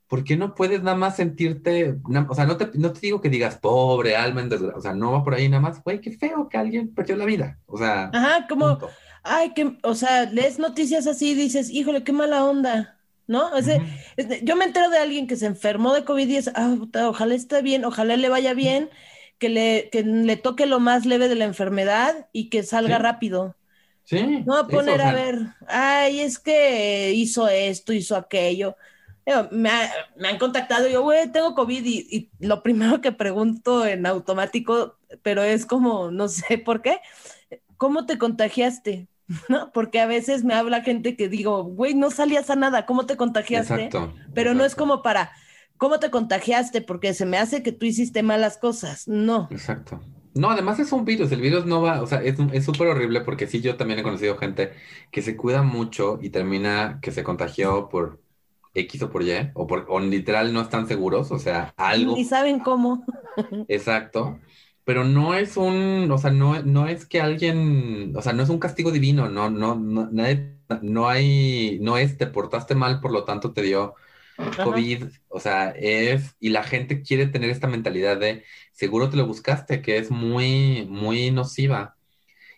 ¿por 0.08 0.24
qué 0.24 0.38
no 0.38 0.56
puedes 0.56 0.82
nada 0.82 0.98
más 0.98 1.18
sentirte, 1.18 1.98
o 2.28 2.36
sea, 2.36 2.46
no 2.46 2.58
te, 2.58 2.70
no 2.74 2.92
te 2.92 3.00
digo 3.02 3.22
que 3.22 3.30
digas 3.30 3.58
pobre, 3.58 4.16
alma, 4.16 4.48
o 4.76 4.82
sea, 4.82 4.94
no 4.94 5.12
va 5.12 5.24
por 5.24 5.36
ahí 5.36 5.50
nada 5.50 5.62
más, 5.62 5.84
güey, 5.84 6.02
qué 6.02 6.12
feo 6.12 6.50
que 6.50 6.58
alguien 6.58 6.94
perdió 6.94 7.16
la 7.16 7.26
vida, 7.26 7.60
o 7.68 7.78
sea. 7.78 8.10
Ajá, 8.14 8.48
como, 8.48 8.80
ay, 9.24 9.54
que, 9.54 9.78
o 9.84 9.96
sea, 9.96 10.26
lees 10.26 10.60
noticias 10.60 11.08
así 11.08 11.32
y 11.32 11.36
dices, 11.36 11.70
híjole, 11.70 12.04
qué 12.04 12.12
mala 12.12 12.44
onda. 12.44 12.96
¿no? 13.30 13.52
yo 14.42 14.56
me 14.56 14.66
entero 14.66 14.90
de 14.90 14.98
alguien 14.98 15.28
que 15.28 15.36
se 15.36 15.46
enfermó 15.46 15.94
de 15.94 16.04
COVID 16.04 16.28
y 16.28 16.38
es, 16.38 16.50
ah, 16.56 16.76
ojalá 17.06 17.36
esté 17.36 17.62
bien, 17.62 17.86
ojalá 17.86 18.18
le 18.18 18.28
vaya 18.28 18.56
bien, 18.56 18.90
que 19.38 19.50
le, 19.50 19.90
que 19.92 20.02
le 20.02 20.36
toque 20.36 20.66
lo 20.66 20.80
más 20.80 21.06
leve 21.06 21.30
de 21.30 21.36
la 21.36 21.46
enfermedad 21.46 22.28
y 22.34 22.50
que 22.50 22.64
salga 22.64 22.98
rápido. 22.98 23.56
Sí. 24.10 24.44
No 24.44 24.58
a 24.58 24.68
poner 24.68 25.00
a 25.04 25.14
ver, 25.14 25.38
ay, 25.68 26.22
es 26.22 26.40
que 26.40 27.14
hizo 27.14 27.48
esto, 27.48 27.94
hizo 27.94 28.16
aquello. 28.16 28.76
Me, 29.52 29.70
han 29.70 30.40
contactado 30.40 30.88
y 30.88 30.94
yo, 30.94 31.04
güey, 31.04 31.32
tengo 31.32 31.54
COVID 31.54 31.86
y, 31.86 32.08
y, 32.10 32.32
lo 32.40 32.64
primero 32.64 33.02
que 33.02 33.12
pregunto 33.12 33.86
en 33.86 34.08
automático, 34.08 34.98
pero 35.22 35.44
es 35.44 35.68
como, 35.68 36.10
no 36.10 36.28
sé 36.28 36.58
por 36.58 36.82
qué, 36.82 37.02
¿cómo 37.78 38.08
te 38.08 38.18
contagiaste? 38.18 39.08
¿no? 39.48 39.72
Porque 39.74 40.00
a 40.00 40.08
veces 40.08 40.44
me 40.44 40.56
habla 40.56 40.82
gente 40.82 41.16
que 41.16 41.30
digo, 41.30 41.64
güey, 41.64 41.94
no 41.94 42.10
salías 42.10 42.50
a 42.50 42.56
nada, 42.56 42.88
¿cómo 42.88 43.06
te 43.06 43.16
contagiaste? 43.16 43.86
Exacto, 43.86 44.12
Pero 44.34 44.56
no 44.56 44.66
es 44.66 44.74
como 44.74 45.04
para, 45.04 45.32
¿cómo 45.78 46.00
te 46.00 46.10
contagiaste? 46.10 46.82
Porque 46.82 47.14
se 47.14 47.28
me 47.28 47.38
hace 47.38 47.62
que 47.62 47.74
tú 47.74 47.86
hiciste 47.86 48.24
malas 48.24 48.58
cosas, 48.58 49.08
no. 49.08 49.48
Exacto. 49.52 50.02
No, 50.34 50.52
además 50.52 50.80
es 50.80 50.92
un 50.92 51.06
virus, 51.06 51.32
el 51.32 51.42
virus 51.42 51.66
no 51.66 51.82
va, 51.82 52.02
o 52.02 52.08
sea, 52.08 52.22
es 52.22 52.66
súper 52.66 52.88
horrible 52.88 53.22
porque 53.22 53.48
sí, 53.48 53.62
yo 53.62 53.78
también 53.78 54.00
he 54.00 54.04
conocido 54.04 54.38
gente 54.38 54.74
que 55.12 55.22
se 55.22 55.36
cuida 55.36 55.64
mucho 55.64 56.20
y 56.22 56.30
termina 56.30 57.00
que 57.02 57.12
se 57.12 57.24
contagió 57.24 57.90
por 57.90 58.22
X 58.74 59.02
o 59.04 59.10
por 59.10 59.24
Y, 59.24 59.52
o 59.56 59.68
por, 59.68 59.86
o 59.90 60.00
literal 60.00 60.54
no 60.54 60.62
están 60.62 60.88
seguros, 60.88 61.32
o 61.32 61.40
sea, 61.40 61.74
algo. 61.78 62.16
Y 62.18 62.26
saben 62.26 62.60
cómo. 62.60 63.04
Exacto 63.68 64.40
pero 64.90 65.04
no 65.04 65.36
es 65.36 65.56
un, 65.56 66.10
o 66.12 66.18
sea, 66.18 66.32
no, 66.32 66.64
no 66.64 66.88
es 66.88 67.06
que 67.06 67.22
alguien, 67.22 68.12
o 68.18 68.24
sea, 68.24 68.34
no 68.34 68.42
es 68.42 68.50
un 68.50 68.58
castigo 68.58 68.90
divino, 68.90 69.30
no, 69.30 69.48
no, 69.52 69.76
no, 69.76 70.10
no 70.82 71.08
hay, 71.08 71.78
no 71.80 71.98
es 72.00 72.18
te 72.18 72.26
portaste 72.26 72.74
mal, 72.74 73.00
por 73.00 73.12
lo 73.12 73.24
tanto 73.24 73.54
te 73.54 73.62
dio 73.62 73.94
COVID, 74.64 75.06
o 75.28 75.40
sea, 75.40 75.70
es, 75.72 76.36
y 76.40 76.50
la 76.50 76.64
gente 76.64 77.02
quiere 77.02 77.28
tener 77.28 77.50
esta 77.50 77.68
mentalidad 77.68 78.18
de, 78.18 78.44
seguro 78.72 79.10
te 79.10 79.18
lo 79.18 79.28
buscaste, 79.28 79.82
que 79.82 79.98
es 79.98 80.12
muy, 80.12 80.86
muy 80.90 81.32
nociva. 81.32 81.96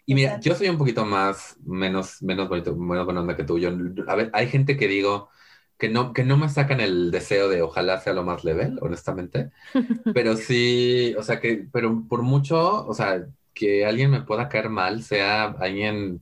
Y 0.05 0.15
mira, 0.15 0.39
yo 0.39 0.55
soy 0.55 0.69
un 0.69 0.77
poquito 0.77 1.05
más, 1.05 1.57
menos, 1.63 2.21
menos 2.21 2.49
bonito, 2.49 2.75
menos 2.75 3.05
buena 3.05 3.21
onda 3.21 3.35
que 3.35 3.43
tú. 3.43 3.59
Yo, 3.59 3.71
a 4.07 4.15
ver, 4.15 4.29
hay 4.33 4.47
gente 4.47 4.77
que 4.77 4.87
digo, 4.87 5.29
que 5.77 5.89
no, 5.89 6.13
que 6.13 6.23
no 6.23 6.37
me 6.37 6.49
sacan 6.49 6.79
el 6.79 7.11
deseo 7.11 7.49
de 7.49 7.61
ojalá 7.61 7.99
sea 7.99 8.13
lo 8.13 8.23
más 8.23 8.43
level, 8.43 8.77
honestamente. 8.81 9.51
Pero 10.13 10.37
sí, 10.37 11.15
o 11.17 11.23
sea, 11.23 11.39
que, 11.39 11.65
pero 11.71 12.03
por 12.07 12.21
mucho, 12.21 12.85
o 12.85 12.93
sea, 12.93 13.25
que 13.53 13.85
alguien 13.85 14.11
me 14.11 14.21
pueda 14.21 14.47
caer 14.47 14.69
mal, 14.69 15.03
sea 15.03 15.45
alguien 15.45 16.21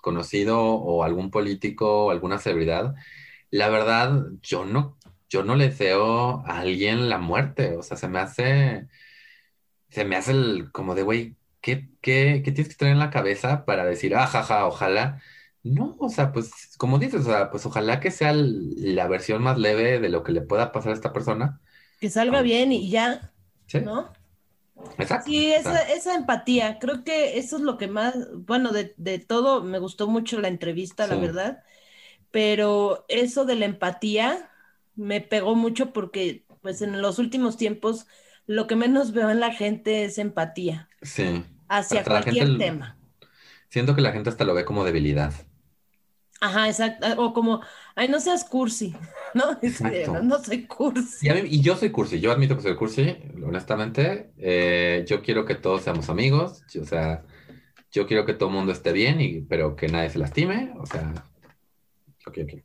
conocido 0.00 0.60
o 0.60 1.04
algún 1.04 1.30
político 1.30 2.06
o 2.06 2.10
alguna 2.10 2.38
celebridad, 2.38 2.94
la 3.50 3.68
verdad, 3.68 4.26
yo 4.42 4.64
no, 4.64 4.98
yo 5.28 5.42
no 5.42 5.56
le 5.56 5.68
deseo 5.68 6.44
a 6.46 6.60
alguien 6.60 7.08
la 7.08 7.18
muerte. 7.18 7.76
O 7.76 7.82
sea, 7.82 7.96
se 7.96 8.08
me 8.08 8.18
hace, 8.18 8.88
se 9.88 10.04
me 10.04 10.16
hace 10.16 10.32
el, 10.32 10.72
como 10.72 10.94
de, 10.94 11.02
güey, 11.02 11.36
¿qué, 11.60 11.88
qué, 12.00 12.42
qué 12.44 12.52
tienes 12.52 12.68
que 12.68 12.78
tener 12.78 12.94
en 12.94 13.00
la 13.00 13.10
cabeza 13.10 13.64
para 13.64 13.84
decir, 13.84 14.14
ah, 14.14 14.26
jaja, 14.26 14.66
ojalá? 14.66 15.20
No, 15.62 15.96
o 15.98 16.08
sea, 16.08 16.32
pues 16.32 16.76
como 16.78 16.98
dices, 16.98 17.22
o 17.22 17.24
sea, 17.24 17.50
pues 17.50 17.66
ojalá 17.66 17.98
que 17.98 18.12
sea 18.12 18.32
la 18.34 19.08
versión 19.08 19.42
más 19.42 19.58
leve 19.58 19.98
de 19.98 20.08
lo 20.08 20.22
que 20.22 20.32
le 20.32 20.40
pueda 20.40 20.70
pasar 20.70 20.92
a 20.92 20.94
esta 20.94 21.12
persona. 21.12 21.60
Que 22.00 22.08
salga 22.08 22.42
bien 22.42 22.70
y 22.70 22.88
ya, 22.88 23.32
¿no? 23.82 24.12
Exacto. 24.98 25.26
Sí, 25.26 25.52
esa, 25.52 25.80
esa, 25.92 26.14
empatía, 26.14 26.78
creo 26.78 27.02
que 27.02 27.38
eso 27.38 27.56
es 27.56 27.62
lo 27.62 27.78
que 27.78 27.88
más, 27.88 28.14
bueno, 28.32 28.70
de, 28.70 29.18
todo, 29.18 29.62
me 29.64 29.78
gustó 29.78 30.06
mucho 30.06 30.40
la 30.40 30.48
entrevista, 30.48 31.06
la 31.06 31.16
verdad, 31.16 31.64
pero 32.30 33.04
eso 33.08 33.44
de 33.44 33.56
la 33.56 33.66
empatía 33.66 34.50
me 34.94 35.20
pegó 35.20 35.54
mucho 35.54 35.92
porque, 35.92 36.44
pues 36.62 36.82
en 36.82 37.00
los 37.00 37.18
últimos 37.18 37.56
tiempos, 37.56 38.06
lo 38.46 38.66
que 38.66 38.76
menos 38.76 39.12
veo 39.12 39.30
en 39.30 39.40
la 39.40 39.52
gente 39.52 40.04
es 40.04 40.18
empatía. 40.18 40.88
Sí. 41.02 41.44
Hacia 41.68 42.04
cualquier 42.04 42.58
tema. 42.58 42.96
Siento 43.68 43.94
que 43.94 44.00
la 44.00 44.12
gente 44.12 44.30
hasta 44.30 44.44
lo 44.44 44.54
ve 44.54 44.64
como 44.64 44.84
debilidad. 44.84 45.32
Ajá, 46.40 46.68
exacto. 46.68 47.06
O 47.16 47.32
como, 47.32 47.62
ay, 47.94 48.08
no 48.08 48.20
seas 48.20 48.44
cursi, 48.44 48.94
¿no? 49.34 49.58
no, 50.22 50.42
soy 50.42 50.66
cursi. 50.66 51.28
Y, 51.28 51.60
yo 51.60 51.76
soy 51.76 51.90
cursi, 51.90 52.20
yo 52.20 52.30
admito 52.32 52.56
que 52.56 52.62
soy 52.62 52.76
cursi, 52.76 53.16
honestamente. 53.44 54.30
Eh, 54.38 55.04
yo 55.08 55.22
quiero 55.22 55.44
que 55.44 55.54
todos 55.54 55.82
seamos 55.82 56.08
amigos, 56.08 56.62
o 56.80 56.84
sea, 56.84 57.24
yo 57.90 58.06
quiero 58.06 58.26
que 58.26 58.34
todo 58.34 58.50
el 58.50 58.54
mundo 58.54 58.72
esté 58.72 58.92
bien, 58.92 59.20
y, 59.20 59.40
pero 59.42 59.76
que 59.76 59.88
nadie 59.88 60.10
se 60.10 60.18
lastime, 60.18 60.74
o 60.78 60.86
sea, 60.86 61.24
ok, 62.26 62.38
ok. 62.42 62.62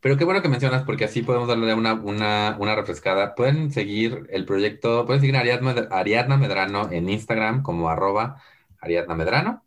Pero 0.00 0.16
qué 0.16 0.24
bueno 0.24 0.42
que 0.42 0.48
mencionas, 0.48 0.84
porque 0.84 1.04
así 1.04 1.22
podemos 1.22 1.48
darle 1.48 1.74
una, 1.74 1.94
una, 1.94 2.56
una 2.60 2.74
refrescada. 2.76 3.34
Pueden 3.34 3.70
seguir 3.72 4.26
el 4.30 4.44
proyecto, 4.46 5.06
pueden 5.06 5.20
seguir 5.20 5.36
a 5.36 5.40
Ariadna 5.40 6.36
Medrano 6.36 6.90
en 6.92 7.08
Instagram 7.08 7.62
como 7.62 7.88
arroba 7.88 8.42
Ariadna 8.80 9.14
Medrano. 9.14 9.64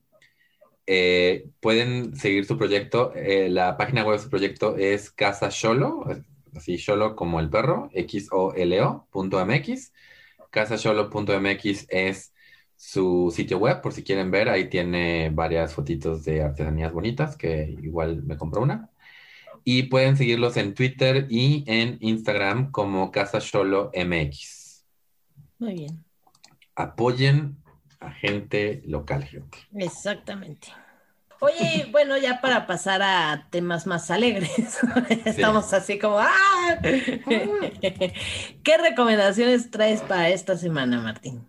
Eh, 0.87 1.49
pueden 1.59 2.15
seguir 2.15 2.45
su 2.45 2.57
proyecto. 2.57 3.13
Eh, 3.15 3.49
la 3.49 3.77
página 3.77 4.03
web 4.03 4.17
de 4.17 4.23
su 4.23 4.29
proyecto 4.29 4.75
es 4.77 5.11
Casa 5.11 5.49
Sholo, 5.51 6.05
así 6.55 6.77
Sholo 6.77 7.15
como 7.15 7.39
el 7.39 7.49
perro, 7.49 7.89
X-O-L-O.mx. 7.93 9.93
CasaSholo.mx 10.51 11.85
es 11.89 12.33
su 12.75 13.31
sitio 13.35 13.57
web, 13.59 13.81
por 13.81 13.93
si 13.93 14.03
quieren 14.03 14.31
ver. 14.31 14.49
Ahí 14.49 14.69
tiene 14.69 15.29
varias 15.31 15.73
fotitos 15.73 16.23
de 16.25 16.41
artesanías 16.43 16.91
bonitas, 16.91 17.35
que 17.37 17.75
igual 17.81 18.23
me 18.23 18.37
compró 18.37 18.61
una. 18.61 18.89
Y 19.71 19.83
pueden 19.83 20.17
seguirlos 20.17 20.57
en 20.57 20.73
Twitter 20.73 21.27
y 21.29 21.63
en 21.67 21.99
Instagram 22.01 22.71
como 22.71 23.11
Casa 23.11 23.37
MX. 23.37 24.83
Muy 25.59 25.73
bien. 25.75 26.03
Apoyen 26.73 27.55
a 27.99 28.09
gente 28.09 28.81
local, 28.87 29.23
gente. 29.25 29.59
Exactamente. 29.75 30.69
Oye, 31.39 31.87
bueno, 31.91 32.17
ya 32.17 32.41
para 32.41 32.65
pasar 32.65 33.03
a 33.03 33.47
temas 33.51 33.85
más 33.85 34.09
alegres, 34.09 34.79
estamos 35.25 35.71
así 35.71 35.99
como, 35.99 36.17
¡ah! 36.17 36.79
¿Qué 36.81 38.77
recomendaciones 38.81 39.69
traes 39.69 40.01
para 40.01 40.29
esta 40.29 40.57
semana, 40.57 40.99
Martín? 40.99 41.45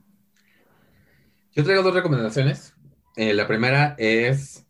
Yo 1.54 1.64
traigo 1.64 1.82
dos 1.82 1.94
recomendaciones. 1.94 2.74
Eh, 3.16 3.32
la 3.32 3.46
primera 3.46 3.94
es 3.96 4.66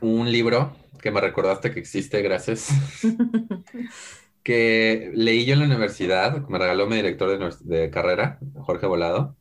un 0.00 0.32
libro 0.32 0.76
que 1.04 1.12
me 1.12 1.20
recordaste 1.20 1.70
que 1.70 1.80
existe, 1.80 2.22
gracias. 2.22 2.70
que 4.42 5.12
leí 5.14 5.44
yo 5.44 5.54
en 5.54 5.60
la 5.60 5.66
universidad, 5.66 6.48
me 6.48 6.58
regaló 6.58 6.88
mi 6.88 6.96
director 6.96 7.38
de, 7.38 7.76
de 7.78 7.90
carrera, 7.90 8.40
Jorge 8.54 8.86
Volado 8.86 9.36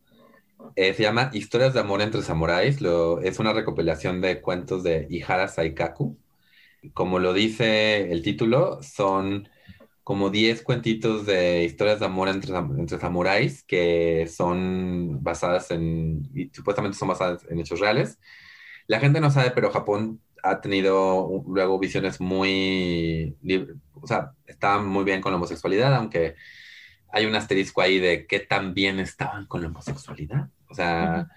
eh, 0.76 0.94
se 0.94 1.04
llama 1.04 1.30
Historias 1.34 1.74
de 1.74 1.80
amor 1.82 2.02
entre 2.02 2.22
samuráis. 2.22 2.80
es 3.24 3.40
una 3.40 3.54
recopilación 3.54 4.22
de 4.22 4.42
cuentos 4.42 4.84
de 4.84 5.08
Ihara 5.10 5.48
Saikaku. 5.48 6.18
Como 6.94 7.20
lo 7.20 7.34
dice 7.34 8.12
el 8.12 8.24
título, 8.24 8.82
son 8.84 9.50
como 10.04 10.30
10 10.30 10.64
cuentitos 10.64 11.26
de 11.26 11.64
historias 11.64 12.00
de 12.00 12.06
amor 12.08 12.28
entre, 12.30 12.56
entre 12.58 13.00
samuráis 13.00 13.64
que 13.64 14.28
son 14.28 15.24
basadas 15.24 15.72
en, 15.72 16.30
y 16.36 16.50
supuestamente 16.54 16.98
son 16.98 17.10
basadas 17.10 17.46
en 17.50 17.60
hechos 17.60 17.80
reales. 17.80 18.20
la 18.88 19.00
gente 19.00 19.22
no 19.22 19.32
sabe, 19.32 19.52
pero 19.52 19.72
Japón 19.72 20.22
ha 20.44 20.62
tenido 20.62 21.44
luego 21.48 21.80
visiones 21.80 22.20
muy, 22.20 23.36
o 23.94 24.06
sea, 24.06 24.34
está 24.46 24.78
muy 24.80 25.06
bien 25.06 25.22
con 25.22 25.32
la 25.32 25.38
homosexualidad, 25.38 25.96
aunque 25.96 26.36
hay 27.12 27.26
un 27.26 27.36
asterisco 27.36 27.82
ahí 27.82 28.00
de 28.00 28.28
qué 28.28 28.40
tan 28.40 28.74
bien 28.74 29.00
estaban 29.00 29.46
con 29.48 29.62
la 29.62 29.70
homosexualidad. 29.70 30.50
O 30.70 30.76
sea, 30.76 31.30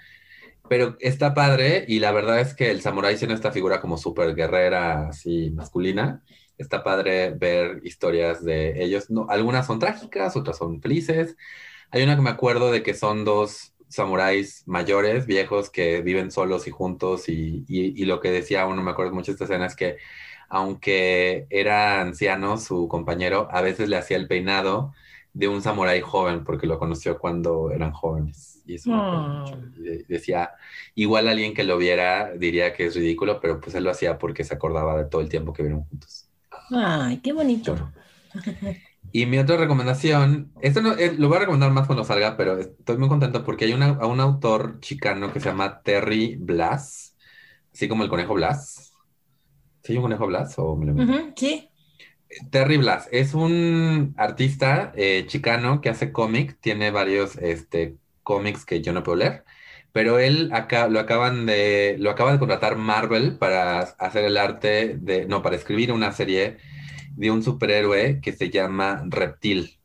pero 0.69 0.97
está 1.01 1.35
padre 1.35 1.85
y 1.87 2.01
la 2.01 2.11
verdad 2.13 2.41
es 2.41 2.55
que 2.55 2.71
el 2.71 2.81
samurái 2.81 3.17
tiene 3.17 3.35
esta 3.35 3.53
figura 3.53 3.81
como 3.81 3.97
súper 3.97 4.35
guerrera, 4.35 5.09
así 5.09 5.51
masculina. 5.51 6.23
Está 6.59 6.83
padre 6.83 7.31
ver 7.31 7.81
historias 7.85 8.45
de 8.45 8.83
ellos. 8.83 9.11
No, 9.11 9.27
algunas 9.29 9.67
son 9.67 9.79
trágicas, 9.79 10.37
otras 10.37 10.59
son 10.59 10.81
felices. 10.81 11.37
Hay 11.91 12.03
una 12.03 12.17
que 12.17 12.23
me 12.23 12.31
acuerdo 12.31 12.73
de 12.73 12.83
que 12.83 12.95
son 12.95 13.25
dos 13.25 13.76
samuráis 13.89 14.63
mayores, 14.67 15.27
viejos, 15.27 15.71
que 15.71 16.01
viven 16.03 16.31
solos 16.31 16.67
y 16.67 16.71
juntos 16.71 17.29
y, 17.29 17.65
y, 17.69 18.05
lo 18.05 18.21
que 18.21 18.31
decía 18.31 18.67
uno, 18.67 18.83
me 18.83 18.91
acuerdo 18.91 19.13
mucho 19.13 19.33
de 19.33 19.35
esta 19.35 19.45
escena, 19.45 19.67
es 19.67 19.77
que 19.77 19.97
aunque 20.49 21.47
era 21.51 22.01
anciano, 22.01 22.59
su 22.59 22.89
compañero 22.89 23.49
a 23.51 23.61
veces 23.63 23.89
le 23.89 23.97
hacía 23.97 24.17
el 24.17 24.29
peinado 24.29 24.93
de 25.33 25.49
un 25.49 25.61
samurái 25.61 26.01
joven 26.01 26.45
porque 26.45 26.67
lo 26.67 26.79
conoció 26.79 27.19
cuando 27.19 27.71
eran 27.71 27.93
jóvenes. 27.93 28.63
Y 28.65 28.77
eso 28.77 28.91
ah. 28.95 29.45
decía, 30.09 30.51
igual 30.95 31.29
alguien 31.29 31.53
que 31.53 31.63
lo 31.63 31.77
viera 31.79 32.33
diría 32.33 32.73
que 32.73 32.87
es 32.87 32.97
ridículo, 32.97 33.39
pero 33.41 33.61
pues 33.61 33.75
él 33.75 33.85
lo 33.85 33.91
hacía 33.91 34.19
porque 34.19 34.45
se 34.45 34.55
acordaba 34.55 34.97
de 34.97 35.05
todo 35.05 35.21
el 35.21 35.29
tiempo 35.29 35.53
que 35.53 35.63
vieron 35.63 35.85
juntos. 35.85 36.29
Ay, 36.71 37.19
qué 37.19 37.33
bonito. 37.33 37.77
Y 39.13 39.27
mi 39.27 39.39
otra 39.39 39.57
recomendación, 39.57 40.53
esto 40.61 40.83
no, 40.83 40.93
eh, 40.93 41.15
lo 41.17 41.29
voy 41.29 41.37
a 41.37 41.41
recomendar 41.41 41.71
más 41.71 41.87
cuando 41.87 42.05
salga, 42.05 42.37
pero 42.37 42.59
estoy 42.59 42.99
muy 42.99 43.09
contento 43.09 43.45
porque 43.45 43.65
hay 43.65 43.73
una, 43.73 43.93
un 44.07 44.21
autor 44.21 44.81
chicano 44.81 45.33
que 45.33 45.41
se 45.41 45.49
llama 45.49 45.81
Terry 45.83 46.37
Blas, 46.37 47.17
así 47.73 47.89
como 47.89 48.03
el 48.03 48.11
conejo 48.11 48.35
Blas. 48.35 48.95
¿Sí 49.83 49.93
hay 49.93 49.99
un 49.99 50.03
conejo 50.03 50.27
Blas 50.27 50.55
o 50.59 50.77
me 50.77 50.87
lo 50.87 51.33
Sí. 51.37 51.71
Terry 52.51 52.77
Blas 52.77 53.09
es 53.13 53.35
un 53.35 54.15
artista 54.17 54.93
eh, 54.97 55.25
chicano 55.27 55.81
que 55.81 55.89
hace 55.89 56.13
cómic, 56.13 56.59
tiene 56.61 56.91
varios 56.91 57.37
este, 57.37 57.97
cómics 58.23 58.65
que 58.65 58.83
yo 58.83 58.93
no 58.93 59.03
puedo 59.03 59.17
leer, 59.17 59.45
pero 59.93 60.19
él 60.19 60.51
acá, 60.53 60.89
lo 60.89 61.01
acaban 61.01 61.47
de 61.47 61.97
lo 61.99 62.11
acaba 62.11 62.33
de 62.33 62.39
contratar 62.39 62.77
Marvel 62.77 63.39
para 63.39 63.81
hacer 63.81 64.25
el 64.25 64.37
arte 64.37 64.99
de 64.99 65.27
no 65.27 65.43
para 65.43 65.57
escribir 65.57 65.93
una 65.93 66.13
serie 66.13 66.59
de 67.17 67.31
un 67.31 67.43
superhéroe 67.43 68.21
que 68.21 68.33
se 68.33 68.51
llama 68.51 69.03
Reptil. 69.09 69.79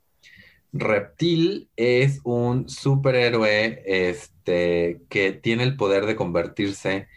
Reptil 0.74 1.70
es 1.76 2.22
un 2.24 2.70
superhéroe 2.70 3.84
este, 3.86 5.02
que 5.10 5.34
tiene 5.34 5.64
el 5.64 5.76
poder 5.76 6.06
de 6.06 6.16
convertirse 6.16 7.08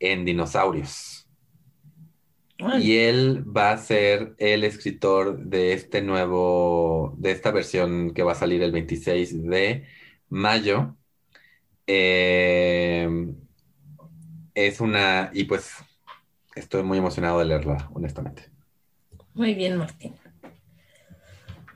en 0.00 0.24
dinosaurios. 0.24 1.28
Y 2.80 2.96
él 2.96 3.44
va 3.54 3.72
a 3.72 3.76
ser 3.76 4.34
el 4.38 4.64
escritor 4.64 5.38
de 5.38 5.74
este 5.74 6.00
nuevo, 6.00 7.14
de 7.18 7.32
esta 7.32 7.50
versión 7.50 8.14
que 8.14 8.22
va 8.22 8.32
a 8.32 8.34
salir 8.34 8.62
el 8.62 8.72
26 8.72 9.42
de 9.44 9.86
mayo. 10.30 10.96
Eh, 11.86 13.08
es 14.54 14.80
una, 14.80 15.30
y 15.34 15.44
pues 15.44 15.74
estoy 16.56 16.82
muy 16.82 16.98
emocionado 16.98 17.38
de 17.38 17.44
leerla, 17.44 17.90
honestamente. 17.94 18.55
Muy 19.36 19.52
bien, 19.52 19.76
Martín. 19.76 20.14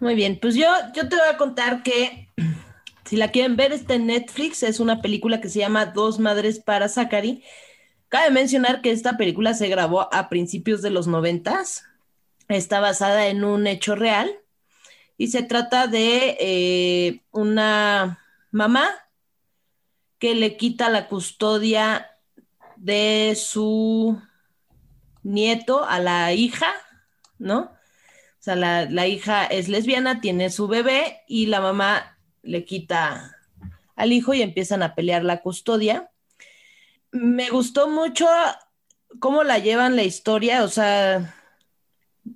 Muy 0.00 0.14
bien, 0.14 0.38
pues 0.40 0.54
yo, 0.54 0.66
yo 0.94 1.10
te 1.10 1.16
voy 1.16 1.28
a 1.28 1.36
contar 1.36 1.82
que 1.82 2.30
si 3.04 3.16
la 3.16 3.30
quieren 3.30 3.54
ver 3.56 3.72
está 3.72 3.94
en 3.96 4.06
Netflix, 4.06 4.62
es 4.62 4.80
una 4.80 5.02
película 5.02 5.42
que 5.42 5.50
se 5.50 5.58
llama 5.58 5.84
Dos 5.84 6.18
Madres 6.18 6.58
para 6.58 6.88
Zachary. 6.88 7.44
Cabe 8.08 8.30
mencionar 8.30 8.80
que 8.80 8.90
esta 8.90 9.18
película 9.18 9.52
se 9.52 9.68
grabó 9.68 10.08
a 10.12 10.30
principios 10.30 10.80
de 10.80 10.88
los 10.88 11.06
noventas, 11.06 11.84
está 12.48 12.80
basada 12.80 13.26
en 13.26 13.44
un 13.44 13.66
hecho 13.66 13.94
real 13.94 14.30
y 15.18 15.26
se 15.26 15.42
trata 15.42 15.86
de 15.86 16.38
eh, 16.40 17.20
una 17.30 18.24
mamá 18.52 18.88
que 20.18 20.34
le 20.34 20.56
quita 20.56 20.88
la 20.88 21.08
custodia 21.08 22.10
de 22.76 23.34
su 23.36 24.18
nieto 25.22 25.84
a 25.84 25.98
la 25.98 26.32
hija 26.32 26.72
¿no? 27.40 27.72
O 28.40 28.42
sea, 28.42 28.54
la, 28.54 29.06
hija 29.06 29.44
es 29.44 29.68
lesbiana, 29.68 30.20
tiene 30.20 30.48
su 30.50 30.68
bebé 30.68 31.22
y 31.26 31.46
la 31.46 31.60
mamá 31.60 32.16
le 32.42 32.64
quita 32.64 33.36
al 33.96 34.12
hijo 34.12 34.32
y 34.32 34.40
empiezan 34.40 34.82
a 34.82 34.94
pelear 34.94 35.24
la 35.24 35.42
custodia. 35.42 36.10
Me 37.10 37.50
gustó 37.50 37.88
mucho 37.88 38.26
cómo 39.18 39.42
la 39.44 39.58
llevan 39.58 39.96
la 39.96 40.04
historia, 40.04 40.64
o 40.64 40.68
sea, 40.68 41.34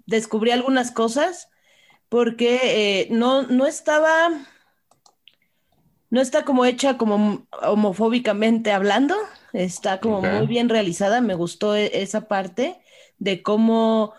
descubrí 0.05 0.51
algunas 0.51 0.91
cosas 0.91 1.49
porque 2.11 2.61
eh, 2.65 3.09
no, 3.11 3.45
no 3.45 3.67
estaba, 3.67 4.29
no 6.11 6.21
está 6.21 6.45
como 6.45 6.67
hecha 6.67 6.99
como 6.99 7.47
homofóbicamente 7.63 8.73
hablando, 8.73 9.17
está 9.55 10.01
como 10.01 10.21
muy 10.21 10.47
bien 10.47 10.69
realizada, 10.69 11.23
me 11.23 11.35
gustó 11.35 11.77
e, 11.77 12.03
esa 12.03 12.29
parte 12.29 12.79
de 13.19 13.43
cómo 13.43 14.13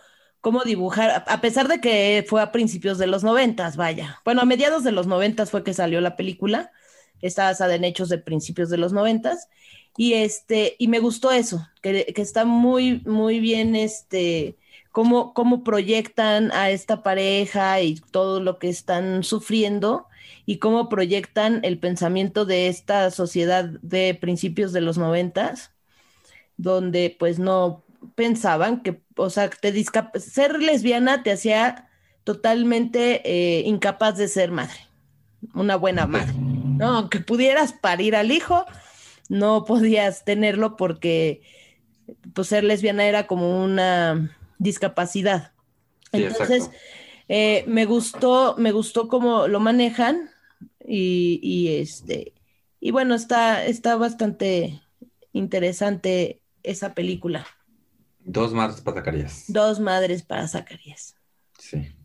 cómo 0.45 0.63
dibujar, 0.63 1.23
a 1.25 1.41
pesar 1.41 1.67
de 1.67 1.81
que 1.81 2.23
fue 2.29 2.39
a 2.39 2.51
principios 2.51 2.99
de 2.99 3.07
los 3.07 3.23
noventas, 3.23 3.77
vaya. 3.77 4.21
Bueno, 4.23 4.41
a 4.41 4.45
mediados 4.45 4.83
de 4.83 4.91
los 4.91 5.07
noventas 5.07 5.49
fue 5.49 5.63
que 5.63 5.73
salió 5.73 6.01
la 6.01 6.15
película, 6.15 6.71
está 7.19 7.45
basada 7.45 7.73
en 7.73 7.83
hechos 7.83 8.09
de 8.09 8.19
principios 8.19 8.69
de 8.69 8.77
los 8.77 8.93
noventas, 8.93 9.49
y 9.97 10.13
este, 10.13 10.75
y 10.77 10.87
me 10.87 10.99
gustó 10.99 11.31
eso, 11.31 11.67
que, 11.81 12.13
está 12.17 12.45
muy, 12.45 13.01
muy 13.07 13.39
bien, 13.39 13.75
este, 13.75 14.55
cómo, 14.91 15.33
cómo 15.33 15.63
proyectan 15.63 16.51
a 16.51 16.69
esta 16.69 17.01
pareja 17.01 17.81
y 17.81 17.95
todo 17.95 18.39
lo 18.39 18.59
que 18.59 18.69
están 18.69 19.23
sufriendo, 19.23 20.05
y 20.45 20.59
cómo 20.59 20.89
proyectan 20.89 21.61
el 21.63 21.79
pensamiento 21.79 22.45
de 22.45 22.67
esta 22.67 23.09
sociedad 23.09 23.65
de 23.81 24.13
principios 24.13 24.73
de 24.73 24.81
los 24.81 24.99
noventas, 24.99 25.71
donde 26.55 27.15
pues 27.17 27.39
no 27.39 27.83
pensaban 28.13 28.83
que, 28.83 29.04
o 29.15 29.29
sea, 29.29 29.49
te 29.49 29.73
ser 30.19 30.61
lesbiana 30.61 31.23
te 31.23 31.31
hacía 31.31 31.89
totalmente 32.23 33.21
eh, 33.23 33.61
incapaz 33.65 34.17
de 34.17 34.27
ser 34.27 34.51
madre, 34.51 34.79
una 35.53 35.75
buena 35.75 36.07
madre, 36.07 36.33
¿no? 36.35 36.97
Aunque 36.97 37.19
pudieras 37.19 37.73
parir 37.73 38.15
al 38.15 38.31
hijo, 38.31 38.65
no 39.29 39.63
podías 39.65 40.25
tenerlo 40.25 40.75
porque 40.75 41.41
pues, 42.33 42.47
ser 42.47 42.63
lesbiana 42.63 43.05
era 43.05 43.27
como 43.27 43.63
una 43.63 44.35
discapacidad. 44.57 45.51
Entonces, 46.11 46.69
eh, 47.27 47.63
me 47.67 47.85
gustó, 47.85 48.55
me 48.57 48.71
gustó 48.71 49.07
cómo 49.07 49.47
lo 49.47 49.59
manejan 49.59 50.29
y, 50.85 51.39
y, 51.41 51.75
este, 51.79 52.33
y 52.79 52.91
bueno, 52.91 53.15
está, 53.15 53.65
está 53.65 53.95
bastante 53.95 54.81
interesante 55.33 56.41
esa 56.63 56.93
película. 56.93 57.45
Dos 58.25 58.53
madres 58.53 58.81
para 58.81 58.97
Zacarías. 58.97 59.45
Dos 59.47 59.79
madres 59.79 60.23
para 60.23 60.47
Zacarías. 60.47 61.15
Sí. 61.59 61.95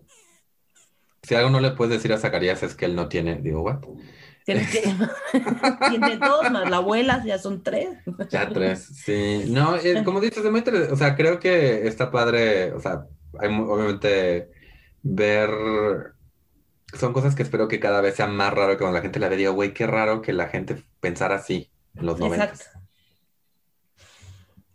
Si 1.23 1.35
algo 1.35 1.49
no 1.49 1.61
le 1.61 1.71
puedes 1.71 1.95
decir 1.95 2.13
a 2.13 2.19
Zacarías 2.19 2.63
es 2.63 2.75
que 2.75 2.85
él 2.85 2.95
no 2.95 3.09
tiene, 3.09 3.37
digo, 3.37 3.63
¿what? 3.63 3.81
Tiene, 4.45 4.67
tiene 5.89 6.17
dos 6.19 6.51
más 6.51 6.69
la 6.69 6.77
abuela, 6.77 7.23
ya 7.25 7.39
son 7.39 7.63
tres. 7.63 7.89
Ya 8.29 8.49
tres, 8.49 8.85
sí. 8.85 9.45
No, 9.49 9.77
eh, 9.77 10.03
como 10.05 10.21
dices, 10.21 10.45
muy 10.51 10.63
o 10.91 10.97
sea, 10.97 11.17
creo 11.17 11.41
que 11.41 11.87
está 11.87 12.11
padre, 12.11 12.73
o 12.73 12.81
sea, 12.81 13.07
hay 13.39 13.49
obviamente 13.49 14.51
ver 15.03 15.51
son 16.93 17.13
cosas 17.13 17.35
que 17.35 17.45
espero 17.45 17.69
que 17.69 17.81
cada 17.81 18.01
vez 18.01 18.17
sea 18.17 18.27
más 18.27 18.53
raro 18.53 18.73
que 18.73 18.79
cuando 18.79 18.99
la 18.99 19.03
gente 19.03 19.21
la 19.21 19.29
ve, 19.29 19.49
güey, 19.49 19.73
qué 19.73 19.87
raro 19.87 20.21
que 20.21 20.33
la 20.33 20.49
gente 20.49 20.83
pensara 21.01 21.37
así 21.37 21.71
en 21.95 22.07
los 22.07 22.19
momentos. 22.19 22.61
Exacto 22.61 22.80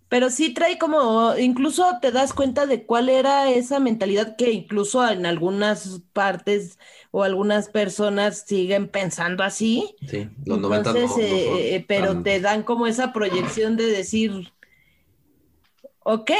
pero 0.07 0.29
sí 0.29 0.53
trae 0.53 0.77
como, 0.77 1.35
incluso 1.37 1.97
te 2.01 2.11
das 2.11 2.33
cuenta 2.33 2.67
de 2.67 2.85
cuál 2.85 3.09
era 3.09 3.49
esa 3.49 3.79
mentalidad 3.79 4.35
que 4.35 4.51
incluso 4.51 5.07
en 5.07 5.25
algunas 5.25 6.01
partes 6.13 6.77
o 7.11 7.23
algunas 7.23 7.69
personas 7.69 8.43
siguen 8.45 8.87
pensando 8.87 9.43
así. 9.43 9.95
Sí, 10.07 10.29
los 10.45 10.59
90 10.59 10.91
eh, 10.91 11.75
eh, 11.75 11.85
pero 11.87 12.21
te 12.21 12.39
dan 12.39 12.63
como 12.63 12.85
esa 12.85 13.13
proyección 13.13 13.77
de 13.77 13.87
decir, 13.87 14.53
ok, 16.03 16.31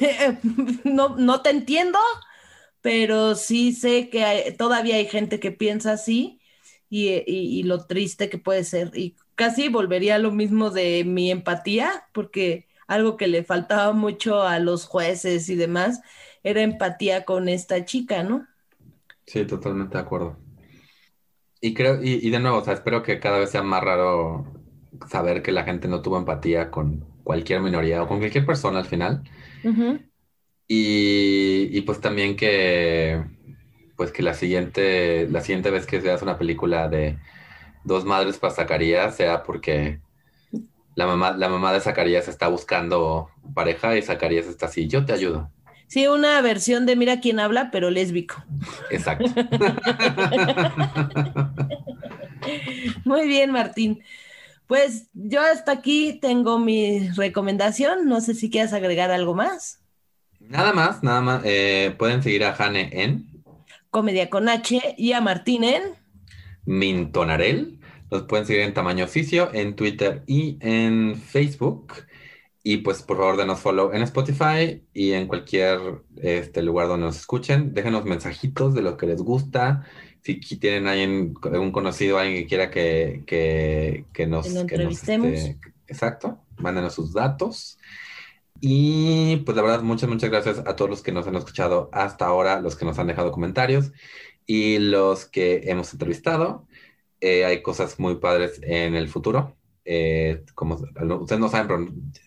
no, 0.84 1.16
no 1.16 1.40
te 1.40 1.50
entiendo, 1.50 1.98
pero 2.82 3.34
sí 3.34 3.72
sé 3.72 4.10
que 4.10 4.54
todavía 4.58 4.96
hay 4.96 5.06
gente 5.06 5.40
que 5.40 5.50
piensa 5.50 5.92
así 5.92 6.40
y, 6.90 7.08
y 7.26 7.62
lo 7.62 7.86
triste 7.86 8.28
que 8.28 8.36
puede 8.36 8.64
ser. 8.64 8.90
Y 8.94 9.16
casi 9.34 9.68
volvería 9.68 10.16
a 10.16 10.18
lo 10.18 10.30
mismo 10.30 10.68
de 10.70 11.04
mi 11.04 11.30
empatía, 11.30 12.06
porque 12.12 12.67
algo 12.88 13.16
que 13.16 13.28
le 13.28 13.44
faltaba 13.44 13.92
mucho 13.92 14.42
a 14.42 14.58
los 14.58 14.86
jueces 14.86 15.48
y 15.48 15.54
demás, 15.54 16.00
era 16.42 16.62
empatía 16.62 17.24
con 17.24 17.48
esta 17.48 17.84
chica, 17.84 18.24
¿no? 18.24 18.46
Sí, 19.26 19.44
totalmente 19.44 19.96
de 19.96 20.02
acuerdo. 20.02 20.36
Y 21.60 21.74
creo, 21.74 22.02
y, 22.02 22.30
de 22.30 22.38
nuevo, 22.40 22.58
o 22.58 22.64
sea, 22.64 22.74
espero 22.74 23.02
que 23.02 23.20
cada 23.20 23.38
vez 23.38 23.50
sea 23.50 23.62
más 23.62 23.82
raro 23.82 24.46
saber 25.08 25.42
que 25.42 25.52
la 25.52 25.64
gente 25.64 25.88
no 25.88 26.02
tuvo 26.02 26.16
empatía 26.16 26.70
con 26.70 27.04
cualquier 27.24 27.60
minoría 27.60 28.02
o 28.02 28.08
con 28.08 28.18
cualquier 28.18 28.46
persona 28.46 28.78
al 28.78 28.86
final. 28.86 29.22
y, 30.66 31.76
y, 31.76 31.80
pues 31.82 32.00
también 32.00 32.36
que, 32.36 33.22
pues 33.96 34.12
que 34.12 34.22
la 34.22 34.34
siguiente, 34.34 35.28
la 35.28 35.40
siguiente 35.40 35.70
vez 35.70 35.86
que 35.86 35.98
veas 35.98 36.22
una 36.22 36.38
película 36.38 36.88
de 36.88 37.18
dos 37.84 38.04
madres 38.04 38.38
para 38.38 38.54
Zacarías 38.54 39.16
sea 39.16 39.42
porque 39.42 40.00
la 40.98 41.06
mamá, 41.06 41.30
la 41.30 41.48
mamá 41.48 41.72
de 41.72 41.78
Zacarías 41.78 42.26
está 42.26 42.48
buscando 42.48 43.30
pareja 43.54 43.96
y 43.96 44.02
Zacarías 44.02 44.46
está 44.46 44.66
así, 44.66 44.88
yo 44.88 45.04
te 45.04 45.12
ayudo. 45.12 45.48
Sí, 45.86 46.08
una 46.08 46.40
versión 46.40 46.86
de 46.86 46.96
Mira 46.96 47.20
quién 47.20 47.38
habla, 47.38 47.70
pero 47.70 47.88
lésbico. 47.88 48.42
Exacto. 48.90 49.30
Muy 53.04 53.28
bien, 53.28 53.52
Martín. 53.52 54.02
Pues 54.66 55.08
yo 55.14 55.40
hasta 55.40 55.70
aquí 55.70 56.18
tengo 56.20 56.58
mi 56.58 57.08
recomendación. 57.10 58.08
No 58.08 58.20
sé 58.20 58.34
si 58.34 58.50
quieres 58.50 58.72
agregar 58.72 59.12
algo 59.12 59.36
más. 59.36 59.78
Nada 60.40 60.72
más, 60.72 61.04
nada 61.04 61.20
más. 61.20 61.42
Eh, 61.44 61.94
pueden 61.96 62.24
seguir 62.24 62.42
a 62.42 62.54
Jane 62.54 62.90
en 62.92 63.44
Comedia 63.90 64.28
con 64.28 64.48
H 64.48 64.96
y 64.98 65.12
a 65.12 65.20
Martín 65.20 65.62
en 65.62 65.82
Mintonarel. 66.64 67.77
Los 68.10 68.22
pueden 68.22 68.46
seguir 68.46 68.62
en 68.62 68.74
Tamaño 68.74 69.04
Oficio, 69.04 69.50
en 69.52 69.76
Twitter 69.76 70.22
y 70.26 70.58
en 70.60 71.16
Facebook. 71.16 71.92
Y 72.62 72.78
pues 72.78 73.02
por 73.02 73.16
favor 73.16 73.36
denos 73.36 73.60
follow 73.60 73.92
en 73.92 74.02
Spotify 74.02 74.82
y 74.92 75.12
en 75.12 75.26
cualquier 75.26 75.78
este, 76.16 76.62
lugar 76.62 76.88
donde 76.88 77.06
nos 77.06 77.16
escuchen. 77.16 77.72
Déjenos 77.72 78.04
mensajitos 78.04 78.74
de 78.74 78.82
lo 78.82 78.96
que 78.96 79.06
les 79.06 79.22
gusta. 79.22 79.84
Si 80.22 80.38
tienen 80.58 80.86
alguien, 80.86 81.34
algún 81.42 81.72
conocido, 81.72 82.18
alguien 82.18 82.42
que 82.42 82.46
quiera 82.46 82.70
que, 82.70 83.22
que, 83.26 84.26
nos... 84.26 84.46
Que 84.46 84.58
entrevistemos. 84.58 85.28
Este, 85.28 85.58
exacto, 85.86 86.40
mándenos 86.58 86.94
sus 86.94 87.14
datos. 87.14 87.78
Y 88.60 89.36
pues 89.46 89.56
la 89.56 89.62
verdad, 89.62 89.82
muchas, 89.82 90.08
muchas 90.08 90.30
gracias 90.30 90.58
a 90.58 90.76
todos 90.76 90.90
los 90.90 91.02
que 91.02 91.12
nos 91.12 91.26
han 91.26 91.36
escuchado 91.36 91.88
hasta 91.92 92.26
ahora, 92.26 92.60
los 92.60 92.76
que 92.76 92.84
nos 92.84 92.98
han 92.98 93.06
dejado 93.06 93.32
comentarios 93.32 93.92
y 94.46 94.78
los 94.78 95.26
que 95.26 95.62
hemos 95.64 95.92
entrevistado. 95.92 96.66
Eh, 97.20 97.44
hay 97.44 97.62
cosas 97.62 97.98
muy 97.98 98.16
padres 98.16 98.60
en 98.62 98.94
el 98.94 99.08
futuro. 99.08 99.56
Eh, 99.84 100.44
como 100.54 100.74
ustedes 100.74 101.40
no 101.40 101.48
saben, 101.48 101.66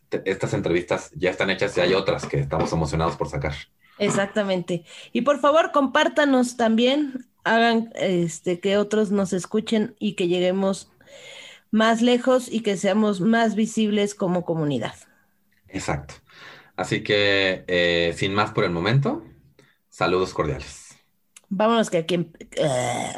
pero 0.09 0.23
estas 0.25 0.53
entrevistas 0.53 1.11
ya 1.15 1.29
están 1.29 1.49
hechas 1.49 1.77
y 1.77 1.81
hay 1.81 1.93
otras 1.93 2.25
que 2.25 2.39
estamos 2.39 2.71
emocionados 2.73 3.15
por 3.15 3.29
sacar. 3.29 3.53
Exactamente. 3.99 4.83
Y 5.13 5.21
por 5.21 5.39
favor, 5.39 5.71
compártanos 5.71 6.57
también, 6.57 7.27
hagan 7.43 7.91
este 7.95 8.59
que 8.59 8.77
otros 8.77 9.11
nos 9.11 9.31
escuchen 9.31 9.95
y 9.99 10.13
que 10.13 10.27
lleguemos 10.27 10.91
más 11.69 12.01
lejos 12.01 12.51
y 12.51 12.61
que 12.61 12.77
seamos 12.77 13.21
más 13.21 13.55
visibles 13.55 14.15
como 14.15 14.43
comunidad. 14.43 14.95
Exacto. 15.67 16.15
Así 16.75 17.03
que, 17.03 17.63
eh, 17.67 18.13
sin 18.17 18.33
más 18.33 18.51
por 18.51 18.63
el 18.63 18.71
momento, 18.71 19.23
saludos 19.89 20.33
cordiales. 20.33 20.80
Vámonos 21.53 21.89
que 21.89 21.97
aquí... 21.97 22.17
Uh, 22.17 22.27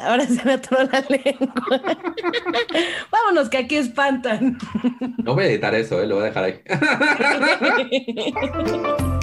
ahora 0.02 0.26
se 0.26 0.44
me 0.44 0.54
atoró 0.54 0.82
la 0.90 1.04
lengua. 1.08 1.54
Vámonos 3.10 3.48
que 3.48 3.58
aquí 3.58 3.76
espantan. 3.76 4.58
No 5.18 5.34
voy 5.34 5.44
a 5.44 5.46
editar 5.46 5.72
eso, 5.74 6.02
¿eh? 6.02 6.06
lo 6.06 6.16
voy 6.16 6.24
a 6.24 6.26
dejar 6.26 6.44
ahí. 6.44 6.60